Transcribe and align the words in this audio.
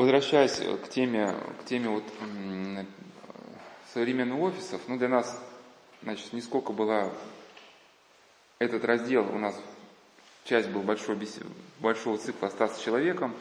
возвращаясь 0.00 0.62
к 0.82 0.88
теме, 0.88 1.34
к 1.60 1.66
теме 1.66 1.90
вот 1.90 2.04
современных 3.92 4.38
офисов, 4.38 4.80
ну 4.88 4.96
для 4.96 5.08
нас, 5.08 5.38
значит, 6.02 6.32
не 6.32 6.40
сколько 6.40 6.72
была 6.72 7.10
этот 8.58 8.82
раздел, 8.86 9.28
у 9.30 9.38
нас 9.38 9.54
часть 10.44 10.70
был 10.70 10.80
большой, 10.80 11.18
большого 11.80 12.16
цикла 12.16 12.48
«Остаться 12.48 12.82
человеком», 12.82 13.34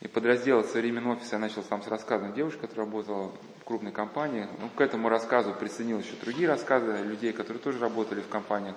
и 0.00 0.08
подраздел 0.08 0.64
современного 0.64 1.14
офиса 1.14 1.36
я 1.36 1.38
начал 1.38 1.62
там 1.62 1.80
с 1.80 1.86
рассказом 1.86 2.34
девушки, 2.34 2.58
которая 2.58 2.84
работала 2.84 3.30
в 3.60 3.64
крупной 3.64 3.92
компании. 3.92 4.48
Ну, 4.60 4.68
к 4.74 4.80
этому 4.80 5.08
рассказу 5.08 5.54
присоединил 5.54 6.00
еще 6.00 6.14
другие 6.20 6.48
рассказы 6.48 6.98
людей, 7.04 7.32
которые 7.32 7.62
тоже 7.62 7.78
работали 7.78 8.20
в 8.20 8.28
компаниях. 8.28 8.74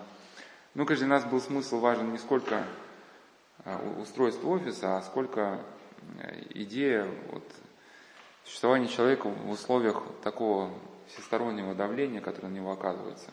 Ну, 0.75 0.85
конечно, 0.85 1.07
для 1.07 1.15
нас 1.15 1.25
был 1.25 1.41
смысл 1.41 1.79
важен 1.79 2.11
не 2.11 2.19
сколько 2.19 2.63
а, 3.65 3.81
устройство 3.99 4.49
офиса, 4.49 4.97
а 4.97 5.01
сколько 5.01 5.59
идея 6.51 7.07
вот, 7.31 7.43
существования 8.43 8.87
человека 8.87 9.27
в 9.27 9.49
условиях 9.49 10.03
такого 10.23 10.71
всестороннего 11.07 11.75
давления, 11.75 12.21
которое 12.21 12.49
на 12.49 12.55
него 12.55 12.71
оказывается. 12.71 13.31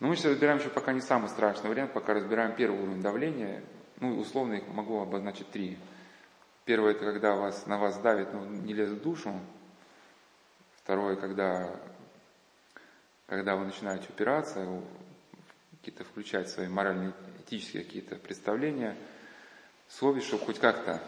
Но 0.00 0.08
мы 0.08 0.16
сейчас 0.16 0.32
разбираем 0.32 0.58
еще 0.58 0.68
пока 0.68 0.92
не 0.92 1.00
самый 1.00 1.28
страшный 1.28 1.70
вариант, 1.70 1.92
пока 1.92 2.14
разбираем 2.14 2.54
первый 2.56 2.82
уровень 2.82 3.02
давления. 3.02 3.62
Ну, 4.00 4.18
условно 4.18 4.54
их 4.54 4.66
могу 4.66 5.00
обозначить 5.00 5.48
три. 5.50 5.78
Первое, 6.64 6.92
это 6.92 7.04
когда 7.04 7.36
вас, 7.36 7.66
на 7.66 7.78
вас 7.78 7.98
давит, 7.98 8.32
но 8.32 8.44
не 8.44 8.72
лезет 8.72 8.98
в 8.98 9.02
душу. 9.02 9.32
Второе, 10.82 11.14
когда, 11.14 11.70
когда 13.26 13.54
вы 13.54 13.66
начинаете 13.66 14.08
упираться, 14.08 14.66
какие-то 15.70 16.04
включать 16.04 16.48
свои 16.48 16.66
моральные, 16.66 17.12
этические 17.46 17.84
какие-то 17.84 18.16
представления, 18.16 18.96
совесть, 19.98 20.26
чтобы 20.26 20.46
хоть 20.46 20.58
как-то 20.58 21.02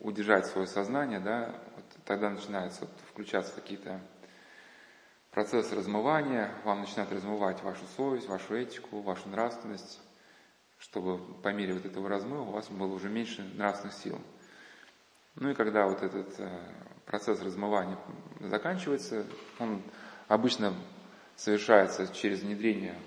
удержать 0.00 0.46
свое 0.46 0.66
сознание, 0.66 1.20
да, 1.20 1.54
вот 1.74 1.84
тогда 2.04 2.30
начинаются 2.30 2.82
вот, 2.82 2.90
включаться 3.10 3.52
какие-то 3.54 4.00
процессы 5.30 5.74
размывания, 5.74 6.52
вам 6.64 6.80
начинают 6.80 7.12
размывать 7.12 7.62
вашу 7.62 7.84
совесть, 7.96 8.28
вашу 8.28 8.56
этику, 8.56 9.00
вашу 9.00 9.28
нравственность, 9.28 10.00
чтобы 10.78 11.18
по 11.42 11.52
мере 11.52 11.74
вот 11.74 11.84
этого 11.84 12.08
размыва 12.08 12.42
у 12.42 12.52
вас 12.52 12.68
было 12.68 12.92
уже 12.92 13.08
меньше 13.08 13.42
нравственных 13.54 13.94
сил. 13.94 14.20
Ну 15.36 15.50
и 15.50 15.54
когда 15.54 15.86
вот 15.86 16.02
этот 16.02 16.34
э, 16.38 16.48
процесс 17.04 17.42
размывания 17.42 17.98
заканчивается, 18.40 19.26
он 19.58 19.82
обычно 20.28 20.74
совершается 21.36 22.08
через 22.12 22.40
внедрение 22.40 22.98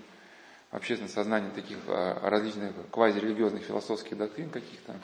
общественное 0.70 1.12
сознание 1.12 1.50
таких 1.50 1.78
э, 1.86 2.18
различных 2.22 2.72
квазирелигиозных 2.90 3.62
философских 3.62 4.16
доктрин 4.16 4.50
каких-то, 4.50 4.94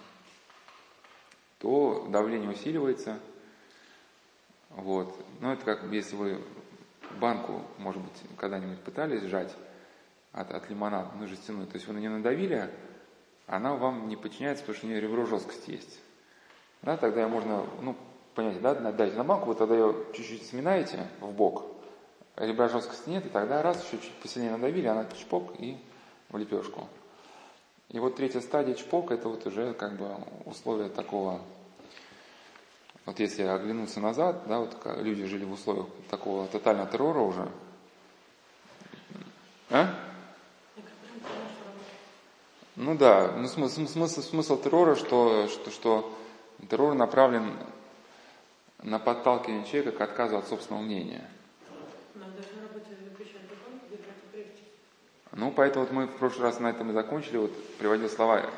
то 1.59 2.06
давление 2.11 2.50
усиливается. 2.50 3.19
Вот. 4.70 5.14
Но 5.41 5.53
это 5.53 5.64
как 5.64 5.84
если 5.92 6.17
вы 6.17 6.44
банку, 7.19 7.62
может 7.78 8.03
быть, 8.03 8.22
когда-нибудь 8.37 8.81
пытались 8.81 9.22
сжать 9.22 9.55
от, 10.33 10.50
от 10.53 10.69
лимонада, 10.69 11.11
ну, 11.19 11.27
жестяную, 11.27 11.67
то 11.67 11.75
есть 11.75 11.87
вы 11.87 11.94
на 11.94 11.98
нее 11.98 12.11
надавили, 12.11 12.70
она 13.47 13.75
вам 13.75 14.09
не 14.09 14.17
подчиняется, 14.17 14.62
потому 14.62 14.77
что 14.77 14.87
у 14.87 14.91
нее 14.91 15.00
ребро 15.00 15.25
жесткости 15.25 15.70
есть. 15.70 16.00
Да, 16.83 16.97
тогда 16.97 17.27
можно, 17.27 17.67
ну, 17.81 17.97
понять, 18.34 18.61
да, 18.61 18.75
дайте 18.92 19.17
на 19.17 19.25
банку, 19.25 19.47
вы 19.47 19.55
тогда 19.55 19.75
ее 19.75 19.94
чуть-чуть 20.14 20.47
сминаете 20.47 21.09
в 21.20 21.33
бок, 21.33 21.75
ребра 22.36 22.68
жесткости 22.68 23.08
нет, 23.08 23.26
и 23.26 23.28
тогда 23.28 23.62
раз, 23.62 23.84
еще 23.84 24.02
чуть 24.02 24.14
посильнее 24.14 24.52
надавили, 24.52 24.86
она 24.86 25.06
чпок 25.16 25.54
и 25.58 25.76
в 26.28 26.36
лепешку. 26.36 26.88
И 27.90 27.98
вот 27.98 28.16
третья 28.16 28.40
стадия 28.40 28.74
чпок, 28.74 29.10
это 29.10 29.28
вот 29.28 29.46
уже 29.46 29.72
как 29.74 29.96
бы 29.96 30.16
условия 30.44 30.88
такого, 30.88 31.40
вот 33.04 33.20
если 33.20 33.42
оглянуться 33.42 34.00
назад, 34.00 34.42
да, 34.48 34.58
вот 34.58 34.76
люди 34.98 35.24
жили 35.24 35.44
в 35.44 35.52
условиях 35.52 35.86
такого 36.10 36.46
тотального 36.48 36.88
террора 36.88 37.20
уже. 37.20 37.48
А? 39.70 39.94
Ну 42.75 42.94
да, 42.94 43.32
ну, 43.36 43.48
смысл, 43.48 43.86
смысл, 43.86 44.20
смысл 44.20 44.60
террора, 44.60 44.96
что, 44.96 45.48
что, 45.48 45.70
что 45.70 46.19
террор 46.69 46.94
направлен 46.94 47.56
на 48.82 48.98
подталкивание 48.98 49.64
человека 49.64 49.92
к 49.92 50.00
отказу 50.02 50.36
от 50.36 50.48
собственного 50.48 50.82
мнения. 50.82 51.26
Ну, 55.36 55.52
поэтому 55.52 55.84
вот 55.84 55.92
мы 55.92 56.06
в 56.06 56.16
прошлый 56.16 56.44
раз 56.44 56.60
на 56.60 56.69
этом 56.69 56.91
и 56.91 56.94
закончили, 56.94 57.36
вот 57.36 57.52
приводил 57.76 58.08
слова 58.08 58.50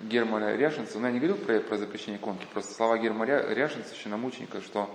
Германа 0.00 0.54
Ряшинца, 0.54 1.00
но 1.00 1.08
я 1.08 1.12
не 1.12 1.18
говорил 1.18 1.36
про, 1.36 1.58
про 1.58 1.76
запрещение 1.76 2.20
конки, 2.20 2.46
просто 2.52 2.72
слова 2.72 2.98
Германа 2.98 3.52
Ряшинца, 3.52 3.88
священномученика, 3.88 4.60
что 4.60 4.88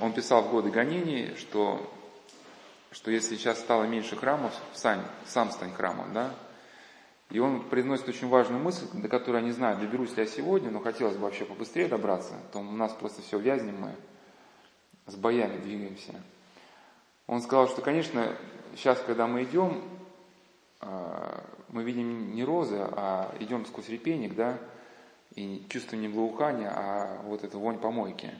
он 0.00 0.12
писал 0.12 0.42
в 0.42 0.50
годы 0.50 0.70
гонений, 0.70 1.34
что, 1.38 1.90
что 2.90 3.10
если 3.10 3.36
сейчас 3.36 3.58
стало 3.58 3.84
меньше 3.84 4.16
храмов, 4.16 4.52
сам, 4.74 5.02
сам 5.24 5.50
стань 5.50 5.72
храмом, 5.72 6.12
да, 6.12 6.34
и 7.30 7.38
он 7.38 7.62
произносит 7.62 8.06
очень 8.06 8.28
важную 8.28 8.62
мысль, 8.62 8.84
до 8.92 9.08
которой 9.08 9.36
я 9.36 9.42
не 9.42 9.52
знаю, 9.52 9.78
доберусь 9.78 10.14
ли 10.14 10.24
я 10.24 10.26
сегодня, 10.26 10.70
но 10.70 10.80
хотелось 10.80 11.16
бы 11.16 11.22
вообще 11.22 11.46
побыстрее 11.46 11.88
добраться, 11.88 12.34
то 12.52 12.58
у 12.58 12.62
нас 12.62 12.92
просто 12.92 13.22
все 13.22 13.38
вязнем 13.38 13.80
мы, 13.80 13.94
с 15.06 15.16
боями 15.16 15.56
двигаемся. 15.56 16.20
Он 17.26 17.40
сказал, 17.40 17.66
что, 17.66 17.80
конечно, 17.80 18.36
сейчас, 18.76 19.02
когда 19.06 19.26
мы 19.26 19.44
идем, 19.44 19.82
мы 20.80 21.82
видим 21.82 22.34
не 22.34 22.44
розы, 22.44 22.78
а 22.78 23.34
идем 23.40 23.66
сквозь 23.66 23.88
репейник, 23.88 24.34
да, 24.34 24.58
и 25.34 25.66
чувствуем 25.68 26.02
не 26.02 26.08
благоухание, 26.08 26.68
а 26.68 27.20
вот 27.24 27.44
эту 27.44 27.58
вонь 27.58 27.78
помойки. 27.78 28.32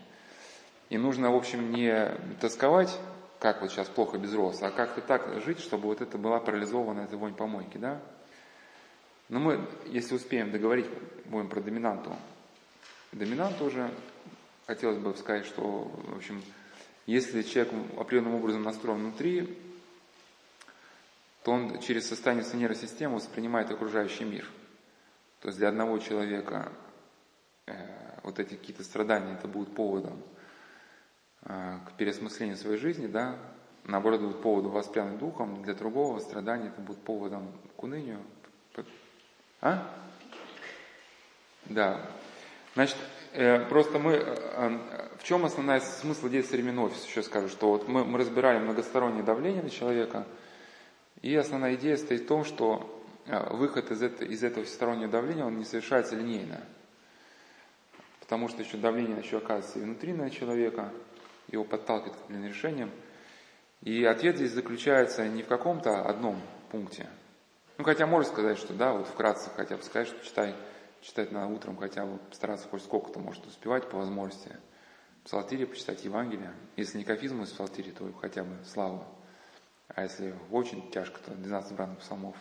И 0.88 0.98
нужно, 0.98 1.30
в 1.30 1.36
общем, 1.36 1.72
не 1.72 2.10
тосковать, 2.40 2.98
как 3.38 3.60
вот 3.60 3.70
сейчас 3.70 3.88
плохо 3.88 4.18
без 4.18 4.34
роз, 4.34 4.62
а 4.62 4.70
как-то 4.70 5.00
так 5.00 5.42
жить, 5.44 5.60
чтобы 5.60 5.88
вот 5.88 6.00
это 6.00 6.16
была 6.18 6.40
парализована 6.40 7.00
эта 7.00 7.16
вонь 7.16 7.34
помойки, 7.34 7.76
да. 7.76 8.00
Но 9.28 9.38
мы, 9.40 9.68
если 9.86 10.14
успеем 10.14 10.50
договорить, 10.50 10.86
будем 11.26 11.48
про 11.48 11.60
доминанту. 11.60 12.16
Доминанту 13.12 13.66
уже 13.66 13.90
хотелось 14.66 14.98
бы 14.98 15.14
сказать, 15.14 15.44
что, 15.44 15.62
в 15.62 16.16
общем, 16.16 16.42
если 17.06 17.42
человек 17.42 17.72
определенным 17.98 18.34
образом 18.36 18.62
настроен 18.62 19.00
внутри, 19.00 19.58
то 21.42 21.52
он 21.52 21.80
через 21.80 22.08
состояние 22.08 22.44
нервной 22.54 23.08
воспринимает 23.08 23.70
окружающий 23.70 24.24
мир. 24.24 24.46
То 25.40 25.48
есть 25.48 25.58
для 25.58 25.68
одного 25.68 25.98
человека 25.98 26.72
э, 27.66 27.72
вот 28.24 28.38
эти 28.40 28.54
какие-то 28.54 28.82
страдания 28.82 29.34
это 29.34 29.46
будут 29.46 29.74
поводом 29.74 30.20
э, 31.42 31.78
к 31.86 31.92
переосмыслению 31.92 32.56
своей 32.56 32.78
жизни, 32.78 33.06
да, 33.06 33.38
наоборот, 33.84 34.20
будут 34.20 34.42
поводом 34.42 34.72
воспрянуть 34.72 35.18
духом, 35.18 35.62
для 35.62 35.74
другого 35.74 36.18
страдания 36.18 36.68
это 36.68 36.80
будет 36.80 36.98
поводом 36.98 37.52
к 37.76 37.82
унынию. 37.82 38.20
А? 39.60 39.88
Да. 41.66 42.04
Значит, 42.74 42.96
э, 43.32 43.64
просто 43.66 44.00
мы, 44.00 44.14
э, 44.14 44.78
в 45.18 45.22
чем 45.22 45.44
основная 45.44 45.78
смысл 45.80 46.28
действия 46.28 46.58
современного 46.58 46.86
офиса, 46.86 47.06
еще 47.06 47.22
скажу, 47.22 47.48
что 47.48 47.68
вот 47.68 47.86
мы, 47.86 48.04
мы 48.04 48.18
разбирали 48.18 48.58
многостороннее 48.58 49.22
давление 49.22 49.62
на 49.62 49.70
человека– 49.70 50.26
и 51.22 51.34
основная 51.34 51.74
идея 51.74 51.96
стоит 51.96 52.22
в 52.22 52.26
том, 52.26 52.44
что 52.44 53.02
э, 53.26 53.54
выход 53.54 53.90
из, 53.90 54.02
это, 54.02 54.24
из 54.24 54.44
этого 54.44 54.64
всестороннего 54.64 55.10
давления, 55.10 55.44
он 55.44 55.58
не 55.58 55.64
совершается 55.64 56.14
линейно. 56.14 56.60
Потому 58.20 58.48
что 58.48 58.62
еще 58.62 58.76
давление 58.76 59.18
еще 59.18 59.38
оказывается 59.38 59.78
и 59.78 59.82
внутри 59.82 60.12
на 60.12 60.30
человека, 60.30 60.92
его 61.48 61.64
подталкивает 61.64 62.14
к 62.14 62.20
определенным 62.20 62.50
решениям. 62.50 62.90
И 63.82 64.04
ответ 64.04 64.36
здесь 64.36 64.52
заключается 64.52 65.26
не 65.28 65.42
в 65.42 65.46
каком-то 65.46 66.02
одном 66.02 66.40
пункте. 66.70 67.08
Ну, 67.78 67.84
хотя 67.84 68.06
можно 68.06 68.30
сказать, 68.30 68.58
что 68.58 68.74
да, 68.74 68.92
вот 68.92 69.06
вкратце 69.06 69.50
хотя 69.54 69.76
бы 69.76 69.82
сказать, 69.82 70.08
что 70.08 70.24
читай, 70.24 70.54
читать 71.00 71.32
на 71.32 71.48
утром 71.48 71.76
хотя 71.76 72.04
бы 72.04 72.18
стараться 72.32 72.68
хоть 72.68 72.82
сколько-то 72.82 73.18
может 73.18 73.46
успевать 73.46 73.88
по 73.88 73.98
возможности. 73.98 74.56
Псалтире 75.24 75.66
почитать 75.66 76.04
Евангелие. 76.04 76.52
Если 76.76 76.98
не 76.98 77.04
кафизм 77.04 77.42
из 77.42 77.50
псалтире, 77.50 77.92
то 77.92 78.10
хотя 78.20 78.44
бы 78.44 78.56
славу. 78.64 79.04
А 79.88 80.02
если 80.02 80.34
очень 80.50 80.90
тяжко, 80.90 81.18
то 81.20 81.32
12 81.32 81.72
бранных 81.72 81.98
псалмов. 81.98 82.36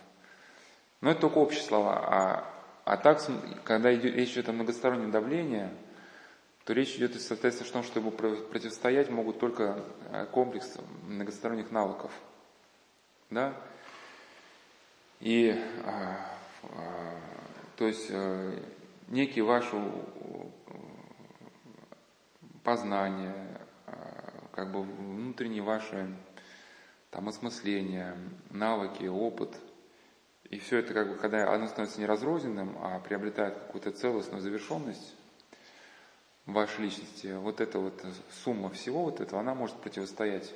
Но 1.00 1.10
это 1.10 1.22
только 1.22 1.38
общие 1.38 1.62
слова. 1.62 1.98
А, 1.98 2.54
а 2.84 2.96
так, 2.96 3.20
когда 3.64 3.94
идет, 3.94 4.14
речь 4.14 4.32
идет 4.32 4.48
о 4.48 4.52
многостороннем 4.52 5.10
давлении, 5.10 5.68
то 6.64 6.72
речь 6.74 6.96
идет, 6.96 7.20
соответственно, 7.20 7.70
о 7.70 7.72
том, 7.72 7.82
что 7.82 8.00
ему 8.00 8.10
противостоять 8.10 9.08
могут 9.08 9.38
только 9.38 9.82
э, 10.10 10.26
комплекс 10.26 10.76
многосторонних 11.06 11.70
навыков. 11.70 12.12
Да? 13.30 13.54
И, 15.20 15.50
а, 15.84 16.30
а, 16.64 17.20
то 17.76 17.86
есть, 17.86 18.08
а, 18.10 18.54
некие 19.08 19.44
ваши 19.44 19.76
познания, 22.62 23.34
а, 23.86 24.48
как 24.52 24.70
бы 24.70 24.82
внутренние 24.82 25.62
ваши 25.62 26.14
там 27.10 27.28
осмысление, 27.28 28.16
навыки, 28.50 29.04
опыт 29.04 29.56
И 30.50 30.58
все 30.58 30.78
это, 30.78 30.94
как 30.94 31.08
бы, 31.08 31.16
когда 31.16 31.52
оно 31.52 31.66
становится 31.66 32.00
не 32.00 32.06
разрозненным, 32.06 32.76
а 32.80 33.00
приобретает 33.00 33.54
какую-то 33.54 33.92
целостную 33.92 34.40
завершенность 34.40 35.14
вашей 36.46 36.84
личности, 36.84 37.34
вот 37.36 37.60
эта 37.60 37.78
вот 37.78 38.02
сумма 38.42 38.70
всего 38.70 39.04
вот 39.04 39.20
этого, 39.20 39.40
она 39.40 39.54
может 39.54 39.76
противостоять, 39.76 40.52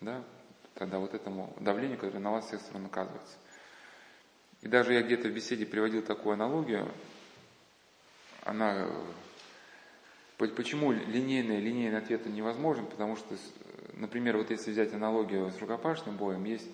да, 0.00 0.24
тогда 0.74 0.98
вот 0.98 1.14
этому 1.14 1.54
давлению, 1.60 1.98
которое 1.98 2.18
на 2.18 2.32
вас 2.32 2.46
всех 2.46 2.60
сторон 2.60 2.86
оказывается. 2.86 3.36
И 4.62 4.68
даже 4.68 4.94
я 4.94 5.02
где-то 5.02 5.28
в 5.28 5.32
беседе 5.32 5.64
приводил 5.64 6.02
такую 6.02 6.32
аналогию, 6.32 6.90
она 8.42 8.88
Почему 10.38 10.92
линейный, 10.92 11.60
линейный 11.60 11.96
ответ 11.96 12.26
невозможен? 12.26 12.84
Потому 12.86 13.16
что, 13.16 13.36
например, 13.96 14.36
вот 14.36 14.50
если 14.50 14.70
взять 14.70 14.94
аналогию 14.94 15.50
с 15.50 15.58
рукопашным 15.60 16.16
боем, 16.16 16.44
есть, 16.44 16.68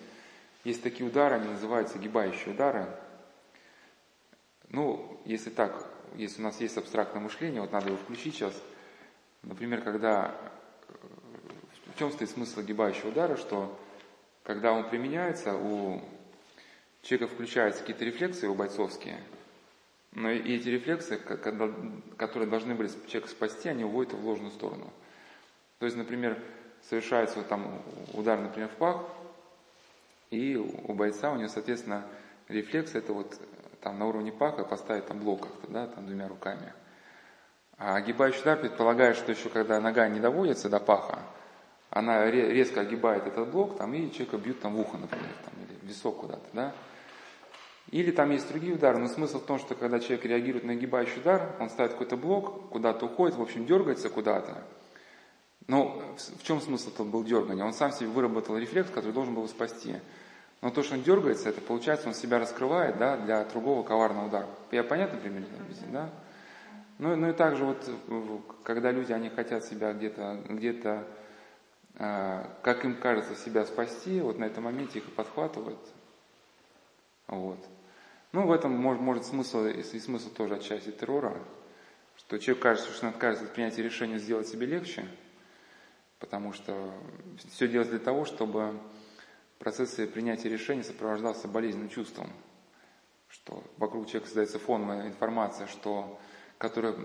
есть 0.63 0.83
такие 0.83 1.09
удары, 1.09 1.35
они 1.35 1.47
называются 1.49 1.97
гибающие 1.97 2.53
удары. 2.53 2.87
Ну, 4.69 5.19
если 5.25 5.49
так, 5.49 5.85
если 6.15 6.41
у 6.41 6.43
нас 6.43 6.61
есть 6.61 6.77
абстрактное 6.77 7.21
мышление, 7.21 7.61
вот 7.61 7.71
надо 7.71 7.87
его 7.87 7.97
включить 7.97 8.35
сейчас. 8.35 8.53
Например, 9.41 9.81
когда 9.81 10.35
в 11.93 11.99
чем 11.99 12.11
стоит 12.11 12.29
смысл 12.29 12.61
гибающего 12.61 13.09
удара, 13.09 13.37
что 13.37 13.77
когда 14.43 14.71
он 14.71 14.89
применяется, 14.89 15.55
у 15.55 16.01
человека 17.01 17.33
включаются 17.33 17.81
какие-то 17.81 18.05
рефлексы 18.05 18.47
у 18.47 18.55
бойцовские– 18.55 19.19
но 20.15 20.29
и 20.29 20.57
эти 20.57 20.69
рефлексы, 20.69 21.17
которые 21.17 22.49
должны 22.49 22.75
были 22.75 22.89
человека 23.07 23.29
спасти, 23.29 23.69
они 23.69 23.83
уводят 23.83 24.13
в 24.13 24.25
ложную 24.25 24.51
сторону. 24.51 24.91
То 25.79 25.85
есть, 25.85 25.97
например, 25.97 26.39
совершается 26.89 27.37
вот 27.37 27.47
там 27.47 27.81
удар, 28.13 28.39
например, 28.39 28.69
в 28.69 28.75
пах, 28.75 29.01
и 30.29 30.55
у 30.55 30.93
бойца 30.93 31.31
у 31.31 31.37
него, 31.37 31.49
соответственно, 31.49 32.03
рефлекс 32.49 32.95
это 32.95 33.13
вот 33.13 33.39
там 33.81 33.99
на 33.99 34.07
уровне 34.07 34.31
паха 34.31 34.63
поставить 34.63 35.05
там 35.07 35.19
блок 35.19 35.41
как-то, 35.41 35.67
да, 35.67 35.87
там 35.87 36.07
двумя 36.07 36.27
руками. 36.27 36.73
А 37.77 37.95
огибающий 37.95 38.41
удар 38.41 38.57
предполагает, 38.57 39.17
что 39.17 39.31
еще 39.31 39.49
когда 39.49 39.79
нога 39.79 40.07
не 40.07 40.19
доводится 40.19 40.69
до 40.69 40.79
паха, 40.79 41.19
она 41.89 42.29
резко 42.31 42.81
огибает 42.81 43.27
этот 43.27 43.49
блок, 43.49 43.77
там, 43.77 43.93
и 43.93 44.11
человека 44.11 44.37
бьют 44.37 44.61
там 44.61 44.75
в 44.75 44.79
ухо, 44.79 44.97
например, 44.97 45.29
там, 45.45 45.53
или 45.63 45.77
в 45.79 45.83
висок 45.83 46.21
куда-то, 46.21 46.47
да. 46.53 46.73
Или 47.91 48.11
там 48.11 48.31
есть 48.31 48.47
другие 48.49 48.73
удары, 48.73 48.97
но 48.97 49.07
смысл 49.07 49.39
в 49.39 49.45
том, 49.45 49.59
что 49.59 49.75
когда 49.75 49.99
человек 49.99 50.25
реагирует 50.25 50.63
на 50.63 50.73
нагибающий 50.73 51.19
удар, 51.19 51.55
он 51.59 51.69
ставит 51.69 51.91
какой-то 51.91 52.17
блок, 52.17 52.69
куда-то 52.69 53.05
уходит, 53.05 53.35
в 53.35 53.41
общем, 53.41 53.65
дергается 53.65 54.09
куда-то. 54.09 54.63
Но 55.67 56.15
в 56.37 56.43
чем 56.43 56.59
смысл 56.59 56.89
этого 56.89 57.07
был 57.07 57.23
дергания? 57.23 57.63
Он 57.63 57.73
сам 57.73 57.91
себе 57.91 58.09
выработал 58.09 58.57
рефлекс, 58.57 58.89
который 58.89 59.13
должен 59.13 59.33
был 59.33 59.47
спасти. 59.47 59.95
Но 60.61 60.69
то, 60.69 60.83
что 60.83 60.95
он 60.95 61.03
дергается, 61.03 61.49
это 61.49 61.61
получается, 61.61 62.07
он 62.07 62.15
себя 62.15 62.39
раскрывает 62.39 62.97
да, 62.97 63.17
для 63.17 63.43
другого 63.45 63.83
коварного 63.83 64.27
удара. 64.27 64.47
Я 64.71 64.83
понятно 64.83 65.19
примерно 65.19 65.47
объяснил, 65.59 65.91
да? 65.91 66.09
Ну, 66.99 67.15
ну 67.15 67.29
и 67.29 67.33
также 67.33 67.65
вот, 67.65 67.89
когда 68.63 68.91
люди, 68.91 69.11
они 69.11 69.29
хотят 69.29 69.65
себя 69.65 69.93
где-то, 69.93 70.41
где-то, 70.47 71.07
э, 71.95 72.45
как 72.61 72.85
им 72.85 72.95
кажется, 72.95 73.35
себя 73.35 73.65
спасти, 73.65 74.21
вот 74.21 74.37
на 74.37 74.45
этом 74.45 74.63
моменте 74.65 74.99
их 74.99 75.07
и 75.07 75.11
подхватывают. 75.11 75.79
Вот. 77.27 77.59
Ну, 78.31 78.47
в 78.47 78.51
этом 78.51 78.71
может, 78.71 79.01
может 79.01 79.25
смысл, 79.25 79.65
и 79.65 79.99
смысл 79.99 80.29
тоже 80.29 80.55
отчасти 80.55 80.91
террора, 80.91 81.37
что 82.15 82.37
человек 82.37 82.63
кажется, 82.63 82.91
что 82.91 83.07
он 83.07 83.13
отказывается 83.13 83.45
от 83.45 83.53
принятия 83.53 83.83
решения 83.83 84.17
сделать 84.17 84.47
себе 84.47 84.65
легче, 84.65 85.05
потому 86.23 86.53
что 86.53 86.93
все 87.49 87.67
делается 87.67 87.97
для 87.97 87.99
того, 87.99 88.23
чтобы 88.23 88.79
процесс 89.59 89.95
принятия 90.13 90.47
решения 90.47 90.81
сопровождался 90.81 91.49
болезненным 91.49 91.89
чувством, 91.89 92.31
что 93.27 93.61
вокруг 93.75 94.07
человека 94.07 94.27
создается 94.27 94.57
фоновая 94.57 95.09
информация, 95.09 95.67
что, 95.67 96.17
которая 96.57 96.95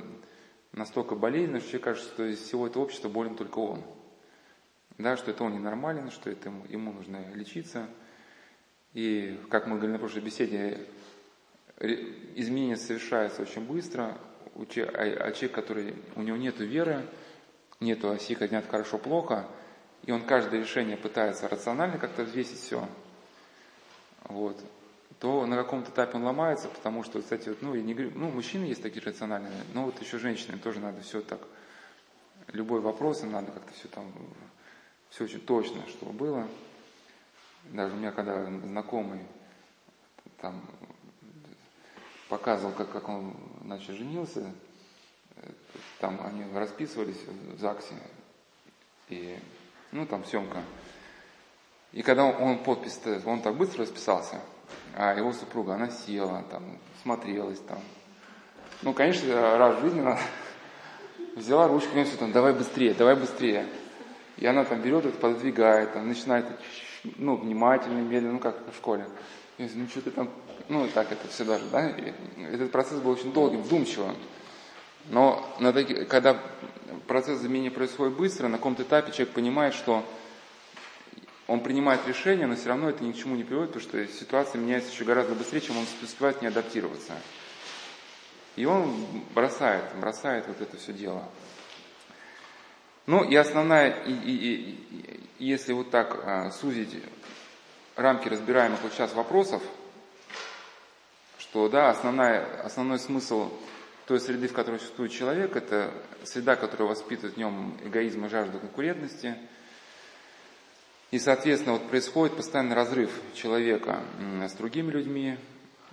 настолько 0.71 1.17
болезненна, 1.17 1.59
что 1.59 1.69
человек 1.71 1.85
кажется, 1.85 2.11
что 2.11 2.25
из 2.27 2.41
всего 2.41 2.69
этого 2.69 2.85
общества 2.85 3.09
болен 3.09 3.35
только 3.35 3.59
он. 3.59 3.83
Да, 4.99 5.17
что 5.17 5.33
это 5.33 5.43
он 5.43 5.55
ненормален, 5.55 6.13
что 6.13 6.31
это 6.31 6.51
ему, 6.51 6.65
ему 6.69 6.93
нужно 6.93 7.29
лечиться. 7.35 7.89
И, 8.95 9.37
как 9.51 9.67
мы 9.67 9.79
говорили 9.79 9.95
на 9.95 9.99
прошлой 9.99 10.23
беседе, 10.23 10.87
изменения 11.81 12.77
совершаются 12.77 13.43
очень 13.43 13.67
быстро, 13.67 14.17
а, 14.55 14.61
а 14.61 15.33
человек, 15.33 15.53
который, 15.53 15.97
у 16.15 16.23
него 16.23 16.37
нет 16.37 16.61
веры, 16.61 17.05
нет 17.81 18.05
оси 18.05 18.35
дня 18.35 18.63
хорошо-плохо, 18.63 19.47
и 20.05 20.13
он 20.13 20.25
каждое 20.25 20.61
решение 20.61 20.97
пытается 20.97 21.49
рационально 21.49 21.99
как-то 21.99 22.25
взвесить 22.25 22.61
все, 22.61 22.89
вот, 24.25 24.57
то 25.21 25.47
на 25.47 25.57
каком-то 25.57 25.91
этапе 25.91 26.17
он 26.17 26.25
ломается, 26.25 26.69
потому 26.69 27.03
что, 27.05 27.21
кстати, 27.21 27.49
вот, 27.49 27.63
ну, 27.63 27.75
я 27.75 27.83
не 27.83 27.95
говорю, 27.95 28.13
ну, 28.15 28.31
мужчины 28.31 28.65
есть 28.65 28.83
такие 28.83 29.03
рациональные, 29.03 29.53
но 29.75 29.85
вот 29.85 30.01
еще 30.01 30.19
женщины 30.19 30.59
тоже 30.59 30.81
надо 30.81 31.01
все 31.03 31.21
так, 31.21 31.41
любой 32.53 32.81
вопрос, 32.81 33.23
им 33.23 33.33
надо 33.33 33.53
как-то 33.53 33.73
все 33.75 33.89
там, 33.89 34.13
все 35.11 35.25
очень 35.25 35.41
точно, 35.41 35.83
чтобы 35.89 36.13
было. 36.13 36.47
Даже 37.65 37.95
у 37.95 37.99
меня 37.99 38.13
когда 38.13 38.45
знакомый 38.45 39.21
там 40.41 40.63
показывал, 42.29 42.73
как, 42.73 42.91
как 42.91 43.09
он 43.09 43.37
значит, 43.63 43.97
женился. 43.97 44.53
Там 45.99 46.21
они 46.25 46.45
расписывались 46.57 47.19
в 47.55 47.59
ЗАГСе. 47.59 47.95
И, 49.09 49.37
ну, 49.93 50.07
там 50.07 50.25
съемка. 50.25 50.63
И 51.93 52.03
когда 52.03 52.25
он, 52.25 52.59
подпись, 52.59 53.01
он 53.25 53.41
так 53.41 53.57
быстро 53.57 53.83
расписался, 53.83 54.41
а 54.95 55.15
его 55.15 55.33
супруга, 55.33 55.75
она 55.75 55.89
села, 55.89 56.45
там, 56.51 56.79
смотрелась 57.03 57.61
там. 57.61 57.81
Ну, 58.83 58.93
конечно, 58.93 59.59
раз 59.59 59.79
в 59.79 59.81
жизни 59.81 60.01
она 60.01 60.19
взяла 61.37 61.69
ручку, 61.69 61.97
и 61.97 62.05
все 62.05 62.17
там, 62.17 62.33
давай 62.33 62.53
быстрее, 62.53 62.95
давай 62.95 63.17
быстрее. 63.17 63.67
И 64.37 64.47
она 64.47 64.65
там 64.65 64.83
берет 64.83 65.07
это, 65.07 65.19
пододвигает, 65.19 65.95
там, 65.95 66.07
начинает, 66.07 66.47
ну, 67.17 67.37
внимательно, 67.37 68.01
медленно, 68.01 68.35
ну, 68.35 68.39
как 68.39 68.57
в 68.71 68.77
школе. 68.77 69.09
Говорю, 69.57 69.75
ну, 69.77 69.89
что 69.89 70.03
ты 70.03 70.11
там 70.11 70.31
ну 70.69 70.85
и 70.85 70.89
так 70.91 71.11
это 71.11 71.27
все 71.29 71.45
даже, 71.45 71.65
да, 71.71 71.89
и 71.89 72.13
этот 72.53 72.71
процесс 72.71 73.01
был 73.01 73.13
очень 73.13 73.33
долгим, 73.33 73.63
вдумчивым. 73.63 74.15
Но 75.09 75.57
на 75.59 75.73
когда 76.05 76.41
процесс 77.07 77.41
заменения 77.41 77.71
происходит 77.71 78.17
быстро, 78.17 78.49
на 78.49 78.59
каком-то 78.59 78.83
этапе 78.83 79.13
человек 79.13 79.35
понимает, 79.35 79.75
что 79.75 80.05
он 81.47 81.61
принимает 81.61 82.07
решение, 82.07 82.47
но 82.47 82.57
все 82.57 82.69
равно 82.69 82.91
это 82.91 83.03
ни 83.03 83.13
к 83.13 83.17
чему 83.17 83.35
не 83.35 83.43
приводит, 83.43 83.73
потому 83.73 83.89
что 83.89 84.07
ситуация 84.13 84.61
меняется 84.61 84.93
еще 84.93 85.05
гораздо 85.05 85.35
быстрее, 85.35 85.63
чем 85.63 85.79
он 85.79 85.87
успевает 86.03 86.43
не 86.43 86.49
адаптироваться. 86.49 87.15
И 88.57 88.67
он 88.67 89.07
бросает, 89.35 89.85
бросает 89.99 90.47
вот 90.47 90.61
это 90.61 90.77
все 90.77 90.93
дело. 90.93 91.25
Ну 93.07 93.25
и 93.25 93.35
основная, 93.37 94.03
и, 94.05 94.13
и, 94.13 94.35
и, 94.91 95.25
если 95.39 95.73
вот 95.73 95.91
так 95.91 96.21
а, 96.25 96.51
сузить 96.51 97.03
рамки 97.97 98.29
разбираемых 98.29 98.83
вот 98.83 98.93
сейчас 98.93 99.15
вопросов, 99.15 99.63
что 101.39 101.71
да, 101.71 101.89
основная, 101.89 102.45
основной 102.63 102.99
смысл 102.99 103.51
той 104.09 104.21
среды, 104.21 104.49
в 104.49 104.55
которой 104.55 104.81
существует 104.81 105.13
человек, 105.13 105.55
это 105.55 105.93
среда, 106.25 106.57
которая 106.57 106.89
воспитывает 106.89 107.35
в 107.35 107.37
нем 107.37 107.77
эгоизм 107.85 108.25
и 108.25 108.29
жажду 108.31 108.59
конкурентности. 108.59 109.37
И, 111.11 111.19
соответственно, 111.19 111.75
вот 111.75 111.91
происходит 111.91 112.35
постоянный 112.35 112.75
разрыв 112.75 113.11
человека 113.35 114.03
с 114.19 114.53
другими 114.55 114.91
людьми, 114.91 115.37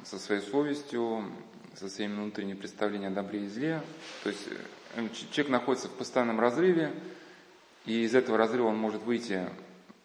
со 0.06 0.18
своей 0.18 0.42
совестью, 0.42 1.30
со 1.76 1.90
своими 1.90 2.14
внутренними 2.14 2.58
представлениями 2.58 3.12
о 3.12 3.22
добре 3.22 3.44
и 3.44 3.48
зле. 3.48 3.82
То 4.24 4.30
есть 4.30 4.48
э, 4.96 5.10
человек 5.32 5.52
находится 5.52 5.90
в 5.90 5.98
постоянном 5.98 6.40
разрыве, 6.40 6.94
и 7.86 8.04
из 8.04 8.16
этого 8.16 8.38
разрыва 8.38 8.68
он 8.68 8.78
может 8.78 9.02
выйти 9.04 9.50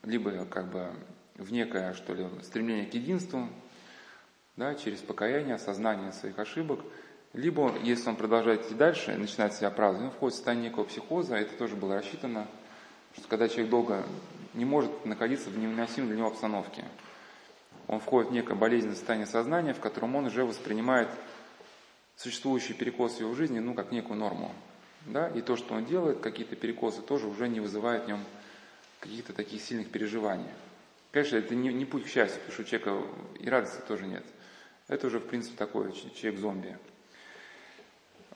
либо 0.03 0.47
как 0.47 0.69
бы 0.69 0.91
в 1.37 1.53
некое, 1.53 1.95
что 1.95 2.13
ли, 2.15 2.27
стремление 2.43 2.87
к 2.87 2.95
единству, 2.95 3.49
да, 4.57 4.75
через 4.75 4.99
покаяние, 4.99 5.55
осознание 5.55 6.13
своих 6.13 6.39
ошибок, 6.41 6.81
либо, 7.33 7.73
если 7.83 8.09
он 8.09 8.17
продолжает 8.17 8.67
идти 8.67 8.75
дальше, 8.75 9.17
начинает 9.17 9.55
себя 9.55 9.69
оправдывать, 9.69 10.07
он 10.07 10.13
входит 10.13 10.35
в 10.35 10.37
состояние 10.37 10.71
некого 10.71 10.85
психоза, 10.85 11.37
это 11.37 11.55
тоже 11.57 11.77
было 11.77 11.95
рассчитано, 11.95 12.49
что 13.17 13.29
когда 13.29 13.49
человек 13.49 13.71
долго 13.71 14.05
не 14.55 14.65
может 14.65 15.07
находиться 15.07 15.49
в 15.51 15.59
невыносимой 15.59 16.09
для 16.09 16.19
него 16.19 16.29
обстановке, 16.29 16.85
он 17.87 18.01
входит 18.01 18.31
в 18.31 18.35
некое 18.35 18.55
болезненное 18.55 18.97
состояние 18.97 19.27
сознания, 19.27 19.75
в 19.75 19.81
котором 19.81 20.17
он 20.17 20.27
уже 20.27 20.45
воспринимает 20.45 21.09
существующие 22.17 22.77
перекосы 22.77 23.19
в 23.19 23.21
его 23.21 23.35
жизни, 23.35 23.61
ну, 23.61 23.75
как 23.75 23.93
некую 23.93 24.19
норму. 24.19 24.53
Да? 25.07 25.29
И 25.29 25.41
то, 25.41 25.57
что 25.57 25.75
он 25.75 25.87
делает, 25.87 26.21
какие-то 26.21 26.57
перекосы, 26.57 27.01
тоже 27.01 27.27
уже 27.27 27.49
не 27.49 27.61
вызывает 27.61 28.05
в 28.05 28.09
нем 28.09 28.25
каких-то 29.01 29.33
таких 29.33 29.63
сильных 29.63 29.91
переживаний. 29.91 30.51
Конечно, 31.13 31.37
это 31.37 31.55
не, 31.55 31.73
не 31.73 31.85
путь 31.85 32.05
к 32.05 32.09
счастью, 32.09 32.41
потому 32.41 32.53
что 32.53 32.63
у 32.63 32.65
человека 32.67 33.07
и 33.41 33.49
радости 33.49 33.81
тоже 33.89 34.07
нет. 34.07 34.25
Это 34.87 35.07
уже, 35.07 35.19
в 35.19 35.27
принципе, 35.27 35.57
такой 35.57 35.93
человек-зомби. 35.93 36.77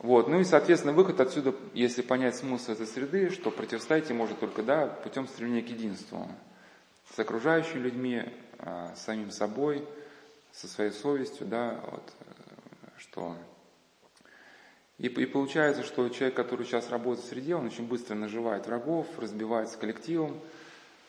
Вот. 0.04 0.28
Ну 0.28 0.38
и, 0.38 0.44
соответственно, 0.44 0.92
выход 0.92 1.18
отсюда, 1.20 1.54
если 1.73 2.02
понять 2.02 2.37
смысл 2.37 2.73
этой 2.73 2.87
среды, 2.87 3.30
что 3.30 3.50
противостоять 3.50 4.11
ей 4.11 4.14
может 4.14 4.38
только 4.38 4.62
да, 4.62 4.87
путем 4.87 5.26
стремления 5.26 5.62
к 5.62 5.70
единству. 5.70 6.28
С 7.14 7.18
окружающими 7.18 7.78
людьми, 7.78 8.23
а, 8.58 8.92
с 8.94 9.02
самим 9.02 9.30
собой, 9.30 9.82
со 10.52 10.68
своей 10.68 10.90
совестью, 10.90 11.46
да, 11.46 11.80
вот, 11.90 12.02
что 12.99 13.34
и, 14.99 15.06
и 15.06 15.25
получается, 15.25 15.82
что 15.82 16.06
человек, 16.11 16.37
который 16.37 16.66
сейчас 16.66 16.90
работает 16.90 17.25
в 17.25 17.28
среде, 17.30 17.54
он 17.54 17.64
очень 17.64 17.88
быстро 17.88 18.14
наживает 18.14 18.66
врагов, 18.66 19.06
разбивается 19.18 19.78
коллективом, 19.78 20.38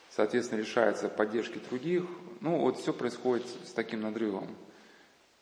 соответственно, 0.10 0.60
лишается 0.60 1.10
поддержки 1.10 1.60
других. 1.70 2.06
Ну, 2.40 2.60
вот 2.60 2.80
все 2.80 2.94
происходит 2.94 3.46
с 3.66 3.74
таким 3.74 4.00
надрывом. 4.00 4.48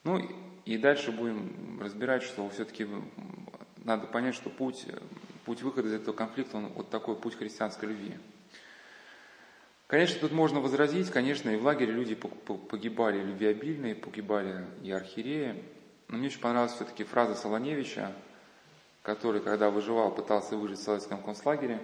Ну, 0.04 0.28
и 0.66 0.78
дальше 0.80 1.12
будем 1.12 1.80
разбирать, 1.80 2.24
что 2.24 2.50
все-таки 2.50 2.88
надо 3.84 4.08
понять, 4.08 4.36
что 4.36 4.50
путь, 4.50 4.86
путь 5.46 5.62
выхода 5.62 5.88
из 5.88 5.94
этого 5.94 6.16
конфликта, 6.16 6.58
он 6.58 6.68
вот 6.70 6.90
такой 6.90 7.16
путь 7.16 7.36
христианской 7.36 7.90
любви. 7.90 8.14
Конечно, 9.88 10.20
тут 10.20 10.32
можно 10.32 10.60
возразить, 10.60 11.12
конечно, 11.12 11.50
и 11.50 11.56
в 11.56 11.64
лагере 11.64 11.92
люди 11.92 12.16
погибали 12.16 13.22
любвеобильные, 13.22 13.94
погибали 13.94 14.66
и 14.82 14.92
архиереи. 14.92 15.64
Но 16.08 16.18
мне 16.18 16.28
очень 16.28 16.40
понравилась 16.40 16.74
все-таки 16.74 17.04
фраза 17.04 17.36
Солоневича, 17.36 18.12
который, 19.04 19.42
когда 19.42 19.70
выживал, 19.70 20.12
пытался 20.12 20.58
выжить 20.58 20.80
в 20.80 20.84
советском 20.84 21.22
концлагере. 21.22 21.80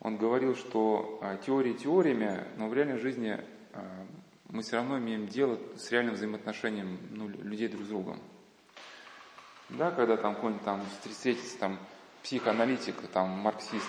Он 0.00 0.16
говорил, 0.16 0.54
что 0.54 1.18
а, 1.22 1.36
теории 1.38 1.72
теориями, 1.72 2.44
но 2.56 2.68
в 2.68 2.74
реальной 2.74 2.98
жизни 2.98 3.36
а, 3.72 4.06
мы 4.48 4.62
все 4.62 4.76
равно 4.76 4.98
имеем 4.98 5.26
дело 5.26 5.58
с 5.76 5.90
реальным 5.90 6.14
взаимоотношением 6.14 6.98
ну, 7.10 7.28
людей 7.28 7.68
друг 7.68 7.84
с 7.84 7.88
другом. 7.88 8.20
Да, 9.70 9.90
когда 9.90 10.16
там 10.16 10.34
какой-нибудь 10.34 10.64
там 10.64 10.82
встретится 11.10 11.58
там 11.58 11.78
психоаналитик, 12.22 12.96
там 13.12 13.28
марксист, 13.28 13.88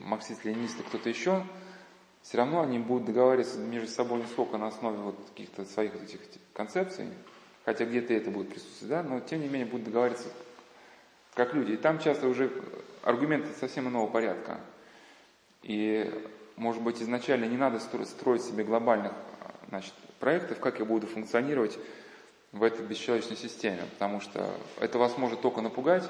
марксист-ленинист 0.00 0.80
и 0.80 0.82
кто-то 0.82 1.08
еще, 1.08 1.42
все 2.22 2.38
равно 2.38 2.60
они 2.60 2.78
будут 2.78 3.06
договариваться 3.06 3.58
между 3.58 3.88
собой 3.88 4.20
не 4.20 4.26
сколько 4.26 4.58
на 4.58 4.66
основе 4.66 4.98
вот 4.98 5.16
каких-то 5.30 5.64
своих 5.64 5.94
этих 5.94 6.20
концепций, 6.52 7.08
хотя 7.64 7.84
где-то 7.84 8.12
это 8.12 8.30
будет 8.30 8.50
присутствовать, 8.50 8.90
да, 8.90 9.02
но 9.02 9.20
тем 9.20 9.40
не 9.40 9.48
менее 9.48 9.66
будут 9.66 9.86
договариваться 9.86 10.28
как 11.34 11.54
люди. 11.54 11.72
И 11.72 11.76
там 11.76 11.98
часто 11.98 12.28
уже 12.28 12.50
аргументы 13.02 13.48
совсем 13.58 13.88
иного 13.88 14.08
порядка. 14.08 14.60
И, 15.62 16.12
может 16.56 16.82
быть, 16.82 17.00
изначально 17.02 17.44
не 17.44 17.56
надо 17.56 17.78
строить 17.78 18.42
себе 18.42 18.64
глобальных 18.64 19.12
значит, 19.68 19.94
проектов, 20.18 20.60
как 20.60 20.78
я 20.78 20.84
буду 20.84 21.06
функционировать 21.06 21.78
в 22.58 22.62
этой 22.62 22.84
бесчеловечной 22.84 23.36
системе, 23.36 23.82
потому 23.92 24.20
что 24.20 24.50
это 24.80 24.98
вас 24.98 25.16
может 25.18 25.40
только 25.40 25.60
напугать. 25.60 26.08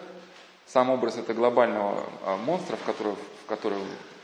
Сам 0.66 0.90
образ 0.90 1.16
этого 1.16 1.36
глобального 1.36 2.04
а, 2.24 2.36
монстра, 2.36 2.76
в 2.76 2.84
который, 2.84 3.14
в 3.14 3.46
который 3.46 3.78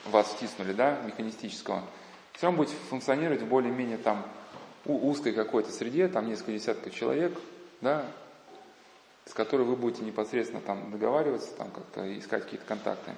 вас 0.07 0.27
втиснули, 0.29 0.73
да, 0.73 1.01
механистического, 1.05 1.83
все 2.33 2.47
равно 2.47 2.59
будет 2.59 2.71
функционировать 2.91 3.43
в 3.43 3.47
более-менее 3.47 3.99
там 3.99 4.25
узкой 4.85 5.33
какой-то 5.33 5.71
среде, 5.71 6.09
там 6.09 6.27
несколько 6.29 6.53
десятков 6.53 6.95
человек, 6.95 7.39
да, 7.81 8.05
с 9.27 9.35
которой 9.35 9.63
вы 9.63 9.77
будете 9.77 10.05
непосредственно 10.05 10.61
там 10.61 10.91
договариваться, 10.91 11.55
там 11.57 11.71
как-то 11.71 12.19
искать 12.19 12.45
какие-то 12.45 12.67
контакты. 12.67 13.13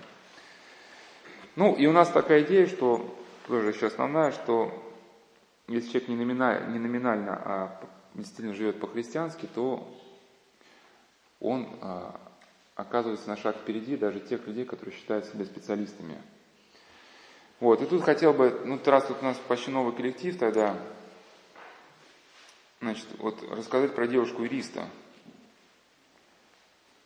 Ну, 1.56 1.74
и 1.74 1.86
у 1.86 1.92
нас 1.92 2.10
такая 2.10 2.42
идея, 2.42 2.66
что 2.66 3.16
тоже 3.46 3.70
еще 3.70 3.86
основная, 3.86 4.32
что 4.32 4.70
если 5.68 5.88
человек 5.88 6.08
не 6.08 6.16
номинально, 6.16 6.72
не 6.72 6.78
номинально 6.78 7.42
а 7.42 7.80
действительно 8.14 8.54
живет 8.54 8.80
по-христиански, 8.80 9.46
то 9.46 9.88
он 11.40 11.68
а, 11.80 12.20
оказывается 12.76 13.28
на 13.28 13.36
шаг 13.36 13.56
впереди 13.56 13.96
даже 13.96 14.20
тех 14.20 14.46
людей, 14.46 14.64
которые 14.64 14.96
считают 14.96 15.26
себя 15.26 15.44
специалистами. 15.44 16.20
Вот, 17.60 17.82
и 17.82 17.86
тут 17.86 18.02
хотел 18.02 18.32
бы, 18.32 18.62
ну, 18.64 18.80
раз 18.84 19.06
тут 19.06 19.18
у 19.20 19.24
нас 19.24 19.36
почти 19.48 19.70
новый 19.70 19.94
коллектив, 19.94 20.36
тогда, 20.38 20.76
значит, 22.80 23.06
вот 23.18 23.42
рассказать 23.50 23.94
про 23.94 24.06
девушку-юриста. 24.06 24.88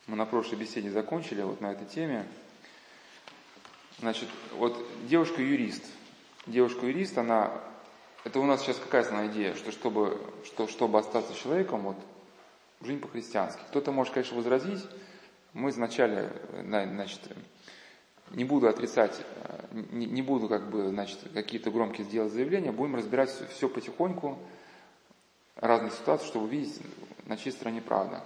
Мы 0.06 0.16
на 0.16 0.24
прошлой 0.24 0.56
беседе 0.56 0.90
закончили 0.90 1.42
вот 1.42 1.60
на 1.60 1.72
этой 1.72 1.86
теме. 1.86 2.26
Значит, 3.98 4.28
вот 4.52 4.82
девушка-юрист. 5.06 5.84
Девушка-юрист, 6.46 7.18
она 7.18 7.52
это 8.28 8.40
у 8.40 8.44
нас 8.44 8.60
сейчас 8.60 8.76
какая 8.76 9.02
основная 9.02 9.28
идея, 9.28 9.54
что 9.54 9.72
чтобы, 9.72 10.20
что, 10.44 10.68
чтобы 10.68 10.98
остаться 10.98 11.34
человеком, 11.34 11.80
вот, 11.80 11.96
жизнь 12.82 13.00
по-христиански. 13.00 13.60
Кто-то 13.70 13.90
может, 13.90 14.12
конечно, 14.12 14.36
возразить, 14.36 14.84
мы 15.54 15.70
вначале, 15.70 16.30
значит, 16.52 17.20
не 18.32 18.44
буду 18.44 18.68
отрицать, 18.68 19.18
не, 19.72 20.04
не 20.04 20.20
буду 20.20 20.46
как 20.46 20.68
бы, 20.68 20.88
значит, 20.88 21.18
какие-то 21.32 21.70
громкие 21.70 22.04
сделать 22.04 22.30
заявления, 22.30 22.70
будем 22.70 22.96
разбирать 22.96 23.30
все, 23.30 23.46
все 23.46 23.68
потихоньку, 23.68 24.38
разные 25.56 25.90
ситуации, 25.90 26.26
чтобы 26.26 26.44
увидеть, 26.44 26.78
на 27.24 27.38
чьей 27.38 27.52
стороне 27.52 27.80
правда. 27.80 28.22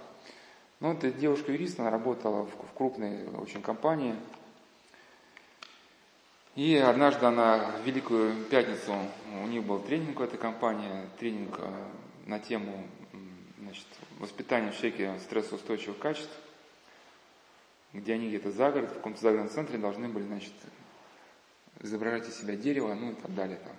Ну, 0.81 0.91
эта 0.91 1.11
девушка-юрист, 1.11 1.79
она 1.79 1.89
работала 1.89 2.45
в, 2.45 2.49
в 2.49 2.73
крупной 2.75 3.25
очень 3.37 3.61
компании, 3.61 4.15
и 6.55 6.75
однажды 6.75 7.25
она 7.25 7.71
в 7.81 7.85
Великую 7.85 8.45
Пятницу, 8.45 8.93
у 9.43 9.47
них 9.47 9.63
был 9.63 9.79
тренинг 9.79 10.19
в 10.19 10.23
этой 10.23 10.37
компании, 10.37 11.07
тренинг 11.19 11.57
э, 11.57 11.71
на 12.27 12.39
тему 12.39 12.85
значит, 13.59 13.87
воспитания 14.19 14.71
в 14.71 14.77
человеке 14.77 15.17
стрессоустойчивых 15.19 15.97
качеств, 15.97 16.31
где 17.91 18.13
они 18.13 18.27
где-то 18.27 18.51
за 18.51 18.71
город, 18.71 18.91
в 18.91 18.95
каком-то 18.95 19.19
загородном 19.19 19.53
центре 19.53 19.79
должны 19.79 20.09
были, 20.09 20.25
значит, 20.25 20.53
изображать 21.81 22.29
из 22.29 22.39
себя 22.39 22.55
дерево, 22.55 22.93
ну 22.93 23.11
и 23.11 23.15
так 23.15 23.33
далее, 23.33 23.57
там, 23.57 23.75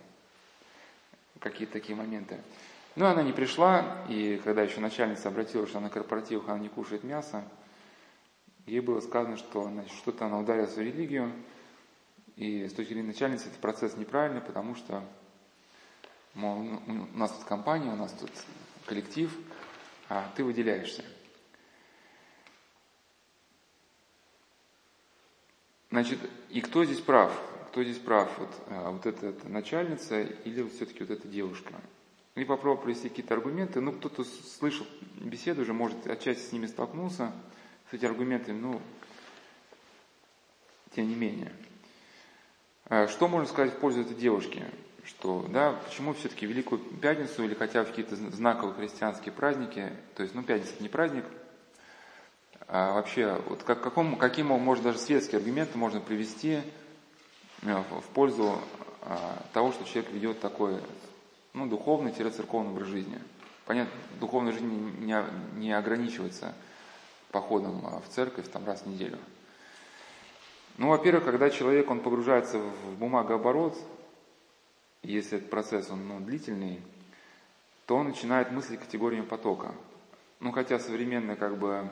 какие-то 1.38 1.75
такие 1.75 1.97
моменты. 1.97 2.40
Но 2.97 3.07
она 3.07 3.23
не 3.23 3.33
пришла, 3.33 4.04
и 4.09 4.40
когда 4.43 4.62
еще 4.62 4.81
начальница 4.81 5.28
обратилась, 5.28 5.69
что 5.71 5.81
на 5.81 5.90
корпоративах 5.90 6.49
она 6.49 6.59
не 6.59 6.69
кушает 6.69 7.04
мясо, 7.04 7.45
ей 8.66 8.81
было 8.81 9.00
сказано, 9.00 9.37
что 9.37 9.64
значит, 9.64 9.93
что-то 9.93 10.26
она 10.26 10.38
ударилась 10.38 10.75
в 10.75 10.81
религию, 10.81 11.33
и 12.37 12.69
с 12.69 12.73
точки 12.73 12.93
зрения 12.93 13.09
начальницы 13.09 13.49
этот 13.49 13.61
процесс 13.61 13.97
неправильный, 13.97 14.41
потому 14.41 14.75
что 14.75 15.03
мол, 16.35 16.62
ну, 16.62 17.09
у 17.12 17.19
нас 17.19 17.33
тут 17.33 17.45
компания, 17.45 17.93
у 17.93 17.97
нас 17.97 18.12
тут 18.12 18.31
коллектив, 18.87 19.33
а 20.09 20.31
ты 20.37 20.45
выделяешься. 20.45 21.05
Значит, 25.91 26.19
и 26.50 26.61
кто 26.61 26.85
здесь 26.85 27.00
прав? 27.00 27.33
Кто 27.69 27.85
здесь 27.85 27.99
прав? 27.99 28.29
Вот, 28.38 28.50
а, 28.67 28.91
вот 28.91 29.07
эта, 29.07 29.33
начальница 29.49 30.23
или 30.23 30.62
вот 30.62 30.73
все-таки 30.73 31.05
вот 31.05 31.11
эта 31.11 31.29
девушка? 31.29 31.73
И 32.35 32.45
попробую 32.45 32.85
привести 32.85 33.09
какие-то 33.09 33.35
аргументы. 33.35 33.81
Ну, 33.81 33.93
кто-то 33.93 34.25
слышал 34.25 34.87
беседу 35.21 35.62
уже, 35.62 35.73
может, 35.73 36.05
отчасти 36.09 36.49
с 36.49 36.53
ними 36.53 36.67
столкнулся, 36.67 37.31
с 37.91 37.95
этими 37.95 38.09
аргументами, 38.11 38.59
ну, 38.59 38.83
тем 40.97 41.09
не 41.09 41.14
менее. 41.14 41.53
А 42.87 43.09
что 43.09 43.29
можно 43.29 43.49
сказать 43.49 43.73
в 43.73 43.79
пользу 43.79 44.03
этой 44.03 44.14
девушки? 44.14 44.62
Что, 45.05 45.47
да, 45.49 45.73
почему 45.87 46.12
все-таки 46.14 46.47
Великую 46.47 46.81
Пятницу 46.81 47.43
или 47.45 47.55
хотя 47.55 47.83
бы 47.83 47.88
какие-то 47.88 48.17
знаковые 48.17 48.75
христианские 48.75 49.33
праздники, 49.33 49.91
то 50.14 50.23
есть, 50.23 50.35
ну, 50.35 50.43
Пятница 50.43 50.73
не 50.81 50.88
праздник, 50.88 51.25
а 52.67 52.95
вообще, 52.95 53.41
вот 53.49 53.62
как, 53.62 53.83
какому, 53.83 54.17
каким, 54.17 54.47
может, 54.47 54.85
даже 54.85 54.99
светские 54.99 55.38
аргументы 55.38 55.76
можно 55.76 56.00
привести 56.00 56.61
э, 57.62 57.83
в 58.00 58.09
пользу 58.14 58.59
а, 59.03 59.43
того, 59.53 59.73
что 59.73 59.85
человек 59.85 60.11
ведет 60.12 60.41
такой, 60.41 60.79
ну, 61.53 61.67
духовный-церковный 61.67 62.71
образ 62.71 62.88
жизни. 62.88 63.19
Понятно, 63.67 63.93
духовная 64.21 64.53
жизнь 64.53 64.67
не, 65.00 65.17
не 65.57 65.73
ограничивается 65.73 66.55
походом 67.31 67.83
а, 67.87 68.00
в 68.00 68.09
церковь 68.09 68.50
там 68.50 68.64
раз 68.67 68.83
в 68.83 68.87
неделю– 68.87 69.19
ну, 70.76 70.88
во-первых, 70.88 71.25
когда 71.25 71.50
человек, 71.50 71.90
он 71.90 72.00
погружается 72.00 72.59
в 72.59 72.99
бумагооборот, 72.99 73.78
если 75.02 75.38
этот 75.38 75.50
процесс, 75.50 75.90
он 75.90 76.09
ну, 76.09 76.21
длительный, 76.21 76.81
то 77.87 77.97
он 77.97 78.09
начинает 78.09 78.50
мыслить 78.50 78.81
категориями 78.81 79.25
потока. 79.25 79.75
Ну, 80.40 80.50
хотя 80.50 80.78
современные, 80.78 81.37
как 81.37 81.59
бы, 81.59 81.88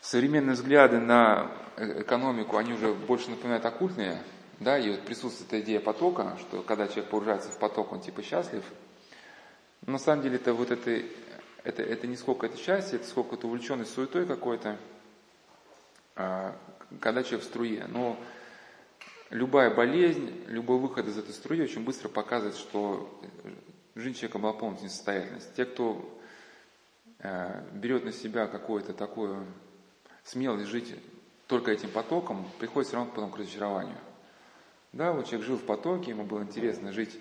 современные 0.00 0.54
взгляды 0.54 0.98
на 0.98 1.50
э, 1.76 2.02
экономику, 2.02 2.56
они 2.56 2.72
уже 2.72 2.92
больше 2.92 3.30
напоминают 3.30 3.66
оккультные, 3.66 4.22
да, 4.60 4.78
и 4.78 4.90
вот 4.90 5.00
присутствует 5.00 5.52
эта 5.52 5.60
идея 5.60 5.80
потока, 5.80 6.36
что 6.40 6.62
когда 6.62 6.86
человек 6.86 7.10
погружается 7.10 7.50
в 7.50 7.58
поток, 7.58 7.92
он 7.92 8.00
типа 8.00 8.22
счастлив. 8.22 8.64
Но 9.84 9.94
на 9.94 9.98
самом 9.98 10.22
деле 10.22 10.36
это 10.36 10.54
вот 10.54 10.70
это, 10.70 11.02
это, 11.64 11.82
это 11.82 12.06
не 12.06 12.16
сколько 12.16 12.46
это 12.46 12.56
счастье, 12.56 12.98
это 12.98 13.08
сколько 13.08 13.34
это 13.34 13.46
увлеченность 13.46 13.92
суетой 13.92 14.26
какой-то, 14.26 14.78
а, 16.16 16.56
когда 17.00 17.22
человек 17.22 17.42
в 17.42 17.48
струе. 17.48 17.86
Но 17.88 18.18
любая 19.30 19.74
болезнь, 19.74 20.44
любой 20.48 20.78
выход 20.78 21.06
из 21.08 21.18
этой 21.18 21.32
струи 21.32 21.60
очень 21.62 21.84
быстро 21.84 22.08
показывает, 22.08 22.56
что 22.56 23.20
жизнь 23.94 24.16
человека 24.16 24.38
была 24.38 24.52
полностью 24.52 24.86
несостоятельность. 24.88 25.54
Те, 25.54 25.64
кто 25.64 26.20
э, 27.18 27.62
берет 27.72 28.04
на 28.04 28.12
себя 28.12 28.46
какое-то 28.46 28.92
такое 28.92 29.44
смелость 30.24 30.66
жить 30.66 30.94
только 31.46 31.70
этим 31.70 31.90
потоком, 31.90 32.48
приходит 32.58 32.88
все 32.88 32.96
равно 32.96 33.12
потом 33.12 33.30
к 33.30 33.38
разочарованию. 33.38 33.98
Да, 34.92 35.12
вот 35.12 35.26
человек 35.26 35.46
жил 35.46 35.56
в 35.56 35.64
потоке, 35.64 36.10
ему 36.10 36.24
было 36.24 36.42
интересно 36.42 36.92
жить 36.92 37.18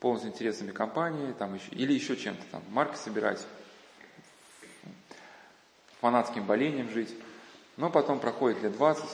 полностью 0.00 0.30
интересами 0.30 0.70
компании, 0.70 1.32
там 1.32 1.54
еще, 1.54 1.70
или 1.72 1.92
еще 1.92 2.16
чем-то, 2.16 2.42
там, 2.52 2.62
марки 2.70 2.96
собирать, 2.96 3.44
фанатским 6.00 6.44
болением 6.44 6.88
жить. 6.90 7.14
Но 7.78 7.90
потом 7.90 8.18
проходит 8.18 8.60
лет 8.64 8.72
20, 8.72 9.04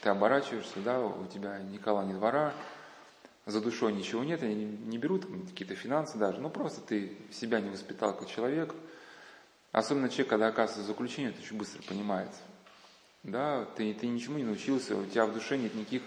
ты 0.00 0.08
оборачиваешься, 0.08 0.80
да, 0.80 1.00
у 1.00 1.26
тебя 1.26 1.58
ни 1.58 1.76
кола, 1.76 2.02
ни 2.02 2.14
двора, 2.14 2.54
за 3.44 3.60
душой 3.60 3.92
ничего 3.92 4.24
нет, 4.24 4.42
они 4.42 4.64
не 4.64 4.96
берут 4.96 5.26
какие-то 5.50 5.74
финансы 5.74 6.16
даже, 6.16 6.40
ну 6.40 6.48
просто 6.48 6.80
ты 6.80 7.14
себя 7.30 7.60
не 7.60 7.68
воспитал 7.68 8.16
как 8.16 8.26
человек. 8.26 8.74
Особенно 9.70 10.08
человек, 10.08 10.28
когда 10.28 10.46
оказывается 10.46 10.84
в 10.84 10.86
заключении, 10.86 11.28
это 11.28 11.42
очень 11.42 11.58
быстро 11.58 11.82
понимается. 11.82 12.40
Да, 13.22 13.66
ты, 13.76 13.92
ты 13.92 14.06
ничему 14.06 14.38
не 14.38 14.44
научился, 14.44 14.96
у 14.96 15.04
тебя 15.04 15.26
в 15.26 15.34
душе 15.34 15.58
нет 15.58 15.74
никаких 15.74 16.00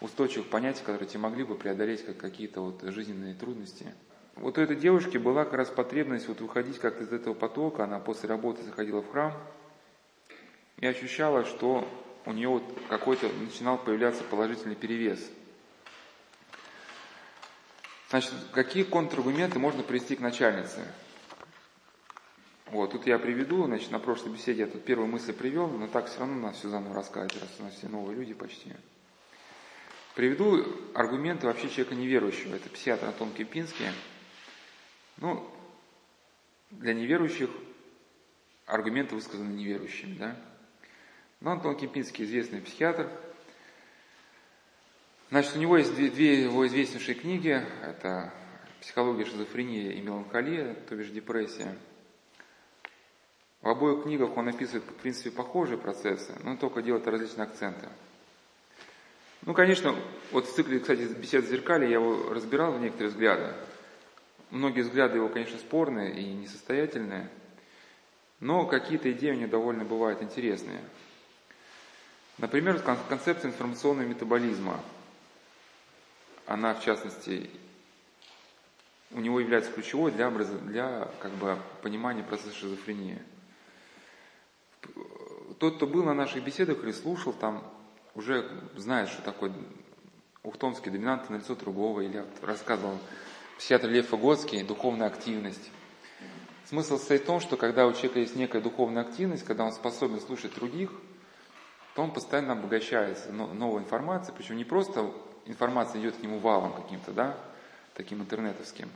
устойчивых 0.00 0.48
понятий, 0.50 0.84
которые 0.84 1.08
тебе 1.08 1.18
могли 1.18 1.42
бы 1.42 1.56
преодолеть 1.56 2.06
как 2.06 2.18
какие-то 2.18 2.60
вот 2.60 2.82
жизненные 2.82 3.34
трудности. 3.34 3.92
Вот 4.36 4.58
у 4.58 4.60
этой 4.60 4.76
девушки 4.76 5.18
была 5.18 5.44
как 5.44 5.54
раз 5.54 5.70
потребность 5.70 6.28
вот 6.28 6.40
выходить 6.40 6.78
как-то 6.78 7.02
из 7.02 7.12
этого 7.12 7.34
потока, 7.34 7.82
она 7.82 7.98
после 7.98 8.28
работы 8.28 8.62
заходила 8.62 9.02
в 9.02 9.10
храм 9.10 9.32
и 10.80 10.86
ощущала, 10.86 11.44
что 11.44 11.88
у 12.24 12.32
нее 12.32 12.48
вот 12.48 12.64
какой-то 12.88 13.28
начинал 13.28 13.78
появляться 13.78 14.22
положительный 14.24 14.76
перевес. 14.76 15.30
Значит, 18.10 18.32
какие 18.52 18.84
контраргументы 18.84 19.58
можно 19.58 19.82
привести 19.82 20.16
к 20.16 20.20
начальнице? 20.20 20.86
Вот, 22.66 22.92
тут 22.92 23.06
я 23.06 23.18
приведу, 23.18 23.64
значит, 23.64 23.90
на 23.90 23.98
прошлой 23.98 24.32
беседе 24.32 24.60
я 24.60 24.66
тут 24.66 24.84
первую 24.84 25.08
мысль 25.08 25.32
привел, 25.32 25.68
но 25.68 25.88
так 25.88 26.08
все 26.08 26.20
равно 26.20 26.34
нас 26.34 26.56
все 26.56 26.68
заново 26.68 26.94
рассказывать, 26.94 27.40
раз 27.40 27.50
у 27.58 27.62
нас 27.62 27.74
все 27.74 27.88
новые 27.88 28.16
люди 28.16 28.34
почти. 28.34 28.72
Приведу 30.14 30.66
аргументы 30.94 31.46
вообще 31.46 31.68
человека 31.70 31.94
неверующего. 31.94 32.56
Это 32.56 32.68
психиатр 32.68 33.06
Антон 33.06 33.32
Кипинский. 33.32 33.86
Ну, 35.18 35.48
для 36.70 36.92
неверующих 36.92 37.50
аргументы 38.66 39.14
высказаны 39.14 39.54
неверующими, 39.54 40.14
да. 40.18 40.36
Но 41.40 41.52
Антон 41.52 41.76
Кипинский 41.76 42.24
известный 42.24 42.60
психиатр. 42.60 43.08
Значит, 45.30 45.54
у 45.54 45.60
него 45.60 45.76
есть 45.76 45.94
две, 45.94 46.10
две 46.10 46.42
его 46.42 46.66
известнейшие 46.66 47.14
книги. 47.14 47.64
Это 47.82 48.32
«Психология 48.80 49.24
шизофрения 49.24 49.92
и 49.92 50.00
меланхолия», 50.00 50.74
то 50.88 50.96
бишь 50.96 51.10
депрессия. 51.10 51.76
В 53.60 53.68
обоих 53.68 54.04
книгах 54.04 54.36
он 54.36 54.48
описывает, 54.48 54.84
в 54.84 54.94
принципе, 54.94 55.30
похожие 55.30 55.78
процессы, 55.78 56.32
но 56.42 56.56
только 56.56 56.82
делает 56.82 57.06
различные 57.06 57.44
акценты. 57.44 57.88
Ну, 59.42 59.54
конечно, 59.54 59.94
вот 60.32 60.46
в 60.46 60.52
цикле, 60.52 60.80
кстати, 60.80 61.02
бесед 61.02 61.44
в 61.44 61.48
зеркале 61.48 61.86
я 61.86 61.94
его 61.94 62.32
разбирал 62.32 62.72
в 62.72 62.80
некоторые 62.80 63.10
взгляды. 63.10 63.54
Многие 64.50 64.80
взгляды 64.80 65.18
его, 65.18 65.28
конечно, 65.28 65.58
спорные 65.58 66.20
и 66.20 66.32
несостоятельные, 66.32 67.28
но 68.40 68.66
какие-то 68.66 69.12
идеи 69.12 69.30
у 69.32 69.34
него 69.34 69.50
довольно 69.50 69.84
бывают 69.84 70.22
интересные. 70.22 70.80
Например, 72.38 72.80
концепция 73.08 73.50
информационного 73.50 74.06
метаболизма. 74.06 74.80
Она, 76.46 76.74
в 76.74 76.84
частности, 76.84 77.50
у 79.10 79.20
него 79.20 79.40
является 79.40 79.72
ключевой 79.72 80.12
для, 80.12 80.30
для 80.30 81.08
как 81.20 81.32
бы, 81.32 81.58
понимания 81.82 82.22
процесса 82.22 82.54
шизофрении. 82.54 83.20
Тот, 85.58 85.76
кто 85.76 85.86
был 85.88 86.04
на 86.04 86.14
наших 86.14 86.44
беседах 86.44 86.84
или 86.84 86.92
слушал 86.92 87.32
там, 87.32 87.64
уже 88.14 88.48
знает, 88.76 89.08
что 89.08 89.20
такое 89.22 89.52
ухтомский 90.44 90.92
доминант 90.92 91.28
на 91.30 91.36
лицо 91.36 91.56
другого, 91.56 92.02
или 92.02 92.24
рассказывал 92.42 92.98
психиатр 93.58 93.88
Лев 93.88 94.08
Фагоцкий 94.08 94.62
«Духовная 94.62 95.08
активность». 95.08 95.70
Смысл 96.66 96.98
состоит 96.98 97.22
в 97.22 97.26
том, 97.26 97.40
что 97.40 97.56
когда 97.56 97.86
у 97.86 97.92
человека 97.92 98.20
есть 98.20 98.36
некая 98.36 98.60
духовная 98.60 99.02
активность, 99.02 99.44
когда 99.44 99.64
он 99.64 99.72
способен 99.72 100.20
слушать 100.20 100.54
других, 100.54 100.90
то 101.98 102.04
он 102.04 102.12
постоянно 102.12 102.52
обогащается 102.52 103.32
новой 103.32 103.80
информацией, 103.80 104.32
причем 104.36 104.56
не 104.56 104.64
просто 104.64 105.10
информация 105.46 106.00
идет 106.00 106.14
к 106.14 106.22
нему 106.22 106.38
валом 106.38 106.72
каким-то, 106.72 107.10
да, 107.10 107.36
таким 107.94 108.20
интернетовским, 108.20 108.88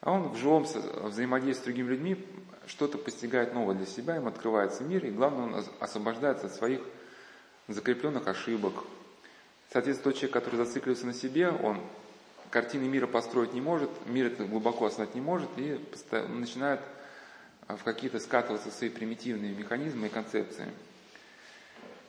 а 0.00 0.12
он 0.12 0.28
в 0.30 0.36
живом 0.38 0.64
взаимодействии 0.64 1.60
с 1.60 1.64
другими 1.64 1.88
людьми 1.90 2.26
что-то 2.66 2.96
постигает 2.96 3.52
новое 3.52 3.74
для 3.74 3.84
себя, 3.84 4.16
им 4.16 4.26
открывается 4.26 4.84
мир, 4.84 5.04
и 5.04 5.10
главное, 5.10 5.44
он 5.48 5.64
освобождается 5.80 6.46
от 6.46 6.54
своих 6.54 6.80
закрепленных 7.68 8.26
ошибок. 8.26 8.72
Соответственно, 9.70 10.10
тот 10.10 10.18
человек, 10.18 10.32
который 10.32 10.56
зацикливается 10.56 11.04
на 11.04 11.12
себе, 11.12 11.50
он 11.50 11.78
картины 12.48 12.88
мира 12.88 13.06
построить 13.06 13.52
не 13.52 13.60
может, 13.60 13.90
мир 14.06 14.28
это 14.28 14.46
глубоко 14.46 14.86
осознать 14.86 15.14
не 15.14 15.20
может 15.20 15.50
и 15.58 15.78
начинает 16.30 16.80
а, 17.66 17.76
в 17.76 17.84
какие-то 17.84 18.18
скатываться 18.18 18.70
свои 18.70 18.88
примитивные 18.88 19.54
механизмы 19.54 20.06
и 20.06 20.08
концепции. 20.10 20.68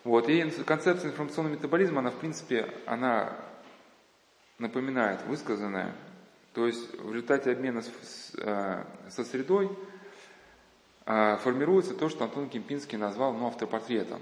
Вот. 0.06 0.30
И 0.30 0.50
концепция 0.65 1.10
информационного 1.10 1.56
метаболизма, 1.56 2.00
она 2.00 2.12
в 2.12 2.15
принципе, 2.15 2.72
она 2.86 3.36
напоминает 4.60 5.26
высказанное. 5.26 5.94
То 6.54 6.68
есть 6.68 6.98
в 7.00 7.12
результате 7.12 7.52
обмена 7.52 7.84
а, 8.38 8.88
со 9.10 9.26
средой 9.26 9.70
а, 11.06 11.38
формируется 11.38 11.96
то, 11.96 12.08
что 12.08 12.24
Антон 12.24 12.50
Кемпинский 12.50 13.00
назвал 13.00 13.34
ну, 13.34 13.48
автопортретом. 13.48 14.22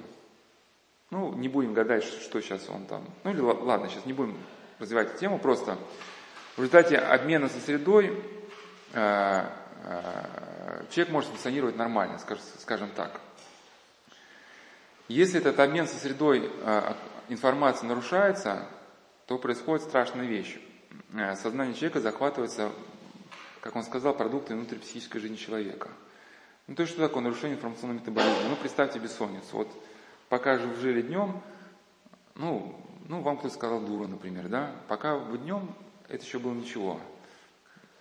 Ну, 1.12 1.34
не 1.36 1.50
будем 1.50 1.74
гадать, 1.74 2.04
что 2.04 2.42
сейчас 2.42 2.68
он 2.70 2.86
там. 2.86 3.04
Ну 3.26 3.32
или 3.32 3.42
ладно, 3.42 3.90
сейчас 3.90 4.06
не 4.06 4.14
будем 4.14 4.38
развивать 4.80 5.18
тему, 5.20 5.38
просто 5.38 5.78
в 6.56 6.60
результате 6.60 6.98
обмена 6.98 7.50
со 7.50 7.60
средой 7.60 8.08
э, 8.94 9.46
э, 9.84 10.86
человек 10.92 11.12
может 11.12 11.30
функционировать 11.30 11.76
нормально, 11.76 12.20
скажем 12.58 12.90
так. 12.96 13.20
Если 15.08 15.40
этот 15.40 15.60
обмен 15.60 15.88
со 15.88 15.98
средой 15.98 16.50
э, 16.50 16.94
информации 17.30 17.86
нарушается, 17.86 18.68
то 19.28 19.38
происходит 19.38 19.86
страшная 19.86 20.26
вещь. 20.26 20.60
Сознание 21.42 21.76
человека 21.76 22.02
захватывается, 22.02 22.72
как 23.62 23.76
он 23.76 23.84
сказал, 23.84 24.16
продукты 24.16 24.54
внутрипсихической 24.54 25.22
жизни 25.22 25.36
человека. 25.36 25.90
Ну, 26.68 26.76
то 26.76 26.84
есть, 26.84 26.94
что 26.94 27.06
такое 27.06 27.24
нарушение 27.24 27.58
информационного 27.58 28.00
метаболизма? 28.00 28.50
Ну, 28.50 28.56
представьте 28.56 29.00
бессонницу. 29.00 29.58
Вот 29.58 29.68
пока 30.30 30.58
же 30.58 30.74
жили 30.76 31.02
днем, 31.02 31.42
ну, 32.36 32.76
ну, 33.08 33.22
вам 33.22 33.38
кто-то 33.38 33.54
сказал 33.54 33.82
дура, 33.82 34.08
например, 34.08 34.48
да, 34.48 34.72
пока 34.88 35.16
вы 35.18 35.38
днем, 35.38 35.76
это 36.08 36.24
еще 36.24 36.40
было 36.40 36.54
ничего. 36.54 37.00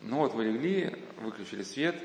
Ну 0.01 0.19
вот 0.19 0.35
вы 0.35 0.45
легли, 0.45 0.97
выключили 1.21 1.63
свет, 1.63 2.03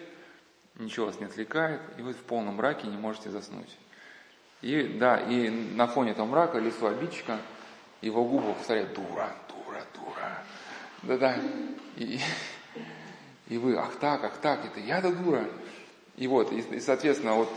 ничего 0.75 1.07
вас 1.07 1.19
не 1.19 1.25
отвлекает, 1.25 1.81
и 1.97 2.01
вы 2.01 2.13
в 2.13 2.23
полном 2.23 2.55
мраке 2.55 2.87
не 2.87 2.97
можете 2.97 3.29
заснуть. 3.29 3.77
И 4.61 4.83
да, 4.99 5.17
и 5.17 5.49
на 5.49 5.87
фоне 5.87 6.11
этого 6.11 6.25
мрака 6.25 6.57
лицо 6.57 6.87
обидчика, 6.87 7.37
его 8.01 8.23
губы 8.25 8.53
повторяют 8.53 8.93
«дура, 8.93 9.31
дура, 9.49 9.83
дура». 9.93 10.43
Да-да. 11.03 11.35
И, 11.95 12.19
и 13.47 13.57
вы 13.57 13.77
«ах 13.77 13.95
так, 13.99 14.23
ах 14.23 14.37
так, 14.37 14.65
это 14.65 14.79
я-то 14.79 15.11
дура». 15.11 15.45
И 16.15 16.27
вот, 16.27 16.51
и, 16.51 16.59
и 16.59 16.79
соответственно, 16.79 17.33
вот 17.33 17.49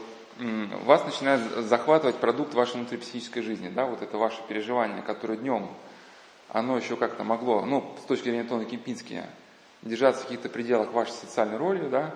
вас 0.85 1.05
начинает 1.05 1.41
захватывать 1.67 2.17
продукт 2.17 2.55
вашей 2.55 2.77
внутрипсихической 2.77 3.43
жизни, 3.43 3.69
да, 3.69 3.87
вот 3.87 4.03
это 4.03 4.17
ваше 4.17 4.41
переживание, 4.49 5.03
которое 5.03 5.37
днем, 5.37 5.69
оно 6.49 6.77
еще 6.77 6.97
как-то 6.97 7.25
могло, 7.25 7.65
ну, 7.65 7.97
с 8.03 8.07
точки 8.07 8.25
зрения 8.25 8.45
Тона 8.45 8.65
Кемпински, 8.65 9.23
держаться 9.83 10.23
в 10.23 10.25
каких-то 10.25 10.49
пределах 10.49 10.93
вашей 10.93 11.13
социальной 11.13 11.57
роли, 11.57 11.89
да, 11.89 12.15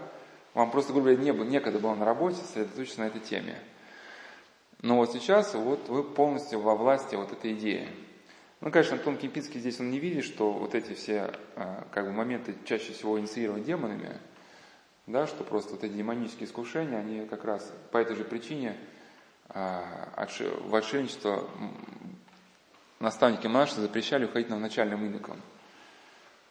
вам 0.54 0.70
просто, 0.70 0.92
грубо 0.92 1.08
говоря, 1.08 1.22
не 1.22 1.32
было, 1.32 1.44
некогда 1.44 1.78
было 1.78 1.94
на 1.94 2.04
работе 2.04 2.36
сосредоточиться 2.36 3.00
на 3.00 3.06
этой 3.06 3.20
теме. 3.20 3.56
Но 4.84 4.96
вот 4.96 5.12
сейчас 5.12 5.54
вот 5.54 5.88
вы 5.88 6.04
полностью 6.04 6.60
во 6.60 6.74
власти 6.74 7.14
вот 7.14 7.32
этой 7.32 7.54
идеи. 7.54 7.88
Ну, 8.60 8.70
конечно, 8.70 8.96
Антон 8.96 9.16
Кемпинский 9.16 9.58
здесь 9.58 9.80
он 9.80 9.90
не 9.90 9.98
видит, 9.98 10.26
что 10.26 10.52
вот 10.52 10.74
эти 10.74 10.92
все 10.92 11.32
а, 11.56 11.86
как 11.90 12.04
бы, 12.04 12.12
моменты 12.12 12.54
чаще 12.66 12.92
всего 12.92 13.18
инициированы 13.18 13.64
демонами, 13.64 14.18
да, 15.06 15.26
что 15.26 15.42
просто 15.42 15.72
вот 15.72 15.84
эти 15.84 15.94
демонические 15.94 16.46
искушения, 16.46 16.98
они 16.98 17.24
как 17.24 17.46
раз 17.46 17.72
по 17.92 17.96
этой 17.96 18.14
же 18.14 18.24
причине 18.24 18.76
а, 19.48 20.28
в 20.66 20.74
отшельничество 20.76 21.48
наставники 23.00 23.46
монашества 23.46 23.84
запрещали 23.84 24.26
уходить 24.26 24.50
на 24.50 24.58
начальным 24.58 25.06
иноком. 25.06 25.40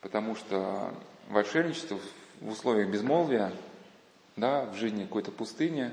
Потому 0.01 0.35
что 0.35 0.91
в 1.29 1.37
отшельничество 1.37 1.99
в 2.41 2.49
условиях 2.49 2.89
безмолвия, 2.89 3.53
да, 4.37 4.65
в 4.65 4.73
жизни 4.73 5.03
какой-то 5.03 5.31
пустыни, 5.31 5.91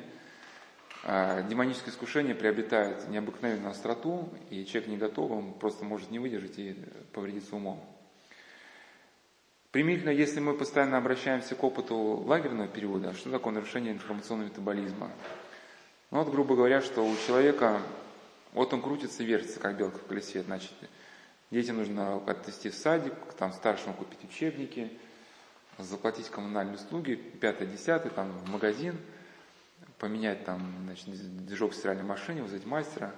демоническое 1.05 1.91
искушение 1.93 2.35
приобретает 2.35 3.09
необыкновенную 3.09 3.71
остроту, 3.71 4.29
и 4.51 4.65
человек 4.67 4.89
не 4.91 4.97
готов, 4.99 5.31
он 5.31 5.53
просто 5.55 5.85
может 5.85 6.11
не 6.11 6.19
выдержать 6.19 6.59
и 6.59 6.77
повредиться 7.13 7.57
умом. 7.57 7.83
Примерно, 9.71 10.11
если 10.11 10.41
мы 10.41 10.55
постоянно 10.55 10.99
обращаемся 10.99 11.55
к 11.55 11.63
опыту 11.63 11.97
лагерного 11.97 12.67
периода, 12.67 13.15
что 13.15 13.31
такое 13.31 13.55
нарушение 13.55 13.93
информационного 13.93 14.49
метаболизма? 14.49 15.11
Ну 16.11 16.19
вот, 16.19 16.29
грубо 16.29 16.57
говоря, 16.57 16.83
что 16.83 17.03
у 17.03 17.17
человека, 17.27 17.81
вот 18.53 18.73
он 18.73 18.83
крутится, 18.83 19.23
вертится, 19.23 19.61
как 19.61 19.77
белка 19.77 19.99
в 19.99 20.07
колесе, 20.07 20.43
значит, 20.43 20.73
детям 21.53 21.77
нужно 21.77 22.17
отвести 22.27 22.69
в 22.69 22.75
садик, 22.75 23.15
там 23.39 23.53
старшему 23.53 23.95
купить 23.95 24.19
учебники, 24.29 24.91
заплатить 25.79 26.29
коммунальные 26.29 26.75
услуги, 26.75 27.15
пятое, 27.15 27.69
десятое, 27.69 28.11
там, 28.11 28.33
в 28.33 28.51
магазин, 28.51 28.97
поменять 30.01 30.45
там, 30.45 30.75
значит, 30.85 31.47
движок 31.47 31.73
в 31.73 31.77
стиральной 31.77 32.03
машине, 32.03 32.43
вызвать 32.43 32.65
мастера. 32.65 33.15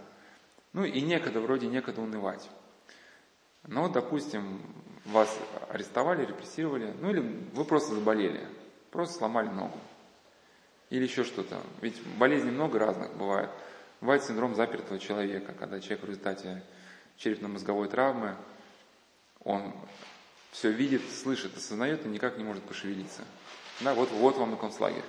Ну 0.73 0.85
и 0.85 1.01
некогда, 1.01 1.41
вроде 1.41 1.69
некогда 1.69 2.03
унывать. 2.03 2.51
Но, 3.67 3.89
допустим, 3.89 4.61
вас 5.07 5.35
арестовали, 5.71 6.27
репрессировали, 6.27 6.93
ну 7.01 7.11
или 7.11 7.21
вы 7.55 7.65
просто 7.65 7.95
заболели, 7.95 8.47
просто 8.91 9.19
сломали 9.19 9.49
ногу. 9.49 9.79
Или 10.91 11.05
еще 11.05 11.25
что-то. 11.25 11.61
Ведь 11.81 11.97
болезней 12.19 12.51
много 12.51 12.79
разных 12.79 13.17
бывает. 13.17 13.51
Бывает 14.01 14.25
синдром 14.25 14.57
запертого 14.57 14.99
человека, 14.99 15.55
когда 15.59 15.81
человек 15.81 16.03
в 16.03 16.09
результате 16.09 16.63
черепно-мозговой 17.17 17.89
травмы, 17.89 18.35
он 19.45 19.73
все 20.51 20.71
видит, 20.71 21.03
слышит, 21.23 21.57
осознает 21.57 22.05
и 22.05 22.09
никак 22.09 22.37
не 22.37 22.45
может 22.45 22.65
пошевелиться. 22.65 23.23
Да, 23.81 23.95
вот, 23.95 24.11
вот 24.11 24.37
вам 24.37 24.55
и 24.55 24.59
концлагерь. 24.59 25.05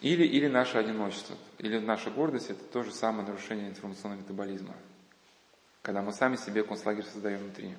Или, 0.00 0.24
или 0.24 0.46
наше 0.46 0.76
одиночество, 0.76 1.36
или 1.58 1.78
наша 1.78 2.10
гордость– 2.10 2.50
это 2.50 2.62
то 2.64 2.82
же 2.82 2.92
самое 2.92 3.26
нарушение 3.26 3.68
информационного 3.68 4.20
метаболизма. 4.20 4.74
Когда 5.80 6.02
мы 6.02 6.12
сами 6.12 6.36
себе 6.36 6.64
концлагерь 6.64 7.04
создаем 7.04 7.38
внутри. 7.38 7.74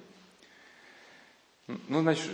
Ну, 1.67 2.01
значит, 2.01 2.31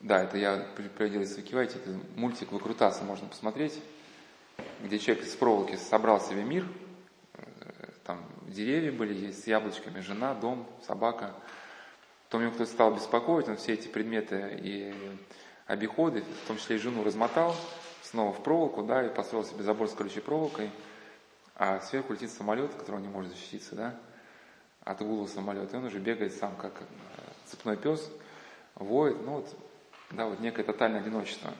да, 0.00 0.22
это 0.24 0.36
я 0.36 0.66
приводил 0.76 1.22
из 1.22 1.36
Викивайте, 1.36 1.78
это 1.78 1.98
мультик 2.16 2.52
Выкрутаса 2.52 3.02
можно 3.04 3.28
посмотреть, 3.28 3.80
где 4.82 4.98
человек 4.98 5.24
из 5.24 5.34
проволоки 5.34 5.76
собрал 5.76 6.20
себе 6.20 6.42
мир, 6.42 6.66
э, 7.34 7.40
там 8.04 8.24
деревья 8.46 8.92
были, 8.92 9.14
есть 9.14 9.44
с 9.44 9.46
яблочками, 9.46 10.00
жена, 10.00 10.34
дом, 10.34 10.68
собака. 10.86 11.34
Потом 12.24 12.42
его 12.42 12.52
кто-то 12.52 12.70
стал 12.70 12.94
беспокоить, 12.94 13.48
он 13.48 13.56
все 13.56 13.74
эти 13.74 13.88
предметы 13.88 14.58
и 14.60 14.94
обиходы, 15.66 16.24
в 16.44 16.48
том 16.48 16.58
числе 16.58 16.76
и 16.76 16.78
жену, 16.78 17.04
размотал, 17.04 17.56
снова 18.16 18.32
в 18.32 18.42
проволоку, 18.42 18.82
да, 18.82 19.04
и 19.04 19.14
построил 19.14 19.44
себе 19.44 19.62
забор 19.62 19.88
с 19.90 19.92
колючей 19.92 20.20
проволокой, 20.20 20.70
а 21.54 21.80
сверху 21.80 22.14
летит 22.14 22.30
самолет, 22.30 22.70
от 22.70 22.76
которого 22.76 22.98
не 22.98 23.08
может 23.08 23.30
защититься, 23.30 23.74
да, 23.74 23.94
от 24.84 25.02
гула 25.02 25.26
самолета, 25.26 25.76
и 25.76 25.78
он 25.78 25.84
уже 25.84 25.98
бегает 25.98 26.32
сам, 26.32 26.56
как 26.56 26.72
э, 26.80 26.84
цепной 27.44 27.76
пес, 27.76 28.10
воет, 28.74 29.18
ну 29.22 29.32
вот, 29.32 29.54
да, 30.12 30.24
вот 30.24 30.40
некое 30.40 30.62
тотальное 30.62 31.00
одиночество. 31.00 31.52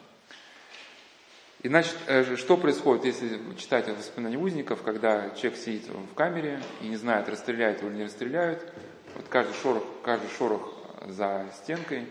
И 1.60 1.68
значит, 1.68 1.94
э, 2.06 2.36
что 2.36 2.56
происходит, 2.56 3.04
если 3.04 3.38
читать 3.56 3.86
воспоминания 3.90 4.38
узников, 4.38 4.82
когда 4.82 5.28
человек 5.32 5.58
сидит 5.58 5.88
в 5.88 6.14
камере 6.14 6.62
и 6.80 6.88
не 6.88 6.96
знает, 6.96 7.28
расстреляют 7.28 7.80
его 7.80 7.90
или 7.90 7.98
не 7.98 8.04
расстреляют, 8.04 8.66
вот 9.14 9.28
каждый 9.28 9.52
шорох, 9.56 9.84
каждый 10.02 10.30
шорох 10.30 10.74
за 11.06 11.44
стенкой, 11.54 12.06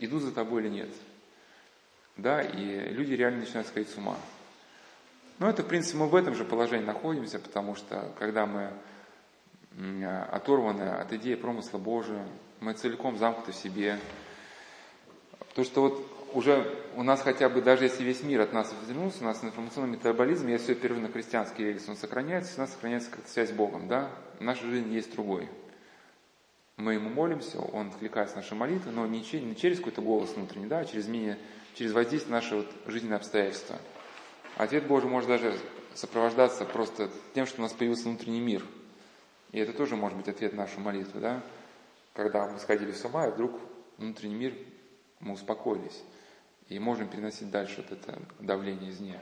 идут 0.00 0.22
за 0.22 0.32
тобой 0.32 0.64
или 0.64 0.68
нет. 0.68 0.90
Да, 2.18 2.42
и 2.42 2.92
люди 2.92 3.14
реально 3.14 3.40
начинают 3.40 3.68
сходить 3.68 3.88
с 3.88 3.96
ума. 3.96 4.16
Но 5.38 5.48
это, 5.48 5.62
в 5.62 5.66
принципе, 5.66 5.98
мы 5.98 6.08
в 6.08 6.16
этом 6.16 6.34
же 6.34 6.44
положении 6.44 6.84
находимся, 6.84 7.38
потому 7.38 7.76
что 7.76 8.12
когда 8.18 8.44
мы 8.44 8.72
оторваны 10.30 10.82
от 10.82 11.12
идеи 11.12 11.36
промысла 11.36 11.78
Божия, 11.78 12.26
мы 12.60 12.72
целиком 12.72 13.16
замкнуты 13.16 13.52
в 13.52 13.54
себе. 13.54 14.00
То, 15.54 15.62
что 15.62 15.82
вот 15.82 16.28
уже 16.34 16.74
у 16.96 17.04
нас 17.04 17.22
хотя 17.22 17.48
бы, 17.48 17.62
даже 17.62 17.84
если 17.84 18.02
весь 18.02 18.24
мир 18.24 18.40
от 18.40 18.52
нас 18.52 18.72
отвернулся, 18.72 19.22
у 19.22 19.24
нас 19.24 19.42
информационный 19.44 19.90
метаболизм, 19.90 20.48
если 20.48 20.72
все 20.72 20.74
первый 20.74 21.00
на 21.00 21.08
христианский 21.08 21.64
рельс, 21.64 21.88
он 21.88 21.96
сохраняется, 21.96 22.54
у 22.56 22.60
нас 22.62 22.72
сохраняется 22.72 23.10
как-то 23.10 23.30
связь 23.30 23.50
с 23.50 23.52
Богом, 23.52 23.86
да? 23.86 24.10
Наша 24.40 24.66
жизнь 24.66 24.92
есть 24.92 25.12
другой. 25.14 25.48
Мы 26.76 26.94
ему 26.94 27.10
молимся, 27.10 27.60
он 27.60 27.88
откликается 27.88 28.36
на 28.36 28.42
наши 28.42 28.56
молитвы, 28.56 28.90
но 28.90 29.06
не 29.06 29.24
через, 29.24 29.44
не 29.44 29.56
через 29.56 29.78
какой-то 29.78 30.02
голос 30.02 30.34
внутренний, 30.34 30.66
да, 30.66 30.80
а 30.80 30.84
через, 30.84 31.06
менее, 31.06 31.38
через 31.78 31.92
воздействие 31.92 32.34
наши 32.34 32.56
вот 32.56 32.66
жизненные 32.86 33.18
обстоятельства. 33.18 33.78
Ответ 34.56 34.88
Божий 34.88 35.08
может 35.08 35.28
даже 35.28 35.56
сопровождаться 35.94 36.64
просто 36.64 37.08
тем, 37.34 37.46
что 37.46 37.60
у 37.60 37.62
нас 37.62 37.72
появился 37.72 38.08
внутренний 38.08 38.40
мир. 38.40 38.64
И 39.52 39.60
это 39.60 39.72
тоже 39.72 39.94
может 39.94 40.18
быть 40.18 40.26
ответ 40.26 40.54
на 40.54 40.62
нашу 40.62 40.80
молитву, 40.80 41.20
да? 41.20 41.40
Когда 42.14 42.48
мы 42.48 42.58
сходили 42.58 42.90
с 42.90 43.04
ума, 43.04 43.28
и 43.28 43.30
вдруг 43.30 43.60
внутренний 43.96 44.34
мир, 44.34 44.54
мы 45.20 45.34
успокоились 45.34 46.02
и 46.68 46.80
можем 46.80 47.08
переносить 47.08 47.50
дальше 47.50 47.84
вот 47.88 47.92
это 47.92 48.18
давление 48.40 48.90
извне. 48.90 49.20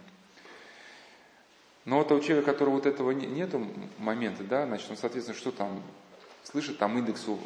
Но 1.85 1.99
вот 1.99 2.11
у 2.11 2.21
человека, 2.21 2.53
которого 2.53 2.77
вот 2.77 2.87
этого 2.87 3.11
нету 3.11 3.69
момента, 3.99 4.43
да, 4.45 4.67
значит, 4.67 4.91
он, 4.91 4.97
соответственно, 4.97 5.39
что 5.39 5.53
там, 5.53 5.83
слышит, 6.43 6.79
там 6.79 6.99
индексу, 6.99 7.39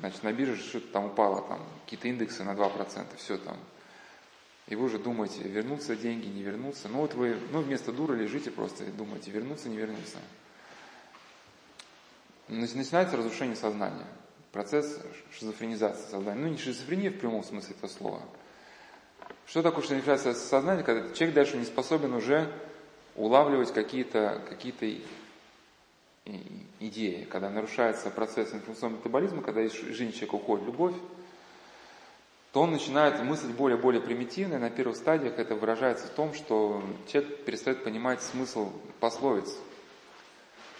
значит, 0.00 0.22
на 0.22 0.32
бирже 0.32 0.56
что-то 0.56 0.86
там 0.88 1.06
упало, 1.06 1.40
там, 1.48 1.60
какие-то 1.84 2.08
индексы 2.08 2.44
на 2.44 2.50
2%, 2.50 3.16
все 3.16 3.38
там. 3.38 3.56
И 4.70 4.76
вы 4.76 4.86
уже 4.86 4.98
думаете, 4.98 5.42
вернутся 5.42 5.94
деньги, 5.94 6.26
не 6.26 6.42
вернутся. 6.42 6.88
Ну 6.88 7.00
вот 7.00 7.12
вы, 7.12 7.36
ну 7.52 7.60
вместо 7.60 7.92
дуры 7.92 8.16
лежите 8.16 8.50
просто 8.50 8.84
и 8.84 8.90
думаете, 8.90 9.30
вернутся, 9.30 9.68
не 9.68 9.76
вернутся. 9.76 10.16
Начинается 12.48 13.18
разрушение 13.18 13.56
сознания. 13.56 14.06
Процесс 14.52 14.98
шизофренизации 15.38 16.10
сознания. 16.10 16.40
Ну 16.40 16.48
не 16.48 16.56
шизофрения 16.56 17.10
в 17.10 17.18
прямом 17.18 17.44
смысле 17.44 17.74
этого 17.76 17.90
слова– 17.90 18.22
что 19.50 19.62
такое 19.62 19.82
шизофренизация 19.82 20.34
сознания, 20.34 20.84
когда 20.84 21.12
человек 21.12 21.34
дальше 21.34 21.56
не 21.56 21.64
способен 21.64 22.14
уже 22.14 22.48
улавливать 23.16 23.72
какие-то 23.72 24.40
какие 24.48 25.02
идеи, 26.78 27.26
когда 27.28 27.50
нарушается 27.50 28.10
процесс 28.10 28.54
информационного 28.54 29.00
метаболизма, 29.00 29.42
когда 29.42 29.62
из 29.62 29.72
жизни 29.72 30.12
человека 30.12 30.36
уходит 30.36 30.66
любовь, 30.66 30.94
то 32.52 32.62
он 32.62 32.72
начинает 32.72 33.22
мыслить 33.22 33.54
более-более 33.54 34.00
примитивно, 34.00 34.54
и 34.54 34.58
на 34.58 34.70
первых 34.70 34.96
стадиях 34.96 35.38
это 35.38 35.54
выражается 35.54 36.06
в 36.08 36.10
том, 36.10 36.34
что 36.34 36.82
человек 37.06 37.44
перестает 37.44 37.84
понимать 37.84 38.22
смысл 38.22 38.72
пословиц. 38.98 39.56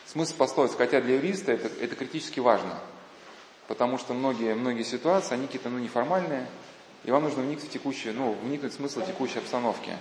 Смысл 0.07 0.35
пословиц, 0.37 0.75
хотя 0.77 1.01
для 1.01 1.17
юриста 1.17 1.53
это, 1.53 1.69
это 1.81 1.95
критически 1.95 2.41
важно, 2.41 2.81
потому 3.69 3.99
что 3.99 4.15
многие, 4.15 4.55
многие 4.57 4.83
ситуации, 4.83 5.35
они 5.35 5.47
какие-то 5.47 5.69
ну, 5.69 5.79
неформальные, 5.79 6.49
и 7.05 7.13
вам 7.13 7.23
нужно 7.23 7.43
вникнуть 7.43 7.69
в 7.69 7.73
текущую, 7.73 8.15
ну, 8.15 8.33
вникнуть 8.43 8.73
в 8.73 8.77
смысл 8.77 9.07
текущей 9.07 9.39
обстановки. 9.39 9.93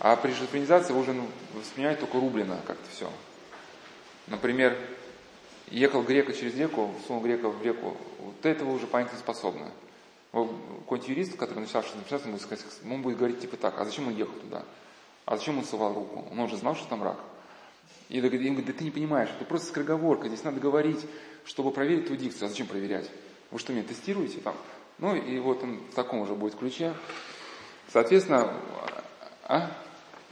А 0.00 0.16
при 0.16 0.32
шизофренизации 0.32 0.92
вы 0.92 1.00
уже 1.00 1.12
ну, 1.12 1.28
воспринимаете 1.54 2.00
только 2.00 2.18
рублено 2.18 2.56
как-то 2.66 2.90
все. 2.90 3.10
Например, 4.26 4.76
ехал 5.68 6.02
грека 6.02 6.32
через 6.32 6.56
реку, 6.56 6.92
сунул 7.06 7.22
грека 7.22 7.48
в 7.48 7.62
реку, 7.62 7.96
вот 8.18 8.44
этого 8.44 8.72
уже 8.72 8.88
понять 8.88 9.12
не 9.12 9.18
способны. 9.20 9.66
Какой-нибудь 10.44 11.08
юрист, 11.08 11.36
который 11.36 11.60
начал 11.60 11.82
шизофренизацию, 11.82 12.32
будет 12.32 12.42
сказать, 12.42 12.64
он 12.84 13.00
будет 13.00 13.16
говорить 13.16 13.40
типа 13.40 13.56
так, 13.56 13.80
а 13.80 13.84
зачем 13.86 14.08
он 14.08 14.16
ехал 14.16 14.34
туда? 14.34 14.64
А 15.24 15.36
зачем 15.36 15.56
он 15.58 15.64
совал 15.64 15.94
руку? 15.94 16.26
Он 16.30 16.38
уже 16.40 16.56
знал, 16.56 16.76
что 16.76 16.86
там 16.88 17.02
рак. 17.02 17.18
И 18.10 18.18
им 18.18 18.28
говорит, 18.28 18.66
да 18.66 18.72
ты 18.72 18.84
не 18.84 18.90
понимаешь, 18.90 19.30
это 19.34 19.44
просто 19.46 19.68
скороговорка, 19.68 20.28
здесь 20.28 20.44
надо 20.44 20.60
говорить, 20.60 21.00
чтобы 21.46 21.70
проверить 21.70 22.06
твою 22.06 22.20
дикцию. 22.20 22.46
А 22.46 22.48
зачем 22.50 22.66
проверять? 22.66 23.10
Вы 23.50 23.58
что, 23.58 23.72
меня 23.72 23.82
тестируете 23.82 24.40
там? 24.40 24.54
Ну 24.98 25.16
и 25.16 25.38
вот 25.38 25.62
он 25.62 25.78
в 25.90 25.94
таком 25.94 26.26
же 26.26 26.34
будет 26.34 26.54
ключе. 26.56 26.92
Соответственно, 27.92 28.52
а? 29.44 29.70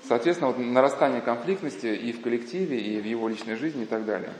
Соответственно, 0.06 0.50
вот 0.50 0.58
нарастание 0.58 1.22
конфликтности 1.22 1.86
и 1.86 2.12
в 2.12 2.20
коллективе, 2.20 2.78
и 2.78 3.00
в 3.00 3.04
его 3.06 3.26
личной 3.26 3.54
жизни 3.54 3.84
и 3.84 3.86
так 3.86 4.04
далее. 4.04 4.34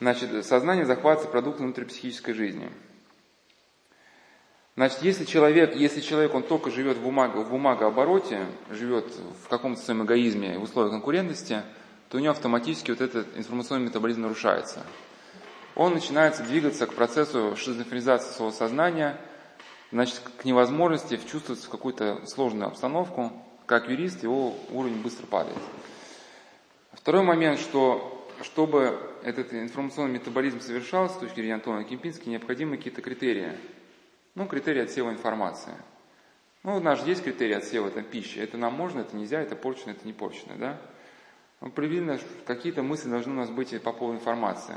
Значит, 0.00 0.44
сознание 0.44 0.84
захватывается 0.84 1.30
продуктом 1.30 1.66
внутрипсихической 1.66 2.34
жизни. 2.34 2.70
Значит, 4.76 5.02
если 5.02 5.24
человек, 5.24 5.76
если 5.76 6.00
человек, 6.00 6.34
он 6.34 6.42
только 6.42 6.70
живет 6.70 6.96
в, 6.96 7.02
бумаг, 7.02 7.36
в 7.36 7.48
бумагообороте, 7.48 8.46
живет 8.70 9.06
в 9.44 9.48
каком-то 9.48 9.80
своем 9.80 10.04
эгоизме, 10.04 10.58
в 10.58 10.64
условиях 10.64 10.92
конкурентности, 10.92 11.62
то 12.08 12.16
у 12.16 12.20
него 12.20 12.32
автоматически 12.32 12.90
вот 12.90 13.00
этот 13.00 13.26
информационный 13.36 13.86
метаболизм 13.86 14.22
нарушается 14.22 14.80
он 15.74 15.94
начинает 15.94 16.40
двигаться 16.46 16.86
к 16.86 16.94
процессу 16.94 17.56
шизофренизации 17.56 18.32
своего 18.32 18.52
сознания, 18.52 19.18
значит, 19.90 20.20
к 20.38 20.44
невозможности 20.44 21.16
вчувствоваться 21.16 21.66
в 21.66 21.70
какую-то 21.70 22.26
сложную 22.26 22.68
обстановку. 22.68 23.32
Как 23.66 23.88
юрист 23.88 24.22
его 24.22 24.54
уровень 24.70 25.00
быстро 25.00 25.26
падает. 25.26 25.56
Второй 26.92 27.22
момент, 27.22 27.58
что 27.58 28.10
чтобы 28.42 28.98
этот 29.22 29.54
информационный 29.54 30.12
метаболизм 30.14 30.60
совершался 30.60 31.14
с 31.14 31.18
точки 31.18 31.36
зрения 31.36 31.54
Антона 31.54 31.82
Кемпински, 31.84 32.28
необходимы 32.28 32.76
какие-то 32.76 33.00
критерии. 33.00 33.52
Ну, 34.34 34.46
критерии 34.46 34.82
отсева 34.82 35.10
информации. 35.10 35.74
Ну, 36.64 36.76
у 36.76 36.80
нас 36.80 37.00
же 37.00 37.08
есть 37.08 37.22
критерии 37.22 37.54
отсева 37.54 37.90
там, 37.90 38.04
пищи. 38.04 38.38
Это 38.38 38.56
нам 38.56 38.74
можно, 38.74 39.00
это 39.00 39.14
нельзя, 39.14 39.40
это 39.40 39.54
порчено, 39.54 39.92
это 39.92 40.06
не 40.06 40.12
порчено, 40.12 40.56
да? 40.56 40.80
Ну, 41.60 41.68
Определенно, 41.68 42.18
какие-то 42.46 42.82
мысли 42.82 43.08
должны 43.08 43.32
у 43.32 43.36
нас 43.36 43.50
быть 43.50 43.80
по 43.82 43.92
поводу 43.92 44.18
информации. 44.18 44.76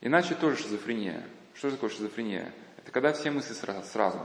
Иначе 0.00 0.34
тоже 0.34 0.56
шизофрения. 0.56 1.24
Что 1.54 1.70
такое 1.70 1.88
шизофрения? 1.88 2.52
Это 2.76 2.92
когда 2.92 3.12
все 3.12 3.30
мысли 3.30 3.54
сразу. 3.54 4.20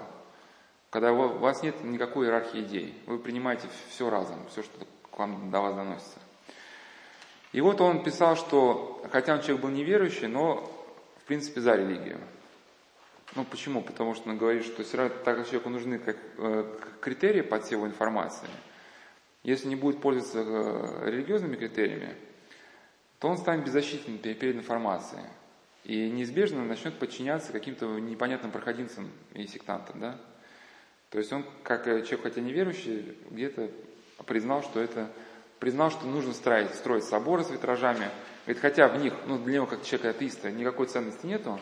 Когда 0.89 1.13
у 1.13 1.37
вас 1.37 1.63
нет 1.63 1.83
никакой 1.83 2.25
иерархии 2.25 2.61
идей. 2.61 3.01
Вы 3.05 3.19
принимаете 3.19 3.67
все 3.89 4.09
разом, 4.09 4.45
все, 4.49 4.63
что 4.63 4.85
к 5.11 5.17
вам 5.17 5.51
до 5.51 5.61
вас 5.61 5.75
доносится. 5.75 6.19
И 7.51 7.61
вот 7.61 7.79
он 7.81 8.03
писал, 8.03 8.35
что 8.35 9.03
хотя 9.11 9.35
он 9.35 9.41
человек 9.41 9.61
был 9.61 9.69
неверующий, 9.69 10.27
но 10.27 10.69
в 11.19 11.23
принципе 11.25 11.61
за 11.61 11.75
религию. 11.75 12.19
Ну 13.35 13.45
почему? 13.45 13.81
Потому 13.81 14.15
что 14.15 14.29
он 14.29 14.37
говорит, 14.37 14.65
что 14.65 14.83
все 14.83 14.97
равно 14.97 15.15
так 15.23 15.37
как 15.37 15.45
человеку 15.45 15.69
нужны 15.69 15.99
как, 15.99 16.17
э, 16.37 16.79
критерии 16.99 17.41
подсева 17.41 17.85
информации. 17.85 18.47
Если 19.43 19.67
не 19.67 19.75
будет 19.75 20.01
пользоваться 20.01 20.39
э, 20.39 21.11
религиозными 21.11 21.55
критериями, 21.55 22.15
то 23.19 23.27
он 23.27 23.37
станет 23.37 23.65
беззащитным 23.65 24.17
перед 24.17 24.55
информацией. 24.55 25.25
И 25.83 26.09
неизбежно 26.09 26.63
начнет 26.63 26.97
подчиняться 26.97 27.51
каким-то 27.51 27.99
непонятным 27.99 28.51
проходимцам 28.51 29.11
и 29.33 29.45
сектантам. 29.47 29.99
Да? 29.99 30.19
То 31.09 31.19
есть 31.19 31.31
он, 31.31 31.45
как 31.63 31.85
человек, 31.85 32.21
хотя 32.23 32.41
неверующий, 32.41 33.17
где-то 33.29 33.69
признал, 34.25 34.63
что 34.63 34.79
это 34.79 35.11
признал, 35.59 35.91
что 35.91 36.05
нужно 36.05 36.33
строить, 36.33 36.73
строить 36.75 37.03
соборы 37.03 37.43
с 37.43 37.49
витражами. 37.49 38.09
Говорит, 38.45 38.61
хотя 38.61 38.87
в 38.87 38.97
них, 39.01 39.13
ну, 39.27 39.37
для 39.37 39.55
него, 39.55 39.65
как 39.65 39.83
человека 39.83 40.11
атеиста, 40.11 40.51
никакой 40.51 40.87
ценности 40.87 41.25
нету, 41.25 41.59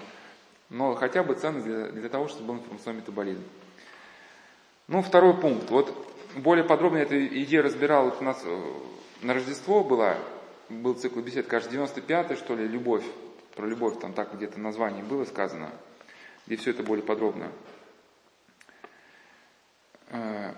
но 0.70 0.96
хотя 0.96 1.24
бы 1.24 1.36
ценность 1.36 1.66
для, 1.66 1.88
для 1.88 2.10
того, 2.10 2.28
чтобы 2.28 2.48
был 2.48 2.56
информационный 2.56 3.02
метаболизм. 3.02 3.44
Ну, 4.88 5.02
второй 5.02 5.34
пункт. 5.34 5.70
Вот 5.70 5.94
более 6.36 6.64
подробно 6.64 6.98
эту 6.98 7.26
идею 7.28 7.64
разбирал 7.64 8.06
вот 8.06 8.22
у 8.22 8.24
нас 8.24 8.42
э, 8.44 8.74
на 9.22 9.34
Рождество 9.34 9.84
была, 9.84 10.18
был 10.70 10.94
цикл 10.94 11.20
бесед, 11.20 11.48
кажется, 11.48 11.76
95-й, 11.76 12.36
что 12.36 12.56
ли, 12.56 12.68
«Любовь». 12.68 13.06
Про 13.56 13.66
любовь 13.66 14.00
там 14.00 14.14
так 14.14 14.36
где-то 14.36 14.60
название 14.60 15.04
было 15.04 15.26
сказано, 15.26 15.72
где 16.46 16.58
все 16.58 16.72
это 16.72 16.84
более 16.84 17.04
подробно. 17.04 17.52
Э, 20.10 20.54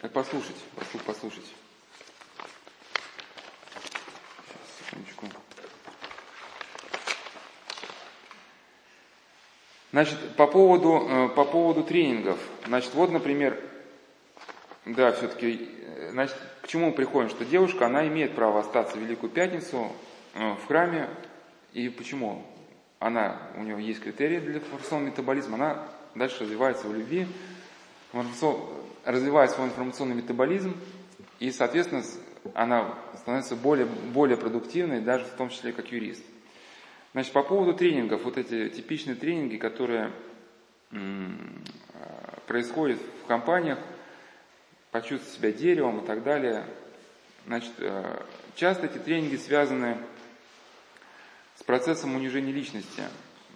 как 0.00 0.12
послушать, 0.12 0.56
послушать, 0.76 1.06
послушать. 1.06 1.54
Сейчас, 3.78 4.78
секундочку. 4.78 5.41
Значит, 9.92 10.18
по 10.36 10.46
поводу, 10.46 11.06
э, 11.06 11.28
по 11.28 11.44
поводу 11.44 11.84
тренингов. 11.84 12.38
Значит, 12.66 12.94
вот, 12.94 13.12
например, 13.12 13.60
да, 14.86 15.12
все-таки, 15.12 15.68
э, 15.82 16.10
значит, 16.12 16.36
к 16.62 16.68
чему 16.68 16.86
мы 16.86 16.92
приходим? 16.92 17.28
Что 17.28 17.44
девушка, 17.44 17.86
она 17.86 18.08
имеет 18.08 18.34
право 18.34 18.60
остаться 18.60 18.96
в 18.96 19.00
Великую 19.00 19.30
Пятницу 19.30 19.92
э, 20.32 20.54
в 20.54 20.66
храме. 20.66 21.10
И 21.74 21.90
почему? 21.90 22.42
Она, 23.00 23.36
у 23.56 23.62
нее 23.62 23.86
есть 23.86 24.00
критерии 24.00 24.40
для 24.40 24.54
информационного 24.54 25.10
метаболизма, 25.10 25.56
она 25.56 25.88
дальше 26.14 26.44
развивается 26.44 26.88
в 26.88 26.94
любви, 26.94 27.26
развивает 29.04 29.50
свой 29.50 29.66
информационный 29.66 30.14
метаболизм, 30.14 30.74
и, 31.38 31.50
соответственно, 31.50 32.02
она 32.54 32.94
становится 33.16 33.56
более, 33.56 33.86
более 33.86 34.36
продуктивной, 34.36 35.00
даже 35.00 35.24
в 35.24 35.30
том 35.30 35.50
числе 35.50 35.72
как 35.72 35.90
юрист. 35.90 36.22
Значит, 37.12 37.32
по 37.32 37.42
поводу 37.42 37.74
тренингов, 37.74 38.24
вот 38.24 38.38
эти 38.38 38.68
типичные 38.70 39.16
тренинги, 39.16 39.56
которые 39.56 40.12
происходят 42.46 42.98
в 43.22 43.26
компаниях, 43.26 43.78
почувствовать 44.90 45.34
себя 45.34 45.52
деревом 45.52 46.00
и 46.00 46.06
так 46.06 46.22
далее. 46.22 46.66
Значит, 47.46 47.72
э, 47.78 48.22
часто 48.54 48.86
эти 48.86 48.98
тренинги 48.98 49.36
связаны 49.36 49.96
с 51.56 51.62
процессом 51.62 52.14
унижения 52.14 52.52
личности. 52.52 53.02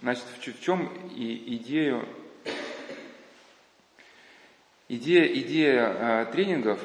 Значит, 0.01 0.23
в 0.35 0.61
чем 0.61 0.91
и 1.15 1.57
идею, 1.57 2.07
идея, 4.89 5.25
идея 5.25 5.87
э, 5.87 6.25
тренингов 6.31 6.83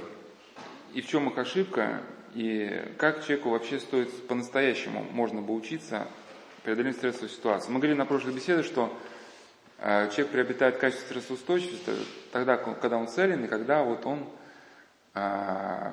и 0.92 1.00
в 1.00 1.08
чем 1.08 1.30
их 1.30 1.38
ошибка, 1.38 2.02
и 2.34 2.92
как 2.98 3.24
человеку 3.24 3.50
вообще 3.50 3.80
стоит 3.80 4.26
по-настоящему 4.26 5.02
можно 5.12 5.40
бы 5.40 5.54
учиться 5.54 6.08
преодолению 6.62 6.94
стрессовой 6.94 7.28
ситуации. 7.28 7.70
Мы 7.70 7.78
говорили 7.78 7.98
на 7.98 8.06
прошлой 8.06 8.32
беседе, 8.32 8.62
что 8.62 8.96
э, 9.78 10.08
человек 10.10 10.30
приобретает 10.30 10.78
качество 10.78 11.06
стрессоустойчивости 11.06 11.90
тогда, 12.30 12.56
когда 12.56 12.96
он 12.98 13.08
целен, 13.08 13.44
и 13.44 13.48
когда 13.48 13.82
вот 13.82 14.06
он 14.06 14.28
э, 15.14 15.92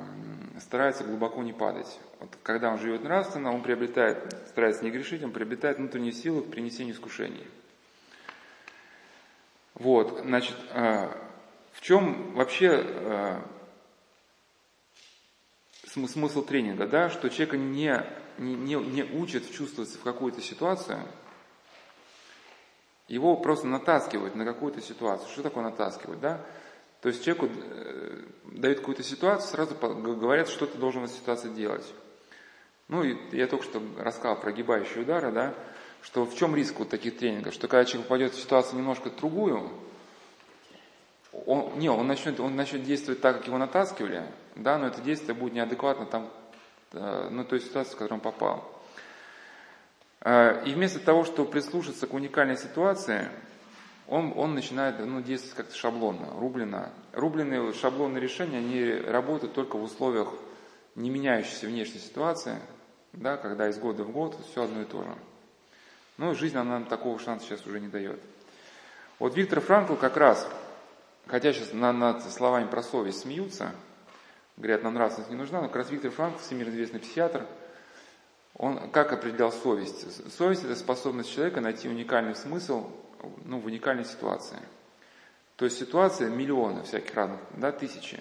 старается 0.59 1.03
глубоко 1.03 1.41
не 1.41 1.53
падать. 1.53 1.99
Вот 2.19 2.29
когда 2.43 2.71
он 2.71 2.79
живет 2.79 3.03
нравственно, 3.03 3.53
он 3.53 3.63
приобретает, 3.63 4.35
старается 4.47 4.83
не 4.83 4.91
грешить, 4.91 5.23
он 5.23 5.31
приобретает 5.31 5.77
внутреннюю 5.77 6.13
силу 6.13 6.41
к 6.43 6.51
принесению 6.51 6.93
искушений. 6.93 7.47
Вот, 9.73 10.19
значит, 10.23 10.57
э, 10.71 11.09
в 11.73 11.81
чем 11.81 12.33
вообще 12.33 13.41
смысл 15.87 16.43
тренинга, 16.43 16.87
да, 16.87 17.09
что 17.09 17.29
человека 17.29 17.57
не 17.57 18.05
не, 18.39 18.55
не, 18.55 18.75
не 18.75 19.03
учит 19.03 19.51
чувствоваться 19.51 19.97
в 19.97 20.01
какую-то 20.01 20.41
ситуацию, 20.41 20.99
его 23.07 23.35
просто 23.37 23.67
натаскивают 23.67 24.35
на 24.35 24.45
какую-то 24.45 24.81
ситуацию. 24.81 25.29
Что 25.29 25.43
такое 25.43 25.63
натаскивать, 25.63 26.19
да? 26.19 26.45
То 27.01 27.09
есть 27.09 27.23
человеку 27.23 27.49
э, 27.51 28.23
дают 28.51 28.79
какую-то 28.79 29.03
ситуацию, 29.03 29.49
сразу 29.49 29.75
говорят, 29.75 30.49
что 30.49 30.65
ты 30.65 30.77
должен 30.77 31.01
в 31.01 31.05
этой 31.05 31.15
ситуации 31.15 31.49
делать. 31.49 31.85
Ну 32.87 33.03
и 33.03 33.17
я 33.35 33.47
только 33.47 33.63
что 33.63 33.81
рассказал 33.97 34.39
про 34.39 34.51
гибающие 34.51 35.03
удары, 35.03 35.31
да, 35.31 35.53
что 36.01 36.25
в 36.25 36.35
чем 36.35 36.55
риск 36.55 36.79
вот 36.79 36.89
таких 36.89 37.17
тренингов, 37.17 37.53
что 37.53 37.67
когда 37.67 37.85
человек 37.85 38.07
попадет 38.07 38.33
в 38.33 38.41
ситуацию 38.41 38.79
немножко 38.79 39.09
другую, 39.09 39.69
он, 41.45 41.77
не, 41.77 41.89
он 41.89 42.07
начнет, 42.07 42.39
он 42.39 42.55
начнет 42.55 42.83
действовать 42.83 43.21
так, 43.21 43.37
как 43.37 43.47
его 43.47 43.57
натаскивали, 43.57 44.23
да, 44.55 44.77
но 44.77 44.87
это 44.87 45.01
действие 45.01 45.35
будет 45.35 45.53
неадекватно 45.53 46.05
там 46.05 46.29
ну, 46.93 47.43
той 47.45 47.61
ситуации, 47.61 47.93
в 47.93 47.97
которую 47.97 48.15
он 48.15 48.21
попал. 48.21 48.79
Э, 50.21 50.63
и 50.65 50.73
вместо 50.73 50.99
того, 50.99 51.23
чтобы 51.23 51.51
прислушаться 51.51 52.07
к 52.07 52.13
уникальной 52.13 52.57
ситуации, 52.57 53.29
он, 54.07 54.33
он 54.35 54.55
начинает 54.55 54.99
ну, 54.99 55.21
действовать 55.21 55.55
как-то 55.55 55.75
шаблонно, 55.75 56.31
рублено. 56.39 56.89
Рубленые 57.13 57.73
шаблонные 57.73 58.21
решения, 58.21 58.57
они 58.57 58.91
работают 59.09 59.53
только 59.53 59.77
в 59.77 59.83
условиях 59.83 60.29
не 60.95 61.09
меняющейся 61.09 61.67
внешней 61.67 61.99
ситуации, 61.99 62.59
да, 63.13 63.37
когда 63.37 63.69
из 63.69 63.77
года 63.77 64.03
в 64.03 64.11
год 64.11 64.37
все 64.51 64.63
одно 64.63 64.81
и 64.81 64.85
то 64.85 65.03
же. 65.03 65.15
Но 66.17 66.33
жизнь 66.33 66.57
она 66.57 66.71
нам 66.71 66.85
такого 66.85 67.19
шанса 67.19 67.45
сейчас 67.45 67.65
уже 67.65 67.79
не 67.79 67.87
дает. 67.87 68.19
Вот 69.19 69.35
Виктор 69.35 69.61
Франкл 69.61 69.95
как 69.95 70.17
раз, 70.17 70.49
хотя 71.27 71.53
сейчас 71.53 71.71
над, 71.73 71.95
над 71.95 72.23
словами 72.23 72.67
про 72.67 72.81
совесть 72.81 73.21
смеются, 73.21 73.73
говорят, 74.59 74.83
нам 74.83 74.93
нравственность 74.93 75.31
не 75.31 75.37
нужна, 75.37 75.61
но 75.61 75.67
как 75.67 75.77
раз 75.77 75.89
Виктор 75.89 76.11
Франк, 76.11 76.39
всемирно 76.39 76.71
известный 76.71 76.99
психиатр, 76.99 77.47
он 78.55 78.91
как 78.91 79.13
определял 79.13 79.51
совесть? 79.51 80.31
Совесть– 80.33 80.63
это 80.65 80.75
способность 80.75 81.33
человека 81.33 81.61
найти 81.61 81.87
уникальный 81.87 82.35
смысл 82.35 82.91
ну, 83.45 83.59
в 83.59 83.65
уникальной 83.65 84.05
ситуации. 84.05 84.57
То 85.55 85.65
есть 85.65 85.77
ситуация 85.77 86.29
миллионы 86.29 86.83
всяких 86.83 87.13
разных, 87.15 87.39
да, 87.57 87.71
тысячи. 87.71 88.19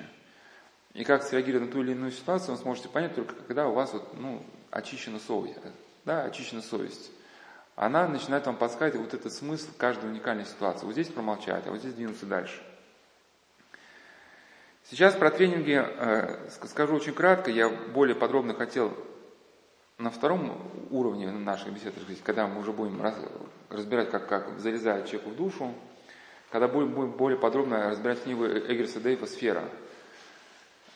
И 0.95 1.05
как 1.05 1.23
среагировать 1.23 1.69
на 1.69 1.73
ту 1.73 1.83
или 1.83 1.93
иную 1.93 2.13
ситуацию, 2.13 2.55
вы 2.55 2.63
сможете 2.63 2.89
понять 2.89 3.15
только 3.15 3.35
когда 3.35 3.69
у 3.69 3.73
вас 3.73 3.93
вот, 3.93 4.17
ну, 4.19 4.43
очищена 4.71 5.19
совесть. 5.19 5.59
Да, 6.05 6.23
очищена 6.23 6.63
совесть. 6.63 7.11
Она 7.77 8.09
начинает 8.09 8.47
вам 8.47 8.57
подсказывать 8.57 9.13
вот 9.13 9.15
этот 9.15 9.33
смысл 9.33 9.69
каждой 9.77 10.11
уникальной 10.11 10.47
ситуации. 10.47 10.85
Вот 10.85 10.93
здесь 10.93 11.09
промолчать, 11.09 11.67
а 11.67 11.71
вот 11.71 11.81
здесь 11.81 11.95
двинуться 11.95 12.27
дальше. 12.27 12.61
Сейчас 14.91 15.15
про 15.15 15.31
тренинги 15.31 15.85
э, 15.85 16.49
скажу 16.65 16.95
очень 16.95 17.13
кратко. 17.13 17.51
Я 17.51 17.69
более 17.69 18.17
подробно 18.17 18.55
хотел 18.55 18.97
на 19.99 20.11
втором 20.11 20.89
уровне 20.91 21.31
нашей 21.31 21.71
беседы, 21.73 21.93
когда 22.25 22.47
мы 22.47 22.61
уже 22.61 22.73
будем 22.73 23.03
разбирать, 23.69 24.11
как, 24.11 24.27
как 24.27 24.59
залезает 24.59 25.05
человеку 25.05 25.31
в 25.31 25.37
душу, 25.37 25.75
когда 26.51 26.69
будем, 26.69 26.95
будем 26.95 27.11
более 27.11 27.39
подробно 27.39 27.91
разбирать 27.91 28.23
книгу 28.23 28.47
Эггерса 28.47 28.99
Дейва 28.99 29.27
«Сфера». 29.27 29.65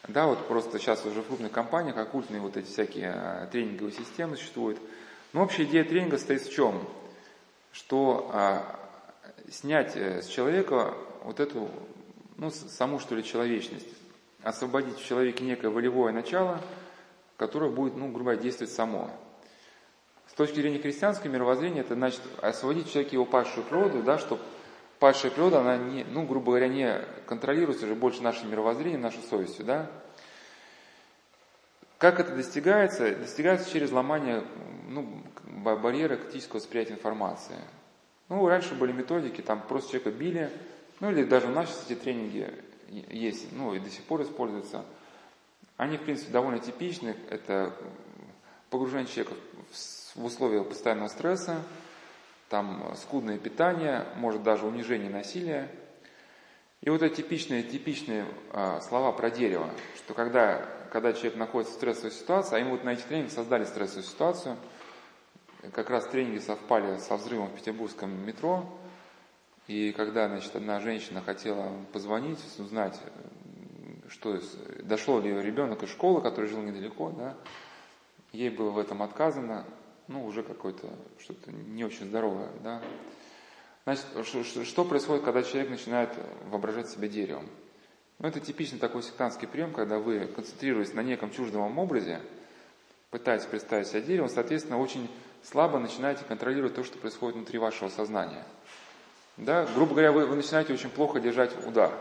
Да, 0.08 0.26
вот 0.26 0.48
просто 0.48 0.78
сейчас 0.78 1.04
уже 1.04 1.20
в 1.20 1.26
крупных 1.26 1.52
компаниях 1.52 1.98
оккультные 1.98 2.40
вот 2.40 2.56
эти 2.56 2.68
всякие 2.68 3.12
э, 3.14 3.48
тренинговые 3.52 3.92
системы 3.92 4.38
существуют. 4.38 4.78
Но 5.34 5.42
общая 5.42 5.64
идея 5.64 5.84
тренинга 5.84 6.16
стоит 6.16 6.40
в 6.40 6.50
чем? 6.50 6.88
Что 7.72 8.30
а, 8.32 8.80
снять 9.50 9.96
э, 9.96 10.22
с 10.22 10.28
человека 10.28 10.94
вот 11.24 11.40
эту 11.40 11.70
ну, 12.42 12.50
саму, 12.50 12.98
что 12.98 13.14
ли, 13.14 13.22
человечность. 13.22 13.86
Освободить 14.42 14.98
в 14.98 15.06
человеке 15.06 15.44
некое 15.44 15.68
волевое 15.68 16.12
начало, 16.12 16.60
которое 17.36 17.70
будет, 17.70 17.96
ну, 17.96 18.08
грубо 18.08 18.32
говоря, 18.32 18.40
действовать 18.42 18.72
само. 18.72 19.10
С 20.26 20.34
точки 20.34 20.56
зрения 20.56 20.80
христианского 20.80 21.30
мировоззрения, 21.30 21.82
это 21.82 21.94
значит 21.94 22.20
освободить 22.40 22.88
в 22.88 22.92
человеке 22.92 23.14
его 23.14 23.26
падшую 23.26 23.64
природу, 23.64 24.02
да, 24.02 24.18
чтобы 24.18 24.42
падшая 24.98 25.30
природа, 25.30 25.60
она 25.60 25.76
не, 25.76 26.02
ну, 26.02 26.26
грубо 26.26 26.46
говоря, 26.46 26.66
не 26.66 27.04
контролируется 27.26 27.84
уже 27.84 27.94
больше 27.94 28.24
нашим 28.24 28.50
мировоззрением, 28.50 29.02
нашей 29.02 29.22
совестью, 29.22 29.64
да. 29.64 29.88
Как 31.98 32.18
это 32.18 32.34
достигается? 32.34 33.14
Достигается 33.14 33.70
через 33.70 33.92
ломание 33.92 34.42
ну, 34.88 35.22
барьера 35.44 36.16
критического 36.16 36.56
восприятия 36.56 36.94
информации. 36.94 37.58
Ну, 38.28 38.44
раньше 38.48 38.74
были 38.74 38.90
методики, 38.90 39.42
там 39.42 39.62
просто 39.62 39.92
человека 39.92 40.10
били, 40.10 40.50
ну 41.02 41.10
или 41.10 41.24
даже 41.24 41.48
у 41.48 41.50
нас 41.50 41.68
сейчас 41.68 41.90
эти 41.90 41.98
тренинги 41.98 42.48
есть, 42.88 43.50
ну 43.50 43.74
и 43.74 43.80
до 43.80 43.90
сих 43.90 44.04
пор 44.04 44.22
используются. 44.22 44.84
Они, 45.76 45.96
в 45.96 46.02
принципе, 46.02 46.30
довольно 46.30 46.60
типичны. 46.60 47.16
Это 47.28 47.74
погружение 48.70 49.08
человека 49.08 49.34
в 50.14 50.24
условиях 50.24 50.68
постоянного 50.68 51.08
стресса, 51.08 51.60
там 52.48 52.94
скудное 52.94 53.36
питание, 53.36 54.06
может 54.14 54.44
даже 54.44 54.64
унижение 54.64 55.10
насилия. 55.10 55.68
И 56.82 56.90
вот 56.90 57.02
эти 57.02 57.16
типичные, 57.16 57.64
типичные 57.64 58.24
э, 58.52 58.80
слова 58.82 59.10
про 59.10 59.28
дерево, 59.28 59.70
что 59.96 60.14
когда, 60.14 60.68
когда 60.92 61.12
человек 61.14 61.34
находится 61.34 61.74
в 61.74 61.78
стрессовой 61.78 62.12
ситуации, 62.12 62.54
а 62.54 62.58
ему 62.60 62.72
вот 62.72 62.84
на 62.84 62.90
эти 62.90 63.02
тренинги 63.02 63.30
создали 63.30 63.64
стрессовую 63.64 64.04
ситуацию, 64.04 64.56
как 65.72 65.90
раз 65.90 66.06
тренинги 66.06 66.38
совпали 66.38 66.98
со 66.98 67.16
взрывом 67.16 67.48
в 67.48 67.54
петербургском 67.54 68.24
метро, 68.24 68.64
и 69.68 69.92
когда, 69.92 70.28
значит, 70.28 70.54
одна 70.56 70.80
женщина 70.80 71.20
хотела 71.20 71.72
позвонить, 71.92 72.38
узнать, 72.58 73.00
что 74.08 74.38
дошло 74.82 75.20
ли 75.20 75.30
ребенок 75.40 75.82
из 75.82 75.90
школы, 75.90 76.20
который 76.20 76.50
жил 76.50 76.60
недалеко, 76.62 77.10
да, 77.10 77.36
ей 78.32 78.50
было 78.50 78.70
в 78.70 78.78
этом 78.78 79.02
отказано, 79.02 79.64
ну, 80.08 80.24
уже 80.24 80.42
какое-то 80.42 80.88
что-то 81.18 81.52
не 81.52 81.84
очень 81.84 82.06
здоровое, 82.06 82.50
да. 82.62 82.82
Значит, 83.84 84.04
что 84.66 84.84
происходит, 84.84 85.24
когда 85.24 85.42
человек 85.42 85.70
начинает 85.70 86.10
воображать 86.50 86.88
себя 86.90 87.08
деревом? 87.08 87.48
Ну, 88.18 88.28
это 88.28 88.38
типичный 88.40 88.78
такой 88.78 89.02
сектантский 89.02 89.48
прием, 89.48 89.72
когда 89.72 89.98
вы, 89.98 90.26
концентрируясь 90.26 90.94
на 90.94 91.02
неком 91.02 91.30
чуждом 91.30 91.62
вам 91.62 91.78
образе, 91.78 92.20
пытаетесь 93.10 93.46
представить 93.46 93.88
себя 93.88 94.00
деревом, 94.00 94.28
соответственно, 94.28 94.78
очень 94.78 95.10
слабо 95.42 95.78
начинаете 95.78 96.24
контролировать 96.24 96.74
то, 96.74 96.84
что 96.84 96.98
происходит 96.98 97.36
внутри 97.36 97.58
вашего 97.58 97.88
сознания. 97.88 98.44
Да? 99.36 99.66
Грубо 99.74 99.92
говоря, 99.92 100.12
вы, 100.12 100.26
вы 100.26 100.36
начинаете 100.36 100.72
очень 100.72 100.90
плохо 100.90 101.20
держать 101.20 101.52
удар. 101.66 101.92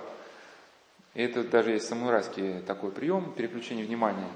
И 1.13 1.23
это 1.23 1.43
даже 1.43 1.71
есть 1.71 1.87
самурайский 1.87 2.61
такой 2.61 2.91
прием, 2.91 3.33
переключение 3.33 3.85
внимания. 3.85 4.27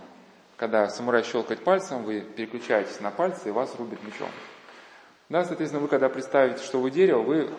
Когда 0.58 0.88
самурай 0.90 1.24
щелкает 1.24 1.64
пальцем, 1.64 2.04
вы 2.04 2.22
переключаетесь 2.22 3.00
на 3.02 3.12
пальцы, 3.12 3.50
и 3.50 3.52
вас 3.52 3.76
рубит 3.78 4.04
мечом. 4.04 4.30
Да, 5.30 5.44
соответственно, 5.44 5.82
вы 5.82 5.88
когда 5.88 6.08
представите, 6.10 6.64
что 6.64 6.80
вы 6.80 6.92
дерево, 6.92 7.22
вы 7.22 7.50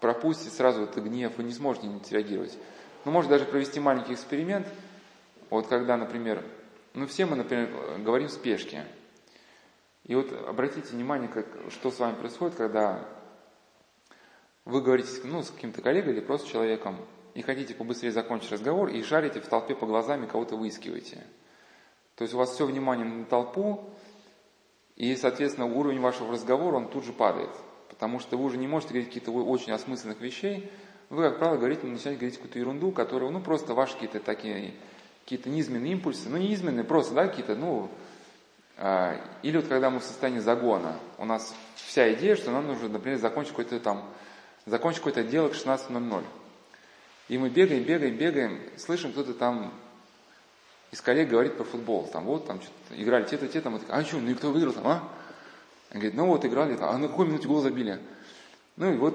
пропустите 0.00 0.50
сразу 0.50 0.84
этот 0.84 1.04
гнев, 1.04 1.32
вы 1.36 1.44
не 1.44 1.52
сможете 1.52 1.86
не 1.86 2.00
реагировать. 2.10 2.56
Ну, 3.04 3.12
можно 3.12 3.30
даже 3.30 3.44
провести 3.44 3.80
маленький 3.80 4.14
эксперимент. 4.14 4.66
Вот 5.50 5.66
когда, 5.66 5.96
например, 5.96 6.44
ну 6.94 7.06
все 7.06 7.26
мы, 7.26 7.36
например, 7.36 7.68
говорим 7.98 8.28
в 8.28 8.32
спешке. 8.32 8.84
И 10.04 10.14
вот 10.14 10.32
обратите 10.48 10.88
внимание, 10.92 11.28
как, 11.28 11.46
что 11.70 11.90
с 11.90 11.98
вами 11.98 12.14
происходит, 12.14 12.56
когда 12.56 13.06
вы 14.64 14.82
говорите 14.82 15.08
ну, 15.24 15.42
с 15.42 15.50
каким-то 15.50 15.82
коллегой 15.82 16.14
или 16.14 16.20
просто 16.20 16.48
человеком, 16.48 16.96
и 17.34 17.42
хотите 17.42 17.74
побыстрее 17.74 18.12
закончить 18.12 18.52
разговор, 18.52 18.88
и 18.88 19.02
шарите 19.02 19.40
в 19.40 19.46
толпе 19.46 19.74
по 19.74 19.86
глазам 19.86 20.24
и 20.24 20.26
кого-то 20.26 20.56
выискиваете. 20.56 21.24
То 22.16 22.22
есть 22.22 22.34
у 22.34 22.38
вас 22.38 22.50
все 22.50 22.66
внимание 22.66 23.06
на 23.06 23.24
толпу, 23.24 23.90
и, 24.96 25.16
соответственно, 25.16 25.66
уровень 25.66 26.00
вашего 26.00 26.32
разговора, 26.32 26.76
он 26.76 26.88
тут 26.88 27.04
же 27.04 27.12
падает. 27.12 27.50
Потому 27.88 28.20
что 28.20 28.36
вы 28.36 28.44
уже 28.44 28.58
не 28.58 28.66
можете 28.66 28.92
говорить 28.92 29.08
какие-то 29.08 29.30
очень 29.30 29.72
осмысленных 29.72 30.20
вещей, 30.20 30.70
вы, 31.08 31.22
как 31.28 31.38
правило, 31.38 31.56
говорите, 31.56 31.86
начинаете 31.86 32.20
говорить 32.20 32.36
какую-то 32.36 32.58
ерунду, 32.58 32.92
которая, 32.92 33.30
ну, 33.30 33.40
просто 33.40 33.74
ваши 33.74 33.94
какие-то 33.94 34.20
такие, 34.20 34.74
какие-то 35.24 35.48
низменные 35.48 35.92
импульсы, 35.92 36.28
ну, 36.28 36.36
не 36.36 36.48
низменные, 36.48 36.84
просто, 36.84 37.14
да, 37.14 37.26
какие-то, 37.26 37.56
ну, 37.56 37.90
а, 38.76 39.20
или 39.42 39.56
вот 39.56 39.66
когда 39.66 39.90
мы 39.90 39.98
в 39.98 40.04
состоянии 40.04 40.38
загона, 40.38 40.96
у 41.18 41.24
нас 41.24 41.54
вся 41.74 42.12
идея, 42.14 42.36
что 42.36 42.50
нам 42.50 42.66
нужно, 42.66 42.88
например, 42.88 43.18
закончить 43.18 43.50
какое-то 43.50 43.80
там, 43.80 44.08
закончить 44.66 45.00
какое-то 45.00 45.24
дело 45.24 45.48
к 45.48 45.54
16.00. 45.54 46.24
И 47.28 47.38
мы 47.38 47.48
бегаем, 47.48 47.84
бегаем, 47.84 48.16
бегаем, 48.16 48.60
слышим, 48.76 49.12
кто-то 49.12 49.34
там 49.34 49.72
из 50.90 51.00
коллег 51.00 51.28
говорит 51.28 51.56
про 51.56 51.64
футбол. 51.64 52.08
Там 52.12 52.24
вот, 52.24 52.46
там 52.46 52.60
что-то 52.60 53.00
играли 53.00 53.24
те-то, 53.24 53.46
те, 53.48 53.60
там, 53.60 53.80
а 53.88 54.04
что, 54.04 54.18
ну 54.18 54.30
и 54.30 54.34
кто 54.34 54.50
выиграл 54.50 54.72
там, 54.72 54.86
а? 54.88 55.08
Он 55.92 55.98
говорит, 56.00 56.14
ну 56.14 56.26
вот 56.26 56.44
играли, 56.44 56.76
а 56.80 56.96
на 56.98 57.08
какой 57.08 57.26
минуте 57.26 57.48
гол 57.48 57.60
забили? 57.60 58.00
Ну 58.76 58.92
и 58.92 58.96
вот 58.96 59.14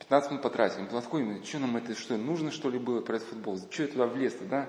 15 0.00 0.30
минут 0.30 0.42
потратили. 0.42 0.86
Какой 0.86 1.22
минуте? 1.22 1.46
Что 1.46 1.58
нам 1.58 1.76
это, 1.76 1.94
что, 1.94 2.16
нужно 2.16 2.50
что 2.50 2.70
ли 2.70 2.78
было 2.78 3.00
про 3.00 3.16
этот 3.16 3.28
футбол? 3.28 3.58
Что 3.70 3.82
я 3.82 3.88
туда 3.88 4.06
влез-то, 4.06 4.44
да? 4.44 4.68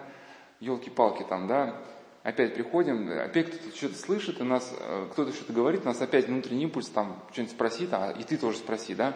Елки-палки 0.59 1.25
там, 1.27 1.47
да? 1.47 1.75
Опять 2.23 2.55
приходим, 2.55 3.09
опять 3.11 3.47
кто-то 3.47 3.75
что-то 3.75 3.95
слышит, 3.95 4.41
и 4.41 4.43
нас, 4.43 4.73
э, 4.77 5.07
кто-то 5.11 5.31
что-то 5.31 5.53
говорит, 5.53 5.81
у 5.83 5.85
нас 5.85 6.01
опять 6.01 6.27
внутренний 6.27 6.63
импульс 6.63 6.89
там 6.89 7.23
что-нибудь 7.31 7.53
спросит, 7.53 7.93
а 7.93 8.11
и 8.11 8.23
ты 8.23 8.37
тоже 8.37 8.57
спроси, 8.57 8.95
да? 8.95 9.15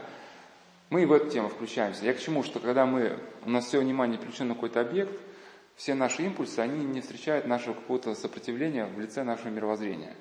Мы 0.92 1.08
в 1.08 1.14
эту 1.14 1.30
тему 1.30 1.48
включаемся. 1.48 2.04
Я 2.04 2.14
к 2.14 2.20
чему, 2.20 2.44
что 2.44 2.60
когда 2.60 2.86
мы, 2.86 3.18
у 3.46 3.50
нас 3.50 3.66
все 3.66 3.80
внимание 3.80 4.20
включено 4.20 4.50
на 4.50 4.56
какой-то 4.56 4.82
объект, 4.82 5.18
все 5.78 5.94
наши 5.94 6.22
импульсы, 6.24 6.60
они 6.60 6.84
не 6.84 7.00
встречают 7.00 7.48
нашего 7.48 7.76
какого-то 7.76 8.14
сопротивления 8.14 8.86
в 8.86 9.00
лице 9.00 9.24
нашего 9.24 9.48
мировоззрения. 9.48 10.14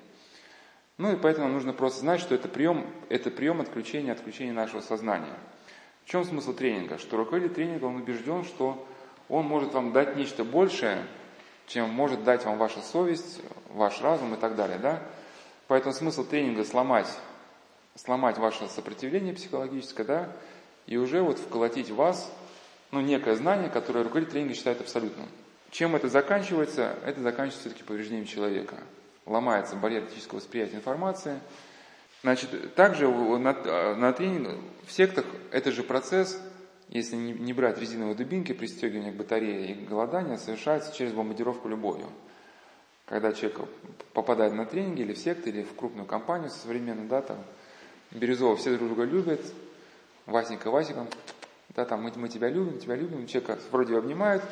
Ну 0.97 1.11
и 1.11 1.17
поэтому 1.17 1.49
нужно 1.49 1.73
просто 1.73 1.99
знать, 1.99 2.21
что 2.21 2.35
это 2.35 2.47
прием, 2.47 2.87
это 3.09 3.29
прием 3.31 3.59
отключения, 3.59 4.13
отключения 4.13 4.53
нашего 4.53 4.79
сознания. 4.79 5.37
В 6.05 6.09
чем 6.09 6.23
смысл 6.23 6.53
тренинга? 6.53 6.99
Что 6.99 7.17
руководитель 7.17 7.53
тренинга, 7.53 7.83
он 7.83 7.97
убежден, 7.97 8.45
что 8.45 8.87
он 9.27 9.45
может 9.45 9.73
вам 9.73 9.91
дать 9.91 10.15
нечто 10.15 10.45
большее, 10.45 11.05
чем 11.67 11.89
может 11.89 12.23
дать 12.23 12.45
вам 12.45 12.57
ваша 12.57 12.79
совесть, 12.79 13.41
ваш 13.71 14.01
разум 14.01 14.35
и 14.35 14.37
так 14.37 14.55
далее. 14.55 14.77
Да? 14.77 15.03
Поэтому 15.67 15.93
смысл 15.93 16.23
тренинга 16.23 16.63
сломать, 16.63 17.13
сломать 17.95 18.37
ваше 18.37 18.69
сопротивление 18.69 19.33
психологическое, 19.33 20.05
да, 20.05 20.31
и 20.87 20.97
уже 20.97 21.21
вот 21.21 21.39
вколотить 21.39 21.89
в 21.89 21.95
вас 21.95 22.31
ну, 22.91 23.01
некое 23.01 23.35
знание, 23.35 23.69
которое 23.69 24.03
руководитель 24.03 24.33
тренинга 24.33 24.53
считает 24.53 24.81
абсолютным. 24.81 25.27
Чем 25.71 25.95
это 25.95 26.09
заканчивается? 26.09 26.95
Это 27.05 27.21
заканчивается 27.21 27.61
все-таки 27.61 27.83
повреждением 27.83 28.25
человека. 28.25 28.75
Ломается 29.25 29.75
барьер 29.75 30.03
этического 30.03 30.39
восприятия 30.39 30.75
информации. 30.75 31.39
Значит, 32.23 32.75
также 32.75 33.07
на, 33.07 33.95
на 33.95 34.13
тренинг, 34.13 34.59
в 34.85 34.91
сектах 34.91 35.25
это 35.51 35.71
же 35.71 35.83
процесс, 35.83 36.39
если 36.89 37.15
не, 37.15 37.31
не 37.31 37.53
брать 37.53 37.79
резиновые 37.79 38.15
дубинки, 38.15 38.51
пристегивание 38.51 39.11
к 39.11 39.15
батарее 39.15 39.71
и 39.71 39.85
голодание, 39.85 40.37
совершается 40.37 40.93
через 40.93 41.13
бомбардировку 41.13 41.69
любовью. 41.69 42.07
Когда 43.05 43.31
человек 43.33 43.61
попадает 44.13 44.53
на 44.53 44.65
тренинги 44.65 45.01
или 45.01 45.13
в 45.13 45.17
секту, 45.17 45.49
или 45.49 45.63
в 45.63 45.73
крупную 45.75 46.05
компанию 46.05 46.49
современную, 46.49 47.07
да, 47.07 47.21
там, 47.21 47.37
Бирюзово 48.11 48.57
все 48.57 48.75
друг 48.75 48.89
друга 48.89 49.03
любят, 49.03 49.41
Васенька, 50.25 50.69
Васенька, 50.69 51.07
да, 51.75 51.85
там, 51.85 52.03
мы, 52.03 52.11
мы 52.15 52.29
тебя 52.29 52.49
любим, 52.49 52.79
тебя 52.79 52.95
любим, 52.95 53.27
человека 53.27 53.59
вроде 53.71 53.97
обнимают, 53.97 54.43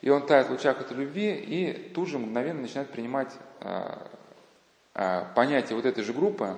и 0.00 0.10
он 0.10 0.26
тает 0.26 0.48
в 0.48 0.50
лучах 0.50 0.80
этой 0.80 0.96
любви, 0.96 1.34
и 1.34 1.92
тут 1.94 2.08
же 2.08 2.18
мгновенно 2.18 2.62
начинает 2.62 2.90
принимать 2.90 3.32
э, 3.60 3.96
э, 4.94 5.24
понятие 5.34 5.76
вот 5.76 5.86
этой 5.86 6.04
же 6.04 6.12
группы. 6.12 6.56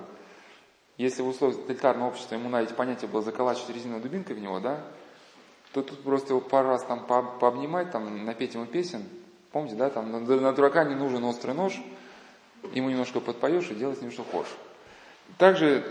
Если 0.97 1.21
в 1.21 1.27
условиях 1.27 1.61
тоталитарного 1.61 2.09
общества 2.09 2.35
ему 2.35 2.49
на 2.49 2.61
эти 2.61 2.73
понятия 2.73 3.07
было 3.07 3.21
заколачивать 3.21 3.75
резиновой 3.75 4.01
дубинкой 4.01 4.35
в 4.35 4.39
него, 4.39 4.59
да, 4.59 4.83
то 5.73 5.81
тут 5.81 6.03
просто 6.03 6.33
его 6.33 6.41
пару 6.41 6.69
раз 6.69 6.83
там 6.83 7.05
по, 7.05 7.23
пообнимать, 7.23 7.91
там, 7.91 8.25
напеть 8.25 8.53
ему 8.53 8.65
песен. 8.65 9.03
Помните, 9.51 9.75
да, 9.75 9.89
там 9.89 10.11
на, 10.11 10.19
на 10.19 10.53
дурака 10.53 10.83
не 10.83 10.95
нужен 10.95 11.23
острый 11.23 11.53
нож, 11.53 11.81
ему 12.73 12.89
немножко 12.89 13.19
подпоешь 13.19 13.69
и 13.71 13.75
делать 13.75 13.99
с 13.99 14.01
ним 14.01 14.11
что 14.11 14.23
хочешь. 14.23 14.53
Также 15.37 15.83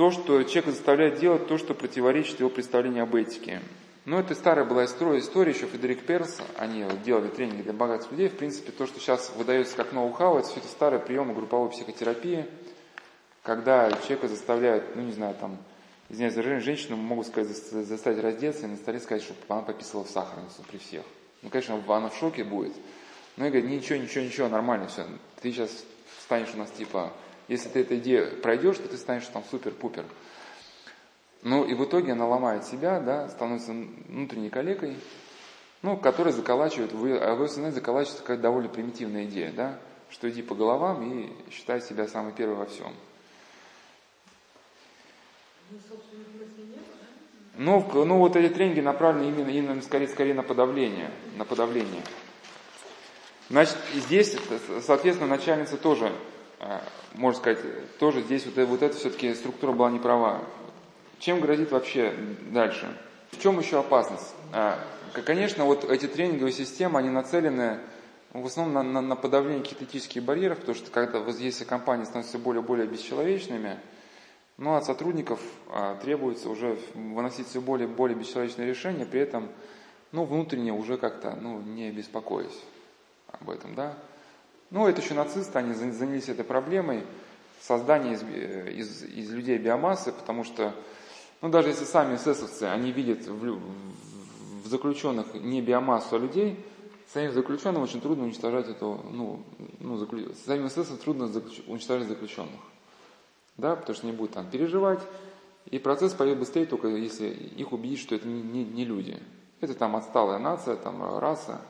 то, 0.00 0.10
что 0.10 0.42
человека 0.44 0.70
заставляет 0.70 1.18
делать 1.18 1.46
то, 1.46 1.58
что 1.58 1.74
противоречит 1.74 2.40
его 2.40 2.48
представлению 2.48 3.02
об 3.02 3.14
этике. 3.14 3.60
Ну, 4.06 4.18
это 4.18 4.34
старая 4.34 4.64
была 4.64 4.86
история, 4.86 5.18
история 5.18 5.52
еще 5.52 5.66
Фредерик 5.66 6.06
Перс, 6.06 6.38
они 6.56 6.86
делали 7.04 7.28
тренинги 7.28 7.60
для 7.60 7.74
богатых 7.74 8.10
людей. 8.10 8.30
В 8.30 8.38
принципе, 8.38 8.72
то, 8.72 8.86
что 8.86 8.98
сейчас 8.98 9.30
выдается 9.36 9.76
как 9.76 9.92
ноу-хау, 9.92 10.38
это 10.38 10.48
все 10.48 10.60
это 10.60 10.68
старые 10.68 11.00
приемы 11.00 11.34
групповой 11.34 11.68
психотерапии, 11.68 12.46
когда 13.42 13.92
человека 13.92 14.28
заставляют, 14.28 14.96
ну, 14.96 15.02
не 15.02 15.12
знаю, 15.12 15.34
там, 15.38 15.58
извиняюсь 16.08 16.64
женщину, 16.64 16.96
могут 16.96 17.26
сказать, 17.26 17.54
заставить 17.54 18.22
раздеться 18.22 18.64
и 18.64 18.68
на 18.70 18.76
столе 18.76 19.00
сказать, 19.00 19.22
чтобы 19.22 19.38
она 19.50 19.60
пописала 19.60 20.04
в 20.04 20.08
сахарницу 20.08 20.64
при 20.66 20.78
всех. 20.78 21.02
Ну, 21.42 21.50
конечно, 21.50 21.78
она 21.88 22.08
в 22.08 22.16
шоке 22.16 22.42
будет. 22.42 22.72
Но 23.36 23.44
я 23.44 23.50
говорю, 23.50 23.68
ничего, 23.68 23.98
ничего, 23.98 24.24
ничего, 24.24 24.48
нормально 24.48 24.88
все. 24.88 25.04
Ты 25.42 25.52
сейчас 25.52 25.70
станешь 26.24 26.54
у 26.54 26.56
нас 26.56 26.70
типа 26.70 27.12
если 27.50 27.68
ты 27.68 27.80
эту 27.80 27.96
идею 27.96 28.40
пройдешь, 28.40 28.78
то 28.78 28.88
ты 28.88 28.96
станешь 28.96 29.26
там 29.26 29.42
супер-пупер. 29.50 30.04
Ну 31.42 31.64
и 31.64 31.74
в 31.74 31.84
итоге 31.84 32.12
она 32.12 32.24
ломает 32.24 32.64
себя, 32.64 33.00
да, 33.00 33.28
становится 33.28 33.72
внутренней 33.72 34.50
калекой, 34.50 34.96
ну, 35.82 35.96
которая 35.96 36.32
заколачивает, 36.32 36.92
вы, 36.92 37.18
а 37.18 37.34
вы 37.34 37.46
осознаете, 37.46 37.76
заколачивается 37.76 38.22
какая-то 38.22 38.44
довольно 38.44 38.68
примитивная 38.68 39.24
идея, 39.24 39.50
да, 39.50 39.80
что 40.10 40.30
иди 40.30 40.42
по 40.42 40.54
головам 40.54 41.02
и 41.02 41.50
считай 41.50 41.80
себя 41.80 42.06
самый 42.06 42.32
первый 42.32 42.54
во 42.54 42.66
всем. 42.66 42.94
Ну, 47.56 48.04
ну 48.04 48.18
вот 48.18 48.36
эти 48.36 48.54
тренинги 48.54 48.80
направлены 48.80 49.28
именно, 49.28 49.48
именно 49.48 49.82
скорее, 49.82 50.06
скорее 50.06 50.34
на 50.34 50.44
подавление, 50.44 51.10
на 51.36 51.44
подавление. 51.44 52.02
Значит, 53.48 53.76
здесь, 53.92 54.36
соответственно, 54.82 55.28
начальница 55.28 55.76
тоже 55.76 56.12
можно 57.14 57.40
сказать, 57.40 57.58
тоже 57.98 58.22
здесь 58.22 58.46
вот, 58.46 58.56
вот 58.66 58.82
эта 58.82 58.96
все-таки 58.96 59.34
структура 59.34 59.72
была 59.72 59.90
не 59.90 59.98
права. 59.98 60.42
Чем 61.18 61.40
грозит 61.40 61.70
вообще 61.70 62.14
дальше? 62.50 62.86
В 63.30 63.40
чем 63.40 63.58
еще 63.58 63.78
опасность? 63.78 64.34
А, 64.52 64.78
конечно, 65.24 65.64
вот 65.64 65.84
эти 65.84 66.06
тренинговые 66.06 66.52
системы, 66.52 66.98
они 66.98 67.10
нацелены 67.10 67.78
в 68.32 68.46
основном 68.46 68.74
на, 68.74 68.82
на, 68.82 69.00
на 69.00 69.16
подавление 69.16 69.62
каких-то 69.62 69.84
этических 69.84 70.22
барьеров, 70.22 70.58
потому 70.58 70.76
что 70.76 70.90
когда 70.90 71.18
если 71.38 71.64
компании 71.64 72.04
становятся 72.04 72.38
более 72.38 72.62
и 72.62 72.66
более 72.66 72.86
бесчеловечными, 72.86 73.78
ну, 74.56 74.76
от 74.76 74.84
сотрудников 74.84 75.40
а, 75.68 75.96
требуется 75.96 76.48
уже 76.48 76.78
выносить 76.94 77.48
все 77.48 77.60
более 77.60 77.88
и 77.88 77.90
более 77.90 78.16
бесчеловечные 78.16 78.68
решения, 78.68 79.06
при 79.06 79.20
этом, 79.20 79.48
ну, 80.12 80.24
внутренне 80.24 80.72
уже 80.72 80.96
как-то, 80.96 81.36
ну, 81.40 81.60
не 81.60 81.90
беспокоясь 81.90 82.62
об 83.28 83.50
этом, 83.50 83.74
да. 83.74 83.96
Ну, 84.70 84.86
это 84.86 85.00
еще 85.00 85.14
нацисты, 85.14 85.58
они 85.58 85.74
занялись 85.74 86.28
этой 86.28 86.44
проблемой 86.44 87.02
создания 87.60 88.12
из, 88.12 88.22
э, 88.22 88.72
из, 88.72 89.02
из 89.02 89.30
людей 89.30 89.58
биомассы, 89.58 90.12
потому 90.12 90.44
что, 90.44 90.74
ну, 91.42 91.48
даже 91.48 91.68
если 91.68 91.84
сами 91.84 92.16
эсэсовцы, 92.16 92.64
они 92.64 92.92
видят 92.92 93.26
в, 93.26 93.60
в 94.62 94.66
заключенных 94.66 95.34
не 95.34 95.60
биомассу, 95.60 96.16
а 96.16 96.18
людей, 96.18 96.64
самим 97.12 97.32
заключенным 97.32 97.82
очень 97.82 98.00
трудно 98.00 98.24
уничтожать 98.24 98.68
эту, 98.68 99.00
ну, 99.10 99.42
ну 99.80 99.96
заклю... 99.96 100.32
самим 100.46 100.68
эсэсовцам 100.68 100.98
трудно 100.98 101.28
заключ... 101.28 101.60
уничтожать 101.66 102.08
заключенных. 102.08 102.60
Да, 103.56 103.74
потому 103.74 103.94
что 103.94 104.06
они 104.06 104.16
будут 104.16 104.34
там 104.34 104.48
переживать, 104.48 105.00
и 105.66 105.78
процесс 105.78 106.14
пойдет 106.14 106.38
быстрее, 106.38 106.66
только 106.66 106.88
если 106.88 107.28
их 107.28 107.72
убедить, 107.72 107.98
что 107.98 108.14
это 108.14 108.26
не, 108.26 108.40
не, 108.40 108.64
не 108.64 108.84
люди. 108.84 109.18
Это 109.60 109.74
там 109.74 109.96
отсталая 109.96 110.38
нация, 110.38 110.76
там 110.76 111.18
раса, 111.18 111.60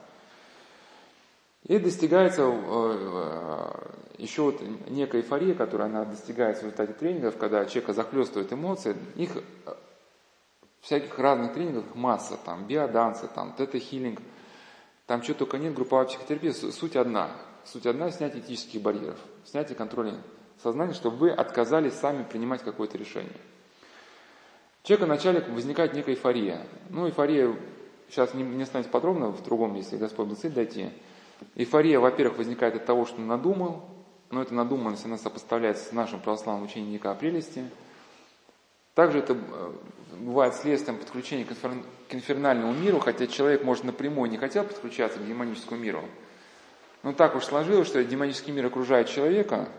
и 1.63 1.77
достигается 1.77 2.43
э, 2.43 2.53
э, 2.53 4.21
еще 4.21 4.43
вот 4.43 4.61
некая 4.89 5.21
эйфория, 5.21 5.53
которая 5.53 5.89
она 5.89 6.05
достигается 6.05 6.63
в 6.63 6.65
результате 6.65 6.93
тренингов, 6.93 7.37
когда 7.37 7.65
человека 7.65 7.93
захлестывают 7.93 8.51
эмоции, 8.51 8.95
их 9.15 9.37
э, 9.37 9.73
всяких 10.81 11.17
разных 11.19 11.53
тренингов 11.53 11.95
масса, 11.95 12.37
там 12.43 12.65
биоданцы, 12.65 13.27
там 13.27 13.53
тета-хиллинг, 13.57 14.21
там 15.05 15.21
что 15.21 15.35
только 15.35 15.59
нет, 15.59 15.73
групповая 15.73 16.05
психотерапия, 16.05 16.53
суть 16.53 16.95
одна. 16.95 17.31
Суть 17.63 17.85
одна– 17.85 18.09
снятие 18.11 18.41
этических 18.41 18.81
барьеров, 18.81 19.19
снятие 19.45 19.75
контроля 19.75 20.15
сознания, 20.63 20.93
чтобы 20.93 21.17
вы 21.17 21.29
отказались 21.29 21.93
сами 21.93 22.23
принимать 22.23 22.63
какое-то 22.63 22.97
решение. 22.97 23.35
У 24.83 24.87
человека 24.87 25.05
вначале 25.05 25.41
возникает 25.41 25.93
некая 25.93 26.15
эйфория. 26.15 26.65
Ну, 26.89 27.05
эйфория, 27.05 27.55
сейчас 28.09 28.33
не, 28.33 28.41
не 28.41 28.65
станет 28.65 28.89
подробно, 28.89 29.27
в 29.27 29.43
другом, 29.43 29.75
если 29.75 29.97
Господь 29.97 30.25
благословит 30.25 30.55
дойти– 30.55 30.89
Эйфория, 31.55 31.99
во-первых, 31.99 32.37
возникает 32.37 32.75
от 32.75 32.85
того, 32.85 33.05
что 33.05 33.19
надумал, 33.21 33.83
но 34.29 34.41
эта 34.41 34.53
надуманность, 34.53 35.05
она 35.05 35.17
сопоставляется 35.17 35.85
с 35.85 35.91
нашим 35.91 36.19
православным 36.19 36.65
учением 36.65 36.91
Ника 36.91 37.11
о 37.11 37.15
прелести. 37.15 37.69
Также 38.93 39.19
это 39.19 39.33
э, 39.33 39.71
бывает 40.19 40.55
следствием 40.55 40.97
подключения 40.97 41.45
к 41.45 42.13
инфернальному 42.13 42.73
миру, 42.73 42.99
хотя 42.99 43.27
человек, 43.27 43.63
может, 43.63 43.83
напрямую 43.83 44.29
не 44.29 44.37
хотел 44.37 44.63
подключаться 44.63 45.19
к 45.19 45.25
демоническому 45.25 45.79
миру. 45.79 46.03
Но 47.03 47.13
так 47.13 47.35
уж 47.35 47.45
сложилось, 47.45 47.87
что 47.87 48.03
демонический 48.03 48.53
мир 48.53 48.67
окружает 48.67 49.07
человека, 49.09 49.69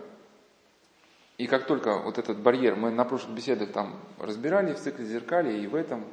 и 1.39 1.47
как 1.47 1.67
только 1.67 1.99
вот 1.99 2.19
этот 2.19 2.39
барьер, 2.39 2.77
мы 2.77 2.91
на 2.91 3.05
прошлых 3.05 3.35
беседах 3.35 3.73
там 3.73 3.99
разбирали 4.19 4.75
в 4.75 4.79
цикле 4.79 5.05
зеркали 5.05 5.59
и 5.59 5.67
в 5.67 5.75
этом, 5.75 6.05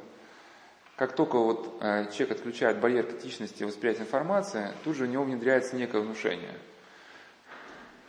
как 1.00 1.14
только 1.14 1.38
вот 1.38 1.78
э, 1.80 2.08
человек 2.12 2.32
отключает 2.32 2.78
барьер 2.78 3.06
критичности 3.06 3.64
восприятия 3.64 4.02
информации, 4.02 4.70
тут 4.84 4.96
же 4.96 5.04
у 5.04 5.06
него 5.06 5.24
внедряется 5.24 5.74
некое 5.74 6.02
внушение. 6.02 6.52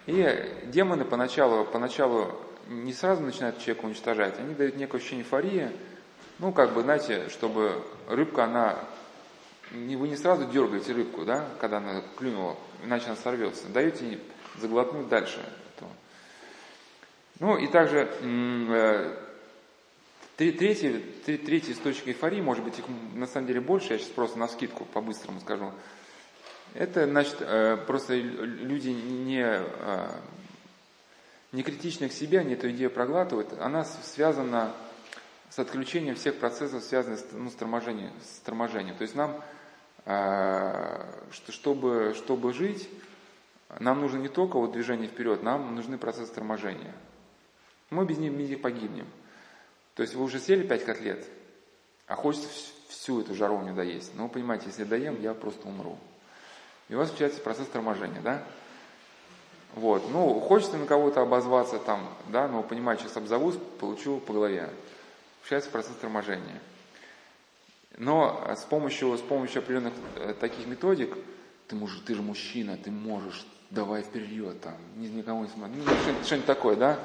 И 0.07 0.59
демоны 0.65 1.05
поначалу, 1.05 1.63
поначалу 1.63 2.37
не 2.67 2.91
сразу 2.91 3.23
начинают 3.23 3.59
человека 3.59 3.85
уничтожать, 3.85 4.37
они 4.39 4.55
дают 4.55 4.75
некое 4.75 4.97
ощущение 4.97 5.23
эйфории, 5.23 5.71
ну, 6.39 6.51
как 6.51 6.73
бы, 6.73 6.81
знаете, 6.81 7.29
чтобы 7.29 7.81
рыбка, 8.09 8.43
она, 8.43 8.77
вы 9.71 10.09
не 10.09 10.17
сразу 10.17 10.43
дергаете 10.51 10.91
рыбку, 10.91 11.23
да, 11.23 11.45
когда 11.61 11.77
она 11.77 12.01
клюнула, 12.17 12.57
иначе 12.83 13.05
она 13.05 13.15
сорвется, 13.15 13.69
даете 13.69 14.19
заглотнуть 14.59 15.07
дальше. 15.07 15.39
Ну, 17.39 17.57
и 17.57 17.67
также 17.67 18.09
Третий, 20.41 21.05
третий 21.37 21.71
источник 21.71 22.07
эйфории, 22.07 22.41
может 22.41 22.63
быть, 22.63 22.79
их 22.79 22.85
на 23.13 23.27
самом 23.27 23.45
деле 23.45 23.61
больше, 23.61 23.93
я 23.93 23.99
сейчас 23.99 24.09
просто 24.09 24.39
на 24.39 24.47
скидку 24.47 24.85
по-быстрому 24.85 25.39
скажу. 25.39 25.71
Это, 26.73 27.05
значит, 27.05 27.37
э, 27.41 27.77
просто 27.85 28.15
люди 28.15 28.89
не, 28.89 29.43
э, 29.45 30.09
не 31.51 31.61
критичны 31.61 32.09
к 32.09 32.11
себе, 32.11 32.39
они 32.39 32.55
эту 32.55 32.71
идею 32.71 32.89
проглатывают. 32.89 33.53
Она 33.59 33.85
связана 33.85 34.73
с 35.51 35.59
отключением 35.59 36.15
всех 36.15 36.39
процессов, 36.39 36.81
связанных 36.81 37.19
с, 37.19 37.25
ну, 37.33 37.51
с, 37.51 37.53
торможением, 37.53 38.11
с 38.23 38.39
торможением. 38.39 38.95
То 38.95 39.03
есть 39.03 39.13
нам, 39.13 39.43
э, 40.05 41.05
чтобы, 41.33 42.15
чтобы 42.15 42.51
жить, 42.53 42.89
нам 43.79 44.01
нужно 44.01 44.17
не 44.17 44.27
только 44.27 44.57
вот 44.57 44.71
движение 44.71 45.07
вперед, 45.07 45.43
нам 45.43 45.75
нужны 45.75 45.99
процессы 45.99 46.33
торможения. 46.33 46.95
Мы 47.91 48.07
без 48.07 48.17
них, 48.17 48.33
без 48.33 48.49
них 48.49 48.61
погибнем. 48.61 49.05
То 49.95 50.03
есть 50.03 50.15
вы 50.15 50.23
уже 50.23 50.39
съели 50.39 50.65
5 50.65 50.85
котлет, 50.85 51.25
а 52.07 52.15
хочется 52.15 52.47
всю 52.87 53.21
эту 53.21 53.35
жаровню 53.35 53.73
доесть. 53.73 54.13
Но 54.15 54.23
вы 54.23 54.29
понимаете, 54.29 54.65
если 54.67 54.83
доем, 54.83 55.21
я 55.21 55.33
просто 55.33 55.67
умру. 55.67 55.97
И 56.89 56.95
у 56.95 56.97
вас 56.97 57.09
включается 57.09 57.41
процесс 57.41 57.67
торможения, 57.67 58.21
да? 58.21 58.43
Вот, 59.75 60.09
ну, 60.11 60.39
хочется 60.41 60.77
на 60.77 60.85
кого-то 60.85 61.21
обозваться 61.21 61.79
там, 61.79 62.09
да, 62.27 62.47
но 62.49 62.61
понимаете, 62.61 63.03
сейчас 63.03 63.17
обзовусь, 63.17 63.55
получу 63.79 64.19
по 64.19 64.33
голове. 64.33 64.69
Включается 65.39 65.69
процесс 65.69 65.95
торможения. 65.95 66.59
Но 67.97 68.45
с 68.55 68.63
помощью, 68.63 69.17
с 69.17 69.21
помощью 69.21 69.59
определенных 69.59 69.93
э, 70.15 70.33
таких 70.39 70.67
методик, 70.67 71.17
ты, 71.67 71.75
муж, 71.75 72.01
ты 72.05 72.15
же 72.15 72.21
мужчина, 72.21 72.77
ты 72.77 72.91
можешь, 72.91 73.45
давай 73.69 74.01
вперед, 74.01 74.59
там, 74.61 74.75
никому 74.97 75.43
не 75.43 75.49
смотри, 75.49 75.77
ну, 75.77 75.83
что-нибудь, 75.83 76.25
что 76.25 76.41
такое, 76.41 76.75
да? 76.75 76.99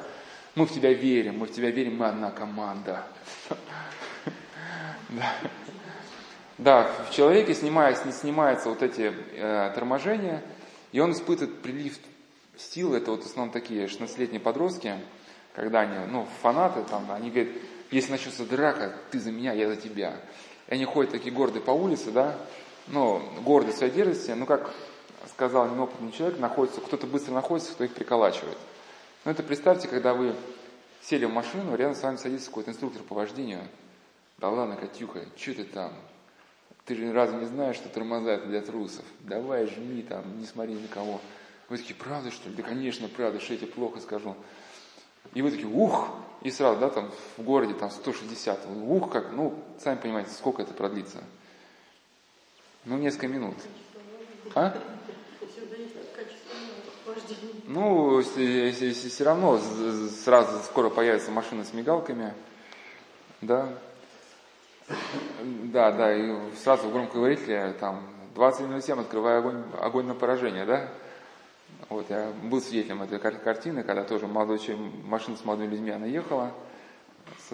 Мы 0.56 0.64
в 0.64 0.72
тебя 0.72 0.90
верим, 0.90 1.40
мы 1.40 1.46
в 1.46 1.52
тебя 1.52 1.70
верим, 1.70 1.98
мы 1.98 2.06
одна 2.06 2.30
команда. 2.30 3.04
Да. 6.58 6.90
в 7.08 7.14
человеке 7.14 7.54
снимаются 7.54 8.70
вот 8.70 8.82
эти 8.82 9.12
э, 9.34 9.70
торможения, 9.74 10.42
и 10.90 11.00
он 11.00 11.12
испытывает 11.12 11.60
прилив 11.60 11.98
сил. 12.56 12.94
Это 12.94 13.10
вот 13.10 13.22
в 13.22 13.26
основном 13.26 13.52
такие 13.52 13.84
16-летние 13.84 14.40
подростки, 14.40 14.94
когда 15.54 15.80
они, 15.80 15.98
ну, 16.10 16.26
фанаты, 16.40 16.82
там, 16.88 17.10
они 17.10 17.30
говорят, 17.30 17.52
если 17.90 18.12
начнется 18.12 18.46
драка, 18.46 18.96
ты 19.10 19.20
за 19.20 19.30
меня, 19.30 19.52
я 19.52 19.68
за 19.68 19.76
тебя. 19.76 20.16
И 20.68 20.74
они 20.74 20.86
ходят 20.86 21.12
такие 21.12 21.32
гордые 21.32 21.62
по 21.62 21.72
улице, 21.72 22.10
да, 22.10 22.38
ну, 22.86 23.20
гордые 23.42 23.76
своей 23.76 23.92
дерзости, 23.92 24.30
ну, 24.30 24.46
как 24.46 24.72
сказал 25.28 25.68
неопытный 25.68 26.12
человек, 26.12 26.38
находится, 26.38 26.80
кто-то 26.80 27.06
быстро 27.06 27.34
находится, 27.34 27.72
кто 27.72 27.84
их 27.84 27.92
приколачивает. 27.92 28.56
Ну 29.26 29.32
это 29.32 29.42
представьте, 29.42 29.88
когда 29.88 30.14
вы 30.14 30.36
сели 31.02 31.24
в 31.24 31.32
машину, 31.32 31.74
рядом 31.74 31.96
с 31.96 32.02
вами 32.04 32.14
садится 32.14 32.46
какой-то 32.46 32.70
инструктор 32.70 33.02
по 33.02 33.16
вождению. 33.16 33.60
Да 34.38 34.50
ладно, 34.50 34.76
Катюха, 34.76 35.24
что 35.36 35.54
ты 35.54 35.64
там? 35.64 35.92
Ты 36.84 36.94
же 36.94 37.12
разве 37.12 37.40
не 37.40 37.46
знаешь, 37.46 37.74
что 37.74 37.88
тормоза 37.88 38.34
это 38.34 38.46
для 38.46 38.60
трусов? 38.60 39.04
Давай, 39.22 39.66
жми 39.66 40.02
там, 40.02 40.38
не 40.38 40.46
смотри 40.46 40.74
на 40.74 40.86
кого. 40.86 41.20
Вы 41.68 41.78
такие, 41.78 41.96
правда 41.96 42.30
что 42.30 42.48
ли? 42.48 42.54
Да, 42.54 42.62
конечно, 42.62 43.08
правда, 43.08 43.40
что 43.40 43.54
я 43.54 43.58
тебе 43.58 43.72
плохо 43.72 43.98
скажу. 43.98 44.36
И 45.34 45.42
вы 45.42 45.50
такие, 45.50 45.66
ух, 45.66 46.08
и 46.42 46.52
сразу, 46.52 46.78
да, 46.78 46.88
там 46.88 47.10
в 47.36 47.42
городе 47.42 47.74
там 47.74 47.90
160, 47.90 48.60
ух, 48.86 49.10
как, 49.10 49.32
ну, 49.32 49.58
сами 49.82 49.98
понимаете, 49.98 50.30
сколько 50.30 50.62
это 50.62 50.72
продлится. 50.72 51.18
Ну, 52.84 52.96
несколько 52.96 53.26
минут. 53.26 53.56
А? 54.54 54.80
Ну, 57.66 58.22
все 58.22 59.24
равно 59.24 59.58
сразу 60.24 60.58
скоро 60.64 60.90
появится 60.90 61.30
машина 61.30 61.64
с 61.64 61.72
мигалками, 61.72 62.34
да, 63.40 63.68
да, 65.42 65.92
да, 65.92 66.14
и 66.14 66.34
сразу 66.62 66.88
в 66.88 66.92
громкоговорителе 66.92 67.74
там 67.80 68.02
20.07 68.34 69.00
открывая 69.00 69.38
огонь, 69.38 69.62
огонь 69.80 70.06
на 70.06 70.14
поражение, 70.14 70.64
да. 70.64 70.88
Вот, 71.88 72.08
я 72.10 72.32
был 72.44 72.60
свидетелем 72.60 73.02
этой 73.02 73.18
картины, 73.18 73.82
когда 73.82 74.04
тоже 74.04 74.26
молодой 74.26 74.60
машина 75.04 75.36
с 75.36 75.44
молодыми 75.44 75.70
людьми, 75.70 75.90
она 75.90 76.06
ехала, 76.06 76.52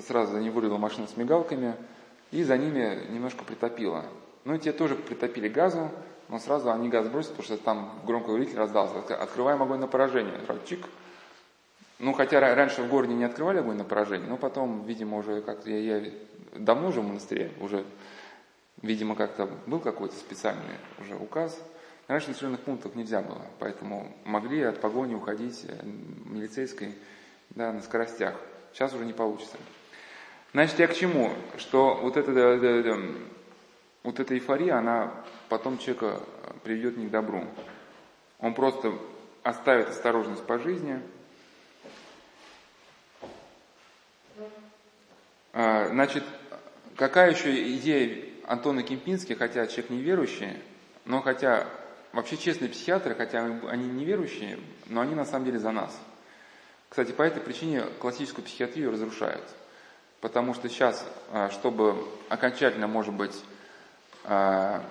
сразу 0.07 0.33
за 0.33 0.41
ней 0.41 0.51
вырвала 0.51 0.79
машина 0.79 1.07
с 1.09 1.17
мигалками, 1.17 1.75
и 2.31 2.43
за 2.43 2.57
ними 2.57 3.07
немножко 3.11 3.45
притопила. 3.45 4.05
Ну, 4.45 4.55
и 4.55 4.59
те 4.59 4.73
тоже 4.73 4.95
притопили 4.97 5.49
газу, 5.49 5.91
но 6.29 6.39
сразу 6.39 6.71
они 6.71 6.89
газ 6.89 7.09
бросят, 7.09 7.33
потому 7.33 7.45
что 7.45 7.57
там 7.57 8.01
громкоговоритель 8.07 8.57
раздался. 8.57 8.99
Открываем 9.15 9.63
огонь 9.63 9.81
на 9.81 9.87
поражение. 9.87 10.35
Чик. 10.67 10.87
Ну, 11.99 12.13
хотя 12.13 12.41
раньше 12.41 12.83
в 12.83 12.89
городе 12.89 13.15
не 13.15 13.25
открывали 13.25 13.59
огонь 13.59 13.77
на 13.77 13.85
поражение, 13.85 14.29
но 14.29 14.37
потом, 14.37 14.85
видимо, 14.87 15.19
уже 15.19 15.41
как-то 15.41 15.71
я, 15.71 15.99
я 15.99 16.11
давно 16.53 16.89
уже 16.89 17.01
в 17.01 17.05
монастыре, 17.05 17.53
уже, 17.61 17.85
видимо, 18.83 19.15
как-то 19.15 19.49
был 19.67 19.79
какой-то 19.79 20.17
специальный 20.17 20.65
уже 20.99 21.15
указ. 21.15 21.57
Раньше 22.09 22.31
населенных 22.31 22.61
пунктах 22.61 22.97
нельзя 22.97 23.23
было, 23.23 23.43
поэтому 23.61 24.13
могли 24.25 24.63
от 24.63 24.81
погони 24.81 25.15
уходить 25.15 25.65
э, 25.69 25.79
милицейской 25.85 26.97
да, 27.51 27.73
на 27.73 27.83
скоростях. 27.83 28.35
Сейчас 28.73 28.93
уже 28.93 29.05
не 29.05 29.13
получится. 29.13 29.57
Значит, 30.53 30.79
я 30.81 30.89
к 30.89 30.95
чему? 30.95 31.31
Что 31.57 31.95
вот 32.03 32.17
это, 32.17 32.99
вот 34.03 34.21
эта 34.21 34.35
эйфория, 34.35 34.77
она 34.77 35.13
потом 35.53 35.77
человека 35.77 36.19
приведет 36.65 36.97
не 36.97 37.09
к 37.09 37.11
добру. 37.11 37.45
Он 38.39 38.55
просто 38.55 38.95
оставит 39.43 39.91
осторожность 39.91 40.47
по 40.47 40.59
жизни. 40.59 40.99
А, 45.53 45.89
значит, 45.89 46.25
какая 46.97 47.33
еще 47.33 47.71
идея 47.77 48.25
Антона 48.47 48.83
Кемпински, 48.83 49.35
хотя 49.35 49.67
человек 49.67 49.91
неверующий, 49.91 50.57
но 51.05 51.21
хотя 51.21 51.67
вообще 52.15 52.39
честные 52.39 52.71
психиатры, 52.71 53.15
хотя 53.15 53.45
они 53.45 53.91
неверующие, 53.91 54.59
но 54.87 55.03
они 55.03 55.15
на 55.15 55.27
самом 55.27 55.45
деле 55.45 55.59
за 55.59 55.71
нас. 55.71 55.95
Кстати, 56.89 57.13
по 57.13 57.21
этой 57.21 57.43
причине 57.43 57.83
классическую 58.01 58.43
психиатрию 58.43 58.91
разрушают. 58.91 59.45
Потому 60.23 60.55
что 60.55 60.71
сейчас, 60.71 61.05
а, 61.31 61.51
чтобы 61.51 62.09
окончательно, 62.31 62.87
может 62.87 63.13
быть, 63.13 63.39
а, 64.25 64.83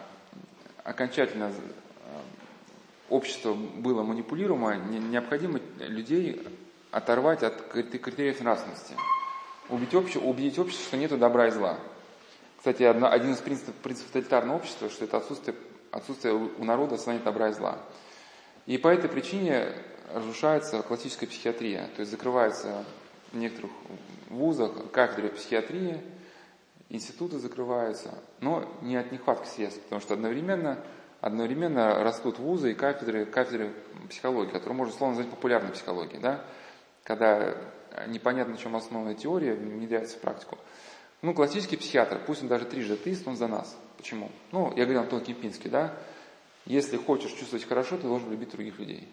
окончательно 0.84 1.52
общество 3.10 3.54
было 3.54 4.04
манипулируемо, 4.04 4.76
необходимо 4.76 5.60
людей 5.80 6.42
оторвать 6.92 7.44
от 7.44 7.62
критериев 7.62 8.42
нравственности. 8.42 8.96
Убедить 9.70 9.96
общество, 9.96 10.22
убедить 10.22 10.60
общество, 10.60 10.86
что 10.86 10.98
нет 10.98 11.18
добра 11.18 11.48
и 11.48 11.52
зла. 11.52 11.78
Кстати, 12.58 12.84
один 12.84 13.34
из 13.34 13.40
принципов, 13.40 13.74
принципов 13.76 14.12
тоталитарного 14.12 14.58
общества, 14.58 14.90
что 14.90 15.06
это 15.06 15.18
отсутствие, 15.18 15.56
отсутствие 15.92 16.34
у 16.34 16.64
народа 16.64 16.98
сознания 16.98 17.20
добра 17.20 17.50
и 17.50 17.54
зла. 17.54 17.80
И 18.66 18.78
по 18.78 18.88
этой 18.88 19.10
причине 19.10 19.74
разрушается 20.14 20.82
классическая 20.84 21.28
психиатрия, 21.28 21.90
то 21.96 22.02
есть 22.02 22.12
закрывается 22.12 22.86
в 23.32 23.38
некоторых 23.38 23.72
вузах 24.30 24.92
кафедры 24.92 25.30
психиатрии, 25.30 26.02
институты 26.92 27.40
закрываются, 27.40 28.14
но 28.42 28.70
не 28.82 28.98
от 28.98 29.12
нехватки 29.12 29.48
средств, 29.48 29.82
потому 29.84 30.02
что 30.02 30.14
одновременно, 30.14 30.84
одновременно 31.22 32.04
растут 32.04 32.38
вузы 32.38 32.72
и 32.72 32.76
кафедры, 32.76 33.26
кафедры 33.26 33.74
психологии, 34.10 34.52
которые 34.52 34.76
можно 34.76 34.94
словно 34.94 35.16
назвать 35.16 35.34
популярной 35.34 35.72
психологией, 35.72 36.20
да? 36.20 36.44
когда 37.04 37.56
непонятно, 38.08 38.58
чем 38.58 38.76
основана 38.76 39.16
теория, 39.16 39.54
внедряется 39.54 40.18
в 40.18 40.22
практику. 40.22 40.58
Ну, 41.22 41.34
классический 41.34 41.78
психиатр, 41.78 42.20
пусть 42.26 42.42
он 42.42 42.48
даже 42.48 42.66
трижды 42.66 42.96
атеист, 42.96 43.28
он 43.28 43.38
за 43.38 43.48
нас. 43.48 43.78
Почему? 43.98 44.30
Ну, 44.52 44.70
я 44.76 44.84
говорил 44.84 45.02
Антон 45.02 45.22
Кемпинский, 45.22 45.70
да? 45.70 45.94
Если 46.66 46.98
хочешь 46.98 47.32
чувствовать 47.32 47.68
хорошо, 47.68 47.98
ты 47.98 48.04
должен 48.04 48.30
любить 48.32 48.52
других 48.52 48.80
людей. 48.80 49.08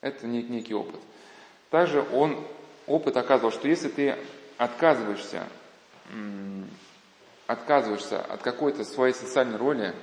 Это 0.00 0.26
нек- 0.26 0.48
некий 0.48 0.74
опыт. 0.74 1.00
Также 1.70 2.04
он, 2.12 2.38
опыт 2.86 3.16
оказывал, 3.16 3.50
что 3.50 3.68
если 3.68 3.88
ты 3.88 4.16
отказываешься, 4.58 5.44
отказываешься 7.46 8.20
от 8.20 8.42
какой-то 8.42 8.84
своей 8.84 9.14
социальной 9.14 9.56
роли, 9.56 9.94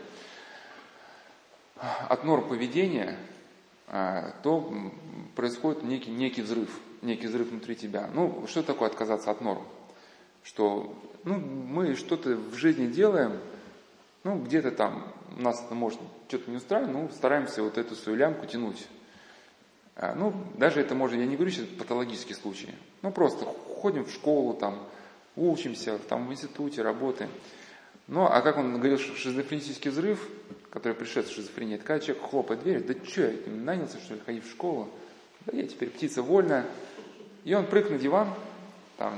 от 1.77 2.23
норм 2.23 2.47
поведения, 2.47 3.17
а, 3.87 4.31
то 4.43 4.73
происходит 5.35 5.83
некий, 5.83 6.11
некий 6.11 6.41
взрыв, 6.41 6.69
некий 7.01 7.27
взрыв 7.27 7.49
внутри 7.49 7.75
тебя. 7.75 8.09
Ну, 8.13 8.45
что 8.47 8.63
такое 8.63 8.89
отказаться 8.89 9.31
от 9.31 9.41
норм? 9.41 9.63
Что 10.43 10.95
ну, 11.23 11.37
мы 11.37 11.95
что-то 11.95 12.35
в 12.35 12.55
жизни 12.55 12.87
делаем, 12.87 13.39
ну, 14.23 14.39
где-то 14.39 14.71
там 14.71 15.13
нас 15.37 15.63
это 15.63 15.75
может 15.75 15.99
что-то 16.27 16.49
не 16.49 16.57
устраивает, 16.57 16.93
ну, 16.93 17.09
стараемся 17.09 17.61
вот 17.63 17.77
эту 17.77 17.95
свою 17.95 18.17
лямку 18.17 18.45
тянуть. 18.45 18.87
А, 19.95 20.15
ну, 20.15 20.33
даже 20.55 20.79
это 20.79 20.95
можно, 20.95 21.17
я 21.17 21.25
не 21.25 21.35
говорю 21.35 21.51
сейчас 21.51 21.67
патологические 21.67 22.35
случаи, 22.35 22.73
ну, 23.01 23.11
просто 23.11 23.45
ходим 23.45 24.05
в 24.05 24.11
школу, 24.11 24.53
там, 24.53 24.79
учимся, 25.35 25.97
там, 26.09 26.27
в 26.27 26.31
институте 26.31 26.81
работаем. 26.81 27.29
Ну, 28.07 28.25
а 28.25 28.41
как 28.41 28.57
он 28.57 28.77
говорил, 28.77 28.97
шизофренический 28.97 29.89
взрыв, 29.89 30.27
который 30.69 30.93
пришел 30.93 31.23
с 31.23 31.29
шизофренией, 31.29 31.77
это 31.77 31.85
когда 31.85 32.05
человек 32.05 32.23
хлопает 32.29 32.61
дверь, 32.61 32.83
да 32.83 32.93
что, 33.05 33.21
я 33.21 33.33
нанялся, 33.45 33.97
что 33.99 34.15
ли, 34.15 34.21
ходить 34.25 34.45
в 34.45 34.51
школу? 34.51 34.89
Да 35.45 35.55
я 35.55 35.67
теперь 35.67 35.89
птица 35.89 36.21
вольная. 36.21 36.65
И 37.43 37.53
он 37.53 37.65
прыг 37.65 37.89
на 37.89 37.97
диван, 37.97 38.29
там, 38.97 39.13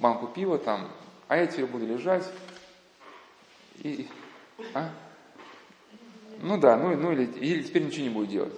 банку 0.00 0.26
пива, 0.28 0.58
там, 0.58 0.88
а 1.28 1.36
я 1.36 1.46
теперь 1.46 1.66
буду 1.66 1.86
лежать 1.86 2.24
и... 3.78 4.08
А? 4.74 4.90
Ну 6.42 6.58
да, 6.58 6.76
ну, 6.76 6.96
ну 6.96 7.12
или, 7.12 7.24
или 7.24 7.62
теперь 7.62 7.84
ничего 7.84 8.04
не 8.04 8.10
будет 8.10 8.30
делать. 8.30 8.54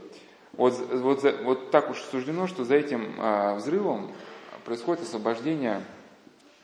Вот, 0.52 0.78
вот, 0.92 1.22
вот 1.44 1.70
так 1.70 1.90
уж 1.90 2.00
суждено, 2.02 2.46
что 2.46 2.64
за 2.64 2.74
этим 2.76 3.14
а, 3.18 3.54
взрывом 3.54 4.12
происходит 4.64 5.02
освобождение, 5.02 5.82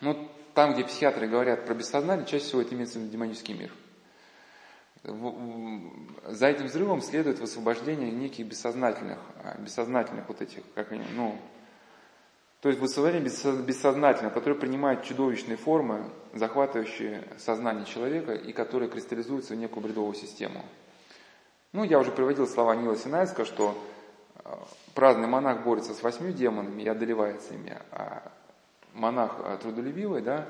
ну, 0.00 0.28
там, 0.54 0.74
где 0.74 0.84
психиатры 0.84 1.28
говорят 1.28 1.66
про 1.66 1.74
бессознание, 1.74 2.26
чаще 2.26 2.44
всего 2.44 2.62
это 2.62 2.74
имеется 2.74 2.98
в 2.98 3.02
виду 3.02 3.12
демонический 3.12 3.54
мир. 3.54 3.72
За 5.04 6.46
этим 6.48 6.66
взрывом 6.66 7.00
следует 7.00 7.38
высвобождение 7.38 8.10
неких 8.10 8.46
бессознательных, 8.46 9.18
а, 9.42 9.56
бессознательных 9.58 10.26
вот 10.28 10.42
этих, 10.42 10.62
как 10.74 10.90
они, 10.90 11.04
ну, 11.14 11.38
то 12.60 12.68
есть 12.68 12.80
высвобождение 12.80 13.30
бессознательного, 13.30 14.34
которое 14.34 14.56
принимает 14.56 15.04
чудовищные 15.04 15.56
формы, 15.56 16.10
захватывающие 16.34 17.22
сознание 17.38 17.86
человека 17.86 18.34
и 18.34 18.52
которые 18.52 18.90
кристаллизуются 18.90 19.54
в 19.54 19.56
некую 19.58 19.84
бредовую 19.84 20.14
систему. 20.14 20.64
Ну, 21.72 21.84
я 21.84 22.00
уже 22.00 22.10
приводил 22.10 22.48
слова 22.48 22.74
Нила 22.74 22.96
Синайска, 22.96 23.44
что 23.44 23.78
э, 24.34 24.50
праздный 24.94 25.28
монах 25.28 25.62
борется 25.62 25.94
с 25.94 26.02
восьмью 26.02 26.32
демонами 26.32 26.82
и 26.82 26.88
одолевается 26.88 27.54
ими, 27.54 27.78
а 27.92 28.32
монах 28.98 29.36
э, 29.38 29.58
трудолюбивый, 29.62 30.22
да, 30.22 30.46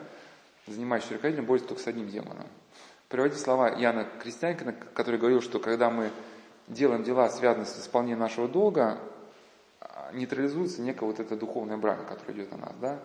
занимающийся 0.67 1.15
руководителем, 1.15 1.47
борется 1.47 1.69
только 1.69 1.83
с 1.83 1.87
одним 1.87 2.09
демоном. 2.09 2.47
Приводил 3.09 3.39
слова 3.39 3.75
Яна 3.75 4.07
Крестьянкина, 4.23 4.75
который 4.95 5.19
говорил, 5.19 5.41
что 5.41 5.59
когда 5.59 5.91
мы 5.91 6.11
делаем 6.67 7.05
дела, 7.05 7.29
связанные 7.31 7.67
с 7.67 7.79
исполнением 7.79 8.19
нашего 8.19 8.49
долга, 8.49 8.99
нейтрализуется 10.13 10.83
некая 10.83 11.07
вот 11.07 11.21
эта 11.21 11.37
духовная 11.37 11.77
брань, 11.77 12.05
которая 12.07 12.37
идет 12.37 12.51
на 12.53 12.59
нас, 12.59 12.73
да. 12.81 12.99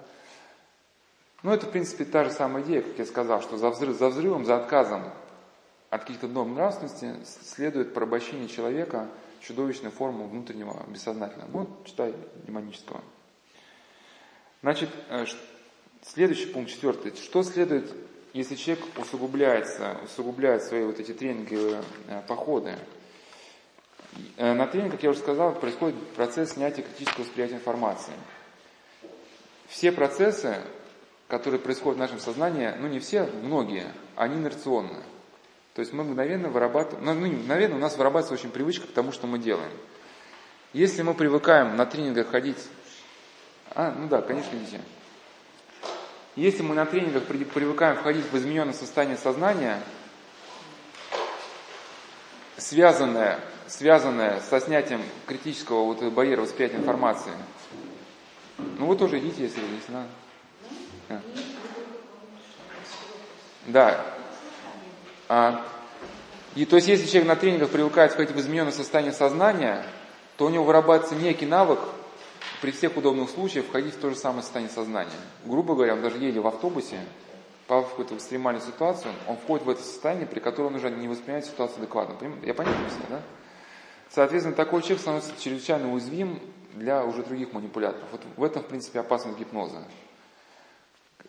Ну, 1.43 1.51
это, 1.51 1.65
в 1.65 1.71
принципе, 1.71 2.05
та 2.05 2.23
же 2.23 2.31
самая 2.31 2.63
идея, 2.63 2.81
как 2.81 2.97
я 2.97 3.05
сказал, 3.05 3.41
что 3.41 3.57
за, 3.57 3.69
взрыв, 3.69 3.97
за 3.97 4.09
взрывом, 4.09 4.45
за 4.45 4.57
отказом 4.57 5.03
от 5.89 6.01
каких-то 6.01 6.27
норм 6.27 6.55
нравственности 6.55 7.15
следует 7.23 7.93
порабощение 7.93 8.47
человека 8.47 9.07
чудовищной 9.41 9.91
формы 9.91 10.27
внутреннего 10.27 10.83
бессознательного, 10.87 11.49
ну, 11.51 11.69
читай, 11.83 12.13
демонического. 12.47 13.01
Значит, 14.63 14.89
э, 15.09 15.25
следующий 16.03 16.47
пункт, 16.47 16.71
четвертый. 16.71 17.15
Что 17.15 17.43
следует, 17.43 17.93
если 18.33 18.55
человек 18.55 18.83
усугубляется, 18.97 19.97
усугубляет 20.03 20.63
свои 20.63 20.83
вот 20.83 20.99
эти 20.99 21.13
тренинговые 21.13 21.83
э, 22.07 22.21
походы, 22.27 22.75
Э, 24.37 24.53
на 24.53 24.67
тренинге, 24.67 24.91
как 24.91 25.03
я 25.03 25.09
уже 25.09 25.19
сказал, 25.19 25.53
происходит 25.53 25.95
процесс 26.15 26.53
снятия 26.53 26.83
критического 26.83 27.23
восприятия 27.23 27.55
информации. 27.55 28.13
Все 29.67 29.91
процессы, 29.91 30.57
которые 31.27 31.59
происходят 31.59 31.97
в 31.97 31.99
нашем 31.99 32.19
сознании, 32.19 32.71
ну 32.79 32.87
не 32.87 32.99
все, 32.99 33.29
многие, 33.41 33.85
они 34.15 34.35
инерционны. 34.35 35.01
То 35.73 35.79
есть 35.79 35.93
мы 35.93 36.03
мгновенно 36.03 36.49
вырабатываем, 36.49 37.05
ну, 37.05 37.13
ну 37.13 37.27
мгновенно 37.27 37.75
у 37.75 37.79
нас 37.79 37.97
вырабатывается 37.97 38.33
очень 38.33 38.51
привычка 38.51 38.87
к 38.87 38.91
тому, 38.91 39.11
что 39.11 39.25
мы 39.25 39.39
делаем. 39.39 39.71
Если 40.73 41.01
мы 41.01 41.13
привыкаем 41.13 41.75
на 41.75 41.85
тренингах 41.85 42.29
ходить... 42.29 42.57
А, 43.75 43.93
ну 43.97 44.07
да, 44.07 44.21
конечно, 44.21 44.55
идите. 44.55 44.79
Если 46.35 46.63
мы 46.63 46.75
на 46.75 46.85
тренингах 46.85 47.23
привыкаем 47.23 47.97
входить 47.97 48.25
в 48.31 48.37
измененное 48.37 48.73
состояние 48.73 49.17
сознания, 49.17 49.79
связанное 52.57 53.39
связанное 53.67 54.39
со 54.41 54.59
снятием 54.59 55.01
критического 55.25 55.83
вот 55.83 56.01
барьера 56.13 56.41
восприятия 56.41 56.77
информации. 56.77 57.31
Ну 58.77 58.85
вы 58.85 58.95
тоже 58.95 59.19
идите, 59.19 59.43
если, 59.43 59.61
если 59.61 59.91
надо. 59.91 60.07
Да. 61.09 61.21
да. 63.67 64.05
А, 65.29 65.65
и 66.55 66.65
то 66.65 66.75
есть, 66.75 66.87
если 66.87 67.07
человек 67.07 67.27
на 67.27 67.35
тренингах 67.35 67.69
привыкает 67.69 68.11
входить 68.11 68.35
в 68.35 68.39
измененное 68.39 68.71
состояние 68.71 69.13
сознания, 69.13 69.83
то 70.37 70.45
у 70.45 70.49
него 70.49 70.63
вырабатывается 70.63 71.15
некий 71.15 71.45
навык 71.45 71.79
при 72.63 72.71
всех 72.71 72.95
удобных 72.95 73.29
случаях 73.29 73.65
входить 73.65 73.93
в 73.93 73.99
то 73.99 74.09
же 74.09 74.15
самое 74.15 74.41
состояние 74.41 74.73
сознания. 74.73 75.11
Грубо 75.43 75.75
говоря, 75.75 75.95
он 75.95 76.01
даже 76.01 76.17
едет 76.17 76.41
в 76.41 76.47
автобусе, 76.47 76.97
попав 77.67 77.87
в 77.87 77.89
какую-то 77.89 78.15
экстремальную 78.15 78.65
ситуацию, 78.65 79.13
он 79.27 79.35
входит 79.35 79.65
в 79.65 79.69
это 79.69 79.83
состояние, 79.83 80.25
при 80.25 80.39
котором 80.39 80.67
он 80.67 80.75
уже 80.75 80.89
не 80.89 81.09
воспринимает 81.09 81.45
ситуацию 81.45 81.79
адекватно. 81.79 82.15
Я 82.41 82.53
понятно 82.53 82.79
объясняю, 82.79 83.07
да? 83.09 83.21
Соответственно, 84.09 84.55
такой 84.55 84.81
человек 84.81 85.01
становится 85.01 85.33
чрезвычайно 85.37 85.91
уязвим 85.91 86.39
для 86.73 87.03
уже 87.03 87.23
других 87.23 87.51
манипуляторов. 87.51 88.07
Вот 88.13 88.21
в 88.37 88.43
этом, 88.45 88.63
в 88.63 88.67
принципе, 88.67 89.01
опасность 89.01 89.37
гипноза. 89.37 89.83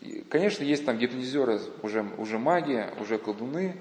И, 0.00 0.20
конечно, 0.30 0.62
есть 0.62 0.86
там 0.86 0.98
гипнотизеры, 0.98 1.60
уже, 1.82 2.06
уже 2.16 2.38
маги, 2.38 2.88
уже 3.00 3.18
колдуны. 3.18 3.76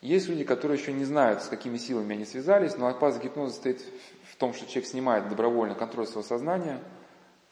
Есть 0.00 0.30
люди, 0.30 0.44
которые 0.44 0.80
еще 0.80 0.94
не 0.94 1.04
знают, 1.04 1.42
с 1.42 1.48
какими 1.48 1.76
силами 1.76 2.14
они 2.14 2.24
связались, 2.24 2.78
но 2.78 2.86
опасность 2.86 3.22
гипноза 3.22 3.52
стоит 3.52 3.82
том, 4.40 4.54
что 4.54 4.66
человек 4.66 4.86
снимает 4.86 5.28
добровольно 5.28 5.74
контроль 5.74 6.06
своего 6.06 6.22
сознания, 6.22 6.82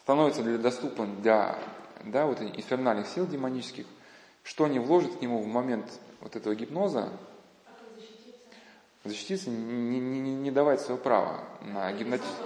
становится 0.01 0.43
для, 0.43 0.57
доступен 0.57 1.21
для 1.21 1.59
да, 2.05 2.27
вот 2.27 2.41
инфернальных 2.41 3.07
сил 3.07 3.27
демонических, 3.27 3.87
что 4.43 4.65
они 4.65 4.79
вложат 4.79 5.17
к 5.17 5.21
нему 5.21 5.43
в 5.43 5.47
момент 5.47 6.01
вот 6.21 6.35
этого 6.35 6.55
гипноза, 6.55 7.11
защититься, 9.05 9.51
не, 9.51 10.01
не, 10.01 10.35
не, 10.35 10.51
давать 10.51 10.81
свое 10.81 10.99
право 10.99 11.45
на 11.61 11.93
гипнотизм. 11.93 12.43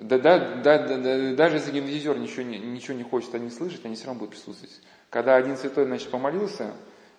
Да, 0.00 0.18
да, 0.18 0.38
да, 0.56 0.78
да, 0.78 0.98
да, 0.98 1.34
даже 1.36 1.56
если 1.56 1.70
гипнотизер 1.70 2.18
ничего 2.18 2.42
не, 2.42 2.58
ничего 2.58 2.96
не 2.96 3.04
хочет 3.04 3.32
они 3.36 3.50
слышать, 3.50 3.84
они 3.84 3.94
все 3.94 4.06
равно 4.06 4.18
будут 4.18 4.34
присутствовать. 4.34 4.80
Когда 5.10 5.36
один 5.36 5.56
святой, 5.56 5.84
значит, 5.84 6.10
помолился, 6.10 6.74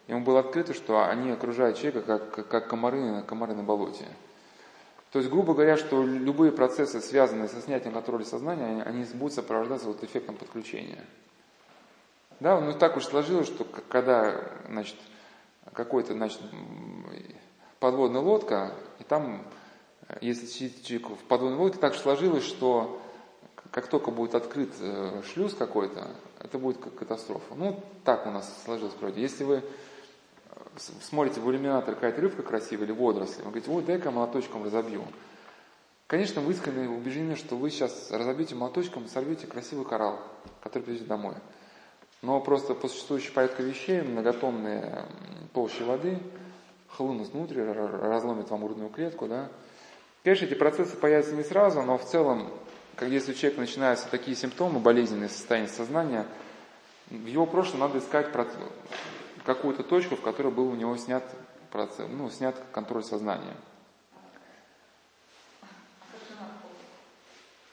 ему 0.10 0.22
было 0.22 0.42
открыто, 0.42 0.74
что 0.74 1.08
они 1.08 1.32
окружают 1.32 1.78
человека, 1.78 2.02
как, 2.02 2.32
как, 2.36 2.48
как 2.50 2.68
комары, 2.68 3.24
комары 3.24 3.54
на 3.56 3.64
болоте. 3.64 4.06
То 5.14 5.20
есть, 5.20 5.30
грубо 5.30 5.54
говоря, 5.54 5.78
что 5.78 6.04
любые 6.04 6.52
процессы, 6.52 7.00
связанные 7.00 7.48
со 7.48 7.62
снятием 7.62 7.94
контроля 7.94 8.26
сознания, 8.26 8.82
они, 8.82 9.06
будут 9.14 9.36
сопровождаться 9.36 9.88
вот 9.88 10.04
эффектом 10.04 10.36
подключения. 10.36 11.06
Да, 12.40 12.60
ну 12.60 12.74
так 12.74 12.98
уж 12.98 13.06
сложилось, 13.06 13.46
что 13.46 13.64
когда, 13.90 14.42
значит, 14.68 14.96
какой-то, 15.72 16.14
значит, 16.14 16.42
подводная 17.80 18.22
лодка, 18.22 18.74
и 19.00 19.04
там, 19.04 19.44
если 20.20 20.48
человек 20.48 21.10
в 21.10 21.24
подводной 21.26 21.60
лодке, 21.60 21.78
так 21.78 21.94
сложилось, 21.94 22.44
что 22.44 23.00
как 23.70 23.86
только 23.90 24.10
будет 24.10 24.34
открыт 24.34 24.72
э, 24.80 25.22
шлюз 25.32 25.54
какой-то, 25.54 26.08
это 26.40 26.58
будет 26.58 26.78
катастрофа. 26.78 27.54
Ну, 27.56 27.80
так 28.04 28.26
у 28.26 28.32
нас 28.32 28.52
сложилось 28.66 28.94
в 28.94 28.98
природе. 28.98 29.22
Если 29.22 29.44
вы 29.44 29.62
смотрите 30.78 31.40
в 31.40 31.50
иллюминатор 31.50 31.96
какая-то 31.96 32.22
рыбка 32.22 32.44
красивая 32.44 32.86
или 32.86 32.92
водоросли, 32.92 33.42
вы 33.42 33.50
говорите, 33.50 33.72
ой, 33.72 33.84
дай-ка 33.84 34.12
молоточком 34.12 34.64
разобью. 34.64 35.04
Конечно, 36.08 36.42
вы 36.42 36.54
искренне 36.54 36.88
убеждены, 36.90 37.36
что 37.36 37.56
вы 37.56 37.72
сейчас 37.72 38.12
разобьете 38.12 38.56
молоточком 38.56 39.08
сорвете 39.08 39.48
красивый 39.48 39.86
коралл, 39.86 40.20
который 40.62 40.84
привезете 40.84 41.06
домой. 41.06 41.36
Но 42.22 42.40
просто 42.40 42.74
по 42.74 42.88
существующей 42.88 43.32
порядку 43.32 43.64
вещей 43.64 44.02
многотонные 44.02 45.06
толщи 45.54 45.84
воды 45.84 46.20
хлынут 46.90 47.30
внутрь, 47.30 47.62
разломят 47.62 48.50
вам 48.50 48.64
грудную 48.64 48.90
клетку, 48.90 49.28
да. 49.28 49.50
Конечно, 50.24 50.46
эти 50.46 50.54
процессы 50.54 50.96
появятся 50.96 51.36
не 51.36 51.44
сразу, 51.44 51.82
но 51.82 51.98
в 51.98 52.06
целом, 52.06 52.50
как 52.96 53.10
если 53.10 53.32
у 53.32 53.36
человека 53.36 53.60
начинаются 53.60 54.08
такие 54.10 54.38
симптомы, 54.38 54.80
болезненные 54.80 55.30
состояния 55.30 55.68
сознания, 55.68 56.26
в 57.10 57.26
его 57.26 57.46
прошлом 57.46 57.82
надо 57.82 58.00
искать 58.00 58.32
какую-то 59.46 59.84
точку, 59.84 60.16
в 60.16 60.22
которой 60.22 60.52
был 60.52 60.68
у 60.68 60.76
него 60.76 60.96
снят, 60.98 61.24
процесс, 61.72 62.08
ну, 62.10 62.30
снят 62.30 62.56
контроль 62.72 63.04
сознания. 63.04 63.56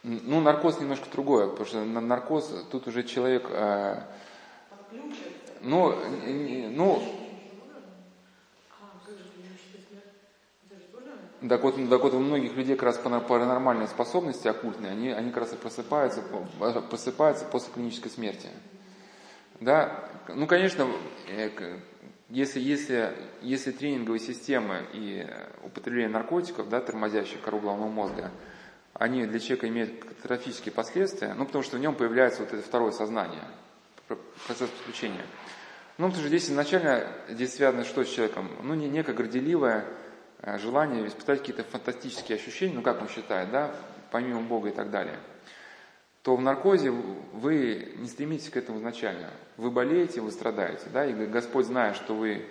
Ну, 0.02 0.40
наркоз 0.40 0.80
немножко 0.80 1.10
другое, 1.10 1.48
потому 1.48 1.66
что 1.66 1.84
наркоз, 1.84 2.66
тут 2.70 2.86
уже 2.88 3.02
человек... 3.02 3.46
Э, 3.50 4.04
ну, 5.60 5.94
ну, 6.70 7.02
Так 11.48 11.62
вот, 11.62 11.74
так 11.88 12.02
вот, 12.02 12.12
у 12.12 12.18
многих 12.18 12.54
людей 12.54 12.76
как 12.76 12.82
раз 12.82 12.98
паранормальные 12.98 13.88
способности 13.88 14.46
оккультные, 14.46 14.92
они, 14.92 15.08
они 15.08 15.30
как 15.30 15.44
раз 15.44 15.54
и 15.54 15.56
просыпаются, 15.56 16.22
просыпаются 16.90 17.46
после 17.46 17.72
клинической 17.72 18.10
смерти. 18.10 18.48
Да, 19.60 20.08
ну, 20.28 20.46
конечно, 20.46 20.88
э, 21.28 21.50
если, 22.30 22.60
если, 22.60 23.12
если 23.42 23.72
тренинговые 23.72 24.18
системы 24.18 24.86
и 24.94 25.26
употребление 25.62 26.08
наркотиков, 26.08 26.70
да, 26.70 26.80
тормозящих 26.80 27.42
кору 27.42 27.60
головного 27.60 27.90
мозга, 27.90 28.30
они 28.94 29.26
для 29.26 29.38
человека 29.38 29.68
имеют 29.68 30.02
катастрофические 30.02 30.72
последствия, 30.72 31.34
ну, 31.34 31.44
потому 31.44 31.62
что 31.62 31.76
в 31.76 31.80
нем 31.80 31.94
появляется 31.94 32.40
вот 32.40 32.54
это 32.54 32.62
второе 32.62 32.92
сознание, 32.92 33.42
процесс 34.46 34.70
подключения. 34.70 35.26
Ну, 35.98 36.06
потому 36.06 36.20
что 36.20 36.28
здесь 36.28 36.48
изначально, 36.48 37.06
здесь 37.28 37.54
связано 37.54 37.84
что 37.84 38.02
с 38.02 38.08
человеком? 38.08 38.50
Ну, 38.62 38.72
не 38.72 38.88
некое 38.88 39.12
горделивое 39.12 39.84
э, 40.40 40.58
желание 40.58 41.06
испытать 41.06 41.40
какие-то 41.40 41.64
фантастические 41.64 42.36
ощущения, 42.36 42.74
ну, 42.76 42.82
как 42.82 43.02
он 43.02 43.08
считает, 43.10 43.50
да, 43.50 43.74
помимо 44.10 44.40
Бога 44.40 44.70
и 44.70 44.72
так 44.72 44.90
далее– 44.90 45.18
то 46.22 46.36
в 46.36 46.40
наркозе 46.40 46.90
вы 46.90 47.94
не 47.96 48.06
стремитесь 48.06 48.50
к 48.50 48.56
этому 48.56 48.78
изначально. 48.78 49.30
Вы 49.56 49.70
болеете, 49.70 50.20
вы 50.20 50.30
страдаете, 50.30 50.86
да, 50.92 51.06
и 51.06 51.12
Господь, 51.26 51.66
зная, 51.66 51.94
что 51.94 52.14
вы, 52.14 52.46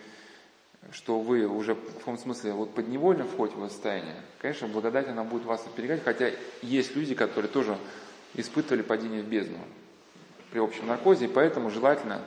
что 0.92 1.20
вы 1.20 1.46
уже 1.46 1.76
в 1.76 2.04
том 2.04 2.18
смысле 2.18 2.54
вот 2.54 2.74
подневольно 2.74 3.26
входите 3.26 3.60
в 3.60 3.70
состояние, 3.70 4.16
конечно, 4.40 4.68
благодать 4.68 5.08
она 5.08 5.24
будет 5.24 5.46
вас 5.46 5.66
оперегать, 5.68 6.04
хотя 6.04 6.32
есть 6.62 6.96
люди, 6.96 7.14
которые 7.14 7.52
тоже 7.52 7.78
испытывали 8.34 8.82
падение 8.82 9.22
в 9.22 9.28
бездну 9.28 9.60
при 10.52 10.60
общем 10.60 10.88
наркозе, 10.88 11.26
и 11.26 11.28
поэтому 11.28 11.70
желательно, 11.70 12.22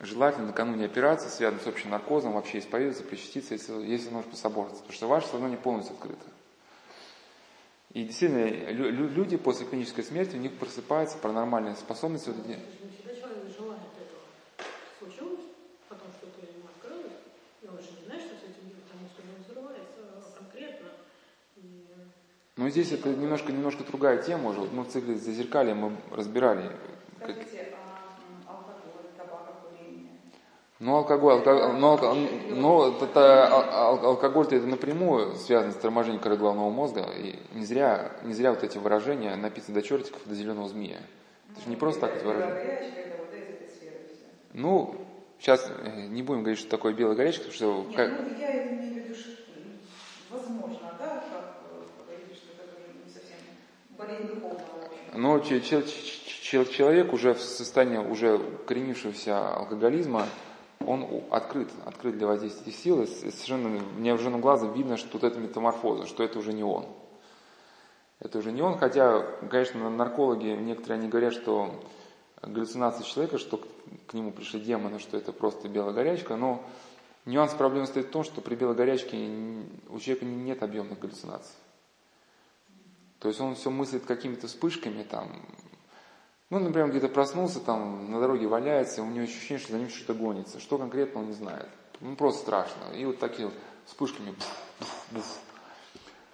желательно 0.00 0.48
накануне 0.48 0.84
операции, 0.84 1.28
связанной 1.28 1.62
с 1.62 1.66
общим 1.66 1.88
наркозом, 1.88 2.32
вообще 2.32 2.58
исповедоваться, 2.58 3.02
причаститься, 3.02 3.54
если, 3.54 3.72
если 3.86 4.10
нужно 4.10 4.30
пособориться, 4.30 4.82
потому 4.82 4.92
что 4.92 5.08
ваше 5.08 5.28
сознание 5.28 5.56
полностью 5.56 5.94
открыто. 5.94 6.26
И 7.96 8.04
действительно, 8.04 8.44
люди 8.72 9.38
после 9.38 9.64
клинической 9.64 10.04
смерти, 10.04 10.36
у 10.36 10.38
них 10.38 10.52
просыпаются 10.58 11.16
паранормальные 11.16 11.76
способности. 11.76 12.28
Вот 12.28 12.44
эти... 12.44 12.58
Ну, 22.56 22.68
здесь 22.68 22.92
это 22.92 23.08
немножко, 23.08 23.50
немножко 23.50 23.82
другая 23.84 24.22
тема 24.22 24.50
уже. 24.50 24.60
Вот 24.60 24.72
мы 24.72 24.82
в 24.84 24.88
цикле 24.88 25.16
«Зазеркалье» 25.16 25.72
мы 25.72 25.96
разбирали. 26.10 26.70
Скажите, 27.22 27.65
ну, 30.78 30.96
алкоголь, 30.96 31.34
алкоголь, 31.34 31.72
но, 31.78 31.96
но 32.50 32.96
это, 33.00 33.46
алкоголь-то 33.46 34.56
это 34.56 34.66
напрямую 34.66 35.34
связан 35.36 35.72
с 35.72 35.76
торможением 35.76 36.20
коры 36.20 36.36
головного 36.36 36.68
мозга. 36.68 37.06
И 37.16 37.38
не 37.54 37.64
зря, 37.64 38.12
не 38.24 38.34
зря 38.34 38.50
вот 38.50 38.62
эти 38.62 38.76
выражения 38.76 39.34
написаны 39.36 39.74
до 39.74 39.82
чертиков, 39.82 40.20
до 40.26 40.34
зеленого 40.34 40.68
змея. 40.68 41.00
Это 41.50 41.62
же 41.62 41.70
не 41.70 41.76
просто 41.76 42.02
так 42.02 42.16
эти 42.16 42.24
выражения. 42.24 42.96
Ну, 44.52 44.94
сейчас 45.38 45.70
э, 45.70 46.06
не 46.08 46.22
будем 46.22 46.40
говорить, 46.40 46.58
что 46.58 46.70
такое 46.70 46.94
белая 46.94 47.14
горячка, 47.14 47.44
потому 47.44 47.54
что... 47.54 47.84
Нет, 47.88 47.96
как... 47.96 48.08
ну, 48.20 48.38
я 48.38 48.68
имею 48.68 48.92
в 48.92 48.96
виду, 48.96 49.14
что 49.14 49.30
возможно, 50.30 50.92
да, 50.98 51.24
как 51.30 52.06
говорите, 52.06 52.34
что 52.34 52.52
это 52.52 52.80
не 53.04 53.10
совсем 53.10 53.36
болезнь 53.98 54.28
духовного. 54.34 54.88
Но 55.14 55.40
человек 55.40 57.12
уже 57.12 57.34
в 57.34 57.40
состоянии 57.40 57.98
уже 57.98 58.36
укоренившегося 58.36 59.56
алкоголизма, 59.56 60.26
он 60.86 61.24
открыт, 61.30 61.68
открыт 61.84 62.16
для 62.18 62.26
воздействия 62.26 62.72
силы, 62.72 63.06
совершенно 63.06 63.78
невооруженным 63.98 64.40
глазом 64.40 64.72
видно, 64.72 64.96
что 64.96 65.08
тут 65.10 65.24
это 65.24 65.38
метаморфоза, 65.38 66.06
что 66.06 66.22
это 66.22 66.38
уже 66.38 66.52
не 66.52 66.62
он. 66.62 66.86
Это 68.18 68.38
уже 68.38 68.52
не 68.52 68.62
он, 68.62 68.78
хотя, 68.78 69.22
конечно, 69.50 69.90
наркологи, 69.90 70.46
некоторые 70.46 71.00
они 71.00 71.08
говорят, 71.08 71.34
что 71.34 71.74
галлюцинации 72.42 73.04
человека, 73.04 73.38
что 73.38 73.60
к 74.06 74.14
нему 74.14 74.32
пришли 74.32 74.60
демоны, 74.60 74.98
что 74.98 75.16
это 75.16 75.32
просто 75.32 75.68
белая 75.68 75.92
горячка, 75.92 76.36
но 76.36 76.64
нюанс 77.26 77.52
проблемы 77.52 77.86
стоит 77.86 78.06
в 78.06 78.10
том, 78.10 78.24
что 78.24 78.40
при 78.40 78.54
белой 78.54 78.74
горячке 78.74 79.16
у 79.88 79.98
человека 79.98 80.24
нет 80.24 80.62
объемных 80.62 80.98
галлюцинаций. 80.98 81.54
То 83.18 83.28
есть 83.28 83.40
он 83.40 83.54
все 83.54 83.70
мыслит 83.70 84.04
какими-то 84.04 84.46
вспышками, 84.46 85.02
там, 85.02 85.42
ну, 86.50 86.60
например, 86.60 86.90
где-то 86.90 87.08
проснулся, 87.08 87.60
там 87.60 88.10
на 88.10 88.20
дороге 88.20 88.46
валяется, 88.46 89.02
у 89.02 89.06
него 89.06 89.24
ощущение, 89.24 89.58
что 89.58 89.72
за 89.72 89.78
ним 89.78 89.88
что-то 89.88 90.14
гонится. 90.14 90.60
Что 90.60 90.78
конкретно 90.78 91.20
он 91.20 91.26
не 91.26 91.32
знает. 91.32 91.68
Ну, 92.00 92.14
просто 92.14 92.42
страшно. 92.42 92.94
И 92.94 93.04
вот 93.04 93.18
такие 93.18 93.48
вот 93.48 93.54
вспышками. 93.86 94.34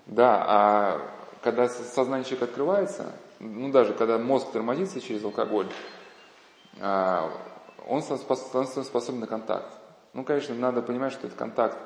Да, 0.07 0.45
а 0.47 1.11
когда 1.43 1.69
сознание 1.69 2.25
человека 2.25 2.47
открывается, 2.47 3.13
ну, 3.41 3.71
даже 3.71 3.95
когда 3.95 4.19
мозг 4.19 4.53
тормозится 4.53 5.01
через 5.01 5.25
алкоголь, 5.25 5.69
а, 6.81 7.33
он 7.87 8.03
становится 8.03 8.85
способен 8.85 9.21
на 9.21 9.27
контакт. 9.27 9.73
Ну, 10.13 10.25
конечно, 10.25 10.55
надо 10.55 10.83
понимать, 10.83 11.13
что 11.13 11.27
этот 11.27 11.39
контакт 11.39 11.79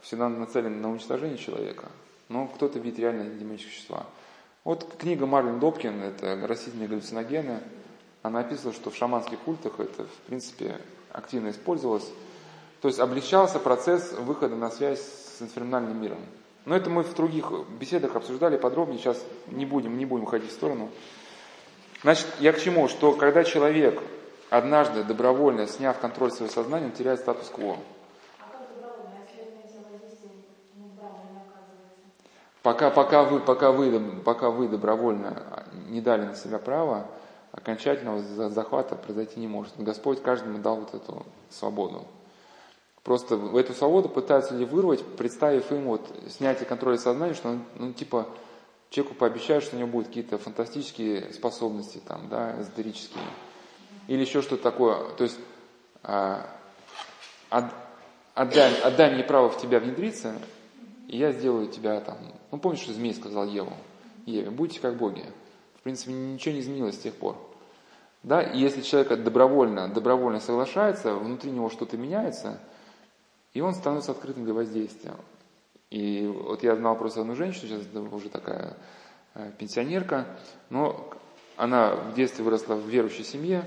всегда 0.00 0.28
нацелен 0.28 0.80
на 0.80 0.90
уничтожение 0.90 1.38
человека, 1.38 1.88
но 2.28 2.46
кто-то 2.48 2.78
видит 2.78 2.98
реально 2.98 3.24
демонические 3.24 3.72
существа. 3.72 4.06
Вот 4.66 4.96
книга 4.98 5.26
Марлин 5.26 5.60
Добкин, 5.60 6.02
это 6.02 6.44
растительные 6.44 6.88
галлюциногены, 6.88 7.60
она 8.24 8.40
описывала, 8.40 8.74
что 8.74 8.90
в 8.90 8.96
шаманских 8.96 9.38
культах 9.38 9.78
это, 9.78 10.02
в 10.02 10.26
принципе, 10.26 10.80
активно 11.12 11.50
использовалось. 11.50 12.10
То 12.82 12.88
есть 12.88 12.98
облегчался 12.98 13.60
процесс 13.60 14.12
выхода 14.14 14.56
на 14.56 14.72
связь 14.72 15.00
с 15.00 15.40
инфернальным 15.40 16.02
миром. 16.02 16.18
Но 16.64 16.74
это 16.74 16.90
мы 16.90 17.04
в 17.04 17.14
других 17.14 17.52
беседах 17.78 18.16
обсуждали 18.16 18.56
подробнее, 18.56 18.98
сейчас 18.98 19.24
не 19.46 19.64
будем, 19.64 19.96
не 19.98 20.04
будем 20.04 20.26
ходить 20.26 20.50
в 20.50 20.54
сторону. 20.54 20.90
Значит, 22.02 22.26
я 22.40 22.52
к 22.52 22.58
чему? 22.58 22.88
Что 22.88 23.12
когда 23.12 23.44
человек 23.44 24.02
однажды 24.50 25.04
добровольно 25.04 25.68
сняв 25.68 25.96
контроль 26.00 26.32
своего 26.32 26.52
сознания, 26.52 26.86
он 26.86 26.92
теряет 26.92 27.20
статус-кво. 27.20 27.76
Пока, 32.66 32.90
пока, 32.90 33.22
вы, 33.22 33.38
пока, 33.38 33.70
вы, 33.70 33.96
пока 34.24 34.50
вы 34.50 34.66
добровольно 34.66 35.64
не 35.86 36.00
дали 36.00 36.24
на 36.24 36.34
себя 36.34 36.58
право, 36.58 37.06
окончательного 37.52 38.18
захвата 38.50 38.96
произойти 38.96 39.38
не 39.38 39.46
может. 39.46 39.74
Господь 39.78 40.20
каждому 40.20 40.58
дал 40.58 40.78
вот 40.78 40.92
эту 40.92 41.24
свободу. 41.48 42.08
просто 43.04 43.36
в 43.36 43.56
эту 43.56 43.72
свободу 43.72 44.08
пытаются 44.08 44.52
люди 44.52 44.68
вырвать, 44.68 45.04
представив 45.16 45.70
им 45.70 45.84
вот 45.84 46.12
снятие 46.28 46.66
контроля 46.66 46.98
сознания, 46.98 47.34
что 47.34 47.50
он, 47.50 47.62
ну, 47.76 47.92
типа, 47.92 48.26
человеку 48.90 49.14
пообещают, 49.14 49.62
что 49.62 49.76
у 49.76 49.78
него 49.78 49.88
будут 49.88 50.08
какие-то 50.08 50.36
фантастические 50.36 51.32
способности, 51.34 52.02
там, 52.04 52.28
да, 52.28 52.60
эзотерические. 52.60 53.22
Или 54.08 54.22
еще 54.22 54.42
что-то 54.42 54.64
такое. 54.64 55.10
То 55.16 55.22
есть, 55.22 55.38
а, 56.02 56.44
отдай, 57.48 58.80
отдай 58.80 59.14
мне 59.14 59.22
право 59.22 59.50
в 59.50 59.56
тебя 59.56 59.78
внедриться, 59.78 60.34
и 61.08 61.16
я 61.18 61.32
сделаю 61.32 61.68
тебя 61.68 62.00
там... 62.00 62.18
Ну, 62.50 62.58
помнишь, 62.58 62.80
что 62.80 62.92
змей 62.92 63.14
сказал 63.14 63.46
Еву? 63.46 63.72
Еве, 64.24 64.50
будьте 64.50 64.80
как 64.80 64.96
боги. 64.96 65.24
В 65.76 65.82
принципе, 65.82 66.12
ничего 66.12 66.54
не 66.54 66.60
изменилось 66.60 66.96
с 66.96 67.00
тех 67.00 67.14
пор. 67.14 67.36
Да, 68.22 68.42
и 68.42 68.58
если 68.58 68.82
человек 68.82 69.22
добровольно, 69.22 69.88
добровольно 69.88 70.40
соглашается, 70.40 71.14
внутри 71.14 71.52
него 71.52 71.70
что-то 71.70 71.96
меняется, 71.96 72.58
и 73.52 73.60
он 73.60 73.72
становится 73.74 74.10
открытым 74.10 74.44
для 74.44 74.52
воздействия. 74.52 75.14
И 75.90 76.26
вот 76.26 76.64
я 76.64 76.74
знал 76.74 76.96
просто 76.96 77.20
одну 77.20 77.36
женщину, 77.36 77.68
сейчас 77.68 78.12
уже 78.12 78.28
такая 78.28 78.76
э, 79.34 79.52
пенсионерка, 79.56 80.26
но 80.70 81.08
она 81.56 81.94
в 81.94 82.14
детстве 82.14 82.44
выросла 82.44 82.74
в 82.74 82.88
верующей 82.88 83.22
семье, 83.22 83.62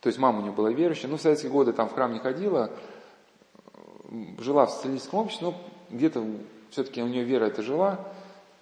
то 0.00 0.08
есть 0.08 0.18
мама 0.18 0.40
у 0.40 0.42
нее 0.42 0.52
была 0.52 0.70
верующая, 0.70 1.08
ну 1.08 1.16
в 1.16 1.20
советские 1.20 1.52
годы 1.52 1.72
там 1.72 1.88
в 1.88 1.94
храм 1.94 2.12
не 2.12 2.18
ходила, 2.18 2.70
жила 4.38 4.66
в 4.66 4.70
социалистическом 4.70 5.20
обществе, 5.20 5.46
но 5.46 5.54
где-то 5.90 6.24
все-таки 6.70 7.02
у 7.02 7.06
нее 7.06 7.24
вера 7.24 7.46
это 7.46 7.62
жила, 7.62 8.00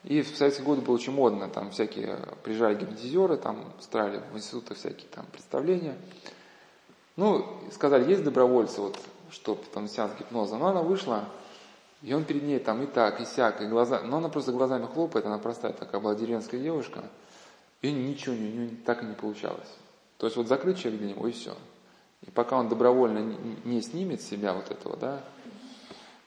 и 0.05 0.23
в 0.23 0.37
советские 0.37 0.67
годы 0.67 0.81
было 0.81 0.95
очень 0.95 1.13
модно, 1.13 1.49
там 1.49 1.71
всякие 1.71 2.19
приезжали 2.43 2.75
гипнотизеры, 2.75 3.37
там 3.37 3.73
устраивали 3.79 4.23
в 4.33 4.37
институтах 4.37 4.77
всякие 4.77 5.09
там 5.09 5.27
представления. 5.27 5.97
Ну, 7.17 7.47
сказали, 7.73 8.11
есть 8.11 8.25
добровольцы, 8.25 8.81
вот, 8.81 8.99
что 9.31 9.59
там 9.73 9.87
сеанс 9.87 10.13
гипноза. 10.19 10.57
Но 10.57 10.69
она 10.69 10.83
вышла, 10.83 11.27
и 12.03 12.13
он 12.15 12.25
перед 12.25 12.43
ней 12.43 12.59
там 12.59 12.83
и 12.83 12.87
так, 12.87 13.21
и 13.21 13.25
сяк, 13.25 13.61
и 13.63 13.67
глаза. 13.67 14.01
Но 14.03 14.17
она 14.17 14.29
просто 14.29 14.51
глазами 14.51 14.87
хлопает, 14.87 15.27
она 15.27 15.39
простая 15.39 15.73
такая 15.73 16.01
была 16.01 16.15
деревенская 16.15 16.61
девушка. 16.61 17.05
И 17.81 17.93
ничего 17.93 18.35
у 18.35 18.39
нее 18.39 18.71
так 18.85 19.03
и 19.03 19.07
не 19.07 19.15
получалось. 19.15 19.77
То 20.17 20.27
есть 20.27 20.37
вот 20.37 20.49
закрыть 20.49 20.79
человек 20.79 21.01
для 21.01 21.11
него, 21.11 21.27
и 21.29 21.33
все. 21.33 21.55
И 22.23 22.31
пока 22.31 22.57
он 22.57 22.69
добровольно 22.69 23.37
не 23.65 23.83
снимет 23.83 24.23
себя 24.23 24.53
вот 24.53 24.71
этого, 24.71 24.97
да. 24.97 25.21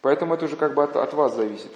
Поэтому 0.06 0.36
это 0.36 0.45
уже 0.45 0.56
как 0.56 0.76
бы 0.76 0.84
от, 0.84 0.95
от 0.95 1.16
вас 1.16 1.34
зависит. 1.34 1.72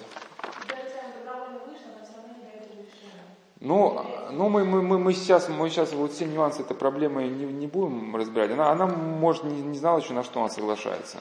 Ну, 3.60 4.06
ну 4.30 4.50
мы, 4.50 4.64
мы, 4.66 4.84
мы, 4.84 5.00
мы, 5.00 5.14
сейчас, 5.14 5.50
мы 5.50 5.68
сейчас 5.72 5.94
вот 5.94 6.12
все 6.12 6.28
нюансы 6.28 6.62
этой 6.62 6.78
проблемы 6.78 7.24
не, 7.24 7.46
не 7.46 7.66
будем 7.66 8.16
разбирать. 8.16 8.52
Она, 8.52 8.70
она 8.70 8.86
может, 8.86 9.46
не, 9.46 9.60
не 9.64 9.80
знала 9.80 9.98
еще, 9.98 10.14
на 10.14 10.24
что 10.24 10.42
она 10.42 10.50
соглашается. 10.50 11.18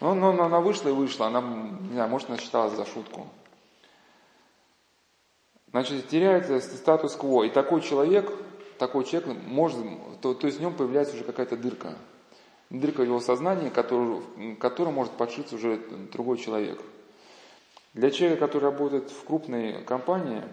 Но, 0.00 0.14
но, 0.14 0.32
но 0.32 0.44
она 0.44 0.60
вышла 0.60 0.88
и 0.88 0.92
вышла. 0.92 1.26
Она, 1.26 1.42
не 1.42 1.92
знаю, 1.92 2.08
может, 2.08 2.30
она 2.30 2.38
считалась 2.38 2.72
за 2.72 2.86
шутку. 2.86 3.26
Значит, 5.72 6.08
теряется 6.08 6.58
статус-кво. 6.58 7.44
И 7.44 7.50
такой 7.50 7.82
человек, 7.82 8.32
такой 8.78 9.04
человек 9.04 9.36
может, 9.46 9.76
то, 10.22 10.32
то 10.32 10.46
есть 10.46 10.58
в 10.58 10.62
нем 10.62 10.72
появляется 10.72 11.16
уже 11.16 11.24
какая-то 11.24 11.58
дырка. 11.58 11.98
Дырка 12.70 13.02
в 13.02 13.04
его 13.04 13.20
сознании, 13.20 13.68
который, 13.68 14.56
которую 14.56 14.94
может 14.94 15.12
подшиться 15.12 15.56
уже 15.56 15.78
другой 16.12 16.38
человек. 16.38 16.80
Для 17.94 18.10
человека, 18.10 18.46
который 18.46 18.64
работает 18.64 19.10
в 19.10 19.24
крупной 19.24 19.82
компании, 19.82 20.44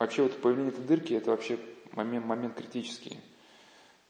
Вообще 0.00 0.22
вот 0.22 0.40
появление 0.40 0.72
этой 0.72 0.82
дырки 0.82 1.12
это 1.12 1.30
вообще 1.30 1.58
момент, 1.92 2.24
момент 2.24 2.54
критический. 2.54 3.20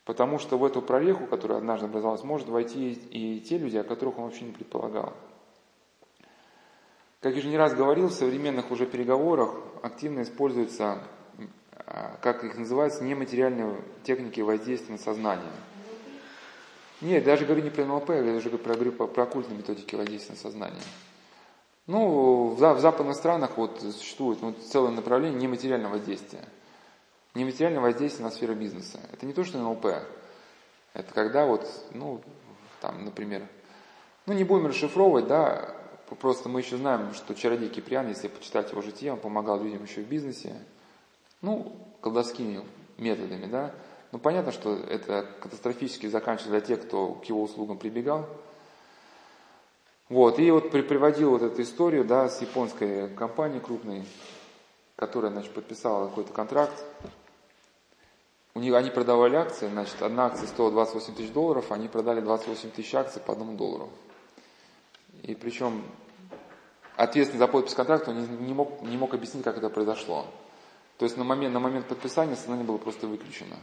Потому 0.05 0.39
что 0.39 0.57
в 0.57 0.65
эту 0.65 0.81
прореху, 0.83 1.27
которая 1.27 1.59
однажды 1.59 1.87
образовалась, 1.87 2.23
может 2.23 2.49
войти 2.49 2.93
и 2.93 3.41
те 3.41 3.59
люди, 3.59 3.77
о 3.77 3.83
которых 3.83 4.19
он 4.19 4.27
вообще 4.27 4.45
не 4.45 4.53
предполагал. 4.53 5.13
Как 7.21 7.35
я 7.35 7.41
уже 7.41 7.49
не 7.49 7.59
раз 7.59 7.75
говорил, 7.75 8.07
в 8.07 8.13
современных 8.13 8.71
уже 8.71 8.87
переговорах 8.87 9.53
активно 9.83 10.23
используются, 10.23 11.03
а, 11.75 12.17
как 12.23 12.45
их 12.45 12.57
называется, 12.57 13.03
нематериальные 13.03 13.83
техники 14.05 14.41
воздействия 14.41 14.93
на 14.93 14.99
сознание. 14.99 15.53
Нет, 17.01 17.25
даже 17.25 17.47
говорю 17.47 17.63
не 17.63 17.71
про 17.71 17.85
НЛП, 17.85 18.11
я 18.11 18.23
даже 18.23 18.51
говорю 18.51 18.93
про, 18.93 19.07
про 19.07 19.23
оккультные 19.23 19.57
методики 19.57 19.95
воздействия 19.95 20.35
на 20.35 20.41
сознание. 20.41 20.83
Ну, 21.87 22.49
в, 22.49 22.57
в 22.57 22.81
западных 22.81 23.17
странах 23.17 23.57
вот 23.57 23.81
существует 23.81 24.41
вот, 24.41 24.59
целое 24.63 24.91
направление 24.91 25.41
нематериального 25.41 25.95
воздействия. 25.95 26.45
Нематериальное 27.35 27.81
воздействие 27.81 28.25
на 28.25 28.31
сферу 28.31 28.55
бизнеса. 28.55 29.01
Это 29.13 29.25
не 29.25 29.33
то, 29.33 29.45
что 29.45 29.59
НЛП. 29.59 29.87
Это 30.93 31.15
когда 31.15 31.47
вот, 31.47 31.67
ну, 31.93 32.21
там, 32.81 33.05
например, 33.05 33.47
ну, 34.27 34.35
не 34.35 34.45
будем 34.45 34.67
расшифровывать, 34.67 35.27
да, 35.27 35.75
просто 36.21 36.49
мы 36.49 36.61
еще 36.61 36.77
знаем, 36.77 37.15
что 37.15 37.35
чародей 37.35 37.69
Киприан, 37.69 38.09
если 38.09 38.29
почитать 38.29 38.71
его 38.71 38.83
житие, 38.83 39.13
он 39.13 39.19
помогал 39.19 39.63
людям 39.63 39.85
еще 39.85 40.03
в 40.03 40.09
бизнесе, 40.09 40.55
ну, 41.41 41.77
колдовскими 42.01 42.63
методами, 42.99 43.47
да. 43.47 43.73
Ну, 44.13 44.19
понятно, 44.19 44.53
что 44.53 44.75
это 44.75 45.27
катастрофически 45.41 46.07
заканчивается 46.07 46.51
для 46.51 46.61
тех, 46.61 46.87
кто 46.87 47.15
к 47.15 47.25
его 47.27 47.43
услугам 47.43 47.79
прибегал, 47.79 48.27
вот, 50.11 50.41
и 50.41 50.51
вот 50.51 50.73
при, 50.73 50.83
приводил 50.83 51.31
вот 51.31 51.43
эту 51.43 51.63
историю, 51.63 52.05
да, 52.05 52.29
с 52.29 52.41
японской 52.41 53.09
компанией 53.11 53.61
крупной, 53.61 54.05
которая, 54.97 55.31
значит, 55.31 55.55
подписала 55.55 56.09
какой-то 56.09 56.33
контракт. 56.33 56.85
У 58.55 58.59
них, 58.59 58.75
они 58.75 58.91
продавали 58.91 59.37
акции, 59.37 59.69
значит, 59.69 60.03
одна 60.03 60.27
акция 60.27 60.49
стоила 60.49 60.73
28 60.73 61.15
тысяч 61.15 61.31
долларов, 61.31 61.71
они 61.71 61.87
продали 61.87 62.21
28 62.21 62.71
тысяч 62.71 62.93
акций 62.97 63.23
по 63.23 63.35
одному 63.35 63.57
доллару. 63.57 63.89
И 65.23 65.37
причем 65.37 65.85
ответственный 66.97 67.39
за 67.39 67.47
подпись 67.47 67.75
контракта 67.75 68.13
не, 68.13 68.27
не, 68.27 68.53
мог, 68.53 68.83
не 68.83 68.97
мог 68.97 69.15
объяснить, 69.15 69.45
как 69.45 69.59
это 69.59 69.71
произошло. 69.71 70.27
То 70.99 71.05
есть 71.05 71.17
на 71.17 71.23
момент, 71.23 71.55
на 71.55 71.61
момент 71.61 71.87
подписания 71.87 72.35
сознание 72.35 72.67
было 72.67 72.79
просто 72.79 73.07
выключено. 73.07 73.57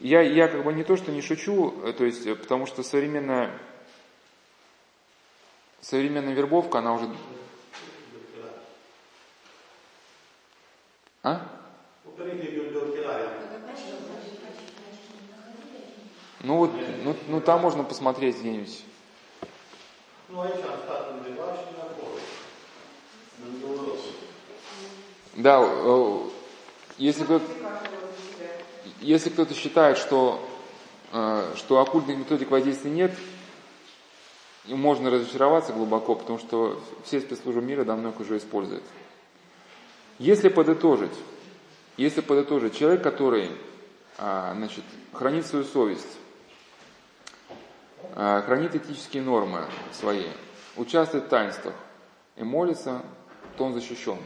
Я, 0.00 0.22
я 0.22 0.48
как 0.48 0.64
бы 0.64 0.72
не 0.72 0.82
то, 0.82 0.96
что 0.96 1.12
не 1.12 1.20
шучу, 1.20 1.74
э, 1.84 1.92
то 1.92 2.04
есть, 2.04 2.24
потому 2.40 2.66
что 2.66 2.82
современная 2.82 3.50
современная 5.80 6.34
вербовка, 6.34 6.78
она 6.78 6.94
уже... 6.94 7.08
А? 11.22 11.46
Ну 16.42 16.56
вот, 16.56 16.70
ну, 17.04 17.14
ну 17.28 17.40
там 17.42 17.60
можно 17.60 17.84
посмотреть 17.84 18.38
где-нибудь. 18.38 18.84
Да, 25.34 25.60
э, 25.62 26.18
если 26.96 27.24
кто-то, 27.24 27.44
если 29.00 29.30
кто-то 29.30 29.54
считает, 29.54 29.98
что, 29.98 30.46
э, 31.12 31.54
что 31.56 31.80
оккультных 31.80 32.18
методик 32.18 32.50
воздействия 32.50 32.90
нет, 32.90 33.12
можно 34.66 35.10
разочароваться 35.10 35.72
глубоко, 35.72 36.14
потому 36.14 36.38
что 36.38 36.80
все 37.04 37.20
спецслужбы 37.20 37.62
мира 37.62 37.84
давно 37.84 38.10
их 38.10 38.20
уже 38.20 38.36
используют. 38.36 38.84
Если 40.18 40.48
подытожить, 40.48 41.14
если 41.96 42.20
подытожить, 42.20 42.76
человек, 42.76 43.02
который 43.02 43.50
а, 44.18 44.52
значит, 44.54 44.84
хранит 45.14 45.46
свою 45.46 45.64
совесть, 45.64 46.18
а, 48.14 48.42
хранит 48.42 48.74
этические 48.74 49.22
нормы 49.22 49.64
свои, 49.92 50.26
участвует 50.76 51.24
в 51.24 51.28
таинствах 51.28 51.74
и 52.36 52.44
молится, 52.44 53.02
то 53.56 53.64
он 53.64 53.72
защищен. 53.72 54.18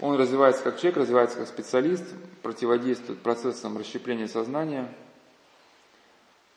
Он 0.00 0.16
развивается 0.16 0.62
как 0.62 0.78
человек, 0.78 0.98
развивается 0.98 1.38
как 1.38 1.48
специалист, 1.48 2.04
противодействует 2.42 3.20
процессам 3.20 3.78
расщепления 3.78 4.28
сознания– 4.28 4.92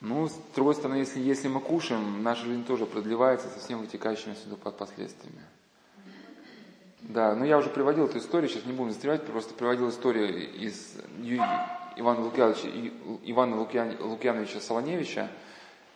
Ну, 0.00 0.28
с 0.28 0.34
другой 0.54 0.74
стороны, 0.74 0.98
если, 0.98 1.20
если 1.20 1.48
мы 1.48 1.60
кушаем, 1.60 2.22
наша 2.22 2.44
жизнь 2.44 2.64
тоже 2.64 2.86
продлевается 2.86 3.48
со 3.48 3.58
всеми 3.58 3.80
вытекающими 3.80 4.34
под 4.62 4.76
последствиями. 4.78 5.42
Да, 7.08 7.36
ну 7.36 7.44
я 7.44 7.58
уже 7.58 7.70
приводил 7.70 8.06
эту 8.06 8.18
историю, 8.18 8.50
сейчас 8.50 8.64
не 8.64 8.72
будем 8.72 8.90
застревать, 8.90 9.24
просто 9.24 9.54
приводил 9.54 9.88
историю 9.90 10.52
из 10.52 10.96
Ивана 11.94 12.22
Лукьяновича, 12.22 12.68
Ивана 13.22 13.56
Лукьяновича 13.56 14.60
Солоневича, 14.60 15.30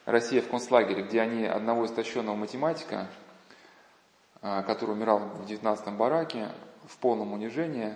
«Россия 0.07 0.41
в 0.41 0.47
концлагере», 0.47 1.03
где 1.03 1.21
они 1.21 1.47
одного 1.47 1.87
истощенного 1.87 2.37
математика, 2.37 3.09
а, 4.41 4.63
который 4.63 4.93
умирал 4.93 5.19
в 5.19 5.51
19-м 5.51 5.97
бараке, 5.97 6.49
в 6.87 6.97
полном 6.99 7.33
унижении, 7.33 7.95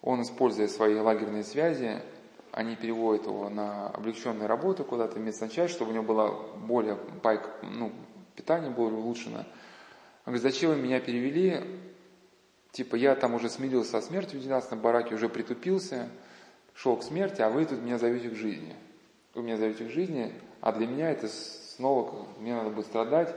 он, 0.00 0.22
используя 0.22 0.68
свои 0.68 0.94
лагерные 0.94 1.42
связи, 1.42 2.02
они 2.52 2.76
переводят 2.76 3.26
его 3.26 3.48
на 3.48 3.88
облегченные 3.88 4.46
работы 4.46 4.84
куда-то 4.84 5.18
в 5.18 5.20
медсанчасть, 5.20 5.74
чтобы 5.74 5.90
у 5.90 5.94
него 5.94 6.04
было 6.04 6.30
более 6.56 6.94
пайк, 6.94 7.50
ну, 7.62 7.90
питание 8.36 8.70
было 8.70 8.94
улучшено. 8.94 9.38
Он 9.38 10.34
говорит, 10.34 10.42
зачем 10.42 10.70
вы 10.70 10.76
меня 10.76 11.00
перевели? 11.00 11.92
Типа, 12.74 12.96
я 12.96 13.14
там 13.14 13.34
уже 13.34 13.48
смирился 13.48 13.92
со 13.92 14.00
смертью 14.00 14.40
в 14.40 14.42
12 14.42 14.80
бараке, 14.80 15.14
уже 15.14 15.28
притупился, 15.28 16.08
шел 16.74 16.96
к 16.96 17.04
смерти, 17.04 17.40
а 17.40 17.48
вы 17.48 17.66
тут 17.66 17.80
меня 17.80 17.98
зовете 17.98 18.30
к 18.30 18.34
жизни. 18.34 18.74
Вы 19.32 19.44
меня 19.44 19.56
зовете 19.56 19.84
к 19.84 19.90
жизни, 19.90 20.32
а 20.60 20.72
для 20.72 20.88
меня 20.88 21.08
это 21.08 21.28
снова, 21.28 22.26
мне 22.40 22.52
надо 22.52 22.70
будет 22.70 22.86
страдать. 22.86 23.32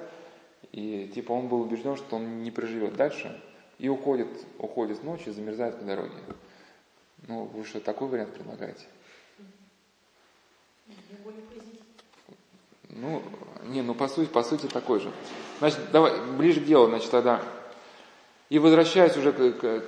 И 0.71 1.11
типа 1.13 1.33
он 1.33 1.49
был 1.49 1.61
убежден, 1.61 1.97
что 1.97 2.15
он 2.15 2.41
не 2.41 2.49
проживет 2.49 2.95
дальше, 2.95 3.39
и 3.77 3.87
уходит, 3.89 4.27
уходит 4.57 5.03
ночью, 5.03 5.33
замерзает 5.33 5.77
по 5.77 5.85
дороге. 5.85 6.15
Ну, 7.27 7.43
вы 7.43 7.63
что, 7.63 7.79
такой 7.79 8.07
вариант 8.07 8.33
предлагаете? 8.33 8.85
Ну, 12.89 13.21
не, 13.65 13.83
ну 13.83 13.93
по 13.93 14.07
сути, 14.07 14.29
по 14.29 14.41
сути 14.41 14.65
такой 14.65 14.99
же. 14.99 15.11
Значит, 15.59 15.91
давай, 15.91 16.19
ближе 16.37 16.59
к 16.59 16.65
делу, 16.65 16.87
значит, 16.87 17.11
тогда. 17.11 17.43
И 18.49 18.59
возвращаясь 18.59 19.17
уже 19.17 19.33
к, 19.33 19.59
к, 19.59 19.83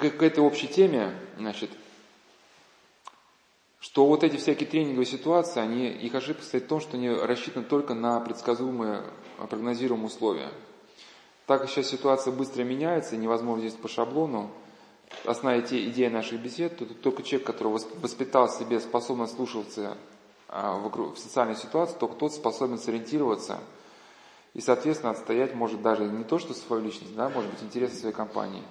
к, 0.00 0.10
к 0.18 0.22
этой 0.22 0.40
общей 0.40 0.66
теме, 0.66 1.14
значит, 1.38 1.70
что 3.80 4.06
вот 4.06 4.24
эти 4.24 4.36
всякие 4.36 4.68
тренинговые 4.68 5.06
ситуации, 5.06 5.60
они, 5.60 5.88
их 5.88 6.14
ошибка 6.14 6.42
состоит 6.42 6.64
в 6.64 6.68
том, 6.68 6.80
что 6.80 6.96
они 6.96 7.10
рассчитаны 7.10 7.64
только 7.64 7.94
на 7.94 8.18
предсказуемые, 8.18 9.04
прогнозируемые 9.48 10.06
условия. 10.06 10.48
Так 11.46 11.60
как 11.60 11.70
сейчас 11.70 11.88
ситуация 11.88 12.32
быстро 12.32 12.64
меняется, 12.64 13.16
невозможно 13.16 13.68
здесь 13.68 13.78
по 13.78 13.86
шаблону, 13.86 14.50
основная 15.24 15.60
идея 15.60 16.10
наших 16.10 16.40
бесед, 16.40 16.76
то 16.78 16.86
только 16.86 17.22
человек, 17.22 17.46
который 17.46 17.78
воспитал 18.00 18.48
в 18.48 18.52
себе 18.52 18.80
способность 18.80 19.36
слушаться 19.36 19.96
а, 20.48 20.76
в 20.78 21.16
социальной 21.16 21.56
ситуации, 21.56 21.96
только 21.98 22.16
тот 22.16 22.32
способен 22.32 22.78
сориентироваться 22.78 23.60
и, 24.54 24.60
соответственно, 24.60 25.12
отстоять 25.12 25.54
может 25.54 25.82
даже 25.82 26.04
не 26.04 26.24
то, 26.24 26.38
что 26.38 26.54
свою 26.54 26.82
личность, 26.82 27.14
да, 27.14 27.28
может 27.28 27.50
быть, 27.50 27.62
интересы 27.62 27.96
своей 27.96 28.14
компании. 28.14 28.62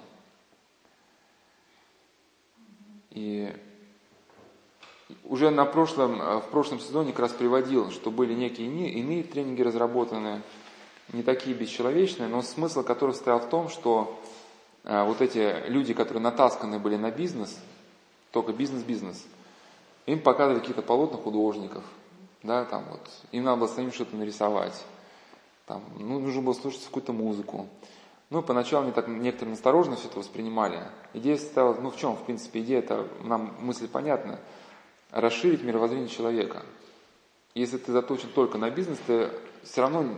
И 3.10 3.54
уже 5.24 5.50
на 5.50 5.64
прошлом, 5.64 6.20
а, 6.20 6.40
в 6.40 6.50
прошлом 6.50 6.80
сезоне 6.80 7.12
как 7.12 7.20
раз 7.20 7.32
приводил, 7.32 7.90
что 7.90 8.10
были 8.10 8.34
некие 8.34 8.66
иные, 8.66 8.90
иные 8.90 9.22
тренинги 9.22 9.62
разработаны, 9.62 10.42
не 11.12 11.22
такие 11.22 11.54
бесчеловечные, 11.54 12.28
но 12.28 12.42
смысл 12.42 12.82
которых 12.82 13.14
стоял 13.14 13.38
в 13.38 13.48
том, 13.48 13.68
что 13.68 14.20
а, 14.82 15.04
вот 15.04 15.20
эти 15.20 15.68
люди, 15.68 15.94
которые 15.94 16.22
натасканы 16.22 16.78
были 16.78 16.96
на 16.96 17.10
бизнес, 17.10 17.60
только 18.32 18.52
бизнес-бизнес– 18.52 19.24
им 20.06 20.20
показывали 20.20 20.60
какие-то 20.60 20.82
полотна 20.82 21.18
художников, 21.18 21.82
да, 22.42 22.64
там 22.64 22.84
вот, 22.90 23.00
им 23.32 23.44
надо 23.44 23.60
было 23.60 23.68
самим 23.68 23.92
что-то 23.92 24.16
нарисовать, 24.16 24.84
там, 25.66 25.82
ну, 25.98 26.18
нужно 26.18 26.42
было 26.42 26.52
слушать 26.52 26.84
какую-то 26.84 27.12
музыку. 27.12 27.68
Ну, 28.30 28.42
поначалу 28.42 28.84
они 28.84 28.92
так 28.92 29.08
некоторые 29.08 29.52
настороженно 29.52 29.96
все 29.96 30.08
это 30.08 30.18
воспринимали. 30.18 30.82
Идея 31.12 31.36
состояла, 31.36 31.74
ну, 31.74 31.90
в 31.90 31.96
чем, 31.96 32.16
в 32.16 32.24
принципе, 32.24 32.60
идея, 32.60 32.80
это 32.80 33.08
нам 33.22 33.54
мысль 33.60 33.88
понятна, 33.88 34.40
расширить 35.10 35.62
мировоззрение 35.62 36.08
человека. 36.08 36.64
Если 37.54 37.78
ты 37.78 37.92
заточен 37.92 38.30
только 38.30 38.58
на 38.58 38.70
бизнес, 38.70 38.98
ты 39.06 39.30
все 39.62 39.82
равно 39.82 40.16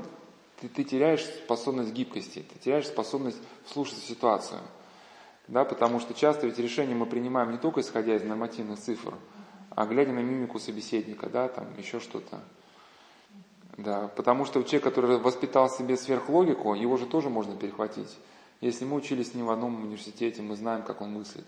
ты, 0.61 0.68
ты 0.68 0.84
теряешь 0.84 1.24
способность 1.24 1.92
гибкости, 1.92 2.44
ты 2.51 2.59
теряешь 2.59 2.86
способность 2.86 3.38
вслушаться 3.66 4.03
в 4.03 4.07
ситуацию. 4.07 4.61
Да, 5.49 5.64
потому 5.64 6.01
что 6.01 6.14
часто 6.14 6.47
ведь 6.47 6.59
решения 6.59 6.94
мы 6.94 7.07
принимаем 7.07 7.53
не 7.53 7.59
только 7.59 7.80
исходя 7.80 8.16
из 8.16 8.24
нормативных 8.24 8.80
цифр, 8.80 9.14
а 9.70 9.86
глядя 9.86 10.12
на 10.12 10.20
мимику 10.20 10.59
собеседника, 10.59 11.28
да, 11.28 11.49
там 11.49 11.66
еще 11.78 12.01
что-то. 12.01 12.40
Да, 13.77 14.09
потому 14.16 14.47
что 14.47 14.62
человек, 14.62 14.85
который 14.85 15.18
воспитал 15.18 15.68
в 15.68 15.72
себе 15.72 15.97
сверхлогику, 15.97 16.74
его 16.74 16.97
же 16.97 17.07
тоже 17.07 17.29
можно 17.29 17.57
перехватить. 17.57 18.16
Если 18.62 18.87
мы 18.87 18.97
учились 18.97 19.33
с 19.33 19.35
ним 19.35 19.47
в 19.47 19.51
одном 19.51 19.83
университете, 19.83 20.41
мы 20.41 20.57
знаем, 20.57 20.83
как 20.83 21.03
он 21.03 21.12
мыслит. 21.12 21.45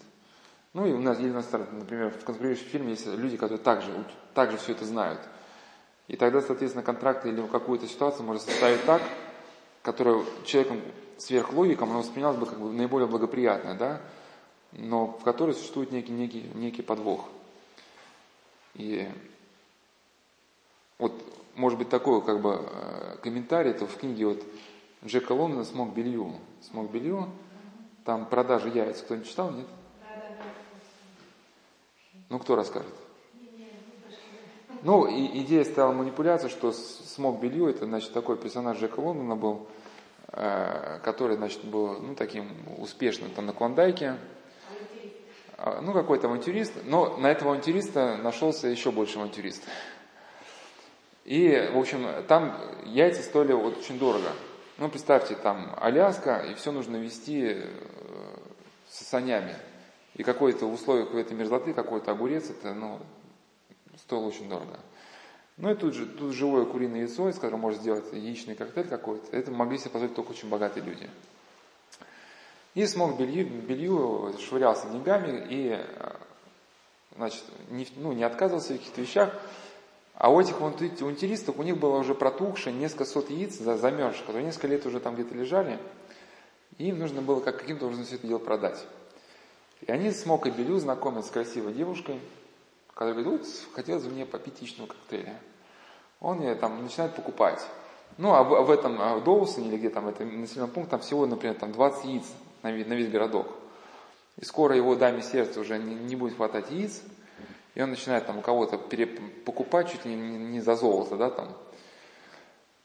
Ну 0.75 0.87
и 0.87 0.93
у 0.93 1.01
нас, 1.01 1.19
или, 1.19 1.31
например, 1.31 2.11
в 2.11 2.25
конспирирующем 2.25 2.67
фильме 2.67 2.91
есть 2.91 3.07
люди, 3.07 3.39
которые 3.39 3.59
также, 3.59 3.91
также 4.35 4.59
все 4.59 4.73
это 4.73 4.85
знают. 4.85 5.21
И 6.07 6.17
тогда, 6.17 6.43
соответственно, 6.43 6.85
контракт 6.85 7.25
или 7.25 7.47
какую-то 7.47 7.87
ситуацию 7.87 8.27
можно 8.27 8.43
составить 8.43 8.85
так, 8.85 9.03
которая 9.83 10.23
человеком 10.45 10.83
сверхлогиком, 11.17 11.91
она 11.91 12.01
воспринималась 12.01 12.39
бы 12.39 12.47
как 12.47 12.61
бы 12.61 12.71
наиболее 12.73 13.09
благоприятно, 13.09 13.75
да, 13.75 14.01
но 14.73 15.07
в 15.07 15.25
которой 15.25 15.55
существует 15.55 15.93
некий, 15.93 16.13
некий, 16.13 16.51
некий 16.55 16.83
подвох. 16.83 17.27
И 18.75 19.09
вот, 20.99 21.13
может 21.59 21.79
быть, 21.79 21.89
такой 21.89 22.23
как 22.23 22.41
бы 22.41 22.65
э, 22.65 23.17
комментарий, 23.23 23.73
то 23.73 23.87
в 23.87 23.97
книге 23.97 24.27
вот 24.27 24.45
Джека 25.05 25.33
Лондона 25.33 25.65
«Смог 25.65 25.93
белью». 25.93 26.35
«Смог 26.63 26.91
белью», 26.91 27.29
там 28.05 28.25
продажи 28.25 28.69
яиц. 28.71 29.03
Кто-нибудь 29.03 29.29
читал, 29.29 29.51
нет? 29.51 29.67
Ну, 32.31 32.39
кто 32.39 32.57
расскажет? 32.57 32.95
Ну, 34.83 35.07
и 35.07 35.43
идея 35.43 35.65
стала 35.65 35.93
манипуляция, 35.93 36.49
что 36.49 36.73
смог 36.73 37.41
белью, 37.41 37.69
это, 37.69 37.85
значит, 37.85 38.13
такой 38.13 38.37
персонаж 38.37 38.79
Джека 38.79 39.01
Лондона 39.01 39.35
был, 39.35 39.67
э, 40.29 41.01
который, 41.03 41.37
значит, 41.37 41.65
был, 41.65 42.01
ну, 42.01 42.15
таким 42.15 42.49
успешным 42.79 43.31
там 43.31 43.47
на 43.47 43.53
Клондайке, 43.53 44.17
а, 45.57 45.81
ну, 45.81 45.93
какой-то 45.93 46.29
авантюрист, 46.29 46.73
но 46.85 47.17
на 47.17 47.27
этого 47.27 47.51
авантюриста 47.51 48.17
нашелся 48.23 48.69
еще 48.69 48.93
больше 48.93 49.19
авантюрист. 49.19 49.65
И, 51.29 51.71
в 51.75 51.77
общем, 51.77 52.07
там 52.27 52.59
яйца 52.87 53.23
стоили 53.23 53.53
вот 53.53 53.77
очень 53.77 53.99
дорого. 53.99 54.33
Ну, 54.79 54.89
представьте, 54.89 55.35
там 55.35 55.75
Аляска, 55.77 56.39
и 56.39 56.55
все 56.55 56.73
нужно 56.73 56.97
везти 56.97 57.43
э, 57.45 57.63
с 58.89 59.05
санями. 59.05 59.55
И 60.15 60.23
какое-то 60.23 60.65
условие 60.65 61.05
какой-то 61.05 61.35
мерзлоты, 61.35 61.75
какой-то 61.75 62.13
огурец, 62.13 62.49
это, 62.49 62.73
ну, 62.73 62.99
стоило 63.99 64.25
очень 64.25 64.49
дорого. 64.49 64.81
Ну 65.59 65.71
и 65.71 65.75
тут 65.75 65.93
же 65.93 66.07
тут 66.07 66.33
живое 66.33 66.65
куриное 66.65 67.01
яйцо, 67.01 67.29
из 67.29 67.35
которого 67.35 67.59
можно 67.59 67.83
сделать 67.83 68.11
яичный 68.11 68.55
коктейль 68.55 68.89
какой-то. 68.89 69.37
Это 69.37 69.51
могли 69.51 69.77
себе 69.77 69.91
позволить 69.91 70.15
только 70.15 70.31
очень 70.31 70.49
богатые 70.49 70.83
люди. 70.83 71.11
И 72.75 72.87
смог 72.87 73.19
белью, 73.19 73.49
белью 73.49 74.35
швырялся 74.41 74.89
деньгами 74.89 75.47
и 75.51 75.79
значит, 77.17 77.45
не, 77.69 77.87
ну, 77.97 78.15
не 78.15 78.25
отказывался 78.25 78.73
в 78.73 78.79
каких-то 78.79 79.03
вещах. 79.03 79.35
А 80.19 80.31
у 80.31 80.41
этих 80.41 80.61
авантюристов, 80.61 81.61
у 81.61 81.63
них 81.63 81.79
было 81.79 81.97
уже 81.97 82.13
протухшее 82.13 82.75
несколько 82.75 83.05
сот 83.05 83.31
яиц 83.31 83.55
замерзших, 83.55 84.27
которые 84.27 84.47
несколько 84.47 84.67
лет 84.67 84.85
уже 84.85 84.99
там 84.99 85.15
где-то 85.15 85.33
лежали. 85.37 85.79
И 86.77 86.89
им 86.89 86.99
нужно 86.99 87.23
было 87.23 87.39
как, 87.39 87.61
каким-то 87.61 87.87
образом 87.87 88.05
все 88.05 88.17
это 88.17 88.27
дело 88.27 88.41
продать. 88.41 88.85
И 89.83 89.93
они 89.93 90.11
с 90.11 90.27
Мокой 90.27 90.51
Белю 90.51 90.77
знакомятся 90.81 91.29
с 91.29 91.33
красивой 91.33 91.73
девушкой, 91.73 92.19
которая 92.89 93.15
говорит, 93.15 93.43
вот 93.43 93.49
хотелось 93.75 94.03
бы 94.03 94.11
мне 94.11 94.27
попить 94.27 94.61
яичного 94.61 94.89
коктейля. 94.89 95.39
Он 96.19 96.39
мне 96.39 96.53
там 96.57 96.83
начинает 96.83 97.15
покупать. 97.15 97.65
Ну, 98.17 98.35
а 98.35 98.43
в, 98.43 98.65
в 98.65 98.71
этом 98.73 99.01
а 99.01 99.19
в 99.19 99.23
Доусоне 99.23 99.69
или 99.69 99.77
где 99.77 99.89
там, 99.89 100.09
это 100.09 100.25
населенном 100.25 100.71
пункте, 100.71 100.91
там 100.91 101.01
всего, 101.01 101.27
например, 101.27 101.55
там 101.55 101.71
20 101.71 102.05
яиц 102.07 102.25
на, 102.65 102.71
на 102.71 102.95
весь 102.95 103.09
городок. 103.09 103.47
И 104.37 104.45
скоро 104.45 104.75
его 104.75 104.97
даме 104.97 105.23
сердца 105.23 105.61
уже 105.61 105.79
не, 105.79 105.95
не 105.95 106.17
будет 106.17 106.35
хватать 106.35 106.73
яиц, 106.73 107.03
и 107.79 107.83
он 107.83 107.91
начинает 107.91 108.27
там 108.27 108.39
у 108.39 108.43
кого-то 108.43 108.77
покупать 108.77 109.93
чуть 109.93 110.05
ли 110.05 110.13
не, 110.13 110.61
за 110.61 110.75
золото, 110.75 111.17
да, 111.17 111.31
там. 111.31 111.57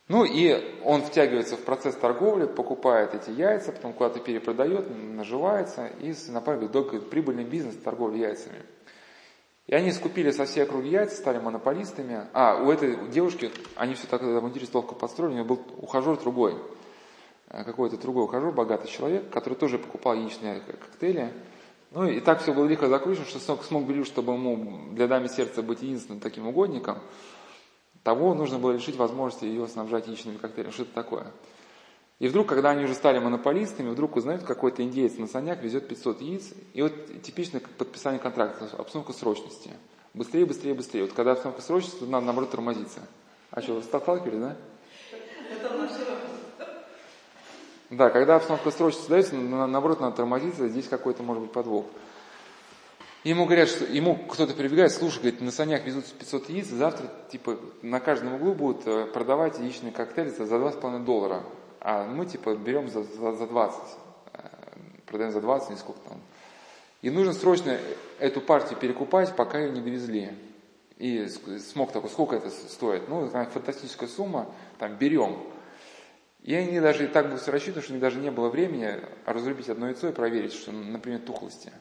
Ну 0.07 0.23
и 0.23 0.79
он 0.83 1.01
втягивается 1.01 1.57
в 1.57 1.61
процесс 1.61 1.95
торговли, 1.95 2.45
покупает 2.45 3.15
эти 3.15 3.31
яйца, 3.31 3.71
потом 3.71 3.93
куда-то 3.93 4.19
перепродает, 4.19 4.85
наживается 4.91 5.87
и 5.99 6.13
направляет 6.29 7.09
прибыльный 7.09 7.43
бизнес 7.43 7.75
торговли 7.77 8.19
яйцами. 8.19 8.61
И 9.65 9.73
они 9.73 9.91
скупили 9.91 10.29
со 10.29 10.45
всей 10.45 10.61
округи 10.61 10.89
яйца, 10.89 11.15
стали 11.15 11.39
монополистами. 11.39 12.27
А, 12.31 12.61
у 12.61 12.69
этой 12.69 13.07
девушки, 13.09 13.49
они 13.75 13.95
все 13.95 14.05
так 14.05 14.21
авантюристы 14.21 14.77
ловко 14.77 14.93
подстроили, 14.93 15.31
у 15.31 15.35
нее 15.37 15.43
был 15.43 15.59
ухажер 15.77 16.19
другой. 16.19 16.55
Э, 17.49 17.63
какой-то 17.63 17.97
другой 17.97 18.25
ухажер, 18.25 18.51
богатый 18.51 18.89
человек, 18.89 19.31
который 19.31 19.55
тоже 19.55 19.79
покупал 19.79 20.13
яичные 20.13 20.59
коктейли. 20.59 21.33
Ну 21.93 22.07
и 22.07 22.19
так 22.19 22.41
все 22.41 22.53
было 22.53 22.65
лихо 22.65 22.89
закручено, 22.89 23.25
что 23.25 23.39
смог, 23.39 23.63
смог 23.63 23.85
Белю, 23.85 24.03
чтобы 24.03 24.33
ему 24.33 24.93
для 24.93 25.07
даме 25.07 25.29
сердца 25.29 25.61
быть 25.61 25.83
единственным 25.83 26.19
таким 26.19 26.47
угодником. 26.47 26.97
того 28.01 28.33
нужно 28.33 28.57
было 28.57 28.71
лишить 28.71 28.95
возможности 28.95 29.45
ее 29.45 29.67
снабжать 29.67 30.07
яичными 30.07 30.37
коктейлями, 30.37 30.73
что-то 30.73 30.93
такое. 30.93 31.27
И 32.17 32.27
вдруг, 32.27 32.47
когда 32.47 32.71
они 32.71 32.85
уже 32.85 32.95
стали 32.95 33.19
монополистами, 33.19 33.89
вдруг 33.89 34.15
узнают, 34.15 34.43
какой-то 34.43 34.81
индеец 34.81 35.17
на 35.17 35.27
санях 35.27 35.61
везет 35.61 35.87
500 35.87 36.21
яиц, 36.21 36.53
и 36.73 36.81
вот 36.81 37.21
типичное 37.21 37.61
подписание 37.77 38.19
контракта, 38.19 38.69
обстановка 38.77 39.13
срочности. 39.13 39.69
Быстрее, 40.15 40.45
быстрее, 40.45 40.73
быстрее. 40.73 41.03
Вот 41.03 41.13
когда 41.13 41.33
обстановка 41.33 41.61
срочности, 41.61 42.03
надо 42.05 42.25
наоборот 42.25 42.49
тормозиться. 42.49 43.01
А 43.51 43.61
что, 43.61 43.75
вы 43.75 43.83
сталкивались, 43.83 44.39
да? 44.39 44.55
Это 45.51 45.69
Да, 47.95 48.09
когда 48.09 48.37
обстановка 48.37 48.71
срочности 48.71 49.07
дается, 49.07 49.35
наоборот, 49.35 49.99
надо 49.99 50.15
тормозиться, 50.15 50.67
здесь 50.67 50.87
какой-то 50.87 51.21
может 51.21 51.43
быть 51.43 51.51
подвох. 51.51 51.85
Ему 53.23 53.45
говорят, 53.45 53.69
что 53.69 53.85
ему 53.85 54.15
кто-то 54.15 54.53
прибегает, 54.53 54.91
слушай, 54.91 55.19
говорит, 55.19 55.41
на 55.41 55.51
санях 55.51 55.85
везут 55.85 56.05
500 56.05 56.49
яиц, 56.49 56.67
завтра 56.67 57.09
типа 57.31 57.57
на 57.83 57.99
каждом 57.99 58.33
углу 58.33 58.53
будут 58.53 58.85
э, 58.87 59.05
продавать 59.05 59.59
яичные 59.59 59.93
коктейли 59.93 60.29
за 60.29 60.43
2,5 60.43 61.05
доллара. 61.05 61.43
А 61.79 62.05
мы 62.05 62.25
типа 62.25 62.55
берем 62.55 62.89
за, 62.89 63.03
за, 63.03 63.33
за 63.33 63.47
20, 63.47 63.79
э, 64.33 64.39
продаем 65.05 65.31
за 65.31 65.39
20, 65.39 65.69
не 65.69 65.75
сколько 65.77 66.01
там. 66.01 66.19
И 67.01 67.11
нужно 67.11 67.33
срочно 67.33 67.77
эту 68.19 68.41
партию 68.41 68.79
перекупать, 68.79 69.35
пока 69.35 69.59
ее 69.59 69.71
не 69.71 69.81
довезли. 69.81 70.31
И 70.97 71.27
смог 71.59 71.91
такой, 71.91 72.09
сколько 72.09 72.35
это 72.37 72.49
стоит? 72.49 73.07
Ну, 73.07 73.29
фантастическая 73.29 74.09
сумма, 74.09 74.47
там, 74.79 74.95
берем. 74.95 75.37
И 76.43 76.53
они 76.53 76.79
даже 76.81 77.05
и 77.05 77.07
так 77.07 77.29
были 77.29 77.39
рассчитаны, 77.45 77.81
что 77.81 77.91
у 77.91 77.95
них 77.95 78.01
даже 78.01 78.19
не 78.19 78.29
было 78.29 78.49
времени 78.49 78.99
разрубить 79.25 79.69
одно 79.69 79.87
яйцо 79.87 80.09
и 80.09 80.11
проверить, 80.11 80.53
что, 80.53 80.73
например, 80.73 81.21
тухлости. 81.21 81.71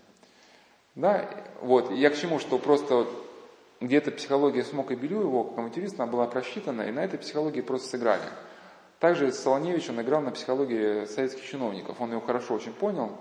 Да, 0.95 1.29
вот, 1.61 1.91
я 1.91 2.11
к 2.11 2.17
чему, 2.17 2.39
что 2.39 2.59
просто 2.59 3.07
где-то 3.81 4.13
психология 4.13 4.63
Смока 4.63 4.95
Белюева, 4.95 5.45
как 5.49 5.59
авантюрист, 5.59 5.99
она 5.99 6.11
была 6.11 6.27
просчитана, 6.27 6.83
и 6.83 6.93
на 6.93 7.05
этой 7.05 7.19
психологии 7.19 7.61
просто 7.61 7.89
сыграли. 7.89 8.23
Также 9.01 9.33
Солоневич, 9.33 9.89
он 9.89 10.01
играл 10.01 10.21
на 10.21 10.31
психологии 10.31 11.07
советских 11.07 11.45
чиновников, 11.45 12.01
он 12.01 12.13
его 12.13 12.21
хорошо 12.21 12.55
очень 12.55 12.73
понял. 12.73 13.19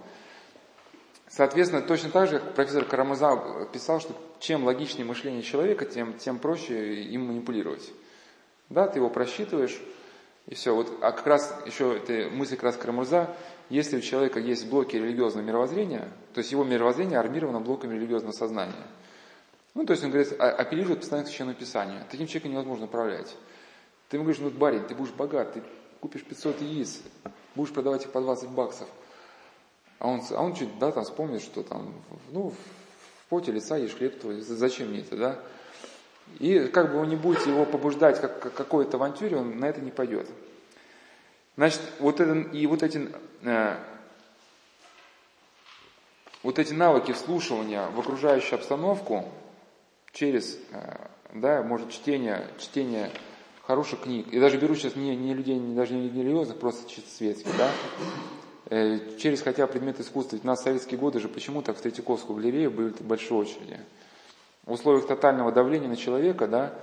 Соответственно, 1.28 1.82
точно 1.82 2.12
так 2.12 2.30
же, 2.30 2.40
как 2.40 2.54
профессор 2.54 2.86
Карамаза 2.86 3.68
писал, 3.74 4.00
что 4.00 4.14
чем 4.40 4.66
логичнее 4.66 5.06
мышление 5.06 5.42
человека, 5.42 5.86
тем, 5.86 6.14
тем 6.20 6.38
проще 6.38 7.02
им 7.04 7.28
манипулировать. 7.28 7.92
Да, 8.70 8.88
ты 8.88 9.00
его 9.00 9.10
просчитываешь, 9.10 9.82
и 10.52 10.54
все. 10.54 10.76
Вот, 10.76 10.92
а 11.02 11.14
как 11.14 11.26
раз 11.26 11.56
еще 11.66 11.98
эта 11.98 12.30
мысль 12.30 12.56
как 12.56 12.64
раз 12.66 12.76
Карамурза, 12.76 13.34
если 13.70 13.98
у 13.98 14.02
человека 14.02 14.38
есть 14.38 14.70
блоки 14.70 14.98
религиозного 14.98 15.46
мировоззрения, 15.46 16.10
то 16.34 16.40
есть 16.40 16.52
его 16.52 16.66
мировоззрение 16.66 17.18
армировано 17.18 17.62
блоками 17.62 17.96
религиозного 17.96 18.34
сознания. 18.34 18.86
Ну, 19.74 19.86
то 19.86 19.92
есть 19.92 20.04
он 20.04 20.12
говорит, 20.12 20.34
«А, 20.40 20.50
апеллирует 20.50 21.00
постоянно 21.00 21.26
к 21.26 21.30
священному 21.30 21.56
писанию. 21.56 22.02
Таким 22.12 22.28
человеком 22.28 22.52
невозможно 22.52 22.86
управлять. 22.86 23.34
Ты 24.10 24.18
ему 24.18 24.26
говоришь, 24.26 24.42
ну, 24.42 24.50
барин, 24.50 24.86
ты 24.86 24.94
будешь 24.94 25.14
богат, 25.14 25.54
ты 25.54 25.64
купишь 26.02 26.26
500 26.26 26.62
яиц, 26.62 27.00
будешь 27.56 27.74
продавать 27.74 28.04
их 28.04 28.12
по 28.12 28.20
20 28.20 28.50
баксов. 28.50 28.90
А 30.00 30.10
он, 30.10 30.22
а 30.32 30.44
он 30.44 30.54
чуть, 30.54 30.78
да, 30.80 30.92
там 30.92 31.06
вспомнит, 31.06 31.42
что 31.42 31.64
там, 31.64 31.94
ну, 32.32 32.50
в 32.50 33.30
поте 33.30 33.54
лица 33.54 33.78
ешь 33.78 33.96
хлеб 33.96 34.20
твой, 34.20 34.42
зачем 34.42 34.90
мне 34.90 35.00
это, 35.00 35.16
да? 35.16 35.40
И 36.40 36.68
как 36.68 36.92
бы 36.92 37.00
вы 37.00 37.08
не 37.08 37.16
будете 37.16 37.50
его 37.50 37.66
побуждать 37.66 38.20
как, 38.20 38.40
как 38.40 38.54
какой-то 38.54 38.98
авантюре, 38.98 39.38
он 39.38 39.58
на 39.60 39.66
это 39.66 39.82
не 39.82 39.92
пойдет. 39.92 40.28
Значит, 41.58 41.82
вот 42.00 42.20
это, 42.20 42.34
и 42.34 42.66
вот 42.66 42.82
эти, 42.82 43.10
э, 43.44 43.78
вот 46.44 46.60
эти 46.60 46.74
навыки 46.74 47.12
вслушивания 47.12 47.88
в 47.90 48.00
окружающую 48.00 48.56
обстановку 48.56 49.26
через, 50.14 50.58
э, 50.72 50.96
да, 51.34 51.62
может, 51.62 51.92
чтение, 51.92 52.48
чтение 52.58 53.12
хороших 53.64 54.02
книг, 54.02 54.28
и 54.32 54.40
даже 54.40 54.58
беру 54.58 54.76
сейчас 54.76 54.96
не, 54.96 55.16
не 55.16 55.34
людей, 55.34 55.58
не, 55.58 55.76
даже 55.76 55.94
не 55.94 56.10
религиозных, 56.10 56.58
просто 56.58 56.90
чисто 56.90 57.10
светских, 57.10 57.56
да, 57.58 57.70
э, 58.70 59.18
через 59.18 59.42
хотя 59.42 59.68
предмет 59.68 60.00
искусства, 60.00 60.38
ведь 60.38 60.46
у 60.46 60.48
нас 60.48 60.62
в 60.62 60.64
советские 60.64 61.00
годы 61.00 61.20
же 61.20 61.28
почему-то 61.28 61.74
в 61.74 61.82
Третьяковскую 61.82 62.40
галерею 62.40 62.72
были 62.72 62.94
большие 63.02 63.38
очереди. 63.38 63.78
В 64.66 64.72
условиях 64.72 65.06
тотального 65.06 65.52
давления 65.52 65.90
на 65.90 65.98
человека, 65.98 66.48
да, 66.48 66.74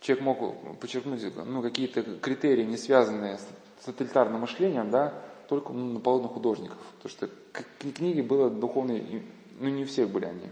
человек 0.00 0.24
мог 0.24 0.78
подчеркнуть 0.78 1.22
ну, 1.44 1.60
какие-то 1.60 2.02
критерии, 2.02 2.62
не 2.62 2.76
связанные 2.76 3.38
с 3.38 3.46
тоталитарным 3.86 4.42
мышлением, 4.42 4.90
да, 4.90 5.14
только 5.48 5.72
ну, 5.72 5.94
на 5.94 6.00
полотна 6.00 6.28
художников. 6.28 6.78
Потому 6.98 7.10
что 7.10 7.30
книги 7.94 8.20
было 8.20 8.50
духовные, 8.50 9.22
ну 9.58 9.68
не 9.68 9.84
у 9.84 9.86
всех 9.86 10.10
были 10.10 10.26
они. 10.26 10.50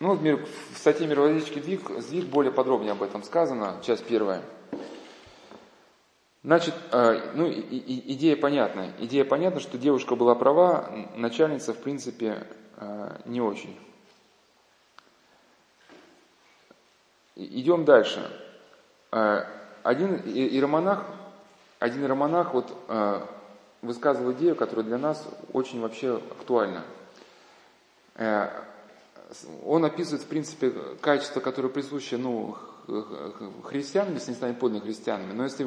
Ну 0.00 0.16
вот 0.16 0.20
в 0.20 0.78
статье 0.78 1.06
«Мировоззренческий 1.06 1.60
двиг», 1.60 1.88
сдвиг 2.00 2.26
более 2.26 2.50
подробнее 2.50 2.92
об 2.92 3.02
этом 3.02 3.22
сказано, 3.22 3.76
часть 3.82 4.04
первая. 4.04 4.42
Значит, 6.42 6.74
э, 6.90 7.30
ну, 7.34 7.48
идея 7.48 8.36
понятна. 8.36 8.92
Идея 8.98 9.24
понятна, 9.24 9.60
что 9.60 9.78
девушка 9.78 10.16
была 10.16 10.34
права, 10.34 10.90
начальница, 11.14 11.72
в 11.72 11.78
принципе, 11.78 12.48
э, 12.78 13.20
не 13.26 13.40
очень. 13.40 13.78
Идем 17.36 17.84
дальше. 17.84 18.28
Э, 19.12 19.44
один 19.84 20.16
иеромонах, 20.16 21.06
один 21.82 22.02
иеромонах 22.02 22.54
вот, 22.54 22.72
э, 22.88 23.20
высказывал 23.82 24.32
идею, 24.32 24.54
которая 24.54 24.84
для 24.84 24.98
нас 24.98 25.26
очень 25.52 25.80
вообще 25.80 26.16
актуальна. 26.16 26.84
Э, 28.14 28.48
он 29.64 29.84
описывает, 29.84 30.22
в 30.22 30.26
принципе, 30.26 30.70
качества, 31.00 31.40
которые 31.40 31.72
присущи 31.72 32.14
ну, 32.14 32.56
христианам, 33.64 34.14
если 34.14 34.30
не 34.30 34.36
станет 34.36 34.58
подлинными 34.60 34.86
христианами. 34.86 35.32
Но 35.32 35.44
если 35.44 35.66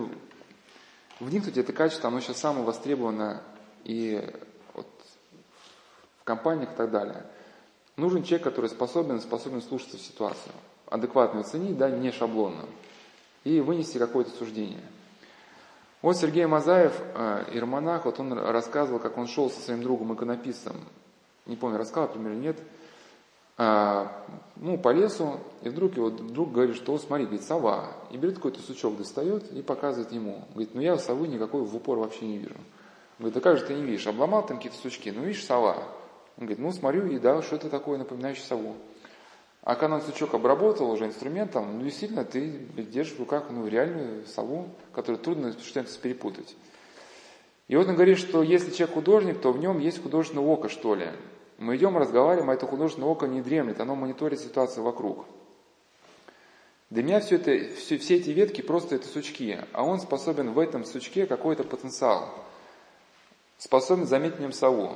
вникнуть, 1.20 1.58
это 1.58 1.74
качество, 1.74 2.08
оно 2.08 2.20
сейчас 2.20 2.38
самое 2.38 2.64
востребовано 2.64 3.42
и 3.84 4.24
вот, 4.74 4.88
в 6.22 6.24
компаниях 6.24 6.72
и 6.72 6.76
так 6.76 6.92
далее. 6.92 7.26
Нужен 7.98 8.24
человек, 8.24 8.44
который 8.44 8.70
способен, 8.70 9.20
способен 9.20 9.62
слушаться 9.62 9.98
ситуацию 9.98 10.54
адекватно 10.88 11.42
оценить, 11.42 11.78
да, 11.78 11.90
не 11.90 12.12
шаблонно, 12.12 12.66
и 13.44 13.60
вынести 13.60 13.98
какое-то 13.98 14.32
суждение. 14.32 14.84
Вот 16.06 16.18
Сергей 16.18 16.46
Мазаев, 16.46 16.94
э, 17.16 17.46
Ирмонах, 17.54 18.06
вот 18.06 18.20
он 18.20 18.32
рассказывал, 18.32 19.00
как 19.00 19.18
он 19.18 19.26
шел 19.26 19.50
со 19.50 19.60
своим 19.60 19.82
другом 19.82 20.14
иконописцем, 20.14 20.76
не 21.48 21.56
помню, 21.56 21.80
рассказал, 21.80 22.10
например, 22.10 22.36
нет, 22.36 22.60
а, 23.58 24.24
ну, 24.56 24.78
по 24.78 24.90
лесу, 24.90 25.40
и 25.64 25.70
вдруг 25.70 25.98
его 25.98 26.12
друг 26.12 26.52
говорит, 26.52 26.76
что, 26.76 26.96
смотри, 27.00 27.26
говорит, 27.26 27.44
сова, 27.44 27.88
и 28.12 28.18
берет 28.18 28.36
какой-то 28.36 28.60
сучок, 28.60 28.98
достает 28.98 29.52
и 29.52 29.64
показывает 29.64 30.12
ему. 30.12 30.46
Говорит, 30.52 30.76
ну 30.76 30.82
я 30.82 31.00
совы 31.00 31.28
никакой 31.28 31.64
в 31.64 31.76
упор 31.76 31.98
вообще 31.98 32.28
не 32.28 32.38
вижу. 32.38 32.54
Говорит, 33.18 33.34
да 33.34 33.42
как 33.42 33.58
же 33.58 33.66
ты 33.66 33.74
не 33.74 33.82
видишь? 33.82 34.06
Обломал 34.06 34.46
там 34.46 34.58
какие-то 34.58 34.78
сучки, 34.78 35.10
ну 35.10 35.24
видишь, 35.24 35.44
сова. 35.44 35.76
Он 36.38 36.46
говорит, 36.46 36.60
ну 36.60 36.72
смотрю, 36.72 37.08
и 37.08 37.18
да, 37.18 37.42
что 37.42 37.56
это 37.56 37.68
такое, 37.68 37.98
напоминающее 37.98 38.46
сову. 38.46 38.76
А 39.66 39.76
когда 39.76 40.00
сучок 40.00 40.36
обработал 40.36 40.92
уже 40.92 41.08
инструментом, 41.08 41.80
ну 41.80 41.84
действительно 41.84 42.24
ты 42.24 42.52
держишь 42.78 43.16
в 43.16 43.20
руках 43.20 43.46
ну, 43.50 43.68
реальную 43.68 44.24
сову, 44.28 44.70
которую 44.94 45.20
трудно 45.20 45.54
что-то 45.54 45.90
перепутать. 46.00 46.56
И 47.68 47.76
вот 47.76 47.88
он 47.88 47.96
говорит, 47.96 48.20
что 48.20 48.44
если 48.44 48.70
человек 48.70 48.94
художник, 48.94 49.42
то 49.42 49.52
в 49.52 49.58
нем 49.58 49.80
есть 49.80 50.04
художественное 50.04 50.46
око, 50.46 50.70
что 50.70 50.94
ли. 50.94 51.10
Мы 51.58 51.78
идем, 51.78 51.98
разговариваем, 51.98 52.52
а 52.52 52.54
это 52.54 52.68
художественное 52.68 53.10
око 53.10 53.26
не 53.26 53.42
дремлет, 53.42 53.80
оно 53.80 53.96
мониторит 53.96 54.40
ситуацию 54.40 54.84
вокруг. 54.84 55.26
Для 56.92 57.02
меня 57.02 57.20
все, 57.20 57.38
это, 57.38 57.76
все, 57.76 57.98
все 57.98 58.18
эти 58.18 58.30
ветки 58.30 58.62
просто 58.62 58.94
это 58.94 59.08
сучки, 59.08 59.60
а 59.74 59.84
он 59.84 60.00
способен 60.00 60.52
в 60.52 60.60
этом 60.60 60.86
сучке 60.86 61.26
какой-то 61.26 61.64
потенциал, 61.64 62.30
способен 63.58 64.06
заметить 64.06 64.38
в 64.38 64.42
нем 64.42 64.54
сову. 64.54 64.94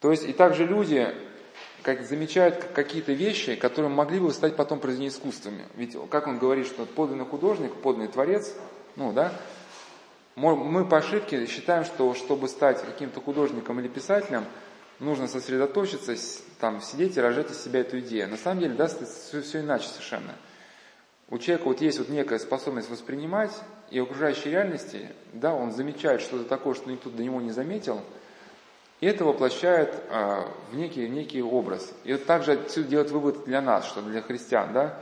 То 0.00 0.10
есть 0.10 0.24
и 0.24 0.32
также 0.32 0.66
люди, 0.66 1.14
как 1.84 2.02
замечают 2.02 2.64
какие-то 2.74 3.12
вещи, 3.12 3.56
которые 3.56 3.90
могли 3.90 4.18
бы 4.18 4.32
стать 4.32 4.56
потом 4.56 4.80
произведением 4.80 5.12
искусствами. 5.12 5.66
Ведь, 5.76 5.94
как 6.08 6.26
он 6.26 6.38
говорит, 6.38 6.66
что 6.66 6.86
подлинный 6.86 7.26
художник, 7.26 7.74
подлинный 7.74 8.10
творец, 8.10 8.54
ну 8.96 9.12
да, 9.12 9.34
мы 10.34 10.88
по 10.88 10.96
ошибке 10.96 11.46
считаем, 11.46 11.84
что 11.84 12.14
чтобы 12.14 12.48
стать 12.48 12.82
каким-то 12.82 13.20
художником 13.20 13.78
или 13.80 13.88
писателем, 13.88 14.46
нужно 14.98 15.28
сосредоточиться, 15.28 16.16
там, 16.58 16.80
сидеть 16.80 17.18
и 17.18 17.20
рожать 17.20 17.50
из 17.50 17.62
себя 17.62 17.80
эту 17.80 18.00
идею. 18.00 18.30
На 18.30 18.38
самом 18.38 18.60
деле, 18.60 18.74
да, 18.74 18.86
все, 18.86 19.42
все 19.42 19.60
иначе 19.60 19.86
совершенно. 19.86 20.34
У 21.28 21.36
человека 21.38 21.68
вот 21.68 21.82
есть 21.82 21.98
вот 21.98 22.08
некая 22.08 22.38
способность 22.38 22.88
воспринимать 22.88 23.52
и 23.90 23.98
окружающей 23.98 24.48
реальности, 24.48 25.10
да, 25.34 25.54
он 25.54 25.70
замечает 25.70 26.22
что-то 26.22 26.44
такое, 26.44 26.72
что 26.72 26.90
никто 26.90 27.10
до 27.10 27.22
него 27.22 27.42
не 27.42 27.50
заметил– 27.50 28.00
и 29.04 29.06
это 29.06 29.26
воплощает 29.26 30.02
а, 30.08 30.50
в 30.70 30.76
некий, 30.76 31.06
некий 31.10 31.42
образ. 31.42 31.92
И 32.04 32.12
вот 32.14 32.24
также 32.24 32.52
отсюда 32.52 32.88
делать 32.88 33.10
вывод 33.10 33.44
для 33.44 33.60
нас, 33.60 33.84
что 33.84 34.00
для 34.00 34.22
христиан, 34.22 34.72
да, 34.72 34.98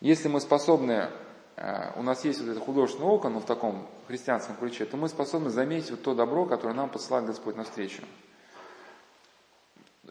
если 0.00 0.28
мы 0.28 0.40
способны, 0.40 1.10
а, 1.54 1.92
у 1.96 2.02
нас 2.02 2.24
есть 2.24 2.40
вот 2.40 2.48
это 2.48 2.60
художественное 2.60 3.10
око, 3.10 3.28
но 3.28 3.40
в 3.40 3.44
таком 3.44 3.86
христианском 4.08 4.56
ключе, 4.56 4.86
то 4.86 4.96
мы 4.96 5.06
способны 5.06 5.50
заметить 5.50 5.90
вот 5.90 6.02
то 6.02 6.14
добро, 6.14 6.46
которое 6.46 6.72
нам 6.72 6.88
посылает 6.88 7.26
Господь 7.26 7.56
навстречу. 7.56 8.00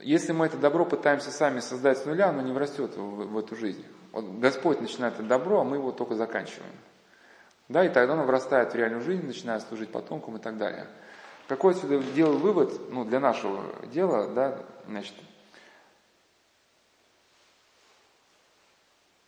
Если 0.03 0.32
мы 0.32 0.45
это 0.45 0.57
добро 0.57 0.86
пытаемся 0.86 1.32
сами 1.32 1.62
создать 1.62 1.97
с 1.97 2.05
нуля, 2.05 2.30
оно 2.30 2.43
не 2.43 2.51
врастет 2.51 2.95
в, 2.95 3.01
в 3.01 3.38
эту 3.39 3.55
жизнь. 3.55 3.84
Вот 4.12 4.26
Господь 4.38 4.82
начинает 4.82 5.16
это 5.16 5.24
добро, 5.24 5.62
а 5.62 5.64
мы 5.64 5.78
его 5.78 5.91
только 5.91 6.14
заканчиваем. 6.14 6.74
Да, 7.70 7.84
и 7.84 7.89
тогда 7.89 8.14
он 8.14 8.28
вырастает 8.28 8.72
в 8.72 8.76
реальную 8.76 9.01
жизнь, 9.01 9.26
начинает 9.26 9.64
служить 9.64 9.91
потомкам 9.91 10.38
и 10.38 10.39
так 10.39 10.57
далее. 10.57 10.86
Какой 11.50 11.74
отсюда 11.74 11.97
делаю 11.97 12.38
вывод, 12.38 12.80
ну, 12.91 13.04
для 13.04 13.20
нашего 13.20 13.64
дела, 13.88 14.28
да, 14.28 14.64
значит, 14.88 15.16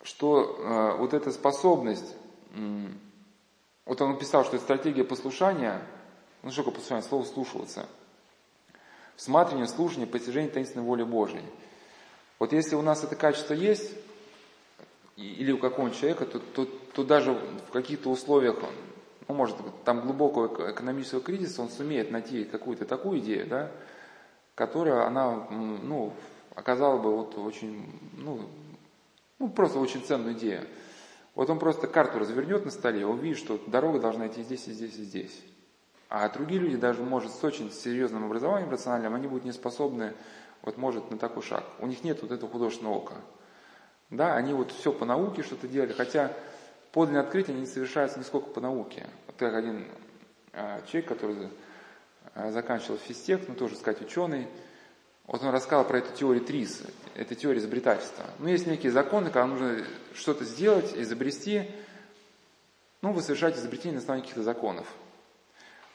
что 0.03 0.55
э, 0.59 0.97
вот 0.97 1.15
эта 1.15 1.32
способность, 1.32 2.15
э, 2.53 2.86
вот 3.86 3.99
он 4.01 4.19
писал, 4.19 4.45
что 4.45 4.57
это 4.57 4.63
стратегия 4.65 5.03
послушания, 5.03 5.82
ну 6.43 6.51
что 6.51 6.61
такое 6.61 6.76
послушание, 6.76 7.09
слово 7.09 7.24
слушаться, 7.24 7.89
всматривание, 9.15 9.67
слушание, 9.67 10.05
постижение 10.05 10.51
таинственной 10.51 10.86
воли 10.86 11.01
Божьей. 11.01 11.41
Вот 12.38 12.53
если 12.53 12.76
у 12.76 12.84
нас 12.84 13.03
это 13.03 13.15
качество 13.15 13.55
есть, 13.55 13.95
или 15.15 15.51
у 15.51 15.57
какого-нибудь 15.57 15.99
человека, 15.99 16.28
то, 16.28 16.38
то, 16.38 16.65
то 16.65 17.03
даже 17.03 17.34
в 17.34 17.72
каких-то 17.72 18.11
условиях, 18.11 18.57
ну, 19.28 19.36
может, 19.36 19.55
там 19.86 20.01
глубокого 20.01 20.72
экономического 20.72 21.22
кризиса, 21.22 21.61
он 21.61 21.69
сумеет 21.69 22.11
найти 22.11 22.43
какую-то 22.43 22.86
такую 22.86 23.19
идею, 23.19 23.47
да, 23.47 23.72
которая, 24.55 25.05
она, 25.05 25.47
ну, 25.49 26.13
оказала 26.55 26.97
бы 26.97 27.15
вот 27.15 27.38
очень, 27.38 27.99
ну, 28.17 28.41
ну, 29.39 29.49
просто 29.49 29.80
очень 29.80 30.03
ценную 30.03 30.36
идею. 30.36 30.67
Вот 31.34 31.49
он 31.49 31.59
просто 31.59 31.88
карту 31.88 32.19
развернет 32.19 32.65
на 32.65 32.72
столе, 32.72 33.05
он 33.05 33.19
видит, 33.19 33.38
что 33.38 33.59
дорога 33.67 33.99
должна 33.99 34.28
идти 34.28 34.43
здесь 34.43 34.67
и 34.67 34.74
здесь 34.74 34.97
и 34.97 35.03
здесь. 35.03 35.43
А 36.09 36.28
другие 36.28 36.59
люди, 36.59 36.76
даже, 36.76 37.01
может, 37.03 37.32
с 37.32 37.43
очень 37.43 37.72
серьезным 37.72 38.26
образованием 38.26 38.69
рациональным, 38.69 39.15
они 39.15 39.28
будут 39.28 39.45
не 39.45 39.53
способны, 39.53 40.13
вот, 40.61 40.78
может, 40.78 41.09
на 41.09 41.17
такой 41.17 41.41
шаг. 41.41 41.63
У 41.80 41.88
них 41.88 42.03
нет 42.03 42.22
вот 42.22 42.32
этого 42.32 42.51
художественного 42.51 42.97
ока. 42.97 43.15
Да, 44.09 44.36
они 44.36 44.53
вот 44.53 44.72
все 44.72 44.91
по 44.91 45.05
науке 45.05 45.41
что-то 45.41 45.69
делали, 45.69 45.93
хотя 45.93 46.34
подлинные 46.91 47.21
открытия 47.21 47.53
не 47.53 47.65
совершаются 47.65 48.19
не 48.19 48.25
сколько 48.25 48.49
по 48.49 48.61
науке. 48.61 49.07
Вот 49.27 49.35
как 49.37 49.53
один 49.53 49.87
э, 50.53 50.81
человек, 50.87 51.09
который 51.09 51.49
э, 52.35 52.51
заканчивал 52.51 52.97
физтех, 52.97 53.41
ну 53.47 53.55
тоже 53.55 53.75
сказать 53.75 54.01
ученый, 54.01 54.47
вот 55.27 55.41
он 55.43 55.53
рассказал 55.53 55.85
про 55.85 55.99
эту 55.99 56.13
теорию 56.13 56.43
ТРИС, 56.43 56.83
это 57.15 57.35
теория 57.35 57.59
изобретательства. 57.59 58.25
Ну, 58.39 58.49
есть 58.49 58.67
некие 58.67 58.91
законы, 58.91 59.27
когда 59.29 59.47
нужно 59.47 59.85
что-то 60.13 60.43
сделать, 60.43 60.93
изобрести, 60.95 61.69
ну, 63.01 63.13
вы 63.13 63.21
совершаете 63.21 63.59
изобретение 63.59 63.93
на 63.93 63.99
основании 63.99 64.23
каких-то 64.23 64.43
законов. 64.43 64.87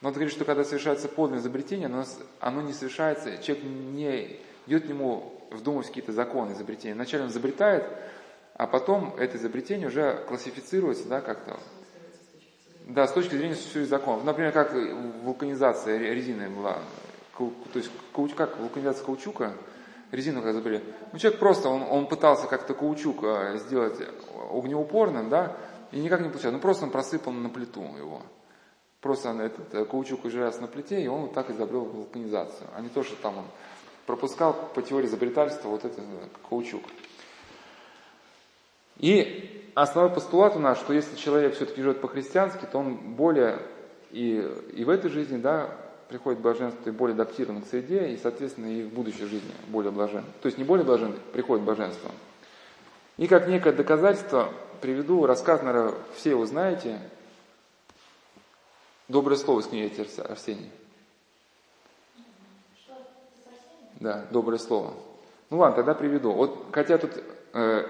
Но 0.01 0.09
он 0.09 0.14
говорит, 0.14 0.32
что 0.32 0.44
когда 0.44 0.64
совершается 0.64 1.09
подлинное 1.09 1.40
изобретение, 1.40 1.86
оно, 1.86 2.05
оно 2.40 2.62
не 2.62 2.72
совершается, 2.72 3.38
человек 3.42 3.64
не 3.64 4.40
идет 4.66 4.84
к 4.84 4.88
нему 4.88 5.32
вдумывать 5.51 5.88
какие-то 5.88 6.12
законы 6.12 6.53
изобретения. 6.53 6.94
Вначале 6.94 7.24
он 7.24 7.30
изобретает, 7.30 7.84
а 8.59 8.67
потом 8.67 9.15
это 9.19 9.37
изобретение 9.37 9.89
уже 9.89 10.25
классифицируется, 10.29 11.07
да, 11.09 11.21
как-то. 11.21 11.59
Да, 12.87 13.07
с 13.07 13.13
точки 13.13 13.35
зрения 13.35 13.55
существующих 13.55 13.91
законов. 13.91 14.25
Например, 14.25 14.53
как 14.53 14.73
вулканизация 15.23 15.99
резины 15.99 16.49
была. 16.49 16.79
То 17.37 17.53
есть, 17.75 17.91
как 18.35 18.59
вулканизация 18.59 19.05
каучука, 19.05 19.53
резину 20.11 20.41
как 20.41 20.53
изобрели. 20.53 20.83
Ну, 21.13 21.19
человек 21.19 21.39
просто, 21.39 21.69
он, 21.69 21.83
он 21.83 22.07
пытался 22.07 22.47
как-то 22.47 22.75
каучук 22.75 23.25
э, 23.25 23.59
сделать 23.59 23.99
огнеупорным, 24.51 25.29
да, 25.29 25.57
и 25.93 25.99
никак 25.99 26.21
не 26.21 26.29
получалось. 26.29 26.55
Ну, 26.55 26.61
просто 26.61 26.85
он 26.85 26.91
просыпал 26.91 27.33
на 27.33 27.51
плиту 27.51 27.83
его. 27.83 28.23
Просто 29.01 29.31
этот 29.31 29.75
э, 29.75 29.85
каучук 29.85 30.25
ужирался 30.25 30.63
на 30.63 30.69
плите, 30.69 31.03
и 31.03 31.09
он 31.09 31.23
вот 31.23 31.35
так 31.35 31.51
изобрел 31.51 31.85
вулканизацию. 31.85 32.69
А 32.75 32.81
не 32.81 32.89
то, 32.89 33.03
что 33.03 33.17
там 33.17 33.39
он 33.39 33.45
пропускал 34.07 34.55
по 34.75 34.81
теории 34.81 35.07
изобретательства 35.07 35.69
вот 35.69 35.85
этот 35.85 36.05
каучук. 36.49 36.83
И 38.99 39.70
основной 39.74 40.12
постулат 40.12 40.57
у 40.57 40.59
нас, 40.59 40.78
что 40.78 40.92
если 40.92 41.16
человек 41.16 41.55
все-таки 41.55 41.82
живет 41.82 42.01
по-христиански, 42.01 42.64
то 42.70 42.78
он 42.78 42.94
более 42.94 43.59
и, 44.11 44.49
и 44.74 44.84
в 44.84 44.88
этой 44.88 45.11
жизни, 45.11 45.36
да, 45.36 45.70
приходит 46.09 46.40
блаженство 46.40 46.88
и 46.88 46.92
более 46.92 47.14
адаптирован 47.14 47.62
к 47.62 47.66
среде, 47.66 48.09
и, 48.09 48.16
соответственно, 48.16 48.66
и 48.66 48.82
в 48.84 48.92
будущей 48.92 49.26
жизни 49.26 49.51
более 49.68 49.90
блажен. 49.92 50.24
То 50.40 50.47
есть 50.47 50.59
не 50.59 50.64
более 50.64 50.84
блажен, 50.84 51.14
приходит 51.32 51.64
блаженство. 51.64 52.11
И 53.16 53.26
как 53.26 53.49
некое 53.49 53.72
доказательство 53.72 54.53
приведу 54.80 55.26
рассказ, 55.26 55.62
наверное, 55.62 55.94
все 56.14 56.30
его 56.30 56.47
знаете. 56.47 56.99
Доброе 59.09 59.36
слово 59.36 59.61
из 59.61 59.66
книги 59.66 59.92
Арсения. 60.20 60.70
Да, 64.01 64.26
доброе 64.30 64.59
слово. 64.59 64.94
Ну 65.49 65.59
ладно, 65.59 65.76
тогда 65.76 65.94
приведу. 65.94 66.32
Вот, 66.32 66.66
хотя 66.72 66.99
тут 66.99 67.12
э, 67.55 67.86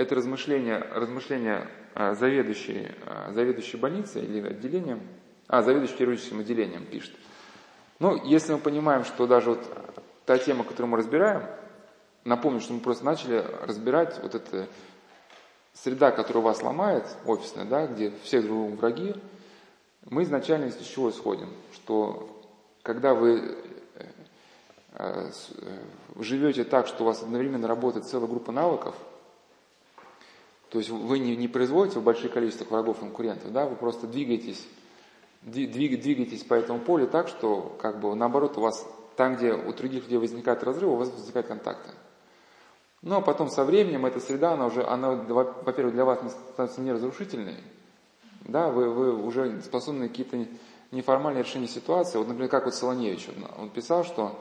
это 0.00 0.14
размышление, 0.14 0.78
размышление 0.78 1.68
э, 1.94 2.14
заведующей, 2.14 2.88
э, 3.06 3.32
заведующей 3.32 3.78
больницей 3.78 4.24
или 4.24 4.46
отделением, 4.46 5.02
а, 5.46 5.62
заведующий 5.62 5.96
хирургическим 5.96 6.40
отделением 6.40 6.86
пишет. 6.86 7.14
Ну, 7.98 8.24
если 8.24 8.54
мы 8.54 8.60
понимаем, 8.60 9.04
что 9.04 9.26
даже 9.26 9.50
вот 9.50 9.92
та 10.24 10.38
тема, 10.38 10.64
которую 10.64 10.88
мы 10.88 10.96
разбираем, 10.96 11.42
напомню, 12.24 12.60
что 12.60 12.72
мы 12.72 12.80
просто 12.80 13.04
начали 13.04 13.44
разбирать 13.62 14.18
вот 14.22 14.34
эта 14.34 14.68
среда, 15.74 16.10
которая 16.10 16.44
вас 16.44 16.62
ломает, 16.62 17.04
офисная, 17.26 17.66
да, 17.66 17.86
где 17.86 18.12
все 18.22 18.40
друг 18.40 18.56
другу 18.56 18.76
враги, 18.76 19.14
мы 20.08 20.22
изначально 20.22 20.66
из 20.66 20.76
чего 20.78 21.10
исходим? 21.10 21.50
Что 21.74 22.42
когда 22.82 23.12
вы 23.12 23.58
Э, 24.92 25.30
э, 25.56 25.78
живете 26.18 26.64
так, 26.64 26.86
что 26.86 27.04
у 27.04 27.06
вас 27.06 27.22
одновременно 27.22 27.68
работает 27.68 28.06
целая 28.06 28.28
группа 28.28 28.50
навыков, 28.50 28.94
то 30.70 30.78
есть 30.78 30.90
вы 30.90 31.18
не, 31.18 31.36
не 31.36 31.48
производите 31.48 31.98
в 31.98 32.04
больших 32.04 32.32
количествах 32.32 32.70
врагов 32.70 33.00
конкурентов, 33.00 33.52
да, 33.52 33.66
вы 33.66 33.76
просто 33.76 34.06
двигаетесь, 34.06 34.66
двиг, 35.42 36.00
двигаетесь 36.00 36.44
по 36.44 36.54
этому 36.54 36.78
полю 36.78 37.08
так, 37.08 37.28
что 37.28 37.76
как 37.80 38.00
бы 38.00 38.14
наоборот 38.14 38.56
у 38.56 38.60
вас 38.60 38.86
там, 39.16 39.36
где 39.36 39.52
у 39.52 39.72
других 39.72 40.04
людей 40.04 40.18
возникает 40.18 40.62
разрыв, 40.62 40.90
у 40.90 40.96
вас 40.96 41.10
возникают 41.10 41.48
контакты. 41.48 41.90
Ну 43.02 43.16
а 43.16 43.20
потом 43.20 43.50
со 43.50 43.64
временем 43.64 44.06
эта 44.06 44.20
среда, 44.20 44.52
она 44.52 44.66
уже, 44.66 44.84
она, 44.84 45.10
во-первых, 45.10 45.94
для 45.94 46.04
вас 46.04 46.20
становится 46.52 46.80
неразрушительной, 46.80 47.56
да, 48.42 48.68
вы, 48.68 48.90
вы 48.90 49.12
уже 49.12 49.60
способны 49.62 50.08
какие-то 50.08 50.46
неформальные 50.92 51.42
решения 51.42 51.68
ситуации. 51.68 52.18
Вот, 52.18 52.28
например, 52.28 52.50
как 52.50 52.64
вот 52.64 52.74
Солоневич, 52.74 53.28
он, 53.28 53.46
он 53.58 53.70
писал, 53.70 54.04
что 54.04 54.38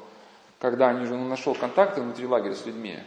когда 0.59 0.89
они 0.89 1.03
уже 1.03 1.15
ну, 1.15 1.27
нашел 1.27 1.55
контакты 1.55 2.01
внутри 2.01 2.27
лагеря 2.27 2.53
с 2.53 2.65
людьми, 2.65 2.99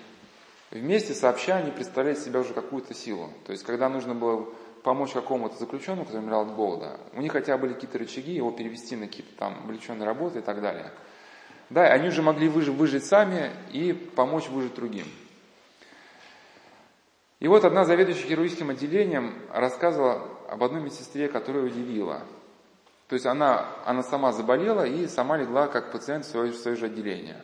вместе 0.81 1.15
сообща 1.15 1.57
они 1.57 1.71
представляли 1.71 2.15
себя 2.15 2.41
уже 2.41 2.55
какую-то 2.55 2.95
силу. 2.95 3.31
То 3.47 3.53
есть, 3.53 3.65
когда 3.65 3.89
нужно 3.89 4.15
было 4.15 4.49
помочь 4.83 5.13
какому-то 5.13 5.57
заключенному, 5.59 6.05
который 6.05 6.23
умирал 6.23 6.43
от 6.43 6.55
голода, 6.55 6.99
у 7.13 7.21
них 7.21 7.33
хотя 7.33 7.57
бы 7.57 7.63
были 7.63 7.75
какие-то 7.75 7.99
рычаги, 7.99 8.33
его 8.33 8.51
перевести 8.51 8.97
на 8.97 9.07
какие-то 9.07 9.35
там 9.37 9.59
облегченные 9.65 10.07
работы 10.07 10.41
и 10.41 10.43
так 10.43 10.61
далее. 10.61 10.93
Да, 11.71 11.85
они 11.85 12.09
уже 12.09 12.23
могли 12.23 12.49
выжить, 12.49 12.75
выжить 12.75 13.05
сами 13.05 13.51
и 13.71 13.93
помочь 13.93 14.49
выжить 14.49 14.75
другим. 14.75 15.07
И 17.41 17.49
вот 17.49 17.65
одна 17.65 17.85
заведующая 17.85 18.29
хирургическим 18.29 18.71
отделением 18.71 19.35
рассказывала 19.53 20.29
об 20.49 20.63
одной 20.63 20.83
медсестре, 20.83 21.29
которая 21.29 21.65
удивила. 21.65 22.23
То 23.09 23.15
есть 23.15 23.27
она, 23.27 23.67
она 23.85 24.03
сама 24.03 24.33
заболела 24.33 24.87
и 24.87 25.07
сама 25.07 25.37
легла 25.37 25.67
как 25.67 25.93
пациент 25.93 26.25
в 26.25 26.29
свое, 26.29 26.53
в 26.53 26.57
свое 26.57 26.77
же 26.77 26.87
отделение. 26.87 27.43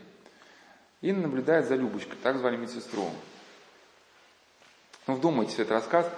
И 1.00 1.12
наблюдает 1.12 1.66
за 1.66 1.76
Любочкой, 1.76 2.16
так 2.22 2.38
звали 2.38 2.56
медсестру. 2.56 3.08
Ну, 5.06 5.14
вдумайтесь 5.14 5.54
в 5.54 5.60
этот 5.60 5.72
рассказ. 5.72 6.10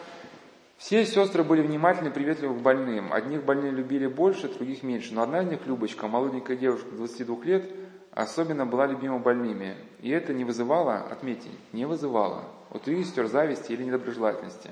Все 0.78 1.04
сестры 1.04 1.44
были 1.44 1.60
внимательны 1.60 2.08
и 2.08 2.12
приветливы 2.12 2.54
к 2.54 2.62
больным. 2.62 3.12
Одних 3.12 3.44
больных 3.44 3.74
любили 3.74 4.06
больше, 4.06 4.48
других 4.48 4.82
меньше. 4.82 5.12
Но 5.12 5.22
одна 5.22 5.42
из 5.42 5.48
них, 5.48 5.66
Любочка, 5.66 6.08
молоденькая 6.08 6.56
девушка 6.56 6.88
22 6.92 7.44
лет, 7.44 7.70
особенно 8.12 8.64
была 8.64 8.86
любима 8.86 9.18
больными. 9.18 9.76
И 10.00 10.10
это 10.10 10.32
не 10.32 10.44
вызывало, 10.44 10.96
отметьте, 11.10 11.50
не 11.72 11.84
вызывало 11.84 12.44
у 12.70 12.78
других 12.78 13.06
сестер 13.06 13.26
зависти 13.26 13.72
или 13.72 13.84
недоброжелательности. 13.84 14.70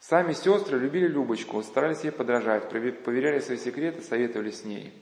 Сами 0.00 0.32
сестры 0.34 0.78
любили 0.78 1.08
Любочку, 1.08 1.62
старались 1.62 2.04
ей 2.04 2.10
подражать, 2.10 2.68
поверяли 2.68 3.40
свои 3.40 3.56
секреты, 3.56 4.02
советовали 4.02 4.50
с 4.50 4.64
ней. 4.64 4.92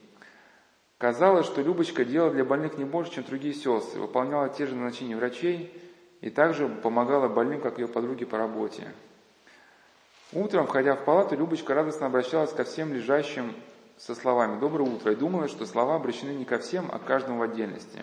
Казалось, 0.97 1.45
что 1.45 1.61
Любочка 1.61 2.05
делала 2.05 2.31
для 2.31 2.45
больных 2.45 2.77
не 2.77 2.85
больше, 2.85 3.11
чем 3.11 3.25
другие 3.25 3.53
сестры, 3.53 3.99
выполняла 3.99 4.47
те 4.47 4.65
же 4.65 4.75
назначения 4.75 5.15
врачей 5.15 5.73
и 6.21 6.29
также 6.29 6.69
помогала 6.69 7.27
больным, 7.27 7.59
как 7.59 7.79
ее 7.79 7.87
подруги 7.87 8.23
по 8.23 8.37
работе. 8.37 8.93
Утром, 10.31 10.67
входя 10.67 10.95
в 10.95 11.03
палату, 11.03 11.35
Любочка 11.35 11.73
радостно 11.73 12.07
обращалась 12.07 12.53
ко 12.53 12.63
всем 12.63 12.93
лежащим 12.93 13.53
со 13.97 14.15
словами 14.15 14.59
«Доброе 14.59 14.89
утро» 14.89 15.11
и 15.11 15.15
думала, 15.15 15.49
что 15.49 15.65
слова 15.65 15.95
обращены 15.95 16.31
не 16.31 16.45
ко 16.45 16.59
всем, 16.59 16.89
а 16.91 16.99
к 16.99 17.03
каждому 17.03 17.39
в 17.39 17.41
отдельности. 17.41 17.99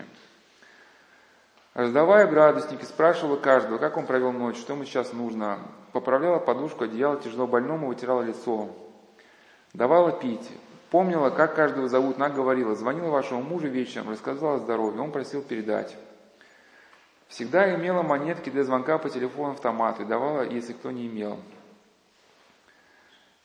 Раздавая 1.73 2.27
градусники, 2.27 2.85
спрашивала 2.85 3.37
каждого, 3.37 3.79
как 3.79 3.97
он 3.97 4.05
провел 4.05 4.31
ночь, 4.31 4.57
что 4.57 4.73
ему 4.73 4.85
сейчас 4.85 5.13
нужно. 5.13 5.57
Поправляла 5.91 6.37
подушку, 6.37 6.83
одеяло 6.83 7.19
тяжело 7.19 7.47
больному, 7.47 7.87
вытирала 7.87 8.21
лицо. 8.21 8.69
Давала 9.73 10.11
пить. 10.11 10.47
Помнила, 10.93 11.31
как 11.31 11.55
каждого 11.55 11.89
зовут, 11.89 12.17
она 12.17 12.29
говорила, 12.29 12.75
звонила 12.75 13.09
вашему 13.09 13.41
мужу 13.41 13.67
вечером, 13.67 14.11
рассказала 14.11 14.57
о 14.57 14.59
здоровье, 14.59 15.01
он 15.01 15.11
просил 15.11 15.41
передать. 15.41 15.97
Всегда 17.29 17.73
имела 17.73 18.03
монетки 18.03 18.51
для 18.51 18.63
звонка 18.63 18.99
по 18.99 19.09
телефону 19.09 19.53
автомату 19.53 20.03
и 20.03 20.05
давала, 20.05 20.43
если 20.43 20.73
кто 20.73 20.91
не 20.91 21.07
имел. 21.07 21.39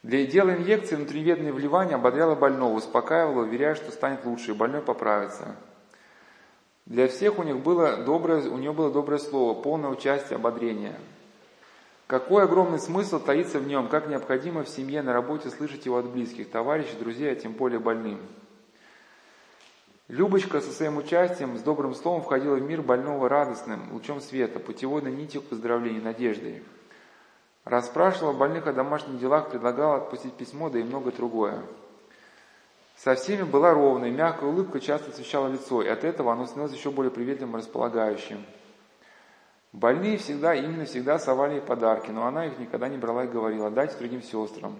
Для 0.03 0.27
дела 0.27 0.57
инъекции 0.57 0.97
внутривенные 0.97 1.55
вливания 1.55 1.95
ободряла 1.95 2.35
больного, 2.35 2.75
успокаивала, 2.75 3.45
уверяя, 3.45 3.75
что 3.77 3.93
станет 3.93 4.27
лучше, 4.27 4.51
и 4.51 4.55
больной 4.55 4.83
поправится. 4.83 5.57
Для 6.85 7.09
всех 7.09 7.39
у, 7.39 7.45
них 7.45 7.61
было 7.61 7.97
доброе, 7.97 8.43
у 8.43 8.59
нее 8.59 8.75
было 8.75 8.93
доброе 8.93 9.21
слово, 9.21 9.59
полное 9.59 9.89
участие, 9.89 10.37
ободрение. 10.37 10.97
Какой 12.09 12.45
огромный 12.45 12.79
смысл 12.79 13.21
таится 13.21 13.59
в 13.59 13.67
нем, 13.67 13.87
как 13.89 14.09
необходимо 14.09 14.65
в 14.65 14.69
семье, 14.71 15.03
на 15.03 15.13
работе 15.13 15.51
слышать 15.51 15.85
его 15.85 15.99
от 15.99 16.07
близких, 16.07 16.51
товарищей, 16.51 16.97
друзей, 16.99 17.31
а 17.31 17.35
тем 17.35 17.53
более 17.53 17.81
больным. 17.81 18.19
Любочка 20.09 20.63
со 20.63 20.73
своим 20.73 20.97
участием, 20.97 21.59
с 21.59 21.61
добрым 21.61 21.95
словом 21.95 22.23
входила 22.23 22.55
в 22.55 22.63
мир 22.63 22.81
больного 22.81 23.29
радостным, 23.29 23.93
лучом 23.93 24.23
света, 24.23 24.59
путеводной 24.59 25.13
нитью 25.13 25.43
к 25.43 25.49
поздравлению, 25.49 26.03
надеждой. 26.03 26.63
Расспрашивала 27.67 28.33
больных 28.33 28.67
о 28.67 28.73
домашних 28.73 29.21
делах, 29.21 29.51
предлагала 29.51 29.97
отпустить 29.97 30.33
письмо, 30.33 30.71
да 30.71 30.79
и 30.79 30.85
многое 30.85 31.13
другое. 31.13 31.61
Со 32.97 33.17
всеми 33.17 33.43
была 33.43 33.75
ровной, 33.75 34.13
мягкая 34.13 34.49
улыбка 34.49 34.81
часто 34.81 35.11
освещала 35.11 35.49
лицо, 35.49 35.83
и 35.83 35.89
от 35.89 36.05
этого 36.05 36.33
оно 36.33 36.47
становилось 36.47 36.75
еще 36.75 36.91
более 36.91 37.13
приветливым 37.13 37.57
и 37.57 37.59
располагающим. 37.59 38.47
Больные 39.73 40.17
всегда, 40.17 40.55
именно 40.55 40.87
всегда 40.87 41.19
совали 41.19 41.55
ей 41.55 41.61
подарки, 41.61 42.11
но 42.11 42.27
она 42.27 42.47
их 42.47 42.59
никогда 42.59 42.89
не 42.89 42.97
брала 42.97 43.25
и 43.25 43.29
говорила, 43.29 43.71
дайте 43.71 43.99
другим 43.99 44.23
сестрам. 44.23 44.77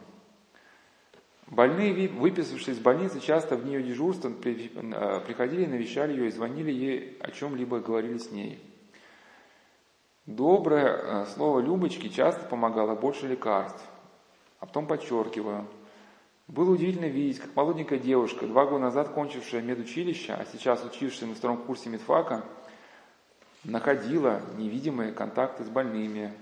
Больные, 1.47 2.09
выписавшись 2.09 2.69
из 2.69 2.79
больницы, 2.79 3.21
часто 3.21 3.57
в 3.57 3.65
нее 3.65 3.83
дежурство 3.83 4.29
э, 4.29 5.21
приходили, 5.21 5.67
навещали 5.67 6.13
ее 6.13 6.29
и 6.29 6.31
звонили 6.31 6.71
ей 6.71 7.19
о 7.21 7.31
чем-либо 7.31 7.81
говорили 7.81 8.19
с 8.19 8.31
ней. 8.31 8.63
Доброе 10.27 10.87
э, 10.87 11.27
слово 11.35 11.61
Любочки 11.61 12.09
часто 12.09 12.45
помогало 12.45 12.95
больше 12.95 13.27
лекарств. 13.27 13.83
А 14.61 14.67
потом 14.67 14.87
подчеркиваю. 14.87 15.67
Было 16.49 16.73
удивительно 16.73 17.07
видеть, 17.07 17.41
как 17.41 17.55
молоденькая 17.55 17.99
девушка, 17.99 18.47
два 18.47 18.67
года 18.67 18.85
назад 18.85 19.11
кончившая 19.11 19.63
медучилище, 19.63 20.33
а 20.33 20.45
сейчас 20.45 20.85
учившаяся 20.85 21.27
на 21.27 21.35
втором 21.35 21.59
курсе 21.59 21.89
медфака, 21.89 22.45
находила 23.65 24.41
невидимые 24.57 25.13
контакты 25.13 25.65
с 25.65 25.69
больными, 25.69 26.33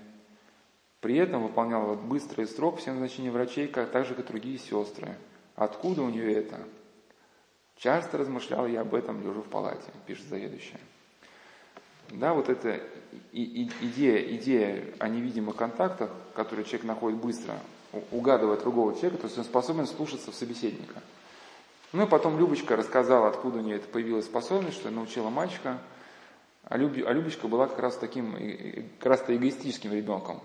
при 1.01 1.15
этом 1.17 1.43
выполняла 1.43 1.95
быстро 1.95 2.43
и 2.43 2.47
строг 2.47 2.79
все 2.79 2.91
назначения 2.91 3.31
врачей, 3.31 3.67
как, 3.67 3.91
так 3.91 4.05
же, 4.05 4.15
как 4.15 4.25
и 4.25 4.27
другие 4.27 4.57
сестры. 4.57 5.15
Откуда 5.55 6.01
у 6.01 6.09
нее 6.09 6.33
это? 6.33 6.57
Часто 7.77 8.17
размышлял 8.17 8.65
я 8.67 8.81
об 8.81 8.95
этом, 8.95 9.21
лежа 9.21 9.41
в 9.41 9.49
палате, 9.49 9.91
пишет 10.07 10.25
заведующая. 10.27 10.79
Да, 12.09 12.33
вот 12.33 12.49
эта 12.49 12.81
идея, 13.31 14.19
идея 14.35 14.85
о 14.99 15.09
невидимых 15.09 15.55
контактах, 15.55 16.09
которые 16.33 16.65
человек 16.65 16.85
находит 16.85 17.19
быстро, 17.19 17.55
угадывая 18.11 18.57
другого 18.57 18.93
человека, 18.95 19.17
то 19.21 19.27
есть 19.27 19.37
он 19.37 19.43
способен 19.43 19.85
слушаться 19.85 20.31
в 20.31 20.35
собеседника. 20.35 21.01
Ну 21.93 22.05
и 22.05 22.07
потом 22.09 22.37
Любочка 22.39 22.75
рассказала, 22.75 23.27
откуда 23.27 23.59
у 23.59 23.61
нее 23.61 23.77
это 23.77 23.87
появилась 23.87 24.25
способность, 24.25 24.77
что 24.77 24.89
научила 24.89 25.29
мальчика, 25.29 25.79
а, 26.69 26.77
Люб, 26.77 26.93
а 27.05 27.11
Любочка 27.11 27.47
была 27.47 27.67
как 27.67 27.79
раз 27.79 27.97
таким, 27.97 28.33
как 28.99 29.07
раз-то 29.07 29.35
эгоистическим 29.35 29.93
ребенком 29.93 30.41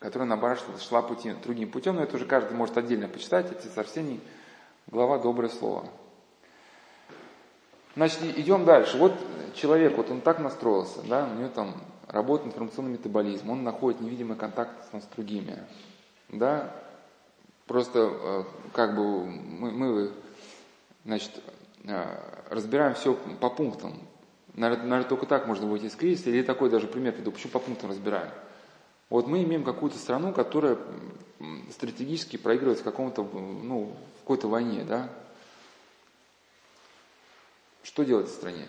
которая, 0.00 0.26
наоборот, 0.26 0.64
шла 0.80 1.02
пути, 1.02 1.34
другим 1.44 1.70
путем, 1.70 1.96
но 1.96 2.02
это 2.02 2.16
уже 2.16 2.24
каждый 2.24 2.54
может 2.54 2.76
отдельно 2.76 3.06
почитать, 3.06 3.50
отец 3.50 3.76
Арсений, 3.76 4.20
глава 4.86 5.18
«Доброе 5.18 5.50
слово». 5.50 5.86
Значит, 7.96 8.22
идем 8.38 8.64
дальше. 8.64 8.96
Вот 8.96 9.12
человек, 9.54 9.96
вот 9.96 10.10
он 10.10 10.22
так 10.22 10.38
настроился, 10.38 11.02
да, 11.02 11.28
у 11.30 11.38
него 11.38 11.50
там 11.50 11.74
работает 12.06 12.48
информационный 12.54 12.92
метаболизм, 12.92 13.50
он 13.50 13.62
находит 13.62 14.00
невидимый 14.00 14.38
контакт 14.38 14.72
с 14.90 15.04
другими, 15.14 15.58
да, 16.30 16.74
просто 17.66 18.10
э, 18.10 18.44
как 18.72 18.96
бы 18.96 19.26
мы, 19.26 19.70
мы 19.70 20.12
значит, 21.04 21.30
э, 21.84 22.06
разбираем 22.48 22.94
все 22.94 23.14
по 23.14 23.50
пунктам. 23.50 24.00
Наверное, 24.54 25.04
только 25.04 25.26
так 25.26 25.46
можно 25.46 25.66
выйти 25.66 25.86
из 25.86 25.94
кризиса, 25.94 26.30
или 26.30 26.42
такой 26.42 26.70
даже 26.70 26.86
пример 26.86 27.12
приду, 27.12 27.32
почему 27.32 27.52
по 27.52 27.58
пунктам 27.58 27.90
разбираем. 27.90 28.30
Вот 29.08 29.26
мы 29.26 29.42
имеем 29.42 29.64
какую-то 29.64 29.98
страну, 29.98 30.32
которая 30.32 30.78
стратегически 31.70 32.36
проигрывает 32.36 32.80
в 32.80 32.84
каком-то, 32.84 33.22
ну, 33.22 33.96
в 34.16 34.20
какой-то 34.20 34.48
войне, 34.48 34.84
да? 34.84 35.10
Что 37.82 38.04
делать 38.04 38.28
в 38.28 38.32
стране? 38.32 38.68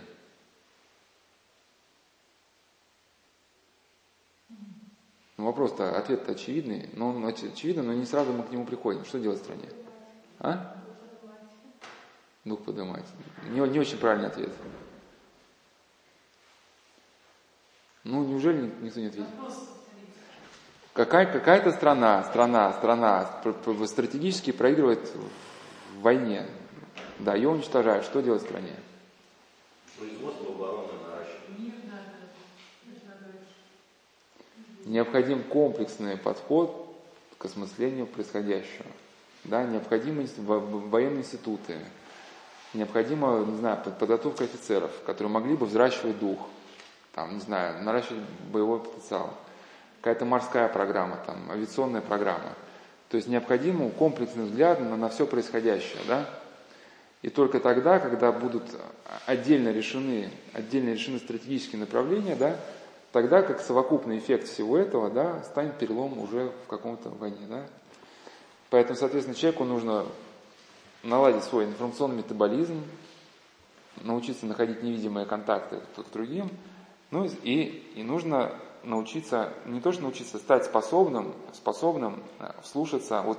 Ну, 5.37 5.45
вопрос-то, 5.45 5.97
ответ-то 5.97 6.33
очевидный, 6.33 6.89
но 6.93 7.09
он 7.09 7.25
очевидный, 7.25 7.83
но 7.83 7.93
не 7.93 8.05
сразу 8.05 8.31
мы 8.31 8.43
к 8.43 8.51
нему 8.51 8.65
приходим. 8.65 9.05
Что 9.05 9.19
делать 9.19 9.39
в 9.39 9.43
стране? 9.43 9.67
А? 10.39 10.75
Дух 12.45 12.63
поднимать. 12.63 13.05
Не, 13.49 13.59
не 13.59 13.79
очень 13.79 13.97
правильный 13.97 14.27
ответ. 14.27 14.51
Ну, 18.03 18.23
неужели 18.23 18.72
никто 18.82 18.99
не 18.99 19.07
ответит? 19.07 19.30
Какая, 20.94 21.26
какая-то 21.32 21.72
страна, 21.72 22.23
страна, 22.23 22.73
страна 22.73 23.41
стратегически 23.86 24.52
проигрывает 24.52 24.99
в 25.94 26.02
войне. 26.02 26.45
Да, 27.19 27.36
ее 27.36 27.49
уничтожают. 27.49 28.06
Что 28.06 28.22
делать 28.22 28.41
в 28.41 28.45
стране? 28.45 28.76
Производство 29.98 30.53
обороны. 30.53 30.88
Необходим 34.86 35.44
комплексный 35.44 36.18
подход 36.18 36.88
к 37.38 37.45
осмыслению 37.45 38.07
происходящего. 38.07 38.88
Да, 39.44 39.64
необходимость 39.64 40.38
в 40.40 40.90
военные 40.90 41.19
институты, 41.19 41.78
необходима, 42.73 43.45
не 43.45 43.57
знаю, 43.57 43.84
подготовка 43.84 44.44
офицеров, 44.44 44.91
которые 45.06 45.32
могли 45.32 45.56
бы 45.56 45.68
взращивать 45.68 46.19
дух, 46.19 46.40
там, 47.13 47.35
не 47.35 47.41
знаю, 47.41 47.83
наращивать 47.83 48.23
боевой 48.51 48.79
потенциал 48.79 49.33
какая-то 50.01 50.25
морская 50.25 50.67
программа, 50.67 51.17
там, 51.27 51.51
авиационная 51.51 52.01
программа. 52.01 52.53
То 53.09 53.17
есть 53.17 53.27
необходим 53.27 53.91
комплексный 53.91 54.45
взгляд 54.45 54.79
на, 54.79 54.97
на 54.97 55.09
все 55.09 55.27
происходящее. 55.27 56.01
Да? 56.07 56.27
И 57.21 57.29
только 57.29 57.59
тогда, 57.59 57.99
когда 57.99 58.31
будут 58.31 58.63
отдельно 59.27 59.69
решены, 59.69 60.31
отдельно 60.53 60.89
решены 60.89 61.19
стратегические 61.19 61.81
направления, 61.81 62.35
да, 62.35 62.55
тогда 63.11 63.43
как 63.43 63.59
совокупный 63.59 64.17
эффект 64.17 64.47
всего 64.47 64.77
этого 64.77 65.11
да, 65.11 65.43
станет 65.43 65.77
перелом 65.77 66.17
уже 66.19 66.51
в 66.65 66.67
каком-то 66.67 67.09
войне. 67.09 67.45
Да? 67.47 67.63
Поэтому, 68.71 68.97
соответственно, 68.97 69.35
человеку 69.35 69.65
нужно 69.65 70.05
наладить 71.03 71.43
свой 71.43 71.65
информационный 71.65 72.17
метаболизм, 72.17 72.81
научиться 73.97 74.45
находить 74.45 74.81
невидимые 74.81 75.25
контакты 75.25 75.79
друг 75.95 76.07
с 76.07 76.11
другим, 76.11 76.49
ну 77.11 77.25
и, 77.43 77.83
и 77.95 78.03
нужно 78.03 78.53
научиться, 78.83 79.53
не 79.65 79.81
то 79.81 79.91
что 79.91 80.03
научиться, 80.03 80.38
стать 80.38 80.65
способным, 80.65 81.33
способным 81.53 82.23
э, 82.39 82.51
вслушаться, 82.63 83.21
вот 83.21 83.38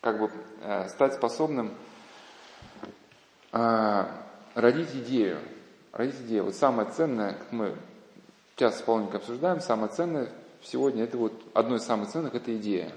как 0.00 0.18
бы 0.18 0.30
э, 0.62 0.88
стать 0.88 1.14
способным 1.14 1.72
э, 3.52 4.04
родить 4.54 4.94
идею. 4.94 5.38
Родить 5.92 6.20
идею. 6.22 6.44
Вот 6.44 6.54
самое 6.54 6.90
ценное, 6.90 7.32
как 7.34 7.52
мы 7.52 7.74
часто 8.56 8.80
с 8.80 8.82
Павленко 8.82 9.16
обсуждаем, 9.16 9.60
самое 9.60 9.90
ценное 9.90 10.30
сегодня, 10.62 11.04
это 11.04 11.16
вот 11.16 11.32
одно 11.54 11.76
из 11.76 11.84
самых 11.84 12.10
ценных, 12.10 12.34
это 12.34 12.54
идея. 12.56 12.92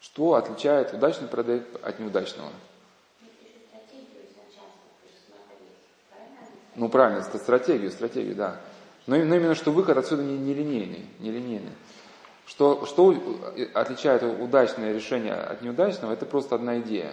Что 0.00 0.34
отличает 0.34 0.92
удачный 0.92 1.28
проект 1.28 1.84
от 1.84 2.00
неудачного? 2.00 2.50
Ну 6.74 6.88
правильно, 6.88 7.20
это 7.20 7.38
стратегию, 7.38 7.90
стратегию, 7.90 8.34
да. 8.34 8.60
Но, 9.06 9.16
но 9.16 9.36
именно 9.36 9.54
что 9.54 9.72
выход 9.72 9.96
отсюда 9.98 10.22
не, 10.22 10.38
не 10.38 10.54
линейный. 10.54 11.06
Не 11.18 11.30
линейный. 11.30 11.72
Что, 12.46 12.86
что 12.86 13.14
отличает 13.74 14.22
удачное 14.22 14.92
решение 14.92 15.34
от 15.34 15.62
неудачного, 15.62 16.12
это 16.12 16.26
просто 16.26 16.54
одна 16.54 16.78
идея. 16.80 17.12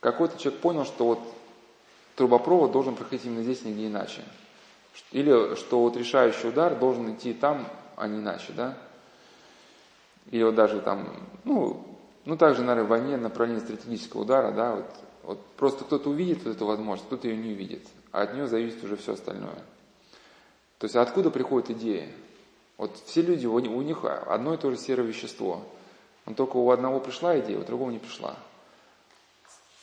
Какой-то 0.00 0.38
человек 0.38 0.60
понял, 0.60 0.84
что 0.84 1.06
вот 1.06 1.20
трубопровод 2.16 2.72
должен 2.72 2.94
проходить 2.94 3.26
именно 3.26 3.42
здесь, 3.42 3.64
нигде 3.64 3.86
иначе. 3.86 4.22
Или 5.12 5.54
что 5.56 5.80
вот 5.80 5.96
решающий 5.96 6.48
удар 6.48 6.78
должен 6.78 7.14
идти 7.14 7.32
там, 7.32 7.66
а 7.96 8.08
не 8.08 8.18
иначе, 8.18 8.52
да? 8.56 8.76
Или 10.30 10.42
вот 10.42 10.54
даже 10.54 10.80
там, 10.80 11.08
ну, 11.44 11.84
ну 12.24 12.36
также, 12.36 12.62
наверное, 12.62 12.84
в 12.84 12.88
войне 12.88 13.16
направление 13.16 13.62
стратегического 13.62 14.22
удара, 14.22 14.52
да, 14.52 14.76
вот, 14.76 14.86
вот 15.22 15.46
просто 15.56 15.84
кто-то 15.84 16.10
увидит 16.10 16.44
вот 16.44 16.56
эту 16.56 16.66
возможность, 16.66 17.06
кто-то 17.06 17.28
ее 17.28 17.36
не 17.36 17.52
увидит, 17.52 17.86
а 18.12 18.22
от 18.22 18.34
нее 18.34 18.46
зависит 18.46 18.82
уже 18.84 18.96
все 18.96 19.14
остальное. 19.14 19.62
То 20.78 20.84
есть 20.84 20.96
откуда 20.96 21.30
приходит 21.30 21.70
идея? 21.70 22.08
Вот 22.76 22.96
все 23.06 23.22
люди, 23.22 23.46
у 23.46 23.82
них 23.82 24.04
одно 24.04 24.54
и 24.54 24.56
то 24.56 24.70
же 24.70 24.76
серое 24.76 25.06
вещество. 25.06 25.62
Но 26.26 26.34
только 26.34 26.56
у 26.56 26.70
одного 26.70 27.00
пришла 27.00 27.38
идея, 27.40 27.58
у 27.58 27.64
другого 27.64 27.90
не 27.90 27.98
пришла. 27.98 28.36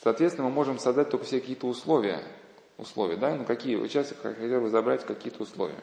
Соответственно, 0.02 0.48
мы 0.48 0.54
можем 0.54 0.78
создать 0.78 1.10
только 1.10 1.24
все 1.24 1.40
какие-то 1.40 1.66
условия. 1.66 2.22
Условия, 2.76 3.16
да? 3.16 3.34
Ну 3.34 3.44
какие? 3.44 3.76
Вот 3.76 3.88
сейчас 3.88 4.12
я 4.12 4.34
хотел 4.34 4.60
бы 4.60 4.70
забрать 4.70 5.04
какие-то 5.04 5.42
условия. 5.42 5.78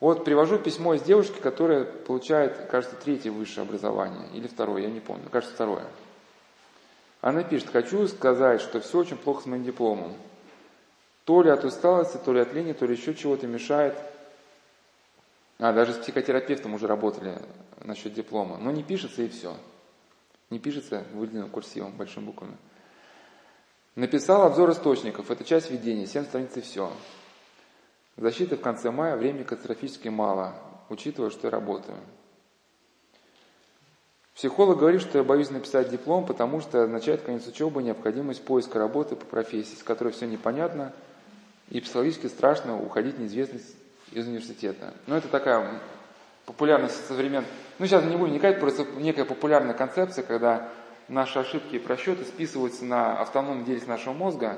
Вот 0.00 0.24
привожу 0.24 0.58
письмо 0.58 0.94
из 0.94 1.02
девушки, 1.02 1.38
которая 1.40 1.84
получает, 1.84 2.66
кажется, 2.70 2.96
третье 2.96 3.30
высшее 3.30 3.62
образование, 3.62 4.28
или 4.34 4.46
второе, 4.46 4.82
я 4.82 4.90
не 4.90 5.00
помню, 5.00 5.30
кажется, 5.30 5.54
второе. 5.54 5.86
Она 7.22 7.42
пишет, 7.42 7.70
хочу 7.70 8.06
сказать, 8.08 8.60
что 8.60 8.80
все 8.80 8.98
очень 8.98 9.16
плохо 9.16 9.42
с 9.42 9.46
моим 9.46 9.64
дипломом. 9.64 10.14
То 11.24 11.42
ли 11.42 11.50
от 11.50 11.64
усталости, 11.64 12.18
то 12.22 12.32
ли 12.32 12.40
от 12.40 12.52
лени, 12.52 12.72
то 12.72 12.86
ли 12.86 12.94
еще 12.94 13.14
чего-то 13.14 13.46
мешает. 13.46 13.96
А, 15.58 15.72
даже 15.72 15.94
с 15.94 15.96
психотерапевтом 15.96 16.74
уже 16.74 16.86
работали 16.86 17.40
насчет 17.80 18.12
диплома. 18.12 18.58
Но 18.58 18.70
не 18.70 18.82
пишется 18.82 19.22
и 19.22 19.28
все. 19.28 19.56
Не 20.50 20.58
пишется 20.58 21.04
выделенным 21.14 21.50
курсивом, 21.50 21.92
большими 21.92 22.26
буквами. 22.26 22.56
Написал 23.94 24.42
обзор 24.42 24.70
источников. 24.72 25.30
Это 25.30 25.44
часть 25.44 25.70
введения. 25.70 26.06
7 26.06 26.24
страниц 26.24 26.56
и 26.56 26.60
все. 26.60 26.92
Защиты 28.16 28.56
в 28.56 28.60
конце 28.60 28.90
мая. 28.90 29.16
Времени 29.16 29.44
катастрофически 29.44 30.08
мало, 30.08 30.54
учитывая, 30.90 31.30
что 31.30 31.46
я 31.46 31.50
работаю. 31.50 31.96
Психолог 34.34 34.78
говорит, 34.78 35.00
что 35.00 35.18
я 35.18 35.24
боюсь 35.24 35.50
написать 35.50 35.90
диплом, 35.90 36.26
потому 36.26 36.60
что 36.60 36.82
означает 36.82 37.22
конец 37.22 37.46
учебы 37.46 37.84
необходимость 37.84 38.44
поиска 38.44 38.80
работы 38.80 39.14
по 39.14 39.24
профессии, 39.24 39.76
с 39.76 39.82
которой 39.84 40.12
все 40.12 40.26
непонятно, 40.26 40.92
и 41.74 41.80
психологически 41.80 42.28
страшно 42.28 42.80
уходить 42.80 43.16
в 43.16 43.20
неизвестность 43.20 43.74
из 44.12 44.28
университета. 44.28 44.94
Но 45.08 45.16
это 45.16 45.26
такая 45.26 45.80
популярность 46.46 47.04
современная. 47.08 47.48
Ну, 47.80 47.86
сейчас 47.86 48.04
не 48.04 48.16
будем 48.16 48.30
вникать, 48.30 48.60
просто 48.60 48.84
некая 48.96 49.24
популярная 49.24 49.74
концепция, 49.74 50.22
когда 50.22 50.68
наши 51.08 51.40
ошибки 51.40 51.74
и 51.74 51.80
просчеты 51.80 52.24
списываются 52.24 52.84
на 52.84 53.18
автономную 53.18 53.64
деятельность 53.64 53.88
нашего 53.88 54.12
мозга, 54.12 54.56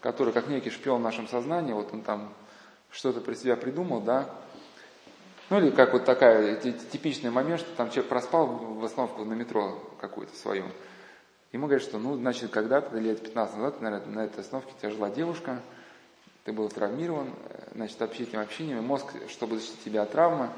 который 0.00 0.32
как 0.32 0.48
некий 0.48 0.70
шпион 0.70 1.00
в 1.00 1.04
нашем 1.04 1.28
сознании, 1.28 1.72
вот 1.72 1.90
он 1.92 2.02
там 2.02 2.34
что-то 2.90 3.20
про 3.20 3.36
себя 3.36 3.54
придумал, 3.54 4.00
да, 4.00 4.28
ну 5.50 5.58
или 5.60 5.70
как 5.70 5.92
вот 5.92 6.04
такая 6.04 6.56
типичный 6.56 7.30
момент, 7.30 7.60
что 7.60 7.70
там 7.76 7.90
человек 7.90 8.08
проспал 8.08 8.48
в 8.48 8.84
остановку 8.84 9.24
на 9.24 9.34
метро 9.34 9.80
какую-то 10.00 10.36
свою. 10.36 10.64
Ему 11.52 11.66
говорят, 11.68 11.86
что 11.86 12.00
ну, 12.00 12.16
значит, 12.16 12.50
когда-то, 12.50 12.98
лет 12.98 13.22
15 13.22 13.56
назад, 13.56 13.80
наверное, 13.80 14.14
на 14.14 14.24
этой 14.24 14.40
остановке 14.40 14.72
тебя 14.80 14.90
жила 14.90 15.10
девушка, 15.10 15.60
ты 16.46 16.52
был 16.52 16.68
травмирован, 16.68 17.34
значит, 17.74 18.00
общительным 18.00 18.42
общением, 18.42 18.84
мозг, 18.84 19.06
чтобы 19.28 19.56
защитить 19.56 19.82
тебя 19.84 20.02
от 20.02 20.12
травмы, 20.12 20.50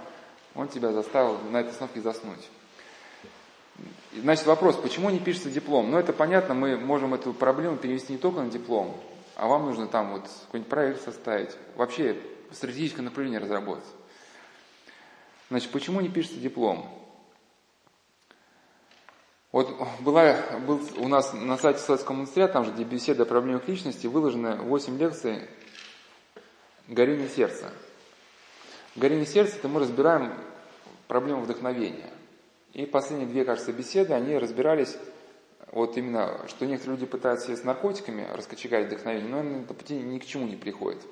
он 0.55 0.69
тебя 0.69 0.93
заставил 0.93 1.39
на 1.51 1.61
этой 1.61 1.71
остановке 1.71 2.03
заснуть. 2.03 2.47
Значит, 4.15 4.45
вопрос, 4.45 4.77
почему 4.77 5.09
не 5.09 5.19
пишется 5.19 5.51
диплом? 5.51 5.91
Ну, 5.91 5.99
это 5.99 6.13
понятно, 6.13 6.53
мы 6.53 6.77
можем 6.77 7.15
эту 7.15 7.33
проблему 7.33 7.79
перевести 7.79 8.13
не 8.13 8.19
только 8.19 8.43
на 8.43 8.51
диплом, 8.51 9.01
а 9.35 9.47
вам 9.47 9.65
нужно 9.65 9.87
там 9.87 10.13
вот 10.13 10.29
какой-нибудь 10.47 10.69
проект 10.69 11.03
составить, 11.03 11.57
вообще 11.75 12.21
стратегическое 12.53 13.03
направление 13.03 13.41
разработать. 13.41 13.89
Значит, 15.49 15.71
почему 15.71 16.03
не 16.03 16.11
пишется 16.11 16.39
диплом? 16.39 16.87
Вот 19.53 19.75
была, 20.01 20.37
был 20.67 20.83
у 20.99 21.09
нас 21.09 21.33
на 21.33 21.57
сайте 21.57 21.79
Советского 21.79 22.17
монастыря, 22.17 22.47
там 22.49 22.67
же, 22.67 22.73
где 22.73 22.85
беседа 22.85 23.23
о 23.23 23.27
проблемах 23.27 23.67
личности, 23.67 24.07
выложено 24.07 24.57
8 24.57 24.99
лекций 24.99 25.49
«Горение 26.89 27.29
сердца». 27.29 27.71
«Горение 28.97 29.27
сердца» 29.27 29.57
это 29.57 29.69
мы 29.69 29.81
разбираем 29.81 30.33
проблему 31.07 31.43
вдохновения. 31.43 32.11
И 32.73 32.87
последние 32.87 33.29
две, 33.29 33.45
кажется, 33.45 33.73
беседы, 33.73 34.15
они 34.15 34.37
разбирались 34.37 34.97
вот 35.71 35.97
именно, 35.99 36.47
что 36.49 36.65
некоторые 36.65 36.97
люди 36.97 37.11
пытаются 37.11 37.55
с 37.55 37.63
наркотиками 37.63 38.27
раскочегарить 38.33 38.87
вдохновение, 38.87 39.29
но 39.29 39.43
на 39.43 39.63
пути 39.65 39.95
ни 39.95 40.19
к 40.19 40.27
чему 40.27 40.47
не 40.47 40.57
приходит. 40.57 41.03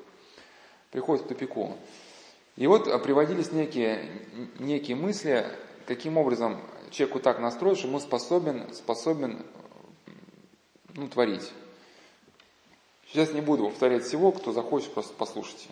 Приходит 0.92 1.24
к 1.24 1.28
тупику. 1.28 1.76
И 2.56 2.66
вот 2.66 2.84
приводились 3.02 3.52
некие, 3.52 4.08
некие 4.58 4.96
мысли, 4.96 5.44
каким 5.86 6.16
образом 6.16 6.58
человеку 6.90 7.20
так 7.20 7.38
настроить, 7.38 7.78
что 7.78 7.88
он 7.88 8.00
способен, 8.00 8.72
способен 8.72 9.44
ну, 10.94 11.08
творить. 11.08 11.52
Сейчас 13.08 13.32
не 13.32 13.40
буду 13.40 13.68
повторять 13.68 14.04
всего, 14.04 14.32
кто 14.32 14.52
захочет, 14.52 14.92
просто 14.92 15.14
послушайте. 15.16 15.68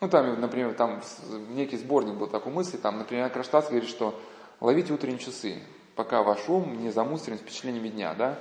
Ну, 0.00 0.08
там, 0.08 0.40
например, 0.40 0.74
там 0.74 1.02
некий 1.50 1.78
сборник 1.78 2.14
был 2.14 2.26
такой 2.26 2.52
мысли, 2.52 2.76
там, 2.76 2.98
например, 2.98 3.30
Кронштадт 3.30 3.68
говорит, 3.68 3.88
что 3.88 4.18
ловите 4.60 4.92
утренние 4.92 5.18
часы, 5.18 5.62
пока 5.94 6.22
ваш 6.22 6.48
ум 6.48 6.82
не 6.82 6.90
замусорен 6.90 7.38
впечатлениями 7.38 7.88
дня, 7.88 8.14
да? 8.14 8.38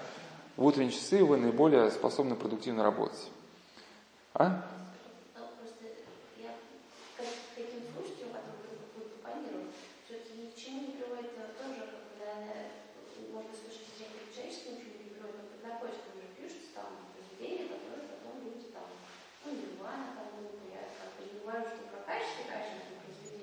В 0.57 0.65
утренние 0.65 0.91
часы 0.91 1.23
вы 1.23 1.38
наиболее 1.38 1.91
способны 1.91 2.35
продуктивно 2.35 2.84
работать. 2.84 3.30
А? 4.34 4.65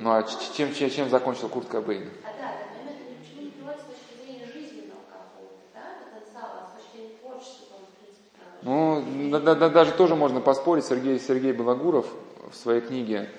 Ну 0.02 0.10
а 0.10 0.24
чем, 0.24 0.74
чем, 0.74 0.90
чем 0.90 1.08
закончил 1.08 1.48
Курт 1.48 1.68
Кобейн? 1.68 2.10
Ну, 8.62 9.04
да, 9.30 9.54
да, 9.54 9.68
даже 9.68 9.92
тоже 9.92 10.16
можно 10.16 10.40
поспорить. 10.40 10.84
Сергей, 10.84 11.20
Сергей 11.20 11.52
Белогуров 11.52 12.12
в 12.50 12.56
своей 12.56 12.80
книге, 12.80 13.30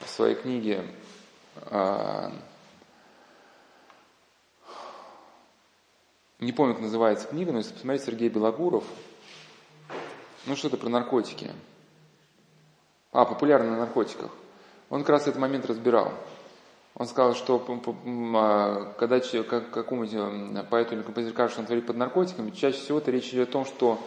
в 0.00 0.08
своей 0.08 0.34
книге 0.34 0.84
э, 1.70 2.30
не 6.40 6.52
помню, 6.52 6.74
как 6.74 6.82
называется 6.82 7.28
книга, 7.28 7.52
но 7.52 7.58
если 7.58 7.74
посмотреть 7.74 8.04
Сергей 8.04 8.28
Белогуров, 8.28 8.82
ну 10.46 10.56
что-то 10.56 10.76
про 10.76 10.88
наркотики. 10.88 11.52
А, 13.12 13.24
популярно 13.24 13.70
на 13.70 13.76
наркотиках. 13.78 14.32
Он 14.92 15.00
как 15.00 15.08
раз 15.08 15.22
этот 15.22 15.40
момент 15.40 15.64
разбирал. 15.64 16.12
Он 16.94 17.06
сказал, 17.06 17.34
что 17.34 17.64
а, 18.36 18.92
когда 18.98 19.20
какому-нибудь 19.20 20.68
поэту 20.68 20.94
или 20.94 21.00
композитору 21.00 21.34
кажется, 21.34 21.54
что 21.54 21.60
он 21.62 21.66
творит 21.66 21.86
под 21.86 21.96
наркотиками, 21.96 22.50
чаще 22.50 22.76
всего 22.78 22.98
это 22.98 23.10
речь 23.10 23.30
идет 23.30 23.48
о 23.48 23.52
том, 23.52 23.64
что 23.64 23.98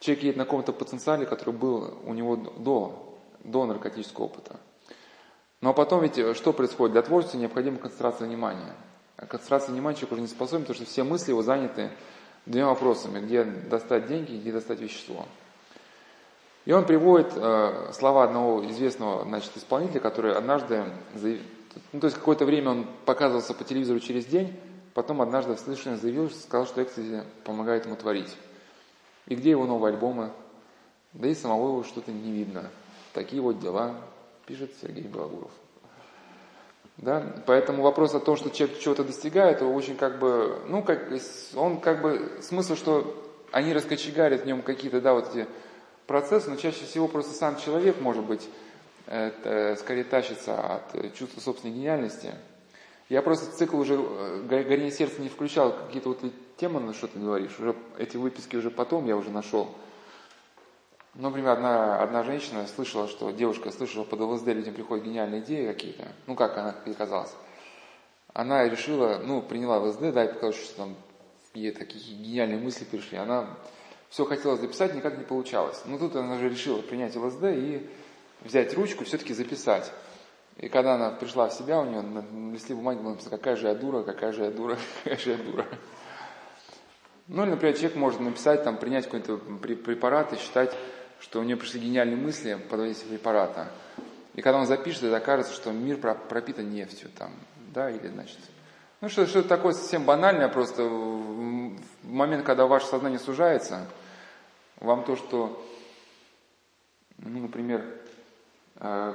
человек 0.00 0.24
едет 0.24 0.36
на 0.36 0.44
каком-то 0.44 0.72
потенциале, 0.72 1.24
который 1.24 1.54
был 1.54 1.98
у 2.04 2.12
него 2.14 2.34
до, 2.34 3.16
до 3.44 3.64
наркотического 3.64 4.24
опыта. 4.24 4.56
Но 5.60 5.72
потом 5.72 6.02
ведь 6.02 6.36
что 6.36 6.52
происходит? 6.52 6.94
Для 6.94 7.02
творчества 7.02 7.38
необходима 7.38 7.78
концентрация 7.78 8.26
внимания. 8.26 8.74
А 9.16 9.26
концентрация 9.26 9.70
внимания 9.70 9.94
человек 9.94 10.12
уже 10.14 10.22
не 10.22 10.26
способен, 10.26 10.62
потому 10.64 10.74
что 10.74 10.84
все 10.84 11.04
мысли 11.04 11.30
его 11.30 11.42
заняты 11.42 11.90
двумя 12.44 12.66
вопросами. 12.66 13.24
Где 13.24 13.44
достать 13.44 14.08
деньги, 14.08 14.34
где 14.34 14.50
достать 14.50 14.80
вещество. 14.80 15.26
И 16.64 16.72
он 16.72 16.86
приводит 16.86 17.32
э, 17.36 17.90
слова 17.92 18.24
одного 18.24 18.64
известного 18.70 19.24
значит, 19.24 19.54
исполнителя, 19.56 20.00
который 20.00 20.34
однажды, 20.34 20.84
ну, 21.92 22.00
то 22.00 22.06
есть 22.06 22.16
какое-то 22.16 22.46
время 22.46 22.70
он 22.70 22.86
показывался 23.04 23.52
по 23.52 23.64
телевизору 23.64 24.00
через 24.00 24.24
день, 24.24 24.58
потом 24.94 25.20
однажды 25.20 25.54
в 25.54 25.60
слышании 25.60 25.98
заявил, 25.98 26.30
сказал, 26.30 26.66
что 26.66 26.82
экстази 26.82 27.22
помогает 27.44 27.84
ему 27.84 27.96
творить. 27.96 28.34
И 29.26 29.34
где 29.34 29.50
его 29.50 29.66
новые 29.66 29.92
альбомы? 29.92 30.30
Да 31.12 31.28
и 31.28 31.34
самого 31.34 31.68
его 31.68 31.84
что-то 31.84 32.12
не 32.12 32.32
видно. 32.32 32.70
Такие 33.12 33.42
вот 33.42 33.60
дела, 33.60 33.94
пишет 34.46 34.72
Сергей 34.80 35.04
Белогуров. 35.04 35.50
Да? 36.96 37.42
Поэтому 37.46 37.82
вопрос 37.82 38.14
о 38.14 38.20
том, 38.20 38.36
что 38.36 38.50
человек 38.50 38.78
чего-то 38.78 39.04
достигает, 39.04 39.60
очень 39.60 39.96
как 39.96 40.18
бы, 40.18 40.60
ну, 40.68 40.82
как, 40.82 41.12
он 41.54 41.80
как 41.80 42.00
бы, 42.00 42.38
смысл, 42.40 42.74
что 42.74 43.22
они 43.52 43.72
раскочегарят 43.72 44.42
в 44.42 44.46
нем 44.46 44.62
какие-то, 44.62 45.00
да, 45.00 45.12
вот 45.12 45.34
эти 45.34 45.46
процесс, 46.06 46.46
но 46.46 46.56
чаще 46.56 46.84
всего 46.84 47.08
просто 47.08 47.32
сам 47.32 47.56
человек, 47.56 48.00
может 48.00 48.24
быть, 48.24 48.48
это, 49.06 49.76
скорее 49.78 50.04
тащится 50.04 50.76
от 50.76 51.14
чувства 51.14 51.40
собственной 51.40 51.74
гениальности. 51.74 52.32
Я 53.08 53.20
просто 53.20 53.54
цикл 53.54 53.78
уже 53.78 53.96
э, 53.98 54.42
«Горение 54.48 54.90
сердца» 54.90 55.20
не 55.20 55.28
включал, 55.28 55.72
какие-то 55.72 56.08
вот 56.08 56.20
темы, 56.56 56.80
на 56.80 56.94
что 56.94 57.06
ты 57.06 57.18
говоришь, 57.18 57.58
уже 57.58 57.76
эти 57.98 58.16
выписки 58.16 58.56
уже 58.56 58.70
потом 58.70 59.06
я 59.06 59.16
уже 59.16 59.30
нашел. 59.30 59.74
Например, 61.14 61.50
одна, 61.50 62.00
одна 62.00 62.22
женщина 62.24 62.66
слышала, 62.66 63.06
что 63.06 63.30
девушка 63.30 63.70
слышала, 63.70 64.04
под 64.04 64.20
ЛСД 64.20 64.48
людям 64.48 64.74
приходят 64.74 65.04
гениальные 65.04 65.42
идеи 65.42 65.66
какие-то, 65.66 66.08
ну 66.26 66.34
как 66.34 66.56
она 66.56 66.74
казалось. 66.96 67.32
Она 68.32 68.68
решила, 68.68 69.20
ну, 69.22 69.42
приняла 69.42 69.78
ЛСД, 69.78 70.12
да, 70.12 70.24
и 70.24 70.28
показалось, 70.28 70.56
что 70.56 70.76
там 70.76 70.96
ей 71.52 71.70
такие 71.70 72.16
гениальные 72.16 72.58
мысли 72.58 72.84
пришли. 72.84 73.16
Она 73.16 73.48
все 74.14 74.24
хотела 74.26 74.56
записать, 74.56 74.94
никак 74.94 75.18
не 75.18 75.24
получалось. 75.24 75.82
Но 75.86 75.98
тут 75.98 76.14
она 76.14 76.38
же 76.38 76.48
решила 76.48 76.80
принять 76.80 77.16
ЛСД 77.16 77.46
и 77.46 77.84
взять 78.42 78.72
ручку, 78.74 79.04
все-таки 79.04 79.34
записать. 79.34 79.90
И 80.56 80.68
когда 80.68 80.94
она 80.94 81.10
пришла 81.10 81.48
в 81.48 81.52
себя, 81.52 81.80
у 81.80 81.84
нее 81.84 82.00
на 82.00 82.52
листе 82.52 82.76
бумаги 82.76 82.98
было 82.98 83.10
написано, 83.10 83.36
какая 83.36 83.56
же 83.56 83.66
я 83.66 83.74
дура, 83.74 84.04
какая 84.04 84.30
же 84.30 84.44
я 84.44 84.52
дура, 84.52 84.78
какая 85.02 85.18
же 85.18 85.30
я 85.30 85.36
дура. 85.36 85.66
Ну 87.26 87.42
или, 87.42 87.50
например, 87.50 87.74
человек 87.74 87.96
может 87.96 88.20
написать, 88.20 88.62
там, 88.62 88.76
принять 88.76 89.06
какой-то 89.06 89.36
препарат 89.36 90.32
и 90.32 90.36
считать, 90.36 90.72
что 91.18 91.40
у 91.40 91.42
нее 91.42 91.56
пришли 91.56 91.80
гениальные 91.80 92.16
мысли 92.16 92.56
под 92.70 92.78
воздействием 92.78 93.18
препарата. 93.18 93.72
И 94.34 94.42
когда 94.42 94.60
он 94.60 94.66
запишет, 94.66 95.02
это 95.02 95.16
окажется, 95.16 95.54
что 95.54 95.72
мир 95.72 95.96
пропитан 95.96 96.70
нефтью 96.70 97.10
там, 97.18 97.32
да, 97.74 97.90
или 97.90 98.06
значит. 98.06 98.38
Ну, 99.00 99.08
что, 99.08 99.26
что 99.26 99.42
такое 99.42 99.72
совсем 99.72 100.04
банальное, 100.04 100.48
просто 100.48 100.84
в 100.84 101.76
момент, 102.04 102.44
когда 102.44 102.66
ваше 102.66 102.86
сознание 102.86 103.18
сужается, 103.18 103.88
вам 104.84 105.04
то, 105.04 105.16
что, 105.16 105.62
ну, 107.18 107.40
например, 107.40 107.84
э, 108.76 109.14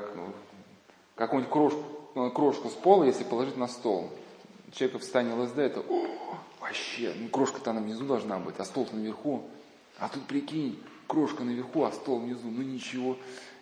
какую-нибудь 1.15 1.51
крошку, 1.51 2.31
крошку 2.33 2.69
с 2.69 2.73
пола, 2.73 3.03
если 3.03 3.23
положить 3.23 3.57
на 3.57 3.67
стол, 3.67 4.09
человека 4.73 4.99
в 4.99 5.03
состоянии 5.03 5.33
ЛСД, 5.33 5.57
это 5.59 5.81
О, 5.81 6.07
вообще, 6.59 7.13
ну, 7.17 7.29
крошка-то 7.29 7.71
она 7.71 7.81
внизу 7.81 8.05
должна 8.05 8.39
быть, 8.39 8.55
а 8.59 8.65
стол-то 8.65 8.95
наверху. 8.95 9.43
А 9.97 10.09
тут 10.09 10.25
прикинь, 10.25 10.81
крошка 11.07 11.43
наверху, 11.43 11.83
а 11.83 11.91
стол 11.91 12.19
внизу, 12.19 12.49
ну 12.49 12.61
ничего. 12.61 13.17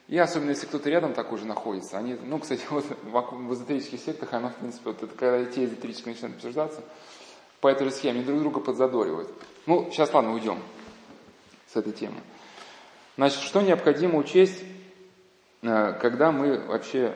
И 0.07 0.17
особенно, 0.17 0.51
если 0.51 0.67
кто-то 0.67 0.89
рядом 0.89 1.13
такой 1.13 1.37
же 1.37 1.45
находится. 1.45 1.97
Они, 1.97 2.13
ну, 2.13 2.39
кстати, 2.39 2.63
вот 2.69 2.85
в 3.03 3.53
эзотерических 3.53 3.99
сектах 3.99 4.33
она, 4.33 4.49
в 4.49 4.55
принципе, 4.55 4.91
вот 4.91 5.03
это, 5.03 5.13
когда 5.15 5.45
те 5.45 5.65
эзотерические 5.65 6.13
начинают 6.13 6.37
обсуждаться, 6.37 6.81
по 7.59 7.67
этой 7.67 7.85
же 7.85 7.91
схеме 7.91 8.21
друг 8.21 8.39
друга 8.39 8.59
подзадоривают. 8.59 9.29
Ну, 9.65 9.89
сейчас, 9.91 10.13
ладно, 10.13 10.33
уйдем 10.33 10.59
с 11.71 11.75
этой 11.75 11.93
темы. 11.93 12.21
Значит, 13.15 13.41
что 13.41 13.61
необходимо 13.61 14.17
учесть, 14.17 14.63
э, 15.61 15.93
когда 16.01 16.31
мы 16.31 16.59
вообще, 16.59 17.15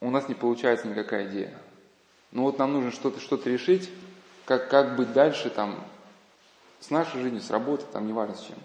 у 0.00 0.10
нас 0.10 0.28
не 0.28 0.34
получается 0.34 0.86
никакая 0.86 1.28
идея. 1.30 1.58
Ну 2.32 2.42
вот 2.42 2.58
нам 2.58 2.72
нужно 2.72 2.90
что-то 2.90 3.20
что 3.20 3.40
решить, 3.44 3.90
как, 4.44 4.68
как 4.68 4.96
быть 4.96 5.12
дальше 5.12 5.50
там 5.50 5.82
с 6.80 6.90
нашей 6.90 7.20
жизнью, 7.22 7.40
с 7.40 7.50
работой, 7.50 7.86
там 7.92 8.06
неважно 8.06 8.34
с 8.34 8.42
чем. 8.42 8.56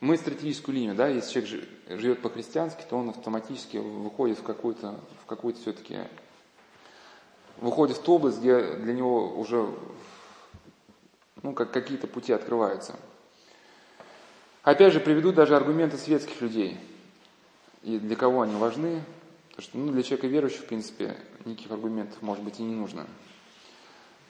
Мы 0.00 0.16
стратегическую 0.16 0.74
линию, 0.74 0.94
да, 0.94 1.08
если 1.08 1.40
человек 1.42 1.68
живет 1.88 2.22
по-христиански, 2.22 2.82
то 2.88 2.96
он 2.96 3.10
автоматически 3.10 3.76
выходит 3.76 4.38
в 4.38 4.42
какую-то, 4.42 4.98
в 5.22 5.26
какую-то 5.26 5.60
все-таки, 5.60 5.98
выходит 7.58 7.98
в 7.98 8.02
ту 8.02 8.14
область, 8.14 8.38
где 8.38 8.76
для 8.76 8.94
него 8.94 9.28
уже, 9.38 9.68
ну, 11.42 11.52
как 11.52 11.70
какие-то 11.70 12.06
пути 12.06 12.32
открываются. 12.32 12.96
Опять 14.62 14.92
же, 14.92 15.00
приведу 15.00 15.32
даже 15.32 15.56
аргументы 15.56 15.96
светских 15.96 16.40
людей. 16.40 16.78
И 17.82 17.98
для 17.98 18.16
кого 18.16 18.42
они 18.42 18.56
важны, 18.56 19.02
потому 19.50 19.62
что 19.62 19.78
ну, 19.78 19.92
для 19.92 20.02
человека 20.02 20.26
верующего, 20.26 20.62
в 20.62 20.66
принципе, 20.66 21.16
никаких 21.44 21.70
аргументов, 21.70 22.20
может 22.20 22.44
быть, 22.44 22.60
и 22.60 22.62
не 22.62 22.74
нужно. 22.74 23.06